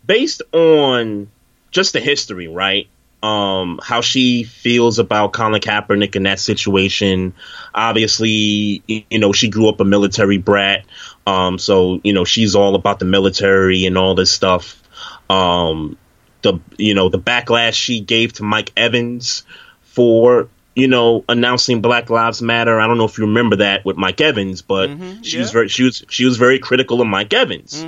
based 0.10 0.42
on 0.54 1.30
just 1.70 1.94
the 1.94 2.00
history 2.00 2.48
right? 2.48 2.88
Um 3.22 3.80
how 3.84 4.02
she 4.02 4.44
feels 4.44 4.98
about 4.98 5.34
Colin 5.34 5.62
Kaepernick 5.62 6.16
in 6.16 6.24
that 6.24 6.40
situation. 6.40 7.34
Obviously 7.76 8.82
you 8.88 9.20
know 9.20 9.34
she 9.34 9.50
grew 9.50 9.70
up 9.70 9.80
a 9.80 9.86
military 9.86 10.38
brat. 10.38 10.86
Um 11.28 11.60
so 11.60 12.02
you 12.04 12.14
know 12.14 12.26
she's 12.26 12.56
all 12.56 12.74
about 12.74 12.98
the 12.98 13.06
military 13.06 13.86
and 13.86 13.98
all 13.98 14.16
this 14.16 14.32
stuff. 14.32 14.82
Um 15.30 15.96
the 16.42 16.60
you 16.78 16.96
know 16.96 17.10
the 17.10 17.20
backlash 17.20 17.74
she 17.74 18.00
gave 18.00 18.34
to 18.34 18.44
Mike 18.44 18.72
Evans 18.76 19.44
for 19.82 20.50
you 20.76 20.88
know 20.88 21.24
announcing 21.30 21.82
Black 21.82 22.10
Lives 22.10 22.42
Matter. 22.42 22.80
I 22.80 22.88
don't 22.88 22.98
know 22.98 23.06
if 23.06 23.20
you 23.20 23.26
remember 23.26 23.58
that 23.58 23.86
with 23.86 23.98
Mike 23.98 24.22
Evans, 24.22 24.64
but 24.64 24.90
she 25.22 25.38
was 25.38 25.52
very 25.52 25.68
she 25.68 25.84
was 25.84 26.04
she 26.10 26.26
was 26.26 26.38
very 26.38 26.58
critical 26.58 27.00
of 27.00 27.08
Mike 27.08 27.32
Evans. 27.34 27.84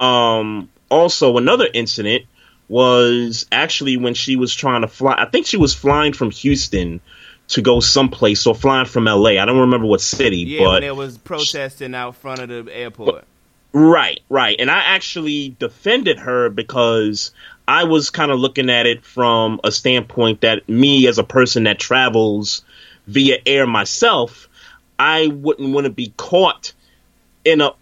Um, 0.00 0.70
also, 0.90 1.36
another 1.36 1.68
incident 1.72 2.24
was 2.68 3.46
actually 3.50 3.96
when 3.96 4.14
she 4.14 4.36
was 4.36 4.54
trying 4.54 4.82
to 4.82 4.88
fly. 4.88 5.14
I 5.18 5.26
think 5.26 5.46
she 5.46 5.56
was 5.56 5.74
flying 5.74 6.12
from 6.12 6.30
Houston 6.30 7.00
to 7.48 7.62
go 7.62 7.80
someplace, 7.80 8.46
or 8.46 8.54
flying 8.54 8.86
from 8.86 9.08
L.A. 9.08 9.38
I 9.38 9.46
don't 9.46 9.60
remember 9.60 9.86
what 9.86 10.02
city, 10.02 10.40
Yeah, 10.40 10.58
but 10.58 10.72
when 10.72 10.82
there 10.82 10.94
was 10.94 11.16
protesting 11.16 11.94
out 11.94 12.14
front 12.14 12.40
of 12.40 12.48
the 12.48 12.76
airport. 12.76 13.24
Right, 13.72 14.20
right. 14.28 14.56
And 14.58 14.70
I 14.70 14.80
actually 14.80 15.56
defended 15.58 16.18
her 16.18 16.50
because 16.50 17.32
I 17.66 17.84
was 17.84 18.10
kind 18.10 18.30
of 18.30 18.38
looking 18.38 18.70
at 18.70 18.86
it 18.86 19.04
from 19.04 19.60
a 19.64 19.72
standpoint 19.72 20.42
that 20.42 20.68
me, 20.68 21.06
as 21.06 21.18
a 21.18 21.24
person 21.24 21.64
that 21.64 21.78
travels 21.78 22.62
via 23.06 23.38
air 23.46 23.66
myself, 23.66 24.48
I 24.98 25.28
wouldn't 25.28 25.72
want 25.72 25.84
to 25.84 25.90
be 25.90 26.12
caught 26.16 26.72
in 27.44 27.60
a 27.60 27.72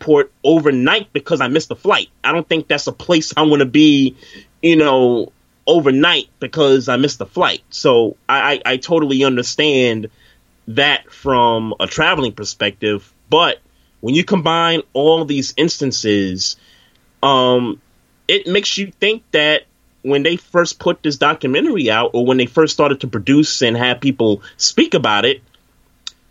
airport 0.00 0.32
overnight 0.42 1.12
because 1.12 1.40
I 1.40 1.48
missed 1.48 1.70
a 1.70 1.74
flight. 1.74 2.08
I 2.24 2.32
don't 2.32 2.48
think 2.48 2.68
that's 2.68 2.86
a 2.86 2.92
place 2.92 3.32
I 3.36 3.42
want 3.42 3.60
to 3.60 3.66
be, 3.66 4.16
you 4.62 4.76
know, 4.76 5.32
overnight 5.66 6.28
because 6.40 6.88
I 6.88 6.96
missed 6.96 7.20
a 7.20 7.26
flight. 7.26 7.62
So 7.70 8.16
I, 8.28 8.54
I, 8.54 8.72
I 8.72 8.76
totally 8.78 9.24
understand 9.24 10.10
that 10.68 11.12
from 11.12 11.74
a 11.80 11.86
traveling 11.86 12.32
perspective, 12.32 13.12
but 13.28 13.58
when 14.00 14.14
you 14.14 14.24
combine 14.24 14.82
all 14.92 15.24
these 15.24 15.52
instances, 15.56 16.56
um, 17.22 17.80
it 18.26 18.46
makes 18.46 18.78
you 18.78 18.92
think 18.92 19.22
that 19.32 19.64
when 20.02 20.22
they 20.22 20.36
first 20.36 20.78
put 20.78 21.02
this 21.02 21.18
documentary 21.18 21.90
out, 21.90 22.12
or 22.14 22.24
when 22.24 22.38
they 22.38 22.46
first 22.46 22.72
started 22.72 23.00
to 23.00 23.08
produce 23.08 23.60
and 23.60 23.76
have 23.76 24.00
people 24.00 24.42
speak 24.56 24.94
about 24.94 25.26
it, 25.26 25.42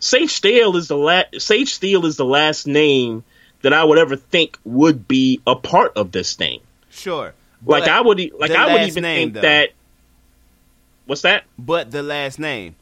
Sage 0.00 0.30
Steele 0.30 0.76
is 0.76 0.88
the 0.88 0.96
last. 0.96 1.40
Sage 1.40 1.72
Steele 1.74 2.06
is 2.06 2.16
the 2.16 2.24
last 2.24 2.66
name 2.66 3.22
that 3.62 3.72
I 3.72 3.84
would 3.84 3.98
ever 3.98 4.16
think 4.16 4.58
would 4.64 5.06
be 5.08 5.40
a 5.46 5.54
part 5.56 5.96
of 5.96 6.12
this 6.12 6.34
thing. 6.34 6.60
Sure. 6.90 7.34
Like 7.64 7.84
I 7.88 8.00
would, 8.00 8.18
like 8.38 8.50
I 8.52 8.72
would 8.72 8.82
even 8.88 9.02
name, 9.02 9.28
think 9.28 9.34
though. 9.34 9.40
that. 9.42 9.70
What's 11.06 11.22
that? 11.22 11.44
but 11.58 11.90
the 11.90 12.02
last 12.02 12.38
name. 12.38 12.76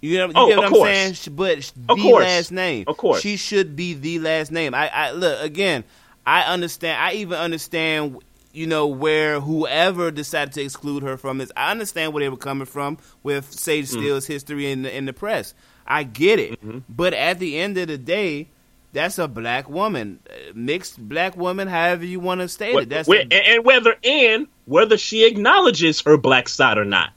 You 0.00 0.18
know, 0.18 0.26
you 0.26 0.32
Oh, 0.34 0.48
get 0.48 0.56
what 0.58 0.66
I'm 0.66 0.72
course. 0.72 0.88
saying? 0.90 1.36
But 1.36 1.72
the 1.86 1.94
last 1.94 2.52
name. 2.52 2.84
Of 2.86 2.96
course. 2.96 3.20
She 3.22 3.36
should 3.36 3.74
be 3.76 3.94
the 3.94 4.18
last 4.18 4.52
name. 4.52 4.74
I, 4.74 4.88
I 4.88 5.10
look 5.12 5.40
again. 5.42 5.84
I 6.26 6.42
understand. 6.42 7.00
I 7.02 7.12
even 7.14 7.38
understand. 7.38 8.18
You 8.52 8.66
know 8.66 8.86
where 8.86 9.38
whoever 9.40 10.10
decided 10.10 10.54
to 10.54 10.62
exclude 10.62 11.02
her 11.02 11.16
from 11.18 11.38
this. 11.38 11.52
I 11.56 11.70
understand 11.70 12.12
where 12.14 12.22
they 12.22 12.28
were 12.30 12.36
coming 12.38 12.66
from 12.66 12.96
with 13.22 13.52
Sage 13.52 13.86
Mm. 13.86 13.88
Steele's 13.88 14.26
history 14.26 14.70
in 14.70 14.82
the, 14.82 14.96
in 14.96 15.04
the 15.04 15.12
press. 15.12 15.52
I 15.86 16.04
get 16.04 16.38
it. 16.38 16.52
Mm-hmm. 16.64 16.78
But 16.88 17.12
at 17.14 17.38
the 17.38 17.58
end 17.58 17.76
of 17.78 17.88
the 17.88 17.98
day, 17.98 18.48
that's 18.96 19.18
a 19.18 19.28
black 19.28 19.68
woman, 19.68 20.18
Uh, 20.28 20.34
mixed 20.54 20.98
black 21.08 21.36
woman. 21.36 21.68
However 21.68 22.04
you 22.04 22.18
want 22.18 22.40
to 22.40 22.48
state 22.48 22.74
it. 22.74 22.88
That's 22.88 23.08
and, 23.08 23.32
and 23.32 23.64
whether 23.64 23.94
and 24.02 24.46
whether 24.64 24.96
she 24.98 25.24
acknowledges 25.26 26.00
her 26.02 26.16
black 26.16 26.48
side 26.48 26.78
or 26.78 26.84
not, 26.84 27.10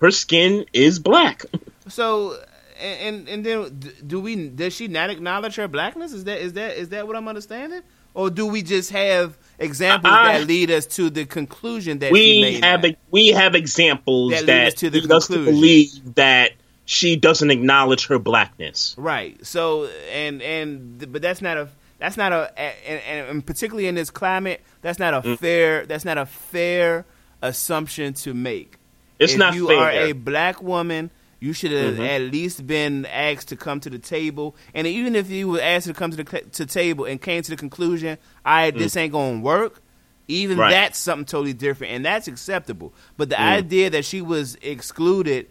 her 0.00 0.10
skin 0.10 0.64
is 0.72 0.98
black. 0.98 1.44
So, 1.88 2.36
and 2.78 3.26
and, 3.28 3.46
then 3.46 3.80
do 4.06 4.20
we? 4.20 4.48
Does 4.50 4.74
she 4.74 4.88
not 4.88 5.08
acknowledge 5.08 5.56
her 5.56 5.68
blackness? 5.68 6.12
Is 6.12 6.24
that 6.24 6.38
is 6.38 6.52
that 6.52 6.76
is 6.76 6.90
that 6.90 7.06
what 7.06 7.16
I'm 7.16 7.26
understanding? 7.26 7.80
Or 8.12 8.28
do 8.28 8.44
we 8.46 8.60
just 8.62 8.90
have 8.90 9.38
examples 9.58 10.12
I- 10.12 10.38
that 10.38 10.46
lead 10.46 10.70
us 10.70 10.84
to 10.96 11.08
the 11.08 11.24
conclusion 11.24 12.00
that 12.00 12.08
she 12.08 12.12
we 12.12 12.60
have 12.60 12.82
that? 12.82 12.96
we 13.10 13.28
have 13.28 13.54
examples 13.54 14.32
That 14.32 14.46
that, 14.46 14.52
lead 14.60 14.66
us 14.68 14.74
to 14.74 14.90
the 14.90 15.00
lead 15.00 15.12
us 15.12 15.26
to 15.28 15.32
conclusion. 15.34 15.54
believe 15.54 16.14
that 16.16 16.52
she 16.90 17.16
doesn't 17.16 17.50
acknowledge 17.50 18.06
her 18.06 18.18
blackness. 18.18 18.94
right. 18.96 19.36
So, 19.46 19.88
and 20.10 20.40
and 20.40 21.12
but 21.12 21.20
that's 21.20 21.42
not 21.42 21.58
a 21.58 21.68
that's 21.98 22.16
not 22.16 22.32
a 22.32 22.58
and, 22.58 23.28
and, 23.28 23.46
particularly 23.46 23.88
in 23.88 23.94
this 23.94 24.08
climate, 24.10 24.62
that's 24.80 24.98
not 24.98 25.12
a 25.12 25.20
Mm. 25.20 25.38
fair 25.38 25.84
that's 25.84 26.06
not 26.06 26.16
a 26.16 26.24
fair 26.24 27.04
assumption 27.42 28.14
to 28.14 28.32
make. 28.32 28.78
It's 29.18 29.34
if 29.34 29.38
not 29.38 29.54
you 29.54 29.68
fair. 29.68 29.76
are 29.78 29.90
a 29.90 30.12
black 30.12 30.62
woman, 30.62 31.10
you 31.40 31.52
should 31.52 31.72
have 31.72 31.96
Mhm. 31.96 32.08
at 32.08 32.20
least 32.32 32.66
been 32.66 33.04
asked 33.06 33.48
to 33.48 33.56
come 33.56 33.80
to 33.80 33.90
the 33.90 33.98
table. 33.98 34.56
And 34.74 34.86
even 34.86 35.14
if 35.14 35.28
you 35.30 35.48
were 35.48 35.60
asked 35.60 35.86
to 35.88 35.94
come 35.94 36.10
to 36.10 36.16
the 36.16 36.24
to 36.24 36.64
table 36.66 37.04
and 37.04 37.20
came 37.20 37.42
to 37.42 37.50
the 37.50 37.56
conclusion, 37.56 38.16
"I 38.46 38.70
this 38.70 38.96
ain't 38.96 39.12
gonna 39.12 39.40
work," 39.40 39.82
even 40.26 40.56
Mm. 40.56 40.60
Right. 40.60 40.70
that's 40.70 40.98
something 40.98 41.26
totally 41.26 41.52
different, 41.52 41.92
and 41.92 42.04
that's 42.04 42.28
acceptable. 42.28 42.94
But 43.18 43.28
the 43.28 43.36
Mm. 43.36 43.52
idea 43.60 43.90
that 43.90 44.04
she 44.06 44.22
was 44.22 44.56
excluded, 44.62 45.48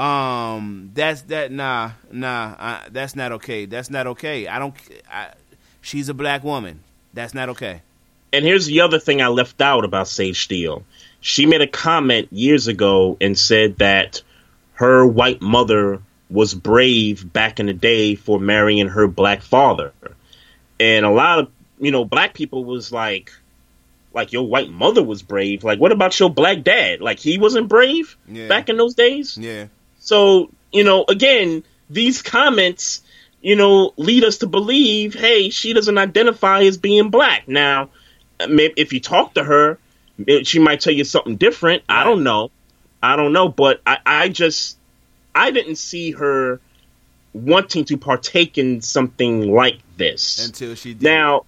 um, 0.00 0.90
that's 0.94 1.22
that 1.22 1.52
nah 1.52 1.92
nah 2.10 2.54
uh, 2.58 2.80
that's 2.90 3.14
not 3.14 3.32
okay. 3.32 3.66
That's 3.66 3.90
not 3.90 4.06
okay. 4.08 4.46
I 4.48 4.58
don't. 4.58 4.74
I, 5.12 5.32
she's 5.80 6.08
a 6.08 6.14
black 6.14 6.42
woman. 6.44 6.80
That's 7.12 7.34
not 7.34 7.48
okay. 7.50 7.82
And 8.32 8.44
here's 8.44 8.66
the 8.66 8.80
other 8.82 8.98
thing 9.00 9.20
I 9.20 9.26
left 9.28 9.60
out 9.60 9.84
about 9.84 10.06
Sage 10.08 10.42
Steele. 10.44 10.84
She 11.20 11.46
made 11.46 11.60
a 11.60 11.66
comment 11.66 12.28
years 12.30 12.68
ago 12.68 13.16
and 13.20 13.38
said 13.38 13.78
that 13.78 14.22
her 14.74 15.04
white 15.06 15.42
mother 15.42 16.00
was 16.30 16.54
brave 16.54 17.30
back 17.32 17.58
in 17.58 17.66
the 17.66 17.72
day 17.72 18.14
for 18.14 18.38
marrying 18.38 18.86
her 18.88 19.08
black 19.08 19.42
father. 19.42 19.92
And 20.78 21.04
a 21.04 21.10
lot 21.10 21.40
of, 21.40 21.50
you 21.80 21.90
know, 21.90 22.04
black 22.04 22.34
people 22.34 22.64
was 22.64 22.92
like, 22.92 23.32
like 24.14 24.32
your 24.32 24.46
white 24.46 24.70
mother 24.70 25.02
was 25.02 25.22
brave. 25.22 25.64
Like, 25.64 25.80
what 25.80 25.90
about 25.92 26.18
your 26.18 26.30
black 26.30 26.62
dad? 26.62 27.00
Like, 27.00 27.18
he 27.18 27.36
wasn't 27.36 27.68
brave 27.68 28.16
Yeah. 28.28 28.46
back 28.48 28.68
in 28.68 28.76
those 28.76 28.94
days? 28.94 29.36
Yeah. 29.36 29.66
So, 30.10 30.50
you 30.72 30.82
know, 30.82 31.04
again, 31.08 31.62
these 31.88 32.20
comments, 32.20 33.00
you 33.42 33.54
know, 33.54 33.94
lead 33.96 34.24
us 34.24 34.38
to 34.38 34.48
believe, 34.48 35.14
hey, 35.14 35.50
she 35.50 35.72
doesn't 35.72 35.96
identify 35.96 36.62
as 36.62 36.78
being 36.78 37.10
black. 37.10 37.46
Now, 37.46 37.90
if 38.40 38.92
you 38.92 38.98
talk 38.98 39.34
to 39.34 39.44
her, 39.44 39.78
she 40.42 40.58
might 40.58 40.80
tell 40.80 40.92
you 40.92 41.04
something 41.04 41.36
different. 41.36 41.84
I 41.88 42.02
don't 42.02 42.24
know. 42.24 42.50
I 43.00 43.14
don't 43.14 43.32
know, 43.32 43.48
but 43.48 43.82
I, 43.86 43.98
I 44.04 44.28
just, 44.30 44.78
I 45.32 45.52
didn't 45.52 45.76
see 45.76 46.10
her 46.10 46.60
wanting 47.32 47.84
to 47.84 47.96
partake 47.96 48.58
in 48.58 48.80
something 48.80 49.52
like 49.52 49.78
this 49.96 50.44
Until 50.44 50.74
she 50.74 50.94
did. 50.94 51.02
now 51.04 51.44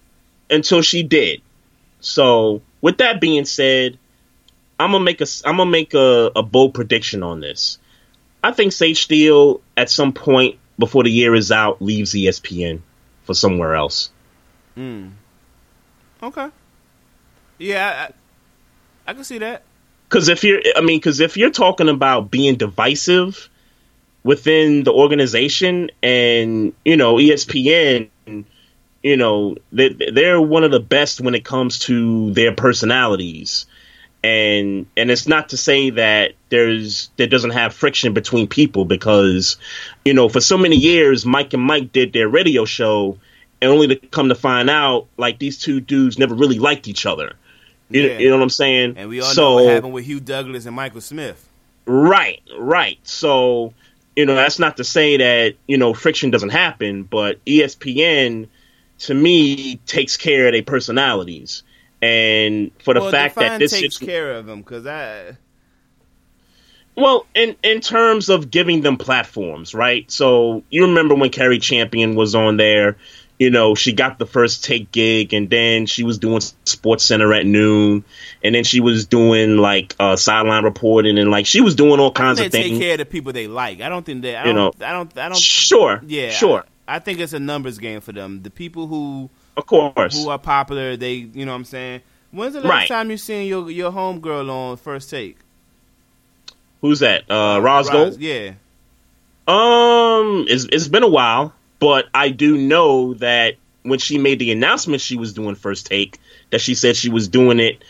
until 0.51 0.83
she 0.83 1.03
did. 1.03 1.43
So, 1.99 2.63
with 2.81 2.99
that 2.99 3.21
being 3.21 3.45
said, 3.45 3.99
I'm 4.79 4.93
gonna 4.93 5.03
make 5.03 5.21
a 5.21 5.27
I'm 5.45 5.57
gonna 5.57 5.69
make 5.69 5.95
a, 5.95 6.31
a 6.37 6.45
bold 6.45 6.75
prediction 6.75 7.25
on 7.25 7.41
this. 7.41 7.79
I 8.43 8.53
think 8.53 8.73
Sage 8.73 9.03
Steele 9.03 9.61
at 9.77 9.91
some 9.91 10.13
point 10.13 10.59
before 10.79 11.05
the 11.05 11.11
year 11.11 11.35
is 11.35 11.53
out 11.53 11.81
leaves 11.81 12.13
ESPN 12.13 12.81
for 13.25 13.35
somewhere 13.35 13.75
else. 13.75 14.11
Hmm. 14.75 15.09
Okay. 16.23 16.49
Yeah, 17.59 18.09
I, 19.07 19.11
I 19.11 19.15
can 19.15 19.25
see 19.25 19.39
that. 19.39 19.63
Because 20.09 20.29
if 20.29 20.45
you're, 20.45 20.61
I 20.77 20.81
mean, 20.81 20.99
because 20.99 21.21
if 21.21 21.37
you're 21.37 21.51
talking 21.51 21.89
about 21.89 22.31
being 22.31 22.57
divisive 22.57 23.49
within 24.25 24.85
the 24.85 24.93
organization, 24.93 25.91
and 26.03 26.75
you 26.85 26.97
know, 26.97 27.15
ESPN, 27.17 28.09
you 29.03 29.17
know, 29.17 29.57
they, 29.73 29.89
they're 30.13 30.41
one 30.41 30.65
of 30.65 30.71
the 30.71 30.81
best 30.81 31.21
when 31.21 31.35
it 31.35 31.45
comes 31.45 31.79
to 31.81 32.33
their 32.33 32.55
personalities. 32.55 33.67
And 34.25 34.87
and 34.97 35.11
it's 35.11 35.27
not 35.27 35.49
to 35.49 35.57
say 35.57 35.91
that 35.91 36.33
there's 36.49 37.11
there 37.17 37.27
doesn't 37.27 37.51
have 37.51 37.75
friction 37.75 38.13
between 38.15 38.47
people 38.47 38.85
because 38.85 39.57
you 40.05 40.15
know 40.15 40.29
for 40.29 40.41
so 40.41 40.57
many 40.57 40.77
years 40.77 41.27
Mike 41.27 41.53
and 41.55 41.63
Mike 41.63 41.93
did 41.93 42.13
their 42.13 42.29
radio 42.29 42.65
show 42.65 43.19
and 43.61 43.71
only 43.71 43.89
to 43.89 43.97
come 43.97 44.29
to 44.29 44.35
find 44.35 44.71
out 44.71 45.07
like 45.17 45.39
these 45.39 45.59
two 45.59 45.81
dudes 45.81 46.19
never 46.19 46.35
really 46.35 46.59
liked 46.59 46.87
each 46.89 47.05
other 47.07 47.33
you, 47.91 48.03
Yeah. 48.03 48.19
you 48.19 48.29
know 48.31 48.37
what 48.37 48.43
I'm 48.45 48.51
saying 48.51 48.95
And 48.97 49.09
we 49.09 49.21
all 49.21 49.27
so 49.27 49.43
know 49.43 49.55
what 49.65 49.73
happened 49.75 49.93
with 49.93 50.05
Hugh 50.05 50.21
Douglas 50.21 50.67
and 50.67 50.75
Michael 50.77 51.01
Smith. 51.01 51.49
Right, 51.85 52.41
right. 52.57 52.99
So, 53.03 53.75
you 54.15 54.25
know, 54.25 54.37
that's 54.37 54.61
not 54.61 54.77
to 54.77 54.85
say 54.85 55.17
that, 55.17 55.57
you 55.67 55.77
know, 55.77 55.95
friction 55.95 56.31
doesn't 56.31 56.51
happen, 56.51 57.03
but 57.03 57.45
ESPN 57.45 58.47
to 59.01 59.15
me 59.15 59.77
takes 59.85 60.17
care 60.17 60.47
of 60.47 60.53
their 60.53 60.63
personalities. 60.63 61.65
And 62.03 62.73
for 62.83 62.95
the 62.95 63.01
well, 63.01 63.11
fact 63.13 63.37
that 63.37 63.59
this 63.61 63.71
takes 63.71 63.97
situ- 63.97 64.07
care 64.07 64.33
of 64.33 64.45
them 64.47 64.61
because 64.61 64.87
I 64.87 65.37
well, 66.97 67.27
in 67.35 67.57
in 67.63 67.81
terms 67.81 68.29
of 68.29 68.51
giving 68.51 68.83
them 68.83 68.97
platforms, 68.97 69.73
right? 69.73 70.11
So 70.11 70.63
you 70.69 70.87
remember 70.87 71.15
when 71.15 71.31
Cari 71.31 71.59
Champion 71.59 72.17
was 72.17 72.35
on 72.35 72.57
there, 72.59 72.99
you 73.39 73.51
know, 73.51 73.75
she 73.75 73.93
got 73.93 74.19
the 74.19 74.27
first 74.27 74.65
take 74.65 74.91
gig 74.93 75.33
and 75.33 75.49
then 75.49 75.87
she 75.87 76.03
was 76.03 76.19
doing 76.19 76.41
Sports 76.65 77.05
Center 77.05 77.33
at 77.33 77.47
noon 77.47 78.05
and 78.45 78.55
then 78.55 78.65
she 78.65 78.81
was 78.81 79.07
doing 79.07 79.57
like 79.57 79.95
uh 79.99 80.17
sideline 80.17 80.65
reporting 80.65 81.19
and 81.19 81.31
like 81.31 81.47
she 81.47 81.61
was 81.61 81.75
doing 81.75 81.99
all 81.99 82.13
kinds 82.13 82.39
they 82.39 82.47
of 82.47 82.53
take 82.53 82.65
things. 82.65 82.79
care 82.79 82.93
of 82.93 82.99
the 82.99 83.07
people 83.07 83.33
they 83.33 83.47
like. 83.47 83.81
I 83.81 83.89
don't 83.89 84.05
think 84.05 84.23
that. 84.23 84.45
I 84.45 84.49
You 84.49 84.53
don't, 84.53 84.79
know, 84.79 84.87
I 84.87 84.93
don't. 84.93 85.19
I 85.19 85.29
don't. 85.29 85.39
Sure. 85.39 86.03
Yeah. 86.07 86.31
Sure. 86.31 86.65
I, 86.87 86.97
I 86.97 86.99
think 86.99 87.21
it's 87.21 87.33
a 87.33 87.39
numbers 87.41 87.79
game 87.79 88.01
for 88.01 88.13
them. 88.13 88.43
The 88.43 88.51
people 88.51 88.87
who 88.87 89.31
Of 89.57 89.67
course. 89.67 90.15
who 90.23 90.29
are 90.31 90.39
popular, 90.39 90.97
they. 90.97 91.15
You 91.15 91.45
know 91.45 91.53
what 91.53 91.57
I'm 91.57 91.65
saying. 91.65 92.01
When's 92.31 92.55
the 92.55 92.61
last 92.61 92.69
Right. 92.71 92.89
time 92.89 93.11
you 93.11 93.17
seen 93.19 93.47
your 93.47 93.71
your 93.71 93.91
homegirl 93.93 94.49
on 94.51 94.77
First 94.79 95.11
Take? 95.11 95.37
Who's 96.81 97.01
that? 97.01 97.31
Uh, 97.31 97.61
Roz, 97.61 97.89
Gold. 97.91 98.19
Yeah. 98.21 98.53
Um, 99.49 100.47
it's 100.49 100.65
it's 100.73 100.89
been 100.89 101.03
a 101.03 101.09
while, 101.09 101.53
but 101.81 102.07
I 102.15 102.31
do 102.31 102.57
know 102.57 103.15
that 103.15 103.57
when 103.83 103.99
she 103.99 104.17
made 104.19 104.39
the 104.39 104.53
announcement 104.53 105.01
she 105.03 105.17
was 105.17 105.33
doing 105.33 105.55
first 105.57 105.87
take, 105.87 106.19
that 106.51 106.61
she 106.61 106.75
said 106.75 106.97
she 106.97 107.11
was 107.11 107.29
doing 107.29 107.59
it 107.61 107.83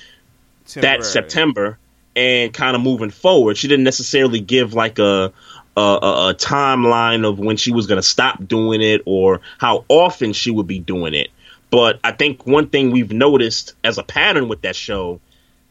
Temporary. 0.66 0.98
that 0.98 1.04
September 1.06 1.78
and 2.16 2.52
kind 2.52 2.74
of 2.74 2.82
moving 2.82 3.10
forward. 3.10 3.56
She 3.56 3.68
didn't 3.68 3.84
necessarily 3.84 4.40
give 4.40 4.72
like 4.74 4.98
a 4.98 5.32
a, 5.76 5.80
a, 5.80 6.28
a 6.30 6.34
timeline 6.34 7.26
of 7.28 7.38
when 7.38 7.56
she 7.56 7.72
was 7.72 7.86
going 7.86 7.96
to 7.98 8.02
stop 8.06 8.46
doing 8.46 8.80
it 8.82 9.02
or 9.06 9.40
how 9.58 9.84
often 9.88 10.32
she 10.32 10.50
would 10.50 10.66
be 10.66 10.78
doing 10.78 11.14
it. 11.14 11.28
But 11.72 11.98
I 12.04 12.12
think 12.12 12.46
one 12.46 12.68
thing 12.68 12.90
we've 12.90 13.10
noticed 13.10 13.72
as 13.82 13.96
a 13.96 14.02
pattern 14.02 14.46
with 14.48 14.60
that 14.60 14.76
show 14.76 15.20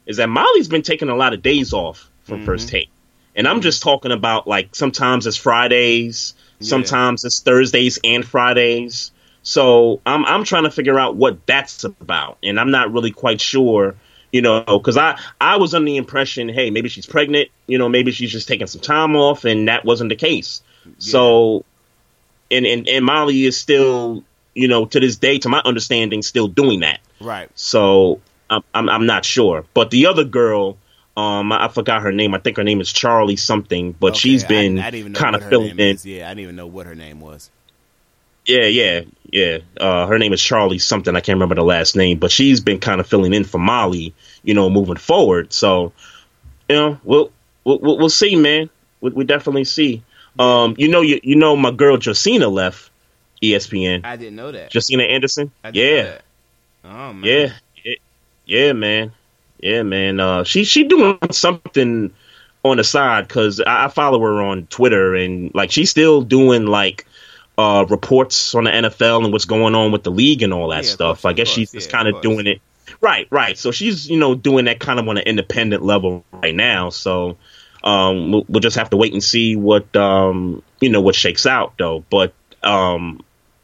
is 0.08 0.18
that 0.18 0.30
Molly's 0.30 0.68
been 0.68 0.82
taking 0.82 1.10
a 1.10 1.16
lot 1.16 1.34
of 1.34 1.44
days 1.44 1.74
off 1.74 2.10
from 2.24 2.38
mm-hmm. 2.38 2.46
first 2.46 2.70
take. 2.70 2.90
And 3.36 3.48
I'm 3.48 3.62
just 3.62 3.84
talking 3.84 4.12
about 4.12 4.48
like 4.48 4.76
sometimes 4.76 5.28
it's 5.28 5.38
Fridays, 5.38 6.34
sometimes 6.60 7.24
it's 7.24 7.40
Thursdays 7.42 8.00
and 8.04 8.26
Fridays. 8.26 9.12
So 9.44 10.02
I'm 10.06 10.26
I'm 10.26 10.44
trying 10.44 10.64
to 10.64 10.72
figure 10.72 11.00
out 11.00 11.16
what 11.16 11.46
that's 11.46 11.84
about, 11.84 12.40
and 12.44 12.60
I'm 12.60 12.72
not 12.72 12.92
really 12.92 13.12
quite 13.12 13.40
sure, 13.40 13.96
you 14.32 14.42
know, 14.42 14.64
because 14.64 14.98
I 14.98 15.20
I 15.40 15.58
was 15.58 15.76
under 15.76 15.86
the 15.86 15.98
impression, 15.98 16.50
hey, 16.50 16.72
maybe 16.72 16.90
she's 16.90 17.06
pregnant, 17.06 17.50
you 17.68 17.78
know, 17.78 17.90
maybe 17.90 18.12
she's 18.12 18.32
just 18.32 18.48
taking 18.48 18.68
some 18.68 18.82
time 18.82 19.16
off, 19.16 19.46
and 19.46 19.68
that 19.68 19.86
wasn't 19.86 20.10
the 20.10 20.16
case. 20.16 20.62
So, 20.98 21.64
and 22.50 22.66
and 22.66 22.88
and 22.88 23.06
Molly 23.06 23.46
is 23.46 23.56
still, 23.56 24.24
you 24.54 24.68
know, 24.68 24.86
to 24.86 25.00
this 25.00 25.16
day, 25.18 25.40
to 25.40 25.50
my 25.50 25.62
understanding, 25.64 26.22
still 26.22 26.48
doing 26.48 26.82
that. 26.82 27.00
Right. 27.20 27.50
So 27.56 28.22
I'm 28.50 28.64
I'm, 28.74 28.90
I'm 28.90 29.06
not 29.06 29.26
sure, 29.26 29.66
but 29.74 29.92
the 29.92 30.08
other 30.08 30.24
girl. 30.24 30.78
Um, 31.18 31.52
I 31.52 31.66
I 31.66 31.68
forgot 31.68 32.04
her 32.04 32.12
name. 32.14 32.34
I 32.34 32.40
think 32.40 32.56
her 32.56 32.64
name 32.64 32.80
is 32.80 32.92
Charlie 32.92 33.36
something, 33.36 33.92
but 33.92 34.14
Okay, 34.14 34.20
she's 34.20 34.46
been 34.46 34.80
I, 34.80 34.92
didn't 34.92 35.00
even 35.00 35.12
know 35.12 35.20
kind 35.20 35.36
of 35.36 35.44
filling 35.48 35.72
in. 35.72 35.80
is. 35.80 36.06
Yeah, 36.06 36.28
I 36.28 36.30
didn't 36.30 36.44
even 36.44 36.56
know 36.56 36.68
what 36.68 36.86
her 36.86 36.96
name 36.96 37.20
was. 37.20 37.50
Yeah, 38.46 38.64
yeah, 38.64 39.02
yeah. 39.30 39.60
Uh, 39.80 40.08
her 40.08 40.18
name 40.18 40.34
is 40.34 40.42
Charlie 40.42 40.80
something. 40.80 41.16
I 41.16 41.20
can't 41.20 41.36
remember 41.36 41.56
the 41.56 41.64
last 41.64 41.96
name, 41.96 42.18
but 42.18 42.32
she's 42.32 42.60
been 42.60 42.80
kind 42.80 43.00
of 43.00 43.08
filling 43.08 43.34
in 43.34 43.44
for 43.44 43.58
Molly, 43.60 44.14
you 44.44 44.54
know, 44.54 44.70
moving 44.70 44.96
forward. 44.96 45.54
So, 45.54 45.92
you 46.70 46.76
know, 46.76 47.00
we'll 47.04 47.32
we'll, 47.66 47.80
we'll 47.80 48.10
see, 48.10 48.36
man. 48.36 48.70
We, 49.02 49.12
we 49.12 49.24
definitely 49.26 49.66
see. 49.66 50.04
Um, 50.40 50.76
you 50.78 50.88
know, 50.88 51.02
you 51.02 51.20
you 51.24 51.36
know, 51.36 51.56
my 51.56 51.72
girl 51.72 51.98
Josina 51.98 52.48
left 52.48 52.90
ESPN. 53.42 54.02
I 54.04 54.16
didn't 54.18 54.36
know 54.36 54.52
that. 54.52 54.72
Josina 54.72 55.04
Anderson. 55.04 55.52
I 55.64 55.72
didn't 55.72 55.90
know 55.90 55.96
Yeah, 55.96 56.04
that. 56.04 56.22
Oh 56.84 57.14
man. 57.14 57.24
yeah, 57.24 57.54
yeah, 57.84 57.96
yeah, 58.46 58.74
man. 58.74 59.12
Yeah, 59.60 59.84
man. 59.84 60.20
Uh, 60.20 60.44
she 60.44 60.64
she 60.64 60.84
doing 60.86 61.18
something 61.32 62.14
on 62.64 62.78
the 62.78 62.84
side 62.84 63.28
because 63.28 63.60
I, 63.60 63.86
I 63.86 63.88
follow 63.88 64.20
her 64.22 64.42
on 64.42 64.68
Twitter 64.68 65.16
and 65.16 65.54
like 65.54 65.72
she's 65.72 65.90
still 65.90 66.22
doing 66.22 66.66
like 66.66 67.06
uh 67.58 67.86
reports 67.90 68.56
on 68.56 68.64
the 68.66 68.72
NFL 68.72 69.24
and 69.24 69.32
what's 69.34 69.46
going 69.46 69.76
on 69.76 69.92
with 69.92 70.04
the 70.04 70.12
league 70.12 70.42
and 70.42 70.54
all 70.54 70.70
that 70.70 70.86
Yeah, 70.86 70.92
stuff. 70.92 71.24
course, 71.24 71.26
I 71.26 71.34
guess 71.34 71.48
course, 71.48 71.56
she's 71.56 71.72
just 71.72 71.90
yeah, 71.90 71.92
kind 71.92 72.08
of 72.08 72.22
doing 72.22 72.48
it. 72.48 72.62
Right, 73.02 73.28
right. 73.32 73.58
So 73.58 73.72
she's 73.72 74.10
you 74.10 74.18
know 74.18 74.36
doing 74.36 74.66
that 74.66 74.80
kind 74.80 75.00
of 75.00 75.08
on 75.08 75.18
an 75.18 75.24
independent 75.24 75.84
level 75.84 76.24
right 76.32 76.56
now. 76.56 76.90
So 76.90 77.38
um, 77.84 78.32
we'll, 78.32 78.46
we'll 78.48 78.60
just 78.60 78.78
have 78.78 78.90
to 78.92 78.98
wait 78.98 79.14
and 79.14 79.24
see 79.24 79.56
what 79.56 79.96
um 79.96 80.64
you 80.80 80.90
know 80.90 81.02
what 81.02 81.16
shakes 81.16 81.46
out 81.46 81.74
though. 81.78 82.04
But 82.10 82.34
um, 82.64 83.22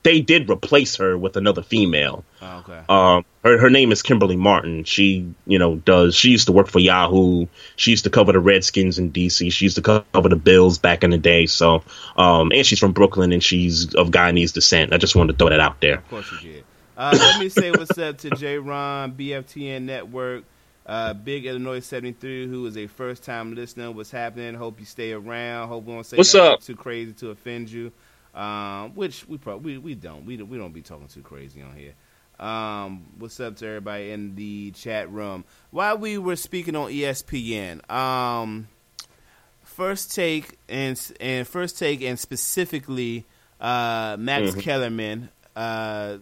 they 0.08 0.22
did 0.22 0.50
replace 0.50 0.96
her 0.96 1.18
with 1.18 1.36
another 1.36 1.62
female. 1.62 2.24
Oh, 2.42 2.64
okay. 2.66 2.82
Um, 2.88 3.26
her 3.44 3.58
her 3.58 3.70
name 3.70 3.92
is 3.92 4.02
Kimberly 4.02 4.38
Martin. 4.38 4.86
She 4.86 5.34
you 5.46 5.60
know 5.60 5.76
does 5.76 6.16
she 6.16 6.30
used 6.30 6.48
to 6.48 6.54
work 6.54 6.68
for 6.70 6.80
Yahoo. 6.80 7.48
She 7.76 7.92
used 7.92 8.06
to 8.06 8.10
cover 8.10 8.32
the 8.32 8.40
Redskins 8.40 9.00
in 9.00 9.12
DC. 9.12 9.52
She 9.52 9.66
used 9.66 9.76
to 9.76 9.82
cover 9.82 10.30
the 10.30 10.38
Bills 10.38 10.78
back 10.78 11.04
in 11.04 11.10
the 11.10 11.18
day. 11.18 11.46
So 11.46 11.84
um, 12.16 12.54
and 12.54 12.66
she's 12.66 12.80
from 12.80 12.94
Brooklyn 12.94 13.34
and 13.34 13.44
she's 13.44 13.94
of 13.96 14.12
Guyanese 14.12 14.54
descent. 14.54 14.94
I 14.94 14.98
just 14.98 15.14
wanted 15.14 15.34
to 15.34 15.38
throw 15.40 15.50
that 15.50 15.60
out 15.60 15.82
there. 15.82 15.96
Of 15.96 16.08
course 16.08 16.32
you 16.32 16.54
did. 16.54 16.64
Uh, 16.96 17.16
let 17.20 17.40
me 17.42 17.50
say 17.50 17.72
what's 17.72 17.98
up 17.98 18.18
to 18.20 18.30
J. 18.30 18.58
Ron, 18.58 19.12
BFTN 19.12 19.84
Network, 19.84 20.46
uh, 20.86 21.14
Big 21.14 21.46
Illinois 21.46 21.82
73, 21.82 22.48
who 22.48 22.66
is 22.66 22.78
a 22.78 22.88
first 22.88 23.24
time 23.24 23.54
listener. 23.54 23.92
What's 23.92 24.10
happening? 24.10 24.56
Hope 24.56 24.80
you 24.80 24.86
stay 24.86 25.12
around. 25.12 25.68
Hope 25.68 25.84
we 25.84 25.94
don't 25.94 26.06
say 26.06 26.16
What's 26.16 26.34
up? 26.34 26.62
too 26.62 26.78
crazy 26.78 27.12
to 27.14 27.30
offend 27.32 27.70
you. 27.70 27.92
Um, 28.36 28.94
which 28.96 29.28
we 29.28 29.38
probably 29.38 29.74
we, 29.74 29.78
we 29.80 29.96
don't. 29.96 30.26
We, 30.26 30.38
we 30.38 30.58
don't 30.58 30.74
be 30.74 30.82
talking 30.82 31.08
too 31.08 31.22
crazy 31.22 31.62
on 31.62 31.76
here. 31.76 31.94
Um, 32.40 33.06
what's 33.18 33.40
up 33.40 33.56
to 33.58 33.66
everybody 33.68 34.12
in 34.12 34.36
the 34.36 34.72
chat 34.72 35.12
room? 35.12 35.44
While 35.72 35.98
we 35.98 36.20
were 36.20 36.36
speaking 36.36 36.76
on 36.76 36.92
ESPN, 36.92 37.90
um, 37.90 38.68
first 39.64 40.14
take 40.14 40.58
and 40.70 41.00
and 41.20 41.48
first 41.48 41.80
take 41.80 42.02
and 42.04 42.20
specifically 42.20 43.26
uh, 43.60 44.18
Max 44.20 44.52
Mhm. 44.52 44.62
Kellerman 44.62 45.30
uh, 45.56 46.18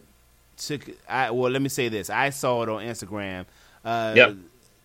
took. 0.58 0.84
I 1.10 1.32
well, 1.32 1.52
let 1.52 1.62
me 1.62 1.70
say 1.70 1.90
this. 1.90 2.10
I 2.10 2.30
saw 2.30 2.64
it 2.64 2.70
on 2.70 2.82
Instagram. 2.84 3.46
Uh, 3.84 4.14
Yep. 4.16 4.36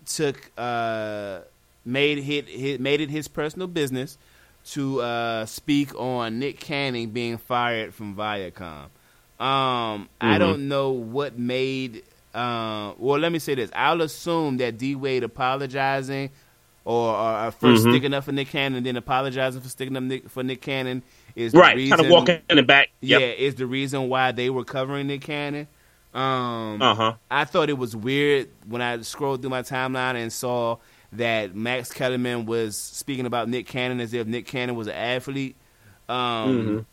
Took 0.07 0.51
uh, 0.59 1.41
made 1.85 2.19
hit, 2.19 2.49
hit 2.49 2.81
made 2.81 3.01
it 3.01 3.11
his 3.11 3.29
personal 3.29 3.69
business 3.69 4.19
to 4.67 5.01
uh, 5.01 5.47
speak 5.47 5.99
on 5.99 6.39
Nick 6.39 6.61
Cannon 6.61 7.11
being 7.11 7.39
fired 7.39 7.95
from 7.95 8.15
Viacom. 8.17 8.87
Um, 9.39 10.09
I 10.21 10.37
Mhm. 10.37 10.39
don't 10.39 10.69
know 10.69 10.91
what 10.91 11.39
made. 11.39 12.03
Uh, 12.35 12.93
well, 12.99 13.19
let 13.19 13.33
me 13.33 13.39
say 13.39 13.55
this. 13.55 13.71
I'll 13.75 14.03
assume 14.03 14.59
that 14.59 14.79
D 14.79 14.95
Wade 14.95 15.25
apologizing 15.25 16.31
or, 16.85 17.15
or, 17.15 17.47
or 17.47 17.51
1st 17.51 17.87
Mhm. 17.87 17.91
sticking 17.91 18.15
up 18.15 18.25
for 18.25 18.33
Nick 18.33 18.49
Cannon, 18.49 18.85
then 18.85 18.97
apologizing 18.97 19.61
for 19.63 19.69
sticking 19.69 19.97
up 19.97 20.03
Nick, 20.03 20.29
for 20.29 20.43
Nick 20.43 20.61
Cannon 20.61 21.03
is 21.35 21.53
the 21.53 21.59
Right, 21.59 21.77
reason, 21.77 21.97
kind 21.97 22.07
of 22.07 22.13
walking 22.13 22.41
in 22.49 22.57
the 22.57 22.63
back. 22.63 22.91
Yeah, 23.01 23.19
is 23.19 23.55
the 23.57 23.67
reason 23.67 24.09
why 24.09 24.33
they 24.33 24.51
were 24.51 24.65
covering 24.65 25.07
Nick 25.09 25.23
Cannon. 25.23 25.67
Um, 26.15 26.83
Uh 26.83 26.95
huh. 26.95 27.15
I 27.31 27.45
thought 27.45 27.69
it 27.71 27.79
was 27.79 27.95
weird 27.97 28.49
when 28.67 28.83
I 28.83 29.01
scrolled 29.03 29.41
through 29.43 29.51
my 29.51 29.63
timeline 29.63 30.17
and 30.17 30.33
saw 30.33 30.77
that 31.13 31.55
Max 31.55 31.93
Kellerman 31.93 32.47
was 32.47 32.77
speaking 32.77 33.27
about 33.27 33.49
Nick 33.49 33.67
Cannon 33.67 34.01
as 34.01 34.15
if 34.15 34.27
Nick 34.27 34.47
Cannon 34.47 34.77
was 34.77 34.87
an 34.87 34.95
athlete. 34.95 35.57
Um, 36.09 36.87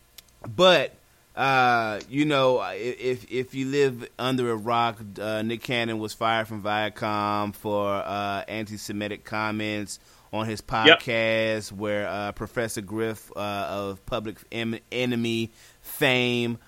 But 0.56 0.94
uh, 1.36 2.00
you 2.08 2.24
know, 2.24 2.60
if 2.72 3.30
if 3.30 3.54
you 3.54 3.66
live 3.66 4.08
under 4.18 4.50
a 4.50 4.56
rock, 4.56 4.98
uh, 5.20 5.42
Nick 5.42 5.62
Cannon 5.62 5.98
was 5.98 6.12
fired 6.14 6.48
from 6.48 6.62
Viacom 6.62 7.54
for 7.54 7.88
uh, 7.94 8.42
anti-Semitic 8.48 9.24
comments 9.24 9.98
on 10.32 10.46
his 10.46 10.60
Yep. 10.60 11.00
podcast, 11.00 11.72
where 11.72 12.06
uh, 12.08 12.32
Professor 12.32 12.80
Griff 12.80 13.30
uh, 13.36 13.38
of 13.70 14.04
Public 14.06 14.36
em- 14.52 14.78
Enemy 14.92 15.50
fame 15.80 16.58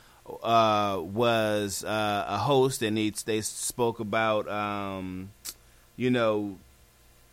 uh, 0.43 0.99
was 1.01 1.85
uh, 1.85 2.25
a 2.29 2.39
host, 2.39 2.83
and 2.83 2.97
they 2.97 3.11
they 3.11 3.41
spoke 3.41 3.99
about 4.01 4.49
um, 4.49 5.31
you 5.97 6.11
know 6.11 6.59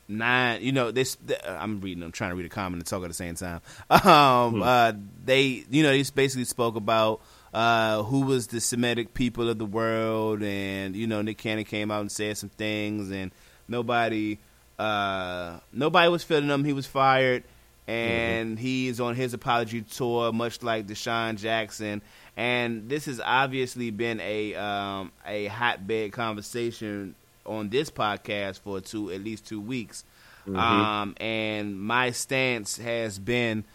nine. 0.07 0.61
You 0.61 0.71
know 0.71 0.91
this. 0.91 1.17
I'm 1.45 1.81
reading. 1.81 2.03
I'm 2.03 2.11
trying 2.11 2.31
to 2.31 2.35
read 2.35 2.45
a 2.45 2.49
comment 2.49 2.81
and 2.81 2.85
talk 2.85 3.03
at 3.03 3.07
the 3.07 3.13
same 3.13 3.35
time. 3.35 3.61
Um, 3.89 4.61
uh, 4.61 4.93
they 5.25 5.65
you 5.69 5.83
know 5.83 5.91
they 5.91 6.03
basically 6.13 6.45
spoke 6.45 6.75
about. 6.75 7.21
Uh, 7.53 8.03
who 8.03 8.21
was 8.21 8.47
the 8.47 8.59
Semitic 8.59 9.13
people 9.13 9.49
of 9.49 9.57
the 9.57 9.65
world, 9.65 10.43
and 10.43 10.95
you 10.95 11.07
know 11.07 11.21
Nick 11.21 11.39
Cannon 11.39 11.63
came 11.63 11.89
out 11.89 12.01
and 12.01 12.11
said 12.11 12.37
some 12.37 12.49
things, 12.49 13.09
and 13.09 13.31
nobody 13.67 14.37
uh, 14.77 15.59
nobody 15.73 16.09
was 16.09 16.23
feeling 16.23 16.49
him. 16.49 16.63
He 16.63 16.73
was 16.73 16.85
fired, 16.85 17.43
and 17.87 18.51
mm-hmm. 18.51 18.61
he's 18.61 18.99
on 18.99 19.15
his 19.15 19.33
apology 19.33 19.81
tour, 19.81 20.31
much 20.31 20.61
like 20.61 20.87
DeSean 20.87 21.37
Jackson. 21.37 22.01
And 22.35 22.87
this 22.89 23.05
has 23.05 23.19
obviously 23.19 23.89
been 23.89 24.19
a 24.19 24.53
um, 24.55 25.11
a 25.25 25.47
hotbed 25.47 26.11
conversation 26.11 27.15
on 27.47 27.69
this 27.69 27.89
podcast 27.89 28.59
for 28.59 28.81
two 28.81 29.11
at 29.11 29.23
least 29.23 29.47
two 29.47 29.61
weeks. 29.61 30.03
Mm-hmm. 30.47 30.57
Um, 30.57 31.15
and 31.19 31.79
my 31.79 32.11
stance 32.11 32.77
has 32.77 33.19
been, 33.19 33.65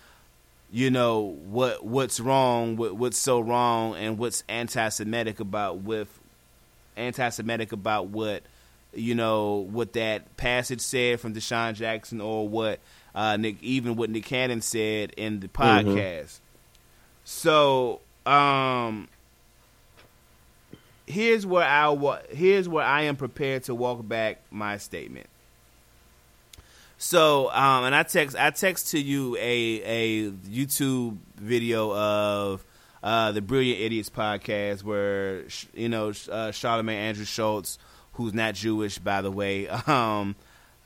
you 0.70 0.90
know, 0.90 1.36
what 1.44 1.84
what's 1.84 2.18
wrong, 2.20 2.76
what, 2.76 2.96
what's 2.96 3.18
so 3.18 3.40
wrong, 3.40 3.94
and 3.96 4.18
what's 4.18 4.42
anti-Semitic 4.48 5.40
about 5.40 5.78
with 5.78 6.08
anti-Semitic 6.96 7.72
about 7.72 8.08
what 8.08 8.42
you 8.94 9.14
know 9.14 9.66
what 9.70 9.94
that 9.94 10.36
passage 10.36 10.80
said 10.80 11.20
from 11.20 11.34
DeSean 11.34 11.74
Jackson 11.74 12.20
or 12.20 12.48
what 12.48 12.80
uh, 13.14 13.36
Nick, 13.36 13.62
even 13.62 13.96
what 13.96 14.10
Nick 14.10 14.24
Cannon 14.24 14.60
said 14.60 15.12
in 15.16 15.40
the 15.40 15.48
mm-hmm. 15.48 15.88
podcast. 15.88 16.24
Mm-hmm. 16.24 16.38
So, 17.24 18.00
um, 18.26 19.08
here's 21.06 21.46
where 21.46 21.64
I 21.64 22.18
here's 22.30 22.68
where 22.68 22.84
I 22.84 23.02
am 23.02 23.16
prepared 23.16 23.64
to 23.64 23.74
walk 23.74 24.06
back 24.06 24.40
my 24.50 24.78
statement. 24.78 25.26
So, 26.98 27.50
um, 27.50 27.84
and 27.84 27.94
I 27.94 28.04
text 28.04 28.36
I 28.38 28.50
text 28.50 28.92
to 28.92 29.00
you 29.00 29.36
a 29.36 29.40
a 29.40 30.30
YouTube 30.30 31.18
video 31.36 31.94
of 31.94 32.64
uh, 33.02 33.32
the 33.32 33.42
Brilliant 33.42 33.80
Idiots 33.80 34.08
podcast 34.08 34.84
where 34.84 35.44
you 35.74 35.88
know 35.88 36.10
uh, 36.10 36.52
Charlamagne 36.52 36.94
Andrew 36.94 37.24
Schulz, 37.24 37.78
who's 38.12 38.32
not 38.32 38.54
Jewish 38.54 38.98
by 38.98 39.20
the 39.20 39.30
way, 39.30 39.68
um, 39.86 40.36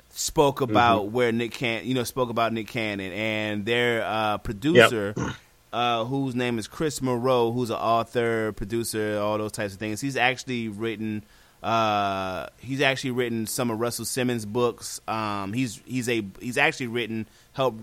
spoke 0.09 0.63
about 0.63 1.05
mm-hmm. 1.05 1.15
where 1.15 1.33
Nick 1.33 1.53
Can 1.53 1.87
you 1.87 1.95
know 1.95 2.05
spoke 2.05 2.31
about 2.31 2.53
Nick 2.53 2.69
Cannon 2.69 3.13
and 3.13 3.67
their 3.67 4.03
uh, 4.03 4.39
producer. 4.39 5.13
Yep. 5.17 5.35
Uh, 5.73 6.05
whose 6.05 6.35
name 6.35 6.59
is 6.59 6.69
Chris 6.69 7.03
Morrow, 7.03 7.51
who's 7.51 7.71
an 7.71 7.77
author, 7.77 8.53
producer, 8.53 9.19
all 9.19 9.37
those 9.37 9.53
types 9.53 9.75
of 9.75 9.79
things. 9.79 10.01
He's 10.01 10.17
actually 10.17 10.69
written 10.69 11.23
uh, 11.63 12.47
he's 12.59 12.81
actually 12.81 13.11
written 13.11 13.47
some 13.47 13.71
of 13.71 13.81
Russell 13.81 14.05
Simmons' 14.05 14.47
books. 14.47 15.01
Um, 15.09 15.53
he's 15.53 15.83
he's 15.85 16.09
a 16.09 16.25
he's 16.41 16.59
actually 16.59 16.89
written 16.89 17.27
helped 17.55 17.81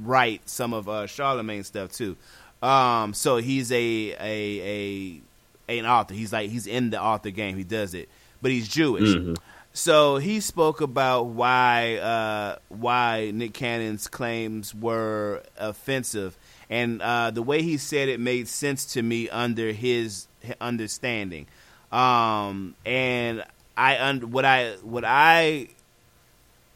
write 0.00 0.48
some 0.48 0.72
of 0.72 0.88
uh, 0.88 1.06
Charlamagne 1.06 1.64
stuff 1.64 1.92
too. 1.92 2.16
Um, 2.62 3.14
so 3.14 3.36
he's 3.36 3.70
a, 3.72 3.76
a 4.18 5.20
a 5.68 5.78
an 5.78 5.86
author. 5.86 6.14
He's 6.14 6.32
like 6.32 6.50
he's 6.50 6.66
in 6.66 6.90
the 6.90 7.02
author 7.02 7.30
game. 7.30 7.56
He 7.56 7.64
does 7.64 7.94
it, 7.94 8.08
but 8.40 8.50
he's 8.50 8.68
Jewish. 8.68 9.10
Mm-hmm. 9.10 9.34
So 9.72 10.16
he 10.16 10.40
spoke 10.40 10.80
about 10.80 11.24
why 11.24 11.96
uh, 11.96 12.56
why 12.70 13.32
Nick 13.34 13.52
Cannon's 13.52 14.08
claims 14.08 14.74
were 14.74 15.42
offensive, 15.58 16.38
and 16.68 17.00
uh, 17.00 17.30
the 17.30 17.42
way 17.42 17.62
he 17.62 17.76
said 17.76 18.08
it 18.08 18.20
made 18.20 18.48
sense 18.48 18.84
to 18.94 19.02
me 19.02 19.28
under 19.28 19.72
his 19.72 20.26
understanding. 20.60 21.46
Um, 21.92 22.74
and 22.84 23.44
I 23.76 23.98
un- 23.98 24.30
what 24.30 24.44
I 24.44 24.72
what 24.82 25.04
I 25.04 25.68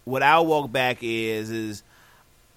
what 0.04 0.22
I'll 0.22 0.46
walk 0.46 0.70
back 0.70 0.98
is 1.02 1.50
is 1.50 1.82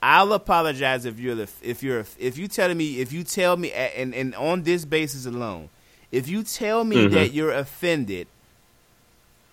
I'll 0.02 0.34
apologize 0.34 1.06
if 1.06 1.20
you're 1.20 1.36
the 1.36 1.50
if 1.62 1.82
you're 1.82 2.06
if 2.20 2.38
you 2.38 2.48
telling 2.48 2.78
me 2.78 3.00
if 3.00 3.12
you 3.12 3.24
tell 3.24 3.58
me 3.58 3.72
and 3.72 4.14
and 4.14 4.36
on 4.36 4.64
this 4.64 4.86
basis 4.86 5.26
alone, 5.26 5.70
if 6.12 6.28
you 6.28 6.44
tell 6.44 6.84
me 6.84 6.98
mm-hmm. 6.98 7.14
that 7.16 7.34
you're 7.34 7.52
offended, 7.52 8.28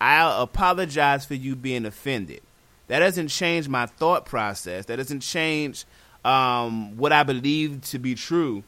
I'll 0.01 0.43
apologize 0.43 1.24
for 1.24 1.35
you 1.35 1.57
being 1.57 1.86
offended. 1.86 2.43
That 2.89 2.98
doesn't 2.98 3.28
change 3.28 3.69
my 3.69 3.86
thought 3.86 4.27
process. 4.27 4.86
That 4.86 4.97
doesn't 4.97 5.20
change 5.20 5.85
um, 6.25 6.97
what 6.97 7.13
I 7.13 7.23
believe 7.23 7.83
to 7.83 7.99
be 7.99 8.15
true. 8.15 8.63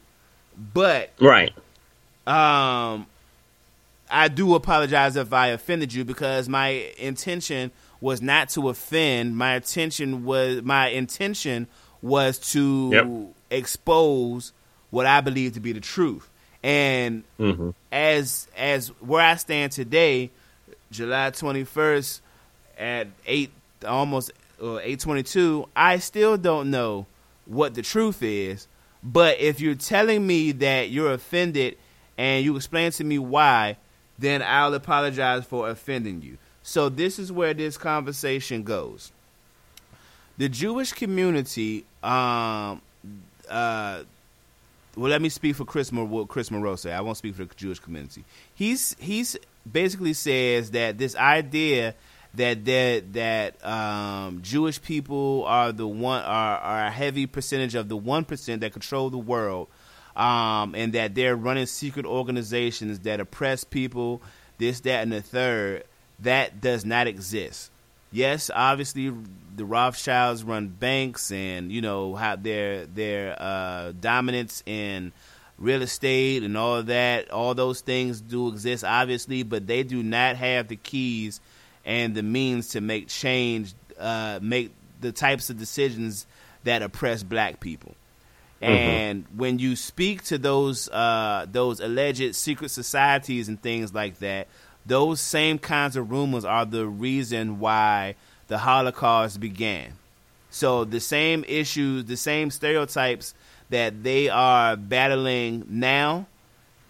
But 0.73 1.11
right, 1.19 1.51
um, 2.27 3.07
I 4.09 4.27
do 4.27 4.53
apologize 4.55 5.15
if 5.15 5.33
I 5.33 5.47
offended 5.47 5.93
you 5.93 6.05
because 6.05 6.47
my 6.47 6.91
intention 6.97 7.71
was 7.99 8.21
not 8.21 8.49
to 8.49 8.69
offend. 8.69 9.35
My 9.37 9.55
intention 9.55 10.25
was 10.25 10.61
my 10.61 10.89
intention 10.89 11.67
was 12.01 12.37
to 12.51 12.89
yep. 12.91 13.07
expose 13.49 14.53
what 14.91 15.05
I 15.05 15.21
believe 15.21 15.53
to 15.53 15.59
be 15.59 15.71
the 15.71 15.79
truth. 15.79 16.29
And 16.61 17.23
mm-hmm. 17.39 17.71
as 17.91 18.47
as 18.55 18.89
where 18.99 19.21
I 19.21 19.35
stand 19.35 19.71
today, 19.71 20.29
July 20.91 21.31
twenty 21.31 21.63
first 21.63 22.21
at 22.77 23.07
eight 23.25 23.51
almost 23.85 24.31
uh, 24.61 24.77
eight 24.79 24.99
twenty 24.99 25.23
two, 25.23 25.67
I 25.75 25.97
still 25.97 26.37
don't 26.37 26.69
know 26.69 27.07
what 27.45 27.73
the 27.73 27.81
truth 27.81 28.21
is. 28.21 28.67
But 29.03 29.39
if 29.39 29.59
you're 29.59 29.75
telling 29.75 30.25
me 30.25 30.53
that 30.53 30.89
you're 30.89 31.11
offended 31.11 31.77
and 32.17 32.43
you 32.45 32.55
explain 32.55 32.91
to 32.91 33.03
me 33.03 33.19
why, 33.19 33.77
then 34.17 34.41
I'll 34.41 34.73
apologize 34.73 35.43
for 35.45 35.69
offending 35.69 36.21
you. 36.21 36.37
So 36.61 36.87
this 36.87 37.19
is 37.19 37.31
where 37.31 37.53
this 37.53 37.77
conversation 37.77 38.63
goes. 38.63 39.11
The 40.37 40.47
Jewish 40.47 40.93
community, 40.93 41.85
um, 42.01 42.81
uh, 43.49 44.03
well, 44.95 45.09
let 45.09 45.21
me 45.21 45.29
speak 45.29 45.55
for 45.55 45.65
Chris, 45.65 45.91
Mor- 45.91 46.25
Chris 46.27 46.49
Morosa. 46.49 46.93
I 46.93 47.01
won't 47.01 47.17
speak 47.17 47.35
for 47.35 47.45
the 47.45 47.53
Jewish 47.55 47.79
community. 47.79 48.23
He's 48.55 48.95
he's 48.99 49.37
basically 49.69 50.13
says 50.13 50.71
that 50.71 50.97
this 50.97 51.15
idea 51.15 51.95
that 52.35 52.65
that 52.65 53.13
that 53.13 53.65
um, 53.65 54.41
Jewish 54.41 54.81
people 54.81 55.43
are 55.45 55.71
the 55.71 55.87
one 55.87 56.23
are, 56.23 56.57
are 56.57 56.85
a 56.87 56.91
heavy 56.91 57.27
percentage 57.27 57.75
of 57.75 57.89
the 57.89 57.97
one 57.97 58.25
percent 58.25 58.61
that 58.61 58.73
control 58.73 59.09
the 59.09 59.17
world 59.17 59.67
um, 60.15 60.75
and 60.75 60.93
that 60.93 61.15
they're 61.15 61.35
running 61.35 61.65
secret 61.65 62.05
organizations 62.05 62.99
that 62.99 63.19
oppress 63.19 63.63
people, 63.63 64.21
this, 64.57 64.79
that, 64.81 65.03
and 65.03 65.11
the 65.11 65.21
third, 65.21 65.83
that 66.19 66.61
does 66.61 66.85
not 66.85 67.07
exist. 67.07 67.71
Yes, 68.11 68.51
obviously 68.53 69.11
the 69.55 69.65
Rothschilds 69.65 70.43
run 70.43 70.67
banks, 70.67 71.31
and 71.31 71.71
you 71.71 71.81
know 71.81 72.15
their 72.39 72.85
their 72.85 73.35
uh, 73.41 73.91
dominance 73.99 74.61
in 74.67 75.11
real 75.57 75.81
estate 75.81 76.43
and 76.43 76.55
all 76.55 76.83
that. 76.83 77.31
All 77.31 77.55
those 77.55 77.81
things 77.81 78.21
do 78.21 78.49
exist, 78.49 78.83
obviously, 78.83 79.41
but 79.41 79.65
they 79.65 79.81
do 79.81 80.03
not 80.03 80.35
have 80.35 80.67
the 80.67 80.75
keys 80.75 81.41
and 81.85 82.15
the 82.15 82.23
means 82.23 82.69
to 82.69 82.81
make 82.81 83.07
change, 83.07 83.73
uh, 83.99 84.39
make 84.41 84.71
the 85.01 85.11
types 85.11 85.49
of 85.49 85.57
decisions 85.57 86.25
that 86.63 86.81
oppress 86.81 87.23
black 87.23 87.59
people. 87.59 87.95
Mm-hmm. 88.61 88.73
And 88.73 89.25
when 89.35 89.59
you 89.59 89.75
speak 89.75 90.23
to 90.25 90.37
those 90.37 90.87
uh, 90.89 91.45
those 91.51 91.81
alleged 91.81 92.35
secret 92.35 92.71
societies 92.71 93.49
and 93.49 93.61
things 93.61 93.93
like 93.93 94.19
that, 94.19 94.47
those 94.85 95.19
same 95.19 95.59
kinds 95.59 95.97
of 95.97 96.11
rumors 96.11 96.45
are 96.45 96.65
the 96.65 96.85
reason 96.87 97.59
why 97.59 98.15
the 98.47 98.57
Holocaust 98.57 99.39
began. 99.39 99.93
So 100.49 100.85
the 100.85 100.99
same 100.99 101.43
issues, 101.47 102.05
the 102.05 102.15
same 102.15 102.51
stereotypes 102.51 103.33
that 103.69 104.03
they 104.03 104.29
are 104.29 104.77
battling 104.77 105.65
now 105.67 106.27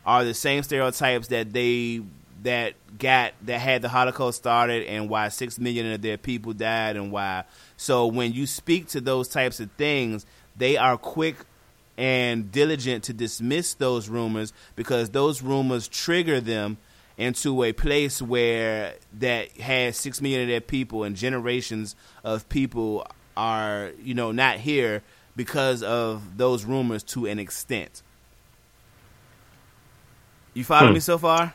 are 0.06 0.26
the 0.26 0.34
same 0.34 0.64
stereotypes 0.64 1.30
that 1.30 1.54
they 1.54 2.02
that 2.44 2.74
got 3.00 3.34
that 3.44 3.60
had 3.60 3.82
the 3.82 3.90
Holocaust 3.90 4.38
started 4.38 4.86
and 4.86 5.10
why 5.10 5.30
six 5.30 5.58
million 5.58 5.92
of 5.92 6.02
their 6.02 6.18
people 6.18 6.54
died 6.54 6.96
and 6.96 7.12
why. 7.12 7.44
So 7.78 8.08
when 8.08 8.34
you 8.34 8.46
speak 8.46 8.88
to 8.90 9.02
those 9.02 9.28
types 9.28 9.60
of 9.60 9.72
things, 9.72 10.26
they 10.56 10.78
are 10.78 10.98
quick 10.98 11.38
and 11.98 12.52
diligent 12.52 13.04
to 13.06 13.14
dismiss 13.14 13.74
those 13.76 14.10
rumors 14.10 14.54
because 14.76 15.10
those 15.10 15.42
rumors 15.42 15.88
trigger 15.88 16.42
them 16.42 16.78
into 17.18 17.64
a 17.64 17.72
place 17.72 18.22
where 18.22 18.96
that 19.20 19.52
has 19.58 19.98
six 19.98 20.22
million 20.22 20.42
of 20.42 20.48
their 20.48 20.62
people 20.62 21.04
and 21.04 21.16
generations 21.16 21.96
of 22.24 22.48
people 22.50 23.06
are 23.38 23.92
you 24.02 24.14
know 24.14 24.32
not 24.32 24.58
here 24.58 25.02
because 25.36 25.82
of 25.84 26.38
those 26.38 26.66
rumors 26.66 27.04
to 27.04 27.26
an 27.26 27.40
extent. 27.40 28.02
You 30.54 30.64
follow 30.64 30.88
hmm. 30.88 30.94
me 30.96 31.00
so 31.00 31.18
far? 31.18 31.54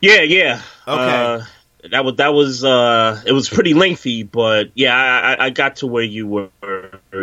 Yeah, 0.00 0.22
yeah. 0.22 0.62
Okay. 0.86 1.40
Uh, 1.40 1.44
that 1.90 2.04
was 2.04 2.16
that 2.16 2.34
was 2.34 2.64
uh 2.64 3.22
it 3.24 3.32
was 3.32 3.48
pretty 3.48 3.74
lengthy, 3.74 4.22
but 4.22 4.70
yeah, 4.74 4.94
I, 4.94 5.46
I 5.46 5.50
got 5.50 5.76
to 5.76 5.86
where 5.86 6.02
you 6.02 6.26
were, 6.26 6.50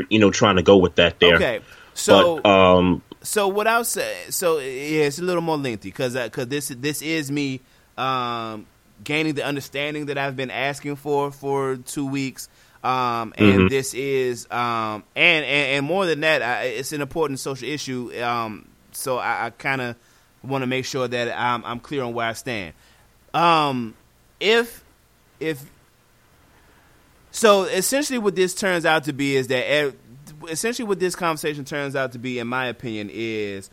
you 0.09 0.19
know, 0.19 0.31
trying 0.31 0.55
to 0.55 0.63
go 0.63 0.77
with 0.77 0.95
that 0.95 1.19
there. 1.19 1.35
Okay, 1.35 1.59
so 1.93 2.39
but, 2.39 2.49
um, 2.49 3.03
so 3.21 3.47
what 3.47 3.67
I'll 3.67 3.83
say, 3.83 4.15
so 4.29 4.59
yeah, 4.59 5.05
it's 5.05 5.19
a 5.19 5.23
little 5.23 5.41
more 5.41 5.57
lengthy 5.57 5.89
because 5.89 6.13
because 6.13 6.43
uh, 6.43 6.49
this 6.49 6.69
this 6.69 7.01
is 7.01 7.31
me 7.31 7.61
um 7.97 8.65
gaining 9.03 9.35
the 9.35 9.43
understanding 9.43 10.05
that 10.07 10.17
I've 10.17 10.35
been 10.35 10.51
asking 10.51 10.95
for 10.95 11.31
for 11.31 11.77
two 11.77 12.07
weeks. 12.07 12.49
Um, 12.83 13.33
and 13.37 13.47
mm-hmm. 13.47 13.67
this 13.67 13.95
is 13.95 14.45
um, 14.51 15.03
and, 15.15 15.43
and, 15.43 15.77
and 15.77 15.85
more 15.85 16.05
than 16.05 16.19
that, 16.21 16.43
I, 16.43 16.63
it's 16.65 16.91
an 16.91 17.01
important 17.01 17.39
social 17.39 17.67
issue. 17.67 18.11
Um, 18.21 18.69
so 18.91 19.17
I, 19.17 19.47
I 19.47 19.49
kind 19.49 19.81
of 19.81 19.95
want 20.47 20.61
to 20.61 20.67
make 20.67 20.85
sure 20.85 21.07
that 21.07 21.37
I'm, 21.37 21.65
I'm 21.65 21.79
clear 21.79 22.03
on 22.03 22.13
where 22.13 22.27
I 22.27 22.33
stand. 22.33 22.73
Um, 23.33 23.95
if 24.39 24.83
if 25.39 25.63
So 27.31 27.63
essentially, 27.63 28.17
what 28.17 28.35
this 28.35 28.55
turns 28.55 28.85
out 28.85 29.03
to 29.05 29.13
be 29.13 29.35
is 29.35 29.47
that 29.47 29.93
essentially 30.49 30.87
what 30.87 30.99
this 30.99 31.15
conversation 31.15 31.65
turns 31.65 31.93
out 31.93 32.13
to 32.13 32.19
be, 32.19 32.39
in 32.39 32.47
my 32.47 32.67
opinion, 32.67 33.09
is 33.11 33.69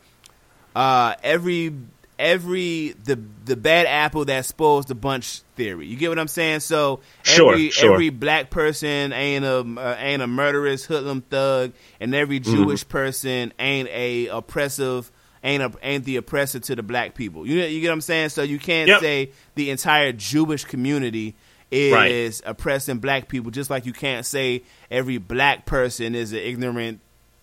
uh, 0.74 1.14
every 1.22 1.72
every 2.18 2.94
the 3.04 3.20
the 3.44 3.56
bad 3.56 3.86
apple 3.86 4.24
that 4.24 4.46
spoils 4.46 4.86
the 4.86 4.96
bunch 4.96 5.42
theory. 5.54 5.86
You 5.86 5.96
get 5.96 6.08
what 6.08 6.18
I'm 6.18 6.26
saying? 6.26 6.60
So 6.60 7.00
every 7.24 7.70
sure. 7.70 7.92
every 7.92 8.10
black 8.10 8.50
person 8.50 9.12
ain't 9.12 9.44
a 9.44 9.58
uh, 9.60 9.96
ain't 9.96 10.22
a 10.22 10.26
murderous 10.26 10.84
hoodlum 10.84 11.20
thug, 11.22 11.72
and 12.00 12.14
every 12.16 12.40
Mm-hmm. 12.40 12.56
Jewish 12.56 12.88
person 12.88 13.52
ain't 13.60 13.88
a 13.90 14.26
oppressive 14.26 15.11
ain't 15.44 15.62
a, 15.62 15.72
ain't 15.82 16.04
the 16.04 16.16
oppressor 16.16 16.60
to 16.60 16.76
the 16.76 16.82
black 16.82 17.14
people. 17.14 17.46
You 17.46 17.60
you 17.62 17.80
get 17.80 17.88
what 17.88 17.94
I'm 17.94 18.00
saying? 18.00 18.30
So 18.30 18.42
you 18.42 18.58
can't 18.58 18.88
Yep. 18.88 19.00
say 19.00 19.30
the 19.54 19.70
entire 19.70 20.12
Jewish 20.12 20.64
community 20.64 21.34
is 21.70 21.92
Right. 21.92 22.40
oppressing 22.50 22.98
black 22.98 23.28
people, 23.28 23.50
just 23.50 23.70
like 23.70 23.86
you 23.86 23.92
can't 23.92 24.26
say 24.26 24.62
every 24.90 25.18
black 25.18 25.64
person 25.66 26.14
is 26.14 26.32
an 26.32 26.38
ignorant 26.40 27.00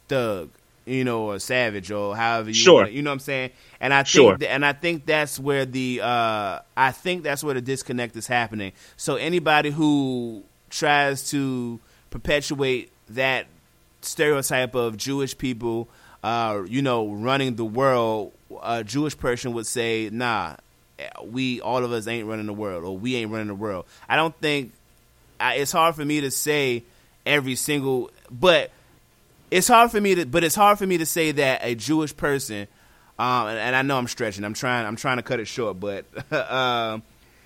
thug, 0.08 0.50
you 0.86 1.04
know, 1.04 1.24
or 1.32 1.40
savage 1.40 1.92
or 1.92 2.16
however 2.16 2.50
you 2.50 2.54
Sure. 2.56 2.82
wanna- 2.82 2.90
you 2.92 3.02
know 3.02 3.10
what 3.10 3.16
I'm 3.16 3.20
saying? 3.20 3.50
And 3.82 3.94
I 3.94 3.98
think 4.04 4.08
Sure. 4.08 4.38
th- 4.38 4.50
and 4.52 4.66
I 4.66 4.74
think 4.74 5.06
that's 5.06 5.40
where 5.40 5.66
the 5.66 6.02
uh 6.02 6.60
I 6.78 6.92
think 6.92 7.24
that's 7.24 7.44
where 7.44 7.54
the 7.56 7.62
disconnect 7.62 8.16
is 8.16 8.28
happening. 8.28 8.72
So 8.98 9.16
anybody 9.16 9.72
who 9.72 10.44
tries 10.70 11.30
to 11.32 11.80
perpetuate 12.12 12.92
that 13.10 13.48
stereotype 14.02 14.76
of 14.76 14.96
Jewish 14.98 15.38
people 15.38 15.90
uh 16.24 16.64
you 16.68 16.82
know 16.82 17.12
running 17.12 17.56
the 17.56 17.66
world, 17.66 18.34
a 18.62 18.84
Jewish 18.84 19.18
person 19.18 19.54
would 19.54 19.68
say, 19.68 20.10
"Nah, 20.12 20.56
we 21.24 21.62
all 21.62 21.84
of 21.84 21.92
us 21.92 22.08
ain't 22.08 22.28
running 22.28 22.46
the 22.46 22.54
world 22.54 22.84
or 22.84 22.98
we 22.98 23.16
ain't 23.16 23.32
running 23.32 23.48
the 23.48 23.56
world." 23.56 23.86
I 24.08 24.16
don't 24.16 24.36
think 24.40 24.74
I, 25.40 25.56
it's 25.56 25.72
hard 25.72 25.96
for 25.96 26.04
me 26.04 26.22
to 26.22 26.32
say 26.32 26.84
every 27.26 27.56
single 27.56 28.12
but 28.30 28.72
it's 29.52 29.68
hard 29.68 29.92
for 29.92 30.00
me 30.02 30.16
to 30.16 30.26
but 30.26 30.44
it's 30.44 30.56
hard 30.56 30.78
for 30.78 30.86
me 30.86 30.98
to 30.98 31.06
say 31.06 31.32
that 31.32 31.62
a 31.64 31.76
Jewish 31.76 32.16
person 32.16 32.68
um 33.18 33.48
and, 33.48 33.58
and 33.58 33.76
I 33.76 33.82
know 33.82 33.98
I'm 33.98 34.08
stretching 34.08 34.44
I'm 34.44 34.54
trying 34.54 34.86
I'm 34.86 34.96
trying 34.96 35.18
to 35.18 35.24
cut 35.24 35.40
it 35.40 35.46
short 35.46 35.80
but 35.80 36.06
um 36.52 37.04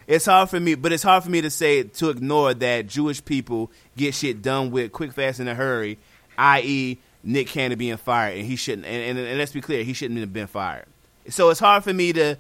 it's 0.08 0.26
hard 0.26 0.50
for 0.50 0.60
me 0.60 0.76
but 0.76 0.92
it's 0.92 1.04
hard 1.04 1.24
for 1.24 1.30
me 1.30 1.42
to 1.42 1.50
say 1.50 1.84
to 1.84 2.10
ignore 2.10 2.54
that 2.54 2.88
Jewish 2.88 3.24
people 3.24 3.72
get 3.98 4.14
shit 4.14 4.42
done 4.42 4.72
with 4.72 4.92
quick 4.92 5.14
fast 5.14 5.40
in 5.40 5.48
a 5.48 5.56
hurry 5.56 5.98
i.e. 6.38 6.98
Nick 7.24 7.48
Cannon 7.48 7.78
being 7.78 7.98
fired 7.98 8.38
and 8.38 8.46
he 8.46 8.56
shouldn't 8.56 8.86
and, 8.86 9.18
and, 9.18 9.28
and 9.28 9.38
let's 9.38 9.54
be 9.54 9.62
clear 9.62 9.84
he 9.84 9.94
shouldn't 9.94 10.20
have 10.20 10.34
been 10.34 10.48
fired. 10.48 10.86
So 11.30 11.50
it's 11.50 11.60
hard 11.60 11.84
for 11.84 11.94
me 11.94 12.12
to 12.14 12.38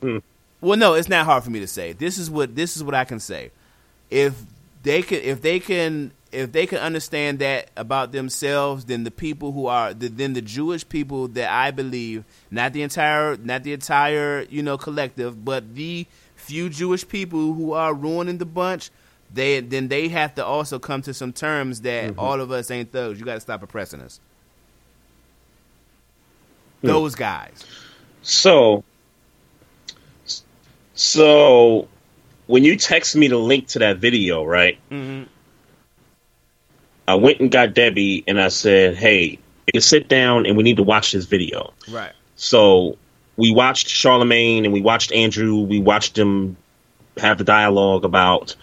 hmm. 0.00 0.18
well 0.60 0.78
no 0.78 0.94
it's 0.94 1.08
not 1.08 1.26
hard 1.26 1.44
for 1.44 1.50
me 1.50 1.60
to 1.60 1.66
say. 1.66 1.92
This 1.92 2.18
is 2.18 2.30
what 2.30 2.54
this 2.56 2.76
is 2.76 2.82
what 2.82 2.94
I 2.94 3.04
can 3.04 3.20
say. 3.20 3.50
If 4.10 4.34
they 4.82 5.02
can 5.02 5.20
if 5.20 5.42
they 5.42 5.60
can 5.60 6.12
if 6.32 6.52
they 6.52 6.66
can 6.66 6.78
understand 6.78 7.38
that 7.40 7.70
about 7.76 8.12
themselves 8.12 8.86
then 8.86 9.04
the 9.04 9.10
people 9.10 9.52
who 9.52 9.66
are 9.66 9.92
the, 9.92 10.08
then 10.08 10.32
the 10.32 10.42
Jewish 10.42 10.88
people 10.88 11.28
that 11.28 11.50
I 11.50 11.70
believe 11.70 12.24
not 12.50 12.72
the 12.72 12.82
entire 12.82 13.36
not 13.36 13.62
the 13.62 13.72
entire 13.74 14.42
you 14.48 14.62
know 14.62 14.78
collective 14.78 15.44
but 15.44 15.74
the 15.74 16.06
few 16.34 16.70
Jewish 16.70 17.06
people 17.06 17.52
who 17.54 17.72
are 17.72 17.92
ruining 17.92 18.38
the 18.38 18.46
bunch 18.46 18.90
they 19.32 19.60
then 19.60 19.88
they 19.88 20.08
have 20.08 20.34
to 20.34 20.44
also 20.44 20.78
come 20.78 21.02
to 21.02 21.12
some 21.12 21.32
terms 21.32 21.82
that 21.82 22.16
all 22.18 22.40
of 22.40 22.50
us 22.50 22.70
ain't 22.70 22.92
thugs 22.92 23.18
you 23.18 23.24
got 23.24 23.34
to 23.34 23.40
stop 23.40 23.62
oppressing 23.62 24.00
us 24.00 24.20
those 26.82 27.14
guys 27.14 27.64
So, 28.26 28.82
so 30.94 31.86
when 32.48 32.64
you 32.64 32.76
text 32.76 33.14
me 33.14 33.28
the 33.28 33.36
link 33.38 33.68
to 33.68 33.78
that 33.78 33.98
video, 33.98 34.44
right? 34.44 34.78
Mm-hmm. 34.90 35.30
I 37.06 37.14
went 37.14 37.38
and 37.38 37.52
got 37.52 37.72
Debbie 37.72 38.24
and 38.26 38.40
I 38.40 38.48
said, 38.48 38.96
"Hey, 38.96 39.38
you 39.72 39.80
sit 39.80 40.08
down 40.08 40.44
and 40.44 40.56
we 40.56 40.64
need 40.64 40.76
to 40.78 40.82
watch 40.82 41.12
this 41.12 41.24
video." 41.26 41.72
right 41.88 42.12
So 42.34 42.98
we 43.36 43.52
watched 43.52 43.86
Charlamagne 43.86 44.64
and 44.64 44.72
we 44.72 44.80
watched 44.80 45.12
Andrew. 45.12 45.60
We 45.60 45.78
watched 45.78 46.16
them 46.16 46.56
have 47.18 47.38
the 47.38 47.44
dialogue 47.44 48.04
about 48.04 48.56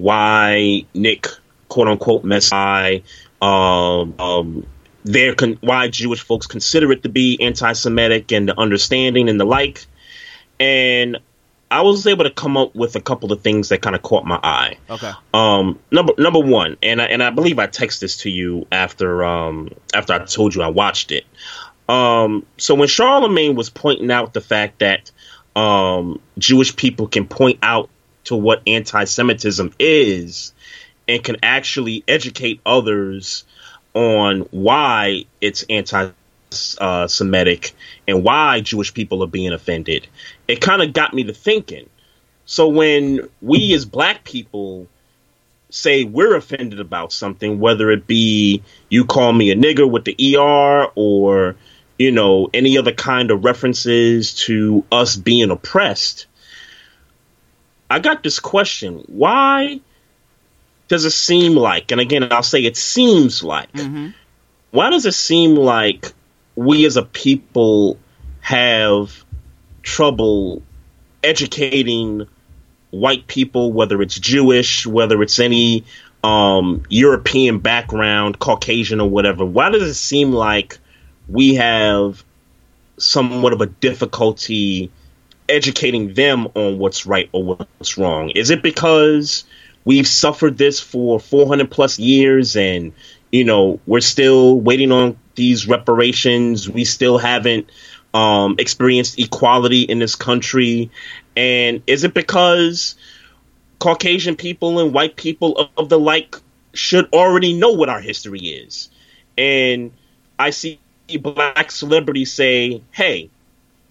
why 0.00 0.84
Nick, 0.94 1.28
quote 1.68 1.88
unquote, 1.88 2.24
messed 2.24 2.50
by, 2.50 3.02
um, 3.40 4.14
um, 4.18 4.66
their 5.04 5.34
con- 5.34 5.58
why 5.60 5.88
Jewish 5.88 6.20
folks 6.20 6.46
consider 6.46 6.92
it 6.92 7.02
to 7.04 7.08
be 7.08 7.40
anti-Semitic 7.40 8.32
and 8.32 8.48
the 8.48 8.58
understanding 8.58 9.28
and 9.28 9.40
the 9.40 9.44
like. 9.46 9.86
And 10.58 11.18
I 11.70 11.82
was 11.82 12.06
able 12.06 12.24
to 12.24 12.30
come 12.30 12.56
up 12.56 12.74
with 12.74 12.96
a 12.96 13.00
couple 13.00 13.32
of 13.32 13.40
things 13.42 13.68
that 13.68 13.80
kind 13.80 13.94
of 13.94 14.02
caught 14.02 14.26
my 14.26 14.40
eye. 14.42 14.76
okay 14.90 15.12
Um, 15.32 15.78
number 15.90 16.12
number 16.18 16.40
one, 16.40 16.76
and 16.82 17.00
I, 17.00 17.06
and 17.06 17.22
I 17.22 17.30
believe 17.30 17.58
I 17.58 17.66
texted 17.66 18.00
this 18.00 18.16
to 18.18 18.30
you 18.30 18.66
after 18.72 19.24
um 19.24 19.70
after 19.94 20.12
I 20.12 20.18
told 20.24 20.54
you 20.54 20.62
I 20.62 20.68
watched 20.68 21.12
it. 21.12 21.24
Um, 21.88 22.46
so 22.56 22.74
when 22.74 22.88
Charlamagne 22.88 23.56
was 23.56 23.70
pointing 23.70 24.10
out 24.10 24.32
the 24.32 24.40
fact 24.40 24.78
that 24.78 25.10
um, 25.56 26.20
Jewish 26.38 26.76
people 26.76 27.08
can 27.08 27.26
point 27.26 27.58
out 27.62 27.90
to 28.24 28.36
what 28.36 28.62
anti-Semitism 28.66 29.72
is 29.78 30.52
and 31.08 31.24
can 31.24 31.36
actually 31.42 32.04
educate 32.06 32.60
others 32.64 33.44
on 33.94 34.40
why 34.50 35.24
it's 35.40 35.64
anti-Semitic 35.68 37.72
and 38.06 38.22
why 38.22 38.60
Jewish 38.60 38.94
people 38.94 39.22
are 39.22 39.28
being 39.28 39.52
offended, 39.52 40.06
it 40.46 40.60
kind 40.60 40.82
of 40.82 40.92
got 40.92 41.14
me 41.14 41.24
to 41.24 41.32
thinking. 41.32 41.88
So 42.44 42.68
when 42.68 43.28
we 43.40 43.72
as 43.74 43.84
black 43.84 44.24
people 44.24 44.86
say 45.70 46.04
we're 46.04 46.34
offended 46.34 46.80
about 46.80 47.12
something, 47.12 47.60
whether 47.60 47.90
it 47.90 48.06
be 48.06 48.62
you 48.88 49.04
call 49.04 49.32
me 49.32 49.50
a 49.50 49.56
nigger 49.56 49.90
with 49.90 50.04
the 50.04 50.36
ER 50.36 50.90
or, 50.94 51.56
you 51.98 52.12
know, 52.12 52.48
any 52.52 52.78
other 52.78 52.92
kind 52.92 53.30
of 53.30 53.44
references 53.44 54.34
to 54.34 54.84
us 54.90 55.16
being 55.16 55.50
oppressed, 55.50 56.26
I 57.90 57.98
got 57.98 58.22
this 58.22 58.38
question. 58.38 59.04
Why 59.08 59.80
does 60.88 61.04
it 61.04 61.10
seem 61.10 61.56
like, 61.56 61.90
and 61.90 62.00
again, 62.00 62.32
I'll 62.32 62.42
say 62.42 62.64
it 62.64 62.76
seems 62.76 63.42
like, 63.42 63.68
why 64.70 64.90
does 64.90 65.06
it 65.06 65.14
seem 65.14 65.56
like 65.56 66.12
we 66.54 66.86
as 66.86 66.96
a 66.96 67.02
people 67.02 67.98
have 68.40 69.24
trouble 69.82 70.62
educating 71.22 72.26
white 72.90 73.26
people, 73.26 73.72
whether 73.72 74.00
it's 74.02 74.18
Jewish, 74.18 74.86
whether 74.86 75.22
it's 75.22 75.38
any 75.38 75.84
um, 76.22 76.84
European 76.88 77.58
background, 77.58 78.38
Caucasian 78.38 79.00
or 79.00 79.08
whatever, 79.08 79.44
why 79.44 79.70
does 79.70 79.82
it 79.82 79.94
seem 79.94 80.32
like 80.32 80.78
we 81.28 81.54
have 81.54 82.24
somewhat 82.98 83.52
of 83.52 83.60
a 83.60 83.66
difficulty 83.66 84.90
educating 85.50 86.14
them 86.14 86.48
on 86.54 86.78
what's 86.78 87.06
right 87.06 87.28
or 87.32 87.44
what's 87.44 87.98
wrong? 87.98 88.30
Is 88.30 88.50
it 88.50 88.62
because 88.62 89.44
we've 89.84 90.06
suffered 90.06 90.56
this 90.56 90.80
for 90.80 91.20
400 91.20 91.70
plus 91.70 91.98
years 91.98 92.56
and, 92.56 92.92
you 93.30 93.44
know, 93.44 93.80
we're 93.86 94.00
still 94.00 94.60
waiting 94.60 94.92
on 94.92 95.18
these 95.34 95.68
reparations? 95.68 96.68
We 96.68 96.84
still 96.84 97.18
haven't 97.18 97.70
um, 98.14 98.56
experienced 98.58 99.18
equality 99.18 99.82
in 99.82 99.98
this 99.98 100.14
country? 100.14 100.90
And 101.36 101.82
is 101.86 102.04
it 102.04 102.14
because 102.14 102.94
Caucasian 103.78 104.36
people 104.36 104.78
and 104.80 104.92
white 104.92 105.16
people 105.16 105.58
of, 105.58 105.68
of 105.76 105.88
the 105.88 105.98
like 105.98 106.36
should 106.72 107.12
already 107.12 107.52
know 107.52 107.70
what 107.72 107.88
our 107.88 108.00
history 108.00 108.40
is? 108.40 108.90
And 109.36 109.92
I 110.38 110.50
see 110.50 110.80
black 111.20 111.70
celebrities 111.70 112.32
say, 112.32 112.82
hey, 112.92 113.30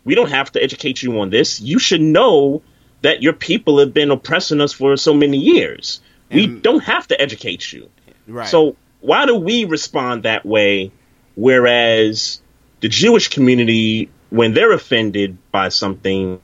we 0.10 0.16
don't 0.16 0.32
have 0.32 0.52
to 0.52 0.64
educate 0.64 1.04
you 1.04 1.20
on 1.20 1.30
this. 1.30 1.62
You 1.62 1.78
should 1.78 2.02
know 2.02 2.64
that 3.02 3.22
your 3.22 3.34
people 3.34 3.78
have 3.78 3.94
been 3.94 4.10
oppressing 4.10 4.60
us 4.60 4.74
for 4.74 4.98
so 4.98 5.14
many 5.14 5.38
years. 5.38 6.02
We 6.32 6.48
don't 6.48 6.84
have 6.84 7.08
to 7.10 7.22
educate 7.22 7.72
you. 7.72 7.88
right 8.28 8.48
So 8.48 8.76
why 9.02 9.28
do 9.28 9.36
we 9.36 9.66
respond 9.66 10.24
that 10.24 10.48
way, 10.48 10.92
whereas 11.36 12.42
the 12.80 12.90
Jewish 12.90 13.28
community, 13.28 14.10
when 14.32 14.56
they're 14.56 14.74
offended 14.74 15.38
by 15.52 15.70
something, 15.70 16.40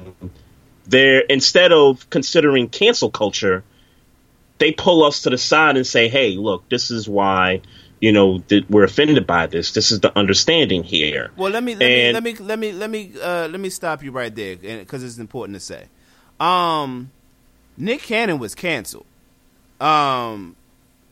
they're 0.86 1.22
instead 1.22 1.72
of 1.72 2.08
considering 2.12 2.70
cancel 2.70 3.10
culture, 3.10 3.64
they 4.60 4.74
pull 4.74 5.04
us 5.04 5.24
to 5.24 5.32
the 5.32 5.40
side 5.40 5.76
and 5.76 5.88
say, 5.88 6.08
"Hey, 6.08 6.38
look, 6.38 6.70
this 6.70 6.92
is 6.92 7.10
why." 7.10 7.62
You 8.02 8.12
know 8.12 8.40
that 8.50 8.70
we're 8.70 8.84
offended 8.84 9.26
by 9.26 9.48
this. 9.48 9.72
This 9.72 9.92
is 9.92 10.02
the 10.02 10.16
understanding 10.18 10.84
here. 10.84 11.32
Well, 11.38 11.52
let 11.52 11.64
me 11.64 11.76
let 11.76 11.90
And- 11.90 12.24
me 12.24 12.34
let 12.34 12.60
me 12.60 12.72
let 12.72 12.90
me 12.90 13.12
let 13.12 13.16
me 13.16 13.22
uh, 13.22 13.48
let 13.48 13.60
me 13.60 13.70
stop 13.70 14.04
you 14.04 14.12
right 14.12 14.34
there 14.36 14.56
because 14.58 15.04
it's 15.04 15.18
important 15.18 15.56
to 15.56 15.60
say. 15.62 15.86
Um, 16.40 17.12
Nick 17.78 18.02
Cannon 18.02 18.38
was 18.40 18.54
canceled. 18.56 19.06
Um, 19.80 20.56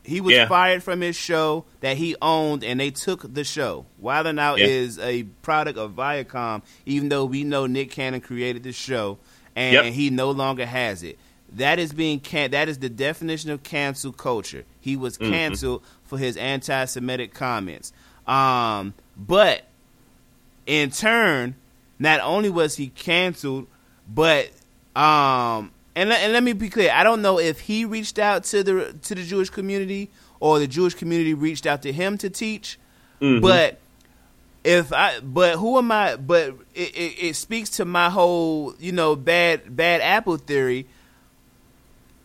he 0.02 0.20
was 0.20 0.34
Yeah. 0.34 0.48
fired 0.48 0.82
from 0.82 1.00
his 1.00 1.16
show 1.16 1.64
that 1.80 1.96
he 1.96 2.14
owned, 2.20 2.62
and 2.64 2.78
they 2.80 2.90
took 2.90 3.32
the 3.32 3.44
show. 3.44 3.86
Wild 3.98 4.26
'N 4.26 4.38
Out 4.38 4.58
Yeah. 4.58 4.66
is 4.66 4.98
a 4.98 5.22
product 5.42 5.78
of 5.78 5.92
Viacom, 5.92 6.62
even 6.86 7.08
though 7.08 7.24
we 7.24 7.44
know 7.44 7.66
Nick 7.66 7.90
Cannon 7.90 8.20
created 8.20 8.62
the 8.62 8.72
show 8.72 9.18
and 9.56 9.72
Yep. 9.74 9.92
he 9.94 10.10
no 10.10 10.30
longer 10.30 10.66
has 10.66 11.02
it. 11.02 11.18
that 11.56 11.78
is 11.78 11.92
being 11.92 12.18
can 12.18 12.50
that 12.50 12.68
is 12.68 12.78
the 12.78 12.88
definition 12.88 13.48
of 13.52 13.62
cancel 13.62 14.10
culture. 14.10 14.64
He 14.80 14.96
was 14.96 15.16
Mm-hmm. 15.18 15.30
For 16.14 16.18
his 16.18 16.36
anti-Semitic 16.36 17.34
comments. 17.34 17.92
Um, 18.26 18.94
but 19.16 19.64
in 20.66 20.90
turn, 20.90 21.56
not 21.98 22.20
only 22.20 22.50
was 22.50 22.76
he 22.76 22.88
canceled, 22.88 23.66
but 24.08 24.50
um, 24.94 25.72
and 25.96 26.12
and 26.12 26.32
let 26.32 26.42
me 26.42 26.52
be 26.52 26.68
clear, 26.70 26.92
I 26.92 27.02
don't 27.02 27.20
know 27.20 27.38
if 27.38 27.60
he 27.60 27.84
reached 27.84 28.18
out 28.18 28.44
to 28.44 28.62
the 28.62 28.96
to 29.02 29.14
the 29.14 29.24
Jewish 29.24 29.50
community 29.50 30.10
or 30.40 30.58
the 30.58 30.66
Jewish 30.66 30.94
community 30.94 31.34
reached 31.34 31.66
out 31.66 31.82
to 31.82 31.92
him 31.92 32.16
to 32.18 32.30
teach, 32.30 32.78
but 33.40 33.78
if 34.62 34.92
I 34.92 35.20
but 35.20 35.56
who 35.56 35.78
am 35.78 35.90
I? 35.92 36.16
But 36.16 36.54
it, 36.74 36.96
it, 36.96 37.26
it 37.28 37.36
speaks 37.36 37.70
to 37.70 37.84
my 37.84 38.08
whole 38.08 38.74
you 38.78 38.92
know 38.92 39.16
bad 39.16 39.76
bad 39.76 40.00
apple 40.00 40.36
theory. 40.36 40.86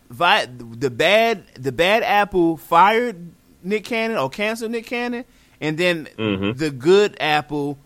Vi, 0.09 0.45
the 0.47 0.89
bad 0.89 1.43
the 1.55 1.71
bad 1.71 2.03
apple 2.03 2.57
fired 2.57 3.31
Nick 3.63 3.83
Cannon 3.85 4.17
or 4.17 4.29
canceled 4.29 4.71
Nick 4.71 4.85
Cannon, 4.85 5.25
and 5.61 5.77
then 5.77 6.07
the 6.57 6.71
good 6.71 7.17
apple 7.19 7.77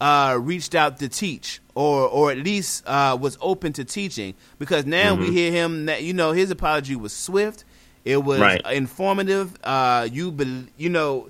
uh, 0.00 0.36
reached 0.40 0.74
out 0.74 0.98
to 0.98 1.08
teach 1.08 1.60
or 1.74 2.06
or 2.08 2.30
at 2.30 2.38
least 2.38 2.86
uh, 2.86 3.16
was 3.20 3.38
open 3.40 3.72
to 3.72 3.84
teaching 3.84 4.34
because 4.58 4.84
now 4.86 5.14
we 5.14 5.30
hear 5.32 5.50
him 5.50 5.86
that 5.86 6.02
you 6.02 6.12
know 6.12 6.32
his 6.32 6.50
apology 6.50 6.94
was 6.96 7.12
swift. 7.14 7.64
It 8.04 8.22
was 8.22 8.38
Right. 8.40 8.60
informative. 8.72 9.56
Uh, 9.64 10.06
you 10.12 10.30
bel 10.30 10.64
you 10.76 10.88
know 10.90 11.28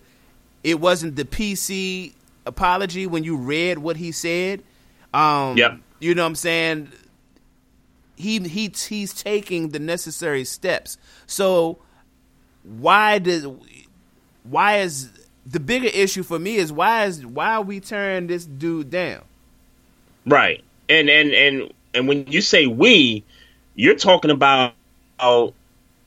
it 0.64 0.81
wasn't 0.81 1.14
the 1.16 1.24
PC 1.24 2.12
apology 2.44 3.06
when 3.06 3.23
you 3.24 3.36
read 3.36 3.78
what 3.78 3.97
he 3.97 4.10
said. 4.12 4.62
Um, 5.14 5.56
Yep. 5.56 5.78
You 6.01 6.14
know 6.14 6.23
what 6.24 6.28
I'm 6.28 6.35
saying? 6.35 6.93
He 8.16 8.39
he 8.40 8.73
he's 8.89 9.14
taking 9.14 9.70
the 9.70 9.78
necessary 9.78 10.44
steps. 10.44 10.98
So 11.27 11.78
why 12.62 13.18
does 13.20 13.47
why 14.51 14.78
is 14.78 15.10
the 15.44 15.60
bigger 15.60 15.86
issue 15.89 16.23
for 16.23 16.39
me 16.39 16.56
is 16.56 16.73
why 16.73 17.05
is 17.06 17.24
why 17.24 17.55
are 17.55 17.62
we 17.62 17.81
turning 17.81 18.27
this 18.27 18.44
dude 18.44 18.90
down? 18.90 19.23
Right. 20.27 20.62
And 20.89 21.09
and 21.09 21.31
and 21.32 21.73
and 21.94 22.09
when 22.09 22.27
you 22.27 22.40
say 22.40 22.66
we, 22.66 23.24
you're 23.74 23.94
talking 23.97 24.31
about 24.31 24.74
uh, 25.18 25.48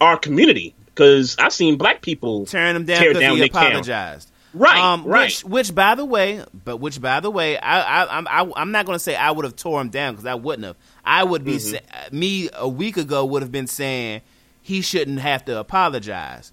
our 0.01 0.17
community 0.17 0.73
because 0.85 1.35
I've 1.39 1.53
seen 1.53 1.77
black 1.77 2.01
people 2.01 2.45
Turn 2.45 2.75
him 2.75 2.85
down 2.85 3.01
because 3.01 3.19
down 3.19 3.37
he 3.37 3.43
apologized. 3.43 4.29
Right, 4.51 4.79
Um, 4.79 5.03
right. 5.03 5.25
Which, 5.27 5.43
which, 5.45 5.75
by 5.75 5.93
the 5.93 6.03
way, 6.03 6.43
but 6.65 6.77
which, 6.77 6.99
by 6.99 7.19
the 7.19 7.29
way, 7.29 7.55
I, 7.59 7.81
I, 8.03 8.17
I'm, 8.17 8.27
I, 8.27 8.51
I'm 8.55 8.71
not 8.71 8.87
going 8.87 8.95
to 8.95 8.99
say 8.99 9.15
I 9.15 9.29
would 9.29 9.45
have 9.45 9.55
tore 9.55 9.79
him 9.79 9.89
down 9.89 10.13
because 10.13 10.25
I 10.25 10.33
wouldn't 10.33 10.65
have. 10.65 10.75
I 11.05 11.23
would 11.23 11.45
be 11.45 11.57
Mm-hmm. 11.57 11.75
sa- 11.75 12.09
me 12.11 12.49
a 12.53 12.67
week 12.67 12.97
ago 12.97 13.25
would 13.25 13.43
have 13.43 13.51
been 13.51 13.67
saying 13.67 14.21
he 14.63 14.81
shouldn't 14.81 15.19
have 15.19 15.45
to 15.45 15.59
apologize. 15.59 16.51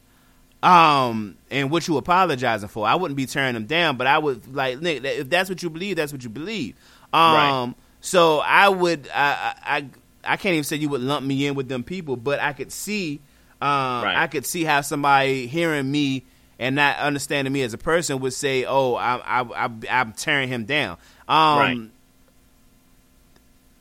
Um, 0.63 1.37
and 1.51 1.71
what 1.71 1.87
you 1.87 1.97
apologizing 1.97 2.69
for? 2.69 2.87
I 2.87 2.95
wouldn't 2.97 3.17
be 3.17 3.27
tearing 3.27 3.55
him 3.55 3.67
down, 3.67 3.97
but 3.97 4.07
I 4.07 4.19
would 4.19 4.55
like 4.55 4.81
Nick. 4.81 5.05
If 5.05 5.29
that's 5.31 5.49
what 5.49 5.63
you 5.63 5.71
believe, 5.71 5.97
that's 5.97 6.13
what 6.13 6.25
you 6.25 6.31
believe. 6.31 6.75
Um, 7.13 7.35
Right. 7.35 7.75
so 8.01 8.39
I 8.41 8.69
would, 8.69 9.09
I, 9.15 9.55
I, 9.65 9.77
I, 9.77 9.89
I 10.25 10.37
can't 10.37 10.55
even 10.55 10.65
say 10.65 10.77
you 10.77 10.89
would 10.89 11.03
lump 11.03 11.25
me 11.25 11.47
in 11.47 11.55
with 11.55 11.69
them 11.69 11.85
people, 11.85 12.17
but 12.17 12.41
I 12.41 12.53
could 12.53 12.73
see, 12.73 13.21
um, 13.61 13.69
Right. 14.05 14.17
I 14.17 14.27
could 14.27 14.45
see 14.47 14.65
how 14.65 14.81
somebody 14.81 15.47
hearing 15.47 15.89
me 15.91 16.25
and 16.59 16.75
not 16.75 16.97
understanding 16.99 17.53
me 17.53 17.63
as 17.63 17.75
a 17.75 17.79
person 17.79 18.19
would 18.21 18.33
say, 18.33 18.65
"Oh, 18.65 18.95
I, 18.95 19.17
I, 19.19 19.67
I, 19.67 19.71
I'm 19.91 20.13
tearing 20.15 20.49
him 20.49 20.65
down." 20.65 20.97
Um, 21.29 21.59
Right. 21.59 21.91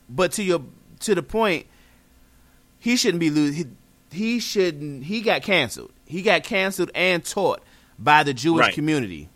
But 0.08 0.32
to 0.32 0.42
your 0.42 0.60
to 1.00 1.14
the 1.14 1.22
point, 1.22 1.66
he 2.78 2.96
shouldn't 2.96 3.20
be 3.20 3.30
losing. 3.30 3.76
He, 4.12 4.18
he 4.34 4.40
shouldn't. 4.40 5.04
He 5.04 5.20
got 5.20 5.42
canceled. 5.42 5.90
He 6.06 6.22
got 6.22 6.42
canceled 6.44 6.90
and 6.94 7.24
taught 7.24 7.60
by 7.98 8.22
the 8.22 8.32
Jewish 8.32 8.60
Right. 8.66 8.74
community. 8.74 9.28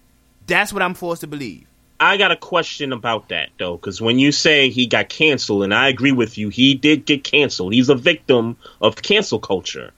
That's 0.47 0.72
what 0.72 0.82
I'm 0.82 0.94
forced 0.94 1.20
to 1.22 1.26
believe. 1.26 1.66
I 1.98 2.16
got 2.16 2.30
a 2.30 2.36
question 2.36 2.92
about 2.92 3.28
that 3.28 3.51
though, 3.59 3.76
because 3.76 4.01
when 4.01 4.18
you 4.18 4.32
say 4.32 4.70
he 4.70 4.86
got 4.86 5.09
canceled, 5.10 5.64
and 5.64 5.74
I 5.74 5.88
agree 5.88 6.12
with 6.12 6.38
you, 6.38 6.48
he 6.48 6.74
did 6.74 7.05
get 7.05 7.24
canceled. 7.24 7.74
He's 7.74 7.88
a 7.90 7.94
victim 7.94 8.56
of 8.80 8.97
cancel 8.97 9.38
culture. 9.38 9.92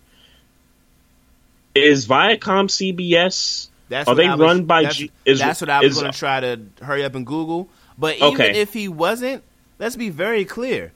Is 1.74 2.06
Viacom 2.06 2.68
CBS? 2.68 3.68
That's 3.88 4.08
are 4.08 4.14
they 4.14 4.28
was- 4.28 4.38
run 4.40 4.64
by? 4.64 4.82
That's, 4.84 4.96
G- 4.96 5.10
is, 5.24 5.38
that's 5.38 5.60
what 5.60 5.70
I 5.70 5.80
was 5.80 5.98
going 5.98 6.12
to 6.12 6.18
try 6.18 6.40
to 6.40 6.60
hurry 6.82 7.04
up 7.04 7.14
and 7.14 7.26
Google. 7.26 7.68
But 7.98 8.16
even 8.16 8.28
Okay. 8.34 8.58
if 8.60 8.72
he 8.72 8.88
wasn't, 8.88 9.42
let's 9.78 9.96
be 9.96 10.08
very 10.08 10.44
clear. 10.44 10.92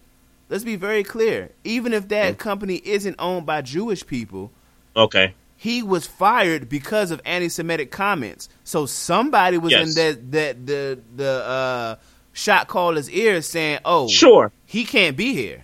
Let's 0.48 0.64
be 0.64 0.76
very 0.76 1.02
clear. 1.04 1.50
Even 1.64 1.92
if 1.92 2.08
that 2.08 2.34
Mm. 2.34 2.38
company 2.38 2.80
isn't 2.84 3.16
owned 3.18 3.46
by 3.46 3.62
Jewish 3.62 4.06
people, 4.06 4.50
Okay, 4.96 5.34
he 5.56 5.82
was 5.82 6.06
fired 6.06 6.68
because 6.68 7.10
of 7.10 7.20
anti-Semitic 7.24 7.90
comments. 7.90 8.48
So 8.64 8.86
somebody 8.86 9.58
was 9.58 9.72
Yes. 9.72 9.88
in 9.88 9.94
that 10.04 10.32
that 10.32 10.66
the 10.66 10.98
the 11.16 11.30
uh, 11.44 11.96
shot 12.32 12.68
caller's 12.68 13.08
ear 13.10 13.40
saying, 13.42 13.78
"Oh, 13.84 14.08
sure, 14.08 14.52
he 14.66 14.84
can't 14.84 15.16
be 15.16 15.32
here." 15.34 15.62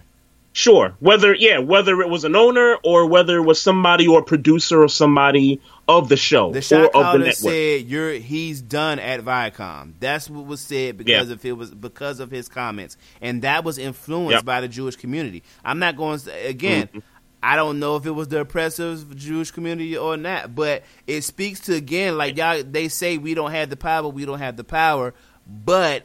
sure. 0.54 0.94
Whether 1.00 1.34
yeah, 1.34 1.58
whether 1.60 2.00
it 2.02 2.10
was 2.10 2.24
an 2.24 2.36
owner 2.36 2.76
or 2.84 3.06
whether 3.06 3.38
it 3.38 3.42
was 3.42 3.58
somebody 3.60 4.06
or 4.06 4.22
producer 4.22 4.82
or 4.82 4.88
somebody 4.88 5.60
of 5.88 6.10
the 6.10 6.16
show 6.16 6.52
The 6.52 6.58
or 6.58 6.62
shot 6.62 6.80
of 6.80 6.84
the 6.84 6.90
caller 6.92 7.18
network. 7.20 7.34
said, 7.36 7.86
"You're 7.88 8.12
he's 8.12 8.60
done 8.60 8.98
at 8.98 9.20
Viacom." 9.22 9.94
That's 9.98 10.28
what 10.28 10.44
was 10.46 10.60
said 10.60 10.98
because 10.98 11.28
Yeah. 11.28 11.32
of 11.32 11.44
it 11.46 11.56
was 11.56 11.70
because 11.70 12.20
of 12.20 12.30
his 12.30 12.48
comments, 12.50 12.98
and 13.22 13.40
that 13.42 13.64
was 13.64 13.78
influenced 13.78 14.32
Yep. 14.32 14.44
by 14.44 14.60
the 14.60 14.68
Jewish 14.68 14.96
community. 14.96 15.42
I'm 15.64 15.78
not 15.78 15.96
going 15.96 16.18
to 16.20 16.30
again. 16.46 16.88
Mm-hmm. 16.88 16.98
I 17.42 17.56
don't 17.56 17.80
know 17.80 17.96
if 17.96 18.06
it 18.06 18.12
was 18.12 18.28
the 18.28 18.40
oppressive 18.40 19.16
Jewish 19.16 19.50
community 19.50 19.96
or 19.96 20.16
not, 20.16 20.54
but 20.54 20.84
it 21.08 21.22
speaks 21.22 21.60
to 21.60 21.74
again, 21.74 22.16
like 22.16 22.36
y'all. 22.36 22.62
They 22.62 22.88
say 22.88 23.18
we 23.18 23.34
don't 23.34 23.50
have 23.50 23.68
the 23.68 23.76
power, 23.76 24.08
we 24.08 24.24
don't 24.24 24.38
have 24.38 24.56
the 24.56 24.64
power, 24.64 25.12
but 25.46 26.04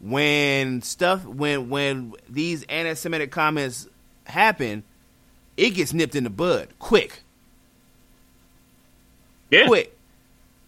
when 0.00 0.80
stuff 0.82 1.24
when 1.24 1.68
when 1.68 2.14
these 2.28 2.62
anti-Semitic 2.64 3.32
comments 3.32 3.88
happen, 4.24 4.84
it 5.56 5.70
gets 5.70 5.92
nipped 5.92 6.14
in 6.14 6.22
the 6.22 6.30
bud 6.30 6.68
quick, 6.78 7.22
yeah, 9.50 9.66
quick. 9.66 9.96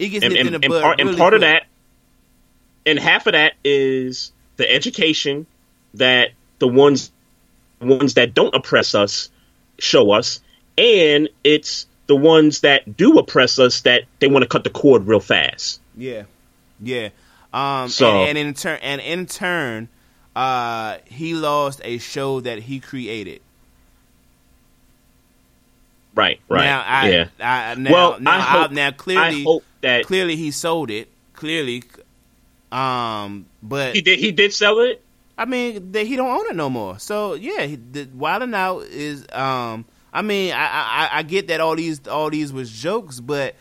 It 0.01 0.09
gets 0.09 0.25
and, 0.25 0.35
nipped 0.35 0.47
and, 0.47 0.55
in 0.55 0.61
the 0.61 0.67
and 0.67 0.73
bud. 0.73 0.83
part, 0.83 1.01
and 1.01 1.09
really 1.11 1.19
part 1.21 1.35
of 1.35 1.43
that, 1.43 1.67
and 2.85 2.99
half 2.99 3.29
of 3.29 3.35
that 3.35 3.53
is 3.63 4.33
the 4.57 4.69
education 4.69 5.47
that 5.95 6.31
the 6.59 6.67
ones 6.67 7.13
ones 7.81 8.15
that 8.15 8.35
don't 8.35 8.55
oppress 8.57 8.97
us 8.97 9.31
show 9.81 10.11
us, 10.13 10.41
and 10.79 11.29
it's 11.45 11.87
the 12.07 12.17
ones 12.17 12.61
that 12.61 12.97
do 12.97 13.19
oppress 13.19 13.59
us 13.59 13.83
that 13.83 14.05
they 14.19 14.27
want 14.27 14.43
to 14.43 14.49
cut 14.49 14.65
the 14.65 14.71
cord 14.71 15.07
real 15.07 15.21
fast. 15.21 15.81
Yeah, 15.97 16.25
yeah. 16.83 17.11
Um, 17.53 17.89
So- 17.89 18.21
and, 18.21 18.31
and 18.31 18.39
in 18.49 18.55
turn, 18.55 18.79
and 18.83 19.01
in 19.01 19.27
turn, 19.27 19.89
uh, 20.37 20.99
he 21.07 21.35
lost 21.35 21.81
a 21.85 21.99
show 21.99 22.41
that 22.41 22.61
he 22.61 22.81
created. 22.81 23.41
Right, 26.15 26.41
right, 26.49 26.65
Now, 26.65 26.85
I, 26.87 27.11
yeah. 27.11 27.27
I, 27.41 27.75
now, 27.77 27.93
well, 27.93 28.21
now, 28.21 28.37
I 28.37 28.41
hope, 28.41 28.71
now 28.73 28.91
clearly, 28.91 29.41
I 29.41 29.43
hope 29.45 29.65
that 29.81 30.05
clearly 30.07 30.37
he 30.37 30.51
sold 30.51 30.91
it. 30.91 31.09
Clearly, 31.35 31.85
um, 32.73 33.47
but 33.63 33.95
he 33.95 34.03
did. 34.03 34.19
He 34.19 34.33
did 34.33 34.53
sell 34.53 34.81
it. 34.81 35.03
I 35.41 35.47
mean, 35.47 35.93
that 35.93 36.07
he 36.07 36.17
don't 36.17 36.29
own 36.31 36.47
it 36.51 36.55
no 36.57 36.69
more. 36.69 36.99
So 36.99 37.33
yeah, 37.35 37.63
he, 37.63 37.77
the 37.77 38.05
Wildin' 38.07 38.55
Out 38.55 38.83
is. 38.85 39.27
Um, 39.33 39.87
I 40.13 40.23
mean, 40.23 40.53
I, 40.53 40.67
I 40.67 41.09
I 41.19 41.23
get 41.23 41.49
that 41.49 41.61
all 41.61 41.75
these 41.77 42.07
all 42.07 42.29
these 42.31 42.53
was 42.53 42.71
jokes, 42.71 43.21
but 43.21 43.55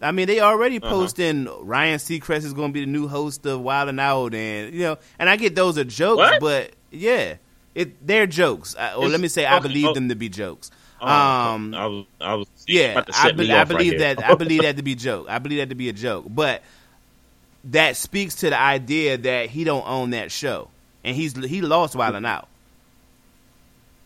I 0.00 0.12
mean 0.12 0.26
they 0.26 0.40
already 0.40 0.78
Uh-huh. 0.80 0.88
posting 0.88 1.46
Ryan 1.60 1.98
Seacrest 1.98 2.44
is 2.44 2.52
going 2.54 2.70
to 2.70 2.72
be 2.72 2.80
the 2.80 2.90
new 2.90 3.06
host 3.06 3.44
of 3.44 3.60
Wildin' 3.60 4.00
Out, 4.00 4.34
and 4.34 4.72
you 4.72 4.80
know, 4.80 4.96
and 5.18 5.28
I 5.28 5.36
get 5.36 5.54
those 5.54 5.76
are 5.78 5.84
jokes, 5.84 6.18
What? 6.18 6.40
but 6.40 6.70
yeah, 6.90 7.34
it 7.74 8.06
they're 8.06 8.26
jokes. 8.26 8.74
I, 8.78 8.94
or 8.94 8.98
It's- 8.98 9.10
let 9.12 9.20
me 9.20 9.28
say, 9.28 9.44
I 9.44 9.58
believe 9.58 9.88
oh. 9.88 9.94
them 9.94 10.08
to 10.08 10.14
be 10.14 10.28
jokes. 10.30 10.70
Oh, 10.98 11.06
um, 11.06 11.74
I 11.74 11.86
was, 11.86 12.06
I 12.22 12.34
was 12.36 12.48
yeah, 12.66 13.02
I, 13.14 13.32
be- 13.32 13.52
I 13.52 13.60
off 13.60 13.68
right 13.68 13.76
believe 13.76 13.98
that. 13.98 14.24
I 14.24 14.34
believe 14.34 14.62
that 14.62 14.78
to 14.78 14.82
be 14.82 14.94
joke. 14.94 15.26
I 15.28 15.38
believe 15.38 15.58
that 15.58 15.68
to 15.68 15.74
be 15.74 15.90
a 15.90 15.92
joke. 15.92 16.24
But 16.26 16.62
that 17.64 17.96
speaks 17.96 18.36
to 18.36 18.50
the 18.50 18.58
idea 18.58 19.18
that 19.18 19.50
he 19.50 19.64
don't 19.64 19.86
own 19.86 20.10
that 20.10 20.30
show, 20.32 20.68
and 21.06 21.16
he's 21.16 21.34
he 21.46 21.62
lost 21.62 21.94
Wildin' 21.94 22.26
Out. 22.26 22.48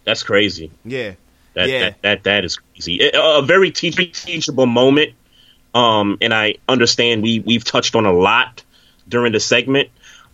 That's 0.05 0.23
crazy. 0.23 0.71
Yeah, 0.85 1.15
That 1.55 1.69
yeah, 1.69 1.81
that, 1.81 2.03
that 2.03 2.25
that 2.25 2.45
is 2.45 2.57
crazy. 2.57 3.11
A 3.13 3.43
very 3.43 3.71
teach- 3.73 4.23
teachable 4.25 4.67
moment. 4.67 5.15
Um, 5.75 6.19
and 6.21 6.35
I 6.35 6.57
understand 6.69 7.23
we 7.23 7.41
we've 7.41 7.65
touched 7.65 7.95
on 7.95 8.07
a 8.07 8.13
lot 8.13 8.63
during 9.09 9.33
the 9.33 9.41
segment. 9.41 9.89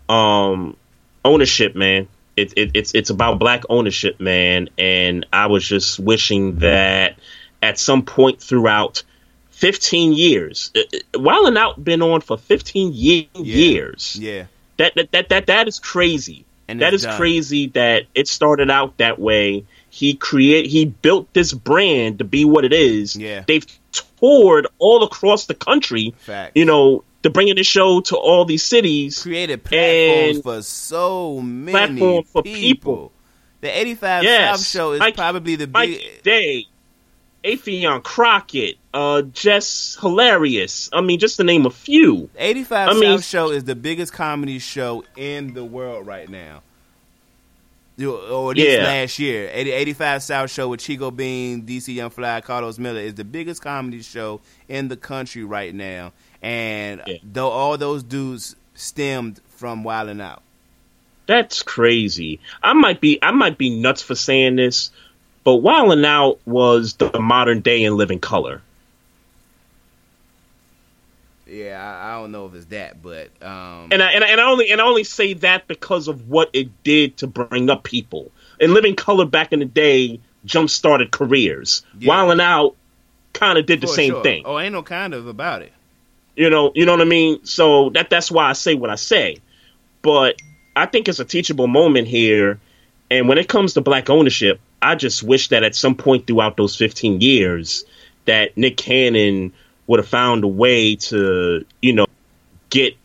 Um, 0.09 0.77
ownership, 1.25 1.75
man. 1.75 2.09
It, 2.37 2.53
it, 2.57 2.71
it's 2.75 2.95
it's 2.95 3.11
about 3.11 3.39
black 3.39 3.63
ownership, 3.69 4.21
man. 4.21 4.69
And 4.79 5.27
I 5.33 5.47
was 5.47 5.67
just 5.67 5.99
wishing 5.99 6.57
that 6.61 7.19
at 7.63 7.79
some 7.79 8.03
point 8.03 8.41
throughout 8.41 9.03
15 9.51 10.13
years, 10.13 10.71
uh, 10.77 10.81
Wild 11.19 11.49
and 11.49 11.59
Out 11.59 11.83
been 11.83 12.03
on 12.03 12.21
for 12.21 12.37
15 12.39 12.93
ye- 12.95 13.29
years. 13.35 14.17
yeah. 14.21 14.47
That, 14.79 14.95
that 14.97 15.13
that 15.13 15.29
that 15.31 15.47
that 15.47 15.69
is 15.69 15.79
crazy. 15.79 16.45
And 16.69 16.81
that 16.81 16.95
is 16.95 17.03
done. 17.03 17.17
crazy 17.17 17.69
that 17.69 18.05
it 18.15 18.27
started 18.29 18.71
out 18.71 18.97
that 18.99 19.19
way. 19.19 19.65
He 19.89 20.15
create 20.15 20.67
he 20.67 20.85
built 20.87 21.33
this 21.33 21.53
brand 21.53 22.19
to 22.19 22.25
be 22.25 22.45
what 22.45 22.65
it 22.65 22.73
is. 22.73 23.15
Yeah. 23.17 23.45
They've 23.47 23.65
toured 24.21 24.67
all 24.79 25.03
across 25.05 25.47
the 25.47 25.55
country. 25.55 26.15
Facts. 26.19 26.53
You 26.55 26.65
know, 26.65 27.05
to 27.23 27.31
bringing 27.31 27.57
the 27.57 27.63
show 27.65 28.01
to 28.03 28.17
all 28.17 28.45
these 28.45 28.63
cities. 28.63 29.23
created 29.23 29.65
platforms 29.65 30.43
for 30.43 30.63
so 30.63 31.41
many 31.41 31.73
Platform 31.99 32.25
for 32.25 32.43
people. 32.43 32.61
people. 32.61 33.13
The 33.63 33.79
85 33.81 34.23
Yes. 34.25 34.61
South 34.61 34.67
show 34.69 34.93
is 34.93 35.01
Mike- 35.01 35.17
probably 35.17 35.57
the 35.57 35.67
Mike 35.67 35.89
big. 35.91 36.23
Day, 36.23 36.67
Afion 37.47 38.03
Crockett, 38.03 38.77
uh, 38.93 39.23
Jess 39.23 39.97
Hilarious. 40.01 40.91
I 40.93 41.01
mean, 41.01 41.19
just 41.21 41.37
to 41.37 41.45
name 41.45 41.65
a 41.67 41.71
few. 41.71 42.29
85 42.37 42.89
I 42.89 42.93
South 42.93 43.01
mean- 43.01 43.21
show 43.21 43.51
is 43.51 43.65
the 43.65 43.75
biggest 43.77 44.13
comedy 44.13 44.59
show 44.59 45.05
in 45.17 45.55
the 45.55 45.65
world 45.65 46.07
right 46.07 46.29
now. 46.29 46.63
Or 47.99 48.51
at 48.51 48.57
least 48.59 48.69
Yeah. 48.71 48.83
last 48.85 49.19
year. 49.19 49.49
80, 49.53 49.71
85 49.71 50.23
South 50.23 50.51
show 50.51 50.69
with 50.69 50.81
Chico 50.81 51.11
Bean, 51.11 51.63
DC 51.63 51.95
Young 51.95 52.11
Fly, 52.11 52.43
Karlous 52.43 52.79
Miller 52.79 53.01
is 53.01 53.15
the 53.15 53.25
biggest 53.25 53.63
comedy 53.63 54.03
show 54.03 54.41
in 54.69 54.89
the 54.89 54.97
country 54.97 55.45
right 55.45 55.75
now. 55.75 56.13
And 56.43 57.01
Yeah. 57.07 57.17
though 57.23 57.49
all 57.49 57.79
those 57.79 58.03
dudes 58.03 58.55
stemmed 58.75 59.41
from 59.57 59.83
Wildin' 59.83 60.21
Out. 60.21 60.43
That's 61.27 61.63
crazy. 61.63 62.39
I 62.63 62.73
might 62.75 63.01
be 63.01 63.19
I 63.23 63.31
might 63.31 63.57
be 63.59 63.71
nuts 63.71 64.03
for 64.03 64.15
saying 64.15 64.57
this, 64.57 64.91
but 65.47 65.63
Wildin' 65.63 66.05
Out 66.05 66.41
was 66.45 66.95
the 66.95 67.21
modern 67.21 67.61
day 67.61 67.85
in 67.85 67.97
living 67.97 68.19
color. 68.19 68.63
Yeah, 71.47 71.81
I, 71.81 72.09
I 72.09 72.21
don't 72.21 72.33
know 72.33 72.47
if 72.47 72.55
it's 72.55 72.65
that, 72.67 73.01
but 73.01 73.29
um, 73.41 73.91
And 73.93 74.03
I, 74.03 74.11
and 74.11 74.25
I, 74.25 74.27
and 74.27 74.41
I 74.41 74.51
only 74.51 74.73
and 74.73 74.81
I 74.81 74.85
only 74.85 75.05
say 75.05 75.35
that 75.35 75.69
because 75.69 76.09
of 76.09 76.29
what 76.29 76.51
it 76.53 76.83
did 76.83 77.19
to 77.19 77.29
bring 77.29 77.71
up 77.71 77.85
people. 77.85 78.33
And 78.61 78.75
living 78.75 78.97
color 78.97 79.25
back 79.25 79.53
in 79.53 79.61
the 79.61 79.67
day 79.67 80.19
jump 80.45 80.69
started 80.69 81.13
careers. 81.13 81.85
Yeah. 81.97 82.13
Wildin' 82.13 82.41
Out 82.41 82.75
kind 83.33 83.57
of 83.57 83.67
did 83.67 83.81
the 83.81 83.87
for 83.87 83.93
same 83.93 84.15
sure. 84.15 84.25
thing. 84.25 84.43
Oh, 84.45 84.59
ain't 84.59 84.73
no 84.73 84.83
kind 84.83 85.15
of 85.15 85.29
about 85.29 85.63
it. 85.63 85.73
You 86.35 86.51
know, 86.51 86.73
you 86.75 86.85
know 86.87 86.93
what 86.93 87.03
I 87.03 87.05
mean? 87.05 87.45
So 87.45 87.91
that 87.91 88.11
that's 88.11 88.33
why 88.33 88.51
I 88.51 88.55
say 88.55 88.75
what 88.75 88.91
I 88.91 88.97
say. 88.97 89.37
But 90.03 90.43
I 90.75 90.87
think 90.87 91.09
it's 91.09 91.21
a 91.21 91.25
teachable 91.25 91.69
moment 91.69 92.09
here. 92.09 92.59
And 93.13 93.29
when 93.29 93.39
it 93.39 93.49
comes 93.49 93.75
to 93.75 93.81
black 93.81 94.11
ownership, 94.11 94.61
I 94.81 94.95
just 94.95 95.23
wish 95.23 95.49
that 95.49 95.63
at 95.63 95.75
some 95.75 95.95
point 95.95 96.27
throughout 96.27 96.57
those 96.57 96.77
15 96.77 97.21
years 97.21 97.85
that 98.27 98.57
Nick 98.57 98.77
Cannon 98.77 99.53
would 99.87 99.99
have 100.01 100.09
found 100.09 100.45
a 100.45 100.49
way 100.49 100.97
to, 100.97 101.65
you 101.81 101.93
know, 101.93 102.07
get 102.71 102.97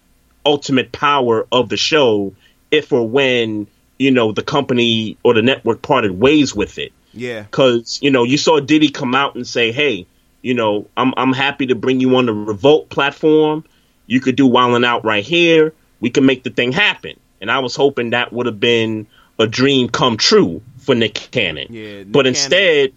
ultimate 0.46 0.92
power 0.92 1.48
of 1.52 1.70
the 1.70 1.78
show 1.78 2.34
if 2.72 2.92
or 2.92 3.08
when, 3.08 3.68
you 4.00 4.12
know, 4.12 4.32
the 4.32 4.44
company 4.44 5.18
or 5.24 5.34
the 5.34 5.42
network 5.42 5.82
parted 5.82 6.12
ways 6.12 6.56
with 6.56 6.78
it 6.78 6.92
Yeah, 7.14 7.44
because 7.44 8.00
you 8.02 8.12
know 8.12 8.24
you 8.24 8.38
saw 8.38 8.60
Diddy 8.60 8.90
come 8.90 9.16
out 9.16 9.36
and 9.36 9.46
say, 9.46 9.72
"Hey, 9.72 10.08
you 10.42 10.54
know, 10.54 10.88
I'm 10.96 11.14
I'm 11.18 11.34
happy 11.34 11.68
to 11.68 11.76
bring 11.76 12.00
you 12.00 12.16
on 12.16 12.26
the 12.26 12.34
Revolt 12.34 12.90
platform. 12.90 13.64
You 14.08 14.20
could 14.20 14.36
do 14.36 14.48
Wildin' 14.48 14.86
Out 14.86 15.06
right 15.06 15.24
here. 15.24 15.74
We 16.00 16.10
can 16.10 16.26
make 16.26 16.44
the 16.44 16.50
thing 16.50 16.72
happen." 16.72 17.20
And 17.42 17.52
I 17.52 17.60
was 17.60 17.76
hoping 17.76 18.12
that 18.12 18.32
would 18.32 18.46
have 18.46 18.60
been 18.60 19.08
a 19.40 19.48
dream 19.48 19.90
come 19.90 20.18
true 20.18 20.62
for 20.92 20.96
Nick 20.96 21.14
Cannon. 21.32 21.68
Yeah, 21.70 21.98
Nick 22.00 22.12
but 22.12 22.20
Cannon- 22.26 22.28
instead, 22.36 22.94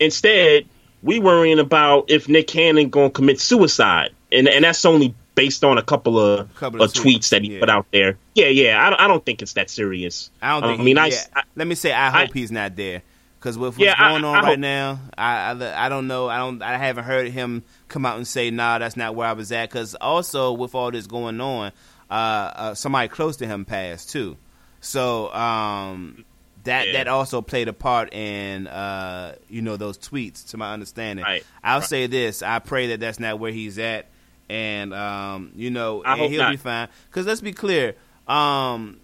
instead 0.00 0.66
we 1.02 1.18
worrying 1.18 1.58
about 1.58 2.10
if 2.10 2.28
Nick 2.28 2.46
Cannon 2.46 2.88
gonna 2.88 3.10
commit 3.10 3.40
suicide, 3.40 4.10
and 4.30 4.48
and 4.48 4.64
that's 4.64 4.84
only 4.84 5.14
based 5.34 5.64
on 5.64 5.78
a 5.78 5.82
couple 5.82 6.18
of, 6.20 6.54
Couple 6.56 6.82
of 6.82 6.92
tweets 6.92 7.02
tweets, 7.02 7.28
that 7.30 7.42
he 7.42 7.54
yeah. 7.54 7.60
put 7.60 7.70
out 7.70 7.86
there. 7.92 8.18
Yeah, 8.34 8.48
yeah. 8.48 8.86
I 8.86 8.90
don't, 8.90 9.00
I 9.00 9.08
don't 9.08 9.24
think 9.24 9.40
it's 9.42 9.54
that 9.54 9.70
serious. 9.70 10.30
I 10.42 10.50
don't 10.60 10.68
think. 10.70 10.80
I 10.80 10.84
mean, 10.84 10.96
he, 10.96 11.02
I, 11.02 11.06
yeah. 11.06 11.24
I 11.34 11.42
let 11.56 11.66
me 11.66 11.74
say, 11.74 11.92
I 11.92 12.08
I- 12.08 12.26
hope 12.26 12.34
he's 12.34 12.52
not 12.52 12.76
there 12.76 13.02
because 13.40 13.56
with 13.58 13.78
what's 13.78 13.84
Yeah, 13.84 13.94
I- 13.98 14.10
going 14.12 14.24
on 14.24 14.36
I 14.36 14.38
right 14.40 14.46
hope- 14.50 14.58
now, 14.58 15.00
I, 15.18 15.34
I 15.52 15.86
I 15.86 15.88
don't 15.88 16.06
know. 16.06 16.28
I 16.28 16.36
don't. 16.38 16.62
I 16.62 16.76
haven't 16.78 17.04
heard 17.04 17.28
him 17.30 17.62
come 17.88 18.06
out 18.06 18.16
and 18.16 18.26
say, 18.28 18.50
"Nah, 18.50 18.78
that's 18.78 18.96
not 18.96 19.14
where 19.14 19.26
I 19.28 19.32
was 19.32 19.50
at." 19.52 19.68
Because 19.70 19.94
also 19.96 20.52
with 20.52 20.74
all 20.74 20.90
this 20.90 21.06
going 21.06 21.40
on, 21.40 21.72
uh, 22.10 22.14
uh, 22.14 22.74
somebody 22.74 23.08
close 23.08 23.36
to 23.38 23.46
him 23.46 23.64
passed 23.64 24.10
too. 24.10 24.36
So 24.80 25.32
um, 25.32 26.24
that 26.64 26.86
Yeah. 26.88 26.92
that 26.94 27.08
also 27.08 27.42
played 27.42 27.68
a 27.68 27.72
part 27.72 28.12
in 28.12 28.66
uh, 28.66 29.34
you 29.48 29.62
know 29.62 29.76
those 29.76 29.98
tweets, 29.98 30.50
to 30.50 30.56
my 30.56 30.72
understanding. 30.72 31.24
Right. 31.24 31.44
I'll 31.62 31.80
Right. 31.80 31.88
say 31.88 32.06
this: 32.06 32.42
I 32.42 32.58
pray 32.58 32.88
that 32.88 33.00
that's 33.00 33.18
not 33.20 33.38
where 33.38 33.52
he's 33.52 33.78
at, 33.78 34.06
and 34.48 34.92
um, 34.94 35.52
you 35.56 35.70
know, 35.70 36.02
and 36.04 36.20
he'll 36.20 36.38
not. 36.42 36.50
be 36.52 36.56
fine. 36.56 36.88
Because 37.10 37.26
let's 37.26 37.40
be 37.40 37.52
clear, 37.52 37.94
um, 38.28 38.98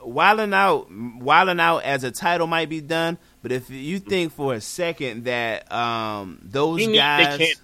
Wildin' 0.00 0.52
Out, 0.54 0.90
Wildin' 0.90 1.60
Out 1.60 1.84
as 1.84 2.02
a 2.04 2.10
title 2.10 2.46
might 2.46 2.68
be 2.68 2.80
done, 2.80 3.18
but 3.42 3.52
if 3.52 3.70
you 3.70 3.98
think 4.00 4.32
for 4.32 4.54
a 4.54 4.60
second 4.60 5.24
that 5.24 5.70
um, 5.72 6.38
those 6.42 6.78
need 6.78 6.86
Nick 6.88 6.96
guys, 6.96 7.26
Cannon. 7.38 7.54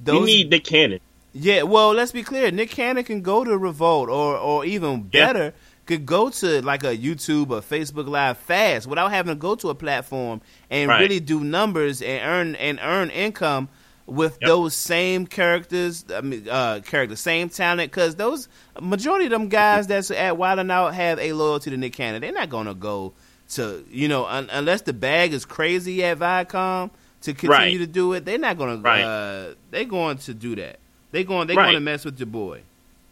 those 0.00 0.20
we 0.24 0.26
need 0.26 0.50
Nick 0.50 0.64
Cannon. 0.64 1.00
yeah, 1.34 1.62
well, 1.62 1.92
let's 1.92 2.12
be 2.12 2.22
clear. 2.22 2.50
Nick 2.50 2.70
Cannon 2.70 3.04
can 3.04 3.20
go 3.22 3.44
to 3.44 3.56
Revolt, 3.58 4.08
or 4.08 4.36
or 4.38 4.64
even 4.64 5.10
Yeah. 5.12 5.50
Could 5.88 6.06
go 6.06 6.28
to 6.30 6.62
like 6.62 6.84
a 6.84 6.96
YouTube 6.96 7.50
or 7.50 7.60
Facebook 7.62 8.06
Live 8.08 8.38
fast 8.38 8.86
without 8.86 9.10
having 9.10 9.32
to 9.34 9.38
go 9.38 9.56
to 9.56 9.70
a 9.70 9.74
platform 9.74 10.40
and 10.70 10.88
Right. 10.88 11.00
really 11.00 11.18
do 11.18 11.40
numbers 11.42 12.00
and 12.02 12.22
earn 12.24 12.54
and 12.56 12.78
earn 12.82 13.10
income 13.10 13.68
with 14.06 14.38
Yep. 14.40 14.48
those 14.48 14.74
same 14.74 15.26
characters. 15.26 16.04
I 16.14 16.20
mean, 16.20 16.46
uh, 16.48 16.80
characters, 16.86 17.20
same 17.20 17.48
talent. 17.48 17.90
Because 17.90 18.14
those 18.16 18.48
majority 18.80 19.24
of 19.24 19.30
them 19.32 19.48
guys 19.48 19.86
that's 19.86 20.10
at 20.10 20.34
Wildin' 20.34 20.70
Out 20.70 20.94
have 20.94 21.18
a 21.18 21.32
loyalty 21.32 21.70
to 21.70 21.76
Nick 21.76 21.94
Cannon. 21.94 22.20
They're 22.20 22.32
not 22.32 22.48
gonna 22.50 22.74
go 22.74 23.14
to 23.54 23.82
you 23.90 24.08
know 24.08 24.26
un- 24.26 24.48
unless 24.52 24.82
the 24.82 24.92
bag 24.92 25.32
is 25.32 25.44
crazy 25.46 26.04
at 26.04 26.18
Viacom 26.18 26.90
to 27.22 27.32
continue 27.32 27.50
Right. 27.50 27.78
to 27.78 27.86
do 27.86 28.12
it. 28.12 28.24
They're 28.26 28.38
not 28.38 28.58
gonna. 28.58 28.76
Right. 28.76 29.02
Uh, 29.02 29.54
they're 29.70 29.84
going 29.86 30.18
to 30.18 30.34
do 30.34 30.54
that. 30.56 30.78
They 31.12 31.24
going. 31.24 31.46
They 31.48 31.54
Right. 31.56 31.64
going 31.64 31.74
to 31.76 31.80
mess 31.80 32.04
with 32.04 32.18
your 32.20 32.26
boy. 32.26 32.60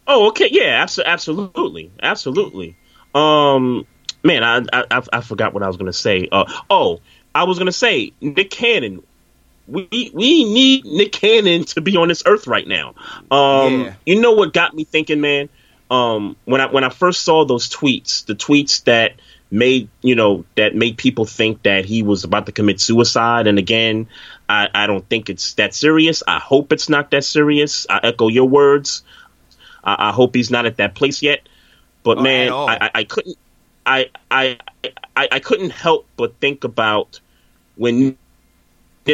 Oh, 0.07 0.29
okay, 0.29 0.47
yeah, 0.51 0.83
abso- 0.85 1.05
absolutely, 1.05 1.91
absolutely. 2.01 2.75
Um, 3.13 3.85
man, 4.23 4.43
I, 4.43 4.59
I 4.71 4.83
I- 4.89 5.17
I 5.17 5.21
forgot 5.21 5.53
what 5.53 5.63
I 5.63 5.67
was 5.67 5.77
gonna 5.77 5.93
say. 5.93 6.27
Uh, 6.31 6.45
oh, 6.69 7.01
I 7.35 7.43
was 7.43 7.57
gonna 7.59 7.71
say 7.71 8.13
Nick 8.21 8.49
Cannon. 8.49 9.03
We 9.67 10.11
we 10.13 10.45
need 10.45 10.85
Nick 10.85 11.11
Cannon 11.11 11.65
to 11.65 11.81
be 11.81 11.97
on 11.97 12.07
this 12.07 12.23
earth 12.25 12.47
right 12.47 12.67
now. 12.67 12.95
Um, 13.29 13.81
Yeah. 13.81 13.93
you 14.05 14.21
know 14.21 14.31
what 14.31 14.53
got 14.53 14.73
me 14.73 14.85
thinking, 14.85 15.19
man? 15.19 15.49
Um, 15.91 16.35
when 16.45 16.61
I 16.61 16.67
when 16.67 16.83
I 16.85 16.89
first 16.89 17.21
saw 17.23 17.43
those 17.45 17.69
tweets, 17.69 18.25
the 18.25 18.35
tweets 18.35 18.83
that 18.85 19.13
made 19.51 19.89
you 20.01 20.15
know 20.15 20.45
that 20.55 20.75
made 20.75 20.97
people 20.97 21.25
think 21.25 21.63
that 21.63 21.83
he 21.85 22.01
was 22.03 22.23
about 22.23 22.45
to 22.45 22.51
commit 22.53 22.79
suicide, 22.79 23.45
and 23.47 23.57
again, 23.59 24.07
I, 24.47 24.69
I 24.73 24.87
don't 24.87 25.07
think 25.09 25.29
it's 25.29 25.53
that 25.55 25.73
serious. 25.73 26.23
I 26.27 26.39
hope 26.39 26.71
it's 26.71 26.87
not 26.89 27.11
that 27.11 27.23
serious. 27.25 27.85
I 27.89 27.99
echo 28.03 28.29
your 28.29 28.47
words. 28.47 29.03
I, 29.87 30.09
I 30.09 30.11
hope 30.11 30.35
he's 30.35 30.51
not 30.51 30.65
at 30.67 30.77
that 30.77 30.93
place 30.93 31.23
yet. 31.23 31.47
But 32.03 32.19
Oh, 32.19 32.21
man. 32.21 32.51
I, 32.51 32.77
I, 32.81 32.91
I 32.95 33.03
couldn't. 33.03 33.37
I, 33.85 34.09
I 34.29 34.57
I 35.15 35.27
I 35.31 35.39
couldn't 35.39 35.69
help 35.71 36.05
but 36.17 36.35
think 36.39 36.63
about 36.65 37.19
when 37.77 38.17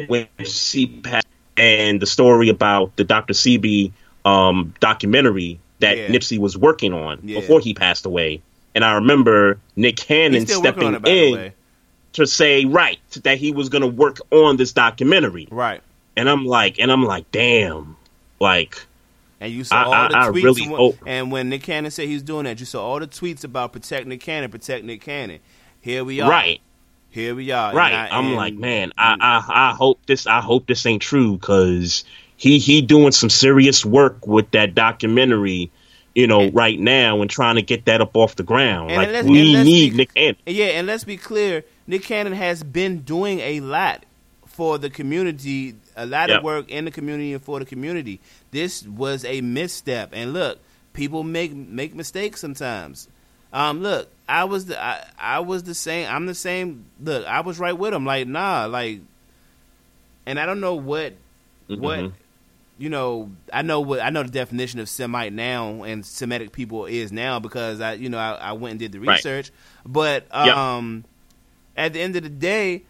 when 0.07 0.27
CPAC 0.39 1.21
and 1.57 2.01
the 2.01 2.07
story 2.07 2.49
about 2.49 2.95
the 2.95 3.03
Dr. 3.03 3.33
Sebi 3.33 3.91
um, 4.25 4.73
documentary 4.79 5.59
that 5.79 5.97
Yeah. 5.97 6.07
Nipsey 6.07 6.39
was 6.39 6.57
working 6.57 6.93
on 6.93 7.19
Yeah. 7.23 7.39
before 7.39 7.59
he 7.59 7.73
passed 7.75 8.05
away. 8.05 8.41
And 8.73 8.83
I 8.83 8.93
remember 8.95 9.59
Nick 9.75 9.97
Cannon 9.97 10.33
He's 10.41 10.43
still 10.45 10.63
working 10.63 10.83
on 10.83 10.93
stepping 10.95 11.33
it, 11.35 11.45
in 11.45 11.53
to 12.13 12.25
say 12.25 12.65
right 12.65 12.99
that 13.23 13.37
he 13.37 13.51
was 13.51 13.69
going 13.69 13.81
to 13.83 13.87
work 13.87 14.17
on 14.31 14.57
this 14.57 14.71
documentary. 14.71 15.47
Right. 15.51 15.81
And 16.17 16.27
I'm 16.29 16.45
like, 16.45 16.79
and 16.79 16.91
I'm 16.91 17.03
like, 17.03 17.29
damn, 17.31 17.95
like 18.39 18.83
And 19.43 19.51
you 19.53 19.63
saw 19.63 19.75
I- 19.75 19.83
all 20.03 20.09
the 20.09 20.17
I 20.17 20.27
tweets. 20.29 20.43
really 20.43 20.61
and, 20.63 20.71
when, 20.71 20.79
hope- 20.79 20.97
and 21.05 21.31
when 21.31 21.49
Nick 21.49 21.63
Cannon 21.63 21.91
said 21.91 22.07
he 22.07 22.13
was 22.13 22.23
doing 22.23 22.45
that, 22.45 22.59
you 22.59 22.65
saw 22.65 22.83
all 22.85 22.99
the 22.99 23.07
tweets 23.07 23.43
about 23.43 23.73
protect 23.73 24.07
Nick 24.07 24.21
Cannon, 24.21 24.49
protect 24.49 24.85
Nick 24.85 25.01
Cannon. 25.01 25.39
Here 25.81 26.03
we 26.03 26.21
are. 26.21 26.29
right. 26.29 26.61
Here 27.09 27.35
we 27.35 27.51
are. 27.51 27.73
Right. 27.75 27.93
I- 27.93 28.07
I'm 28.17 28.27
and- 28.27 28.35
like, 28.35 28.53
man, 28.55 28.91
I, 28.97 29.15
I 29.19 29.69
I 29.69 29.73
hope 29.75 29.99
this 30.07 30.25
I 30.25 30.41
hope 30.41 30.65
this 30.65 30.85
ain't 30.85 31.01
true 31.01 31.33
because 31.37 32.03
he 32.37 32.57
he 32.57 32.81
doing 32.81 33.11
some 33.11 33.29
serious 33.29 33.85
work 33.85 34.25
with 34.25 34.49
that 34.51 34.73
documentary, 34.73 35.71
you 36.15 36.25
know, 36.25 36.49
right 36.51 36.79
now 36.79 37.21
and 37.21 37.29
trying 37.29 37.55
to 37.55 37.61
get 37.61 37.85
that 37.85 38.01
up 38.01 38.15
off 38.17 38.35
the 38.35 38.43
ground. 38.43 38.91
And 38.91 39.11
like 39.13 39.25
we 39.25 39.55
and 39.55 39.65
need 39.65 39.91
be- 39.91 39.97
Nick 39.97 40.13
Cannon. 40.15 40.37
Yeah, 40.47 40.65
and 40.67 40.87
let's 40.87 41.03
be 41.03 41.17
clear, 41.17 41.63
Nick 41.85 42.03
Cannon 42.03 42.33
has 42.33 42.63
been 42.63 43.01
doing 43.01 43.39
a 43.41 43.59
lot 43.59 44.05
for 44.47 44.77
the 44.77 44.89
community, 44.89 45.75
a 45.95 46.05
lot 46.05 46.29
Yep. 46.29 46.39
of 46.39 46.43
work 46.43 46.69
in 46.69 46.85
the 46.85 46.91
community 46.91 47.33
and 47.33 47.41
for 47.43 47.59
the 47.59 47.65
community. 47.65 48.19
This 48.51 48.85
was 48.87 49.23
a 49.25 49.41
misstep, 49.41 50.09
and 50.13 50.33
look, 50.33 50.59
people 50.93 51.23
make 51.23 51.53
make 51.53 51.93
mistakes 51.95 52.39
sometimes. 52.39 53.07
Um, 53.51 53.81
look, 53.83 54.09
I 54.27 54.45
was 54.45 54.65
the 54.65 54.81
I, 54.83 55.05
I 55.17 55.39
was 55.39 55.63
the 55.63 55.75
same. 55.75 56.07
I'm 56.09 56.25
the 56.25 56.33
same. 56.35 56.85
Look, 57.01 57.25
I 57.27 57.41
was 57.41 57.59
right 57.59 57.77
with 57.77 57.93
him. 57.93 58.05
Like, 58.05 58.27
nah, 58.27 58.65
like, 58.65 59.01
and 60.25 60.39
I 60.39 60.45
don't 60.45 60.59
know 60.59 60.75
what 60.75 61.13
what 61.67 61.99
Mhm. 61.99 62.13
you 62.79 62.89
know, 62.89 63.31
I 63.51 63.61
know 63.61 63.81
what 63.81 64.01
I 64.01 64.09
know 64.09 64.23
the 64.23 64.29
definition 64.31 64.79
of 64.79 64.89
Semite 64.89 65.31
now 65.31 65.83
and 65.83 66.03
Semitic 66.05 66.51
people 66.51 66.85
is 66.87 67.11
now 67.11 67.39
because 67.39 67.79
I, 67.79 67.93
you 67.93 68.09
know, 68.09 68.17
I, 68.17 68.33
I 68.33 68.51
went 68.53 68.71
and 68.71 68.79
did 68.79 68.91
the 68.91 68.99
Right. 68.99 69.09
research. 69.15 69.51
But 69.85 70.25
Yep. 70.33 70.55
um, 70.57 71.05
at 71.77 71.93
the 71.93 72.01
end 72.01 72.15
of 72.15 72.23
the 72.23 72.29
day, 72.29 72.83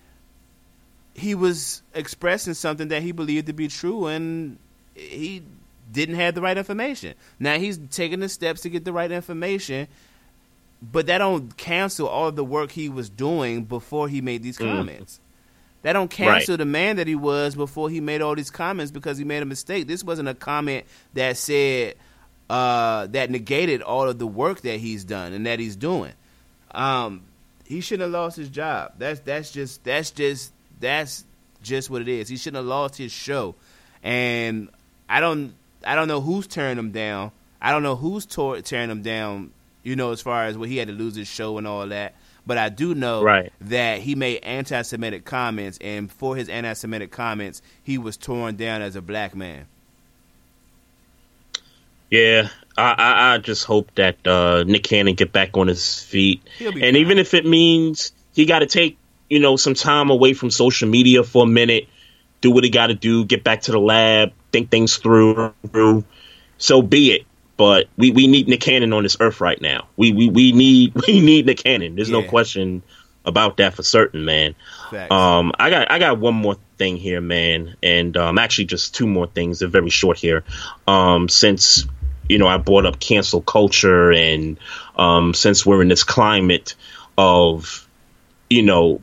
he 1.15 1.35
was 1.35 1.81
expressing 1.94 2.53
something 2.53 2.88
that 2.90 3.02
he 3.03 3.11
believed 3.11 3.48
to 3.48 3.53
be 3.53 3.68
true, 3.68 4.07
and 4.07 4.57
he 4.95 5.44
didn't 5.91 6.15
have 6.15 6.34
the 6.35 6.41
right 6.41 6.57
information. 6.57 7.14
Now 7.40 7.57
he's 7.60 7.77
taking 7.91 8.19
the 8.19 8.30
steps 8.30 8.61
to 8.61 8.69
get 8.69 8.84
the 8.85 8.94
right 8.94 9.11
information, 9.11 9.88
but 10.81 11.06
that 11.07 11.19
don't 11.19 11.56
cancel 11.57 12.07
all 12.07 12.27
of 12.30 12.35
the 12.35 12.44
work 12.44 12.72
he 12.72 12.90
was 12.90 13.10
doing 13.10 13.64
before 13.65 14.07
he 14.07 14.22
made 14.22 14.44
these 14.44 14.57
Mm. 14.57 14.76
comments. 14.77 15.19
That 15.84 15.94
don't 15.94 16.10
cancel 16.10 16.56
the 16.57 16.65
man 16.65 16.95
that 16.95 17.07
he 17.07 17.15
was 17.15 17.56
before 17.56 17.90
he 17.90 17.99
made 17.99 18.22
all 18.22 18.35
these 18.35 18.49
comments 18.49 18.90
because 18.91 19.18
he 19.18 19.26
made 19.26 19.44
a 19.44 19.45
mistake. 19.45 19.85
This 19.85 20.02
wasn't 20.03 20.30
a 20.30 20.34
comment 20.34 20.85
that 21.14 21.35
said 21.38 21.95
uh, 22.49 23.07
that 23.07 23.30
negated 23.30 23.81
all 23.81 24.07
of 24.10 24.18
the 24.19 24.27
work 24.27 24.61
that 24.61 24.80
he's 24.80 25.03
done 25.03 25.34
and 25.34 25.45
that 25.45 25.60
he's 25.60 25.76
doing. 25.76 26.14
Um, 26.72 27.23
he 27.65 27.81
shouldn't 27.81 28.03
have 28.03 28.11
lost 28.11 28.38
his 28.38 28.49
job. 28.49 28.94
That's 28.98 29.19
that's 29.22 29.52
just 29.52 29.84
that's 29.84 30.11
just 30.11 30.53
that's 30.79 31.25
just 31.61 31.89
what 31.89 32.01
it 32.01 32.07
is. 32.07 32.27
He 32.27 32.37
shouldn't 32.37 32.57
have 32.57 32.65
lost 32.65 32.95
his 32.97 33.11
show, 33.11 33.55
and 34.03 34.69
I 35.09 35.19
don't 35.19 35.53
I 35.85 35.95
don't 35.95 36.07
know 36.07 36.21
who's 36.21 36.47
tearing 36.47 36.77
him 36.77 36.91
down. 36.91 37.31
I 37.61 37.71
don't 37.71 37.83
know 37.83 37.95
who's 37.95 38.25
tor- 38.25 38.61
tearing 38.61 38.89
him 38.89 39.01
down. 39.01 39.51
You 39.83 39.95
know, 39.97 40.11
as 40.11 40.21
far 40.21 40.45
as 40.45 40.57
what 40.57 40.69
he 40.69 40.77
had 40.77 40.87
to 40.87 40.93
lose 40.93 41.15
his 41.15 41.27
show 41.27 41.57
and 41.57 41.67
all 41.67 41.85
that. 41.87 42.15
But 42.45 42.57
I 42.57 42.69
do 42.69 42.93
know 42.95 43.21
Right. 43.21 43.51
that 43.61 43.99
he 43.99 44.15
made 44.15 44.39
anti-Semitic 44.43 45.23
comments, 45.25 45.77
and 45.81 46.09
for 46.11 46.35
his 46.37 46.47
anti-Semitic 46.49 47.11
comments, 47.11 47.61
he 47.83 47.97
was 47.97 48.15
torn 48.17 48.55
down 48.55 48.81
as 48.81 48.95
a 48.95 49.01
black 49.01 49.35
man. 49.35 49.65
Yeah, 52.09 52.49
I, 52.77 52.93
I, 52.97 53.33
I 53.33 53.37
just 53.39 53.65
hope 53.65 53.89
that 53.95 54.25
uh, 54.27 54.63
Nick 54.67 54.83
Cannon 54.83 55.15
get 55.15 55.31
back 55.31 55.57
on 55.57 55.67
his 55.67 56.01
feet, 56.03 56.41
and 56.59 56.73
fine. 56.73 56.95
even 56.95 57.17
if 57.17 57.33
it 57.33 57.45
means 57.45 58.11
he 58.33 58.45
got 58.45 58.59
to 58.59 58.67
take 58.67 58.97
you 59.34 59.39
know 59.39 59.55
some 59.55 59.73
time 59.73 60.11
away 60.11 60.34
from 60.34 60.51
social 60.51 60.88
media 60.88 61.23
for 61.23 61.43
a 61.43 61.47
minute, 61.47 61.88
do 62.41 62.51
what 62.51 62.64
he 62.64 62.69
got 62.69 62.88
to 62.88 62.93
do, 62.93 63.26
get 63.26 63.43
back 63.43 63.64
to 63.64 63.72
the 63.72 63.80
lab, 63.80 64.31
think 64.51 64.69
things 64.69 64.97
through, 64.97 66.03
so 66.60 66.81
be 66.84 67.14
it. 67.14 67.26
But 67.57 67.88
we, 67.97 68.11
we 68.11 68.27
need 68.27 68.47
Nick 68.47 68.61
Cannon 68.61 68.93
on 68.93 69.01
this 69.01 69.18
earth 69.19 69.41
right 69.41 69.60
now. 69.60 69.88
We 69.97 70.11
we, 70.11 70.30
we 70.30 70.51
need 70.51 70.93
we 71.07 71.19
need 71.19 71.47
Nick 71.47 71.64
Cannon. 71.64 71.95
There's 71.95 72.11
no 72.11 72.22
question 72.30 72.84
about 73.26 73.57
that 73.57 73.73
for 73.73 73.81
certain, 73.81 74.23
man. 74.23 74.53
Um, 75.10 75.51
I 75.57 75.72
got 75.72 75.89
I 75.89 75.97
got 75.97 76.19
one 76.19 76.35
more 76.35 76.57
thing 76.77 76.97
here, 76.97 77.22
man, 77.22 77.76
and 77.81 78.15
um, 78.18 78.38
actually 78.38 78.65
just 78.65 78.93
two 78.93 79.07
more 79.07 79.26
things. 79.26 79.60
They're 79.60 79.68
very 79.68 79.89
short 79.89 80.18
here. 80.18 80.43
Um, 80.88 81.27
since 81.27 81.88
you 82.30 82.38
know 82.38 82.47
I 82.47 82.57
brought 82.57 82.85
up 82.85 82.99
cancel 82.99 83.41
culture, 83.41 84.11
and 84.11 84.60
um, 84.95 85.34
since 85.34 85.65
we're 85.65 85.81
in 85.81 85.88
this 85.88 86.03
climate 86.03 86.76
of 87.18 87.88
you 88.49 88.61
know 88.61 89.01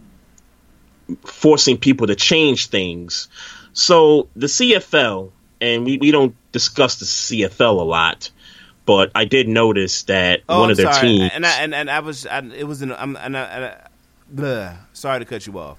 forcing 1.24 1.77
people 1.78 2.07
to 2.09 2.15
change 2.16 2.69
things, 2.69 3.28
so 3.73 4.28
the 4.37 4.47
CFL, 4.47 5.31
and 5.61 5.85
we, 5.85 5.99
we 5.99 6.11
don't 6.11 6.35
discuss 6.53 6.97
the 6.99 7.07
CFL 7.07 7.78
a 7.81 7.82
lot. 7.82 8.31
But 8.87 9.12
I 9.15 9.24
did 9.24 9.47
notice 9.47 10.03
that 10.05 10.41
Oh, 10.49 10.61
one 10.61 10.65
I'm 10.65 10.70
of 10.73 10.77
their 10.78 10.93
sorry. 10.93 11.09
teams, 11.09 11.31
and 11.35 11.47
I, 11.47 11.61
and 11.62 11.74
and 11.74 11.91
I 11.91 12.01
was, 12.01 12.27
I, 12.27 12.39
it 12.41 12.65
was, 12.66 12.82
in, 12.82 12.91
I'm, 12.93 13.15
and 13.16 13.37
I, 13.37 13.43
and 14.32 14.45
I, 14.45 14.77
sorry 14.93 15.20
to 15.20 15.24
cut 15.24 15.47
you 15.47 15.57
off, 15.59 15.78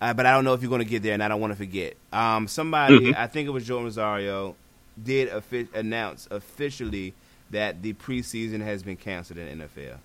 uh, 0.00 0.14
but 0.14 0.24
I 0.24 0.32
don't 0.32 0.44
know 0.44 0.54
if 0.54 0.62
you're 0.62 0.70
going 0.70 0.82
to 0.82 0.88
get 0.88 1.02
there, 1.02 1.12
and 1.14 1.22
I 1.22 1.28
don't 1.28 1.40
want 1.40 1.52
to 1.52 1.56
forget. 1.58 1.94
Um, 2.12 2.48
somebody, 2.48 3.00
Mhm. 3.12 3.16
I 3.16 3.26
think 3.26 3.48
it 3.48 3.50
was 3.50 3.66
Joe 3.66 3.82
Rosario, 3.82 4.54
did 5.02 5.28
announce 5.74 6.26
officially 6.30 7.12
that 7.50 7.82
the 7.82 7.92
preseason 7.94 8.60
has 8.62 8.82
been 8.82 8.96
canceled 8.96 9.38
in 9.38 9.58
NFL. 9.60 9.98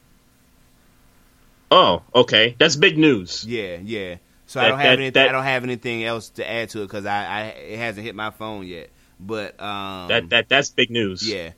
oh, 1.72 2.02
okay, 2.14 2.56
that's 2.60 2.76
big 2.76 2.98
news. 2.98 3.46
Yeah, 3.48 3.78
yeah. 3.84 4.16
So 4.54 4.62
I 4.62 4.68
don't 4.68 4.78
have 4.78 4.86
that- 4.86 4.94
anything. 5.00 5.14
that- 5.14 5.30
I 5.30 5.32
don't 5.32 5.44
have 5.44 5.64
anything 5.64 6.04
else 6.04 6.30
to 6.30 6.50
add 6.50 6.70
to 6.70 6.82
it 6.82 6.86
because 6.86 7.06
I, 7.08 7.26
I, 7.26 7.42
it 7.48 7.78
hasn't 7.80 8.06
hit 8.06 8.14
my 8.16 8.30
phone 8.30 8.68
yet. 8.68 8.90
But 9.20 9.60
um, 9.62 10.10
That 10.10 10.30
that 10.30 10.50
that's 10.50 10.70
big 10.70 10.90
news. 10.92 11.28
yeah. 11.28 11.52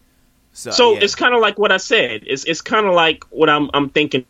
So, 0.53 0.71
So 0.71 0.93
yeah. 0.93 0.99
it's 1.01 1.15
kind 1.15 1.33
of 1.35 1.41
like 1.41 1.59
what 1.59 1.71
I 1.73 1.77
said. 1.77 2.23
It's 2.25 2.45
it's 2.45 2.61
kind 2.61 2.85
of 2.85 2.93
like 2.93 3.25
what 3.31 3.49
I'm 3.49 3.69
I'm 3.73 3.89
thinking 3.89 4.25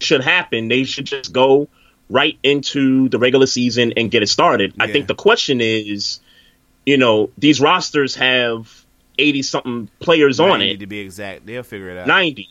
should 0.00 0.22
happen. 0.24 0.66
They 0.68 0.82
should 0.84 1.04
just 1.06 1.32
go 1.32 1.68
right 2.10 2.36
into 2.42 3.08
the 3.10 3.18
regular 3.18 3.46
season 3.46 3.92
and 3.96 4.10
get 4.10 4.22
it 4.22 4.28
started. 4.28 4.74
I 4.80 4.90
think 4.90 5.06
the 5.06 5.14
question 5.14 5.60
is, 5.60 6.20
you 6.84 6.96
know, 6.98 7.30
these 7.38 7.60
rosters 7.60 8.16
have 8.16 8.84
eighty 9.18 9.42
something 9.42 9.88
players 10.00 10.40
on 10.40 10.60
it, 10.62 10.80
to 10.80 10.86
be 10.86 10.98
exact. 10.98 11.46
They'll 11.46 11.62
figure 11.62 11.90
it 11.90 11.98
out. 11.98 12.06
ninety, 12.08 12.48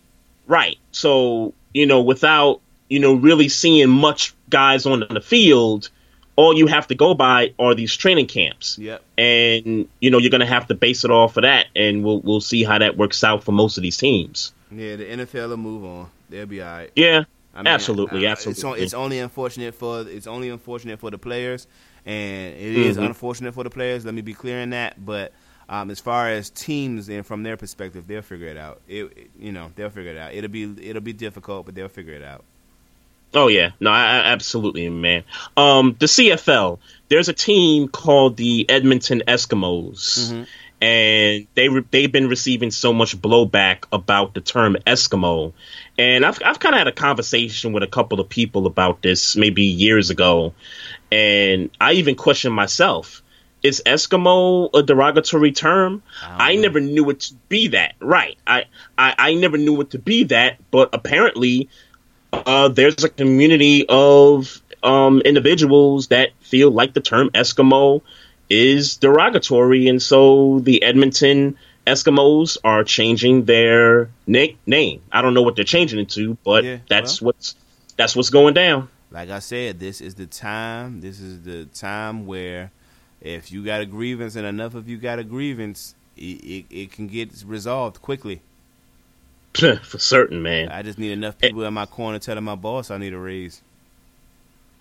right? 0.47 0.77
So 0.91 1.53
you 1.73 1.85
know, 1.87 2.01
without 2.03 2.61
you 2.93 2.99
know 2.99 3.13
really 3.29 3.49
seeing 3.49 3.89
much 3.89 4.33
guys 4.49 4.85
on 4.85 4.99
the 5.09 5.21
field, 5.21 5.89
all 6.35 6.53
you 6.61 6.67
have 6.67 6.87
to 6.87 6.95
go 6.95 7.13
by 7.13 7.53
are 7.59 7.73
these 7.75 7.93
training 8.03 8.27
camps 8.27 8.77
Yep. 8.79 9.01
and 9.17 9.87
you 10.03 10.09
know 10.11 10.17
you're 10.19 10.29
going 10.37 10.47
to 10.49 10.53
have 10.57 10.67
to 10.67 10.75
base 10.75 11.03
it 11.03 11.11
off 11.11 11.37
of 11.37 11.43
that, 11.43 11.65
and 11.75 12.03
we'll 12.03 12.21
we'll 12.21 12.41
see 12.41 12.63
how 12.63 12.77
that 12.79 12.97
works 12.97 13.23
out 13.23 13.43
for 13.43 13.51
most 13.51 13.77
of 13.77 13.83
these 13.83 13.97
teams. 13.97 14.53
Yeah, 14.71 14.95
the 14.95 15.05
NFL 15.05 15.49
will 15.49 15.57
move 15.57 15.83
on. 15.85 16.09
They'll 16.29 16.45
be 16.47 16.61
all 16.61 16.71
right. 16.77 16.91
Yeah, 16.95 17.23
I 17.53 17.57
mean, 17.59 17.67
absolutely, 17.67 18.25
uh, 18.27 18.31
absolutely. 18.31 18.57
It's, 18.57 18.63
on, 18.63 18.79
it's 18.79 18.93
only 18.93 19.19
unfortunate 19.19 19.75
for 19.75 20.01
it's 20.07 20.27
only 20.27 20.49
unfortunate 20.49 20.99
for 20.99 21.11
the 21.11 21.17
players, 21.19 21.67
and 22.05 22.55
it 22.55 22.75
is 22.87 22.97
Mhm. 22.97 23.07
unfortunate 23.07 23.53
for 23.53 23.63
the 23.63 23.69
players. 23.69 24.03
Let 24.05 24.13
me 24.15 24.21
be 24.21 24.33
clear 24.33 24.59
in 24.59 24.71
that. 24.71 25.03
But 25.05 25.31
um, 25.69 25.89
as 25.91 25.99
far 25.99 26.27
as 26.29 26.49
teams 26.49 27.07
and 27.09 27.25
from 27.25 27.43
their 27.43 27.55
perspective, 27.57 28.05
they'll 28.07 28.21
figure 28.21 28.47
it 28.47 28.57
out. 28.57 28.81
It- 28.87 29.29
you 29.39 29.51
know, 29.51 29.71
they'll 29.75 29.89
figure 29.91 30.11
it 30.11 30.17
out. 30.17 30.33
It'll 30.33 30.49
be 30.49 30.63
it'll 30.89 31.01
be 31.01 31.13
difficult, 31.13 31.65
but 31.67 31.75
they'll 31.75 31.87
figure 31.99 32.13
it 32.15 32.23
out. 32.23 32.43
Oh 33.33 33.47
yeah, 33.47 33.71
no, 33.79 33.89
I, 33.91 34.01
I- 34.03 34.25
absolutely, 34.31 34.89
man. 34.89 35.23
Um, 35.57 35.95
the 35.99 36.05
CFL, 36.07 36.79
there's 37.09 37.29
a 37.29 37.33
team 37.33 37.87
called 37.87 38.37
the 38.37 38.69
Edmonton 38.69 39.23
Eskimos, 39.27 40.17
Mm-hmm. 40.31 40.43
and 40.81 41.47
they 41.55 41.69
re- 41.69 41.85
they've 41.91 42.11
been 42.11 42.27
receiving 42.27 42.71
so 42.71 42.91
much 42.93 43.15
blowback 43.21 43.85
about 43.91 44.33
the 44.33 44.41
term 44.41 44.75
Eskimo, 44.87 45.53
and 45.97 46.25
I've 46.25 46.39
I've 46.43 46.59
kind 46.59 46.75
of 46.75 46.79
had 46.79 46.87
a 46.87 46.91
conversation 46.91 47.73
with 47.73 47.83
a 47.83 47.87
couple 47.87 48.19
of 48.19 48.27
people 48.29 48.65
about 48.67 49.01
this 49.01 49.35
maybe 49.35 49.63
years 49.63 50.09
ago, 50.09 50.53
and 51.11 51.69
I 51.79 51.93
even 51.93 52.15
questioned 52.15 52.55
myself. 52.55 53.21
Is 53.61 53.81
Eskimo 53.85 54.69
a 54.73 54.83
derogatory 54.83 55.53
term? 55.53 56.03
I, 56.21 56.57
never 56.57 56.81
knew 56.81 57.09
it 57.11 57.21
to 57.21 57.33
be 57.47 57.69
that. 57.69 57.95
Right. 58.01 58.37
I, 58.45 58.65
I, 58.97 59.15
I 59.17 59.33
never 59.35 59.57
knew 59.57 59.79
it 59.79 59.91
to 59.91 59.99
be 59.99 60.25
that, 60.25 60.57
but 60.69 60.89
apparently 60.91 61.69
uh, 62.33 62.67
there's 62.67 63.03
a 63.03 63.09
community 63.09 63.85
of 63.87 64.61
um, 64.81 65.21
individuals 65.21 66.07
that 66.07 66.31
feel 66.41 66.71
like 66.71 66.93
the 66.93 67.01
term 67.01 67.29
Eskimo 67.31 68.01
is 68.49 68.97
derogatory, 68.97 69.87
and 69.87 70.01
so 70.01 70.59
the 70.59 70.83
Edmonton 70.83 71.57
Eskimos 71.85 72.57
are 72.63 72.83
changing 72.83 73.45
their 73.45 74.09
na- 74.27 74.47
name. 74.65 75.01
I 75.11 75.21
don't 75.21 75.33
know 75.33 75.41
what 75.41 75.55
they're 75.55 75.65
changing 75.65 75.99
it 75.99 76.09
to, 76.09 76.37
but 76.43 76.63
Yeah, 76.63 76.77
that's 76.89 77.21
what's 77.21 77.55
that's 77.97 78.15
what's 78.15 78.29
going 78.29 78.53
down. 78.53 78.89
Like 79.11 79.29
I 79.29 79.39
said, 79.39 79.79
this 79.79 80.01
is 80.01 80.15
the 80.15 80.25
time. 80.25 81.01
This 81.01 81.19
is 81.19 81.43
the 81.43 81.65
time 81.65 82.25
where 82.25 82.71
if 83.21 83.51
you 83.51 83.63
got 83.63 83.81
a 83.81 83.85
grievance 83.85 84.35
and 84.35 84.45
enough 84.45 84.75
of 84.75 84.89
you 84.89 84.97
got 84.97 85.19
a 85.19 85.23
grievance, 85.23 85.95
it, 86.17 86.43
it, 86.43 86.65
it 86.69 86.91
can 86.91 87.07
get 87.07 87.29
resolved 87.45 88.01
quickly. 88.01 88.41
For 89.83 89.99
certain, 89.99 90.41
man. 90.41 90.69
I 90.69 90.81
just 90.81 90.97
need 90.97 91.11
enough 91.11 91.37
people 91.37 91.63
in 91.63 91.73
my 91.73 91.85
corner 91.85 92.19
telling 92.19 92.43
my 92.43 92.55
boss 92.55 92.89
I 92.91 92.97
need 92.97 93.13
a 93.13 93.17
raise. 93.19 93.61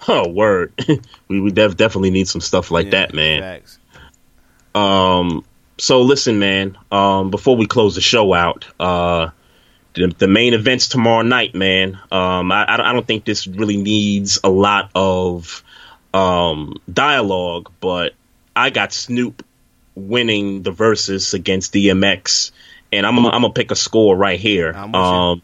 Oh, 0.09 0.29
word. 0.29 0.73
we 1.29 1.41
we 1.41 1.51
def- 1.53 1.77
definitely 1.77 2.11
need 2.11 2.27
some 2.29 2.41
stuff 2.41 2.71
like 2.71 2.87
Yeah, 2.87 2.91
that, 2.93 3.15
man. 3.15 3.41
Facts. 3.41 3.79
Um, 4.75 5.45
so 5.79 6.03
listen, 6.03 6.39
man. 6.39 6.79
Um, 6.91 7.31
before 7.31 7.57
we 7.57 7.67
close 7.67 7.95
the 7.95 8.01
show 8.01 8.33
out, 8.33 8.67
uh, 8.81 9.31
the, 9.95 10.13
the 10.19 10.27
main 10.29 10.55
events 10.55 10.89
tomorrow 10.89 11.23
night, 11.23 11.55
man. 11.55 11.99
Um, 12.11 12.51
I, 12.51 12.65
I 12.73 12.77
don't- 12.77 12.87
I 12.87 12.93
don't 12.93 13.07
think 13.07 13.25
this 13.25 13.47
really 13.47 13.77
needs 13.77 14.41
a 14.43 14.49
lot 14.51 14.91
of 14.95 15.63
um 16.15 16.81
dialogue, 16.93 17.71
but 17.81 18.15
I 18.57 18.71
got 18.71 18.93
Snoop 18.93 19.45
winning 19.95 20.63
the 20.63 20.71
versus 20.71 21.35
against 21.35 21.75
DMX, 21.75 22.51
and 22.93 23.07
I'm 23.07 23.19
I'm 23.19 23.43
gonna 23.43 23.51
pick 23.53 23.71
a 23.71 23.77
score 23.77 24.17
right 24.17 24.39
here. 24.39 24.73
I'm 24.73 24.93
with 24.93 25.09
you. 25.09 25.17
Um, 25.17 25.43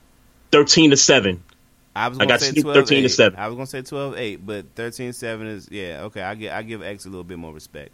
thirteen 0.53 0.91
to 0.91 0.97
seven. 0.97 1.43
I 1.97 2.09
was 2.09 2.19
I 2.19 2.27
gonna 2.27 2.29
got 2.29 2.41
say 2.41 2.53
12 2.53 2.75
13 2.75 2.99
to 3.03 3.05
8. 3.07 3.09
7. 3.09 3.39
I 3.41 3.49
was 3.49 3.57
gonna 3.57 3.67
say 3.67 3.83
12-8, 3.83 4.41
but 4.47 4.75
13-7 4.77 5.47
is 5.49 5.69
yeah 5.71 6.03
okay. 6.05 6.23
I 6.23 6.35
give 6.37 6.53
I 6.53 6.63
give 6.63 6.83
X 6.83 7.07
a 7.07 7.09
little 7.09 7.25
bit 7.25 7.39
more 7.39 7.53
respect. 7.53 7.91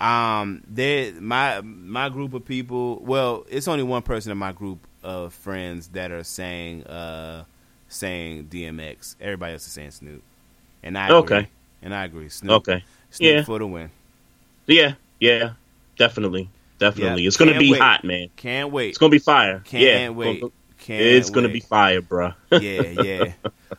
Um, 0.00 0.62
they 0.72 1.12
my 1.12 1.60
my 1.60 2.08
group 2.08 2.32
of 2.34 2.44
people. 2.44 3.00
Well, 3.02 3.44
it's 3.50 3.68
only 3.68 3.82
one 3.84 4.02
person 4.02 4.32
in 4.32 4.38
my 4.38 4.52
group 4.52 4.86
of 5.02 5.34
friends 5.34 5.88
that 5.88 6.10
are 6.10 6.24
saying 6.24 6.84
uh 6.84 7.44
saying 7.88 8.46
DMX. 8.46 9.16
Everybody 9.20 9.54
else 9.54 9.66
is 9.66 9.72
saying 9.72 9.90
Snoop, 9.90 10.22
and 10.82 10.96
I 10.96 11.06
agree. 11.08 11.18
Okay. 11.18 11.48
and 11.82 11.94
I 11.94 12.04
agree. 12.04 12.28
Snoop, 12.28 12.52
Okay. 12.68 12.84
Snoop 13.10 13.34
Yeah. 13.34 13.42
for 13.44 13.58
the 13.58 13.66
win. 13.66 13.90
Yeah, 14.66 14.94
yeah, 15.20 15.52
definitely, 15.98 16.48
definitely. 16.78 17.22
Yeah, 17.22 17.28
It's 17.28 17.36
gonna 17.36 17.52
can't 17.52 17.60
be 17.62 17.72
wait. 17.72 17.80
hot, 17.80 18.04
man. 18.04 18.28
Can't 18.36 18.72
wait. 18.72 18.90
It's 18.90 18.98
gonna 18.98 19.10
be 19.10 19.18
fire. 19.18 19.60
Can't 19.64 19.82
yeah, 19.82 20.08
wait. 20.10 20.42
Can't 20.78 21.02
it's 21.02 21.30
gonna 21.30 21.48
be 21.48 21.60
fire, 21.60 22.00
bro. 22.00 22.32
yeah, 22.52 22.58
yeah. 23.02 23.32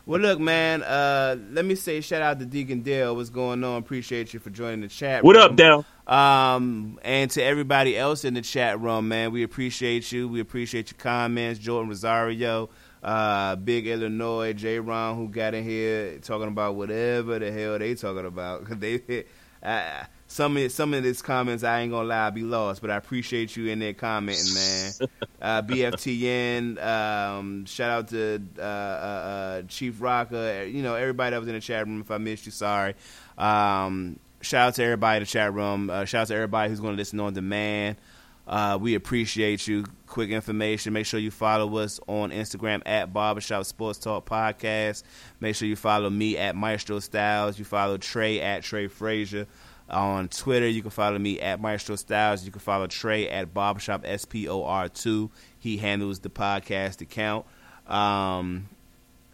Well, 0.06 0.20
look, 0.20 0.40
man. 0.40 0.84
Uh, 0.84 1.38
let 1.52 1.66
me 1.66 1.76
say 1.76 2.02
shout 2.02 2.22
out 2.22 2.40
to 2.40 2.46
Deacon 2.46 2.82
Dale. 2.82 3.16
What's 3.16 3.30
going 3.30 3.64
on? 3.64 3.78
Appreciate 3.78 4.34
you 4.34 4.40
for 4.40 4.50
joining 4.50 4.82
the 4.82 4.88
chat. 4.90 5.24
what 5.24 5.36
room. 5.36 5.46
up, 5.46 5.56
Dale? 5.56 5.86
Um, 6.06 7.00
and 7.04 7.30
to 7.32 7.42
everybody 7.44 7.98
else 7.98 8.26
in 8.26 8.34
the 8.34 8.42
chat 8.42 8.80
room, 8.80 9.08
man, 9.08 9.32
we 9.32 9.44
appreciate 9.44 10.12
you. 10.12 10.28
We 10.28 10.40
appreciate 10.40 10.92
your 10.92 10.98
comments. 11.00 11.60
Jordan 11.60 11.90
Rosario, 11.90 12.70
uh, 13.04 13.56
Big 13.56 13.88
Illinois, 13.88 14.54
J. 14.54 14.80
Ron, 14.80 15.16
who 15.16 15.30
got 15.30 15.54
in 15.54 15.64
here 15.64 16.18
talking 16.20 16.48
about 16.48 16.76
whatever 16.76 17.40
the 17.40 17.52
hell 17.52 17.80
they 17.80 17.96
talking 17.96 18.26
about. 18.26 18.68
they, 18.80 19.24
uh, 19.64 20.04
some 20.30 20.58
of 20.58 20.72
some 20.72 20.94
of 20.94 21.02
these 21.02 21.24
comments, 21.24 21.64
I 21.64 21.80
ain't 21.80 21.92
gonna 21.92 22.08
lie, 22.08 22.28
I 22.28 22.30
be 22.30 22.44
lost, 22.44 22.82
but 22.82 22.92
I 22.92 22.98
appreciate 22.98 23.58
you 23.58 23.66
in 23.66 23.80
there 23.80 23.96
commenting, 23.96 24.54
man. 24.54 24.92
uh, 25.42 25.62
BFTN, 25.64 26.82
um, 26.82 27.66
shout 27.66 27.90
out 27.90 28.08
to 28.10 28.40
uh, 28.60 28.62
uh, 28.62 28.64
uh, 28.64 29.62
Chief 29.64 30.00
Rocker, 30.00 30.66
you 30.66 30.84
know 30.84 30.94
everybody 30.94 31.32
that 31.32 31.40
was 31.40 31.48
in 31.48 31.56
the 31.56 31.60
chat 31.60 31.88
room. 31.88 32.02
If 32.02 32.12
I 32.12 32.20
missed 32.20 32.46
you, 32.46 32.52
sorry. 32.52 32.94
Um, 33.40 34.20
shout 34.42 34.68
out 34.68 34.76
to 34.76 34.84
everybody 34.84 35.18
in 35.18 35.24
the 35.24 35.28
chat 35.28 35.52
room. 35.52 35.90
Uh, 35.90 36.06
shout 36.06 36.22
out 36.22 36.28
to 36.28 36.36
everybody 36.36 36.70
who's 36.70 36.80
going 36.80 36.94
to 36.94 36.98
listen 36.98 37.20
on 37.20 37.34
demand. 37.34 37.98
Uh, 38.46 38.78
we 38.80 38.94
appreciate 38.94 39.68
you. 39.68 39.84
Quick 40.06 40.30
information. 40.30 40.94
Make 40.94 41.08
sure 41.08 41.20
you 41.20 41.32
follow 41.32 41.78
us 41.78 42.00
on 42.08 42.30
Instagram 42.30 42.84
at 42.86 43.12
Barbershop 43.14 43.66
Sports 43.66 43.98
Talk 43.98 44.28
Podcast. 44.28 45.04
Make 45.40 45.56
sure 45.56 45.68
you 45.68 45.76
follow 45.76 46.10
me 46.10 46.38
at 46.38 46.56
Maestro 46.56 47.00
Styles. 47.00 47.58
You 47.58 47.66
follow 47.66 47.98
Trey 47.98 48.42
at 48.42 48.64
Trey 48.64 48.88
Frazier. 48.88 49.48
On 49.90 50.28
Twitter, 50.28 50.68
you 50.68 50.82
can 50.82 50.92
follow 50.92 51.18
me 51.18 51.40
at 51.40 51.60
Maestro 51.60 51.96
Styles. 51.96 52.46
You 52.46 52.52
can 52.52 52.62
follow 52.62 52.88
Trey 52.88 53.28
at 53.28 53.54
Barbershop 53.54 54.04
SPOR2. 54.04 55.30
He 55.58 55.78
handles 55.78 56.20
the 56.20 56.30
podcast 56.30 57.02
account. 57.02 57.46
Um, 57.88 58.70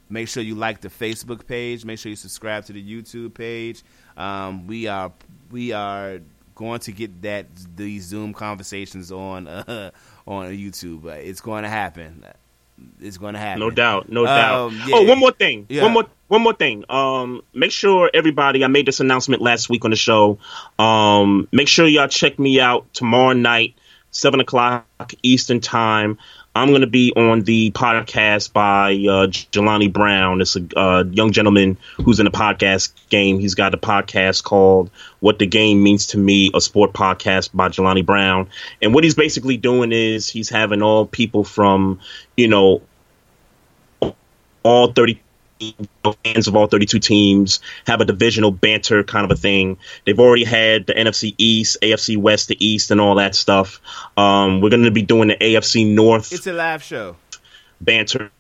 Make 0.10 0.28
sure 0.28 0.44
you 0.44 0.56
like 0.56 0.82
the 0.82 0.90
Facebook 0.90 1.48
page. 1.48 1.84
Make 1.84 1.98
sure 1.98 2.12
you 2.12 2.16
subscribe 2.16 2.66
to 2.66 2.74
the 2.74 2.84
YouTube 2.84 3.34
page. 3.34 3.84
Um, 4.16 4.68
we 4.68 4.88
are 4.88 5.12
we 5.50 5.72
are 5.72 6.20
going 6.54 6.80
to 6.82 6.92
get 6.92 7.24
that 7.24 7.48
these 7.76 8.04
Zoom 8.04 8.34
conversations 8.34 9.12
on 9.12 9.48
uh, 9.48 9.90
on 10.28 10.52
YouTube. 10.52 11.06
It's 11.06 11.42
going 11.42 11.64
to 11.64 11.70
happen. 11.70 12.24
It's 13.00 13.18
going 13.18 13.34
to 13.34 13.40
happen. 13.40 13.60
No 13.60 13.70
doubt, 13.70 14.10
no 14.12 14.22
Um, 14.22 14.26
doubt. 14.26 14.72
yeah. 14.88 14.96
Oh, 14.98 15.04
one 15.04 15.20
more 15.20 15.32
thing. 15.32 15.66
Yeah. 15.70 15.84
One 15.84 15.94
more 15.94 16.06
one 16.28 16.42
more 16.42 16.54
thing. 16.54 16.84
Um, 16.90 17.42
make 17.54 17.72
sure 17.72 18.10
everybody. 18.14 18.64
I 18.64 18.68
made 18.68 18.86
this 18.88 19.00
announcement 19.00 19.42
last 19.42 19.70
week 19.70 19.86
on 19.86 19.92
the 19.92 19.98
show. 19.98 20.40
Um, 20.80 21.48
make 21.52 21.68
sure 21.68 21.88
y'all 21.88 22.08
check 22.08 22.40
me 22.40 22.60
out 22.60 22.92
tomorrow 22.94 23.34
night, 23.34 23.76
seven 24.12 24.40
o'clock 24.40 24.86
Eastern 25.24 25.60
time. 25.62 26.18
I'm 26.56 26.70
going 26.70 26.82
to 26.82 26.88
be 26.88 27.12
on 27.18 27.42
the 27.42 27.72
podcast 27.72 28.54
by 28.54 28.94
uh, 28.94 29.28
Jelani 29.28 29.92
Brown. 29.92 30.40
It's 30.40 30.56
a 30.56 30.80
uh, 30.80 31.04
young 31.04 31.34
gentleman 31.34 31.78
who's 31.98 32.22
in 32.22 32.24
the 32.24 32.32
podcast 32.32 32.94
game. 33.10 33.40
He's 33.40 33.56
got 33.56 33.74
a 33.74 33.78
podcast 33.78 34.46
called 34.46 34.90
"What 35.20 35.38
the 35.38 35.48
Game 35.48 35.84
Means 35.84 36.08
to 36.08 36.18
Me," 36.18 36.52
a 36.54 36.62
sport 36.62 36.94
podcast 36.94 37.50
by 37.54 37.68
Jelani 37.68 38.06
Brown. 38.06 38.48
And 38.82 38.94
what 38.94 39.04
he's 39.04 39.16
basically 39.16 39.58
doing 39.58 39.92
is 39.92 40.30
he's 40.30 40.48
having 40.48 40.82
all 40.82 41.06
people 41.06 41.44
from, 41.44 42.00
you 42.38 42.48
know, 42.48 42.82
all 44.64 44.94
30 44.94 45.20
fans 46.24 46.48
of 46.48 46.56
all 46.56 46.68
32 46.68 47.00
teams 47.00 47.60
have 47.88 48.02
a 48.02 48.06
divisional 48.06 48.52
banter 48.52 49.04
kind 49.04 49.26
of 49.30 49.32
a 49.32 49.40
thing. 49.40 49.78
They've 50.06 50.20
already 50.20 50.44
had 50.44 50.86
the 50.88 50.94
NFC 50.94 51.34
East, 51.38 51.78
AFC 51.82 52.18
West, 52.18 52.48
the 52.50 52.66
East, 52.66 52.92
and 52.92 53.00
all 53.00 53.16
that 53.16 53.36
stuff. 53.36 53.80
Um, 54.18 54.62
we're 54.62 54.70
going 54.70 54.84
to 54.84 54.92
be 54.92 55.02
doing 55.02 55.30
the 55.30 55.36
AFC 55.36 55.94
North 55.94 56.32
It's 56.34 56.48
a 56.48 56.54
live 56.54 56.84
show. 56.84 57.16
banter. 57.82 58.32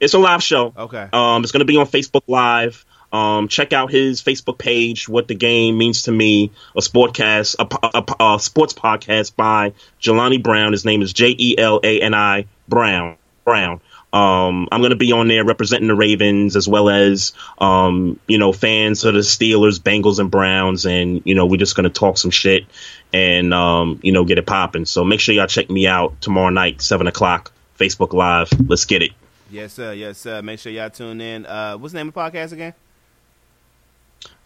It's 0.00 0.14
a 0.14 0.18
live 0.18 0.42
show. 0.42 0.72
Okay. 0.76 1.08
Um, 1.12 1.42
it's 1.42 1.52
going 1.52 1.60
to 1.60 1.64
be 1.64 1.76
on 1.76 1.86
Facebook 1.86 2.22
Live. 2.26 2.84
Um, 3.12 3.46
check 3.48 3.72
out 3.72 3.90
his 3.92 4.20
Facebook 4.22 4.58
page. 4.58 5.08
What 5.08 5.28
the 5.28 5.34
game 5.36 5.78
means 5.78 6.02
to 6.02 6.12
me. 6.12 6.50
A 6.76 6.80
sportcast, 6.80 7.54
a, 7.60 8.22
a, 8.22 8.34
a 8.34 8.40
sports 8.40 8.74
podcast 8.74 9.36
by 9.36 9.72
Jelani 10.02 10.42
Brown. 10.42 10.72
His 10.72 10.84
name 10.84 11.00
is 11.00 11.12
J 11.12 11.34
E 11.38 11.56
L 11.56 11.80
A 11.82 12.00
N 12.00 12.12
I 12.12 12.46
Brown. 12.68 13.16
Brown. 13.44 13.80
Um, 14.14 14.68
I'm 14.70 14.80
going 14.80 14.90
to 14.90 14.96
be 14.96 15.10
on 15.10 15.26
there 15.26 15.44
representing 15.44 15.88
the 15.88 15.94
Ravens 15.96 16.54
as 16.54 16.68
well 16.68 16.88
as, 16.88 17.32
um, 17.58 18.20
you 18.28 18.38
know, 18.38 18.52
fans 18.52 19.04
of 19.04 19.14
the 19.14 19.20
Steelers, 19.20 19.80
Bengals, 19.80 20.20
and 20.20 20.30
Browns. 20.30 20.86
And, 20.86 21.20
you 21.24 21.34
know, 21.34 21.46
we're 21.46 21.56
just 21.56 21.74
going 21.74 21.84
to 21.84 21.90
talk 21.90 22.16
some 22.16 22.30
shit 22.30 22.64
and, 23.12 23.52
um, 23.52 23.98
you 24.04 24.12
know, 24.12 24.24
get 24.24 24.38
it 24.38 24.46
popping. 24.46 24.84
So 24.84 25.02
make 25.02 25.18
sure 25.18 25.34
y'all 25.34 25.48
check 25.48 25.68
me 25.68 25.88
out 25.88 26.20
tomorrow 26.20 26.50
night, 26.50 26.80
7 26.80 27.08
o'clock, 27.08 27.50
Facebook 27.76 28.12
Live. 28.12 28.50
Let's 28.68 28.84
get 28.84 29.02
it. 29.02 29.10
Yes, 29.50 29.72
sir. 29.72 29.92
Yes, 29.92 30.18
sir. 30.18 30.40
Make 30.42 30.60
sure 30.60 30.70
y'all 30.70 30.90
tune 30.90 31.20
in. 31.20 31.44
Uh, 31.44 31.76
what's 31.76 31.92
the 31.92 31.98
name 31.98 32.06
of 32.06 32.14
the 32.14 32.20
podcast 32.20 32.52
again? 32.52 32.74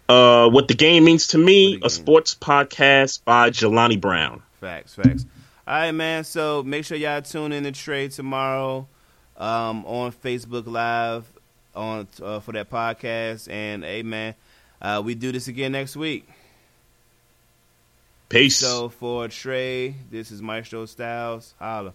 Uh, 0.08 0.48
what 0.48 0.68
the 0.68 0.74
game 0.74 1.04
means 1.04 1.26
to 1.26 1.38
me, 1.38 1.78
a 1.84 1.90
sports 1.90 2.34
podcast 2.34 3.22
by 3.26 3.50
Jelani 3.50 4.00
Brown. 4.00 4.42
Facts, 4.62 4.94
facts. 4.94 5.26
All 5.66 5.74
right, 5.74 5.92
man. 5.92 6.24
So 6.24 6.62
make 6.62 6.86
sure 6.86 6.96
y'all 6.96 7.20
tune 7.20 7.52
in 7.52 7.64
to 7.64 7.72
trade 7.72 8.12
tomorrow 8.12 8.88
um, 9.38 9.86
on 9.86 10.12
Facebook 10.12 10.66
Live 10.66 11.24
on 11.74 12.06
uh, 12.22 12.40
for 12.40 12.52
that 12.52 12.68
podcast. 12.68 13.50
And 13.50 13.84
hey, 13.84 14.02
man, 14.02 14.34
uh, 14.82 15.00
we 15.04 15.14
do 15.14 15.32
this 15.32 15.48
again 15.48 15.72
next 15.72 15.96
week. 15.96 16.28
Peace. 18.28 18.56
So 18.56 18.90
for 18.90 19.28
Trey, 19.28 19.94
this 20.10 20.30
is 20.30 20.42
Maestro 20.42 20.84
Styles. 20.84 21.54
Holla. 21.58 21.94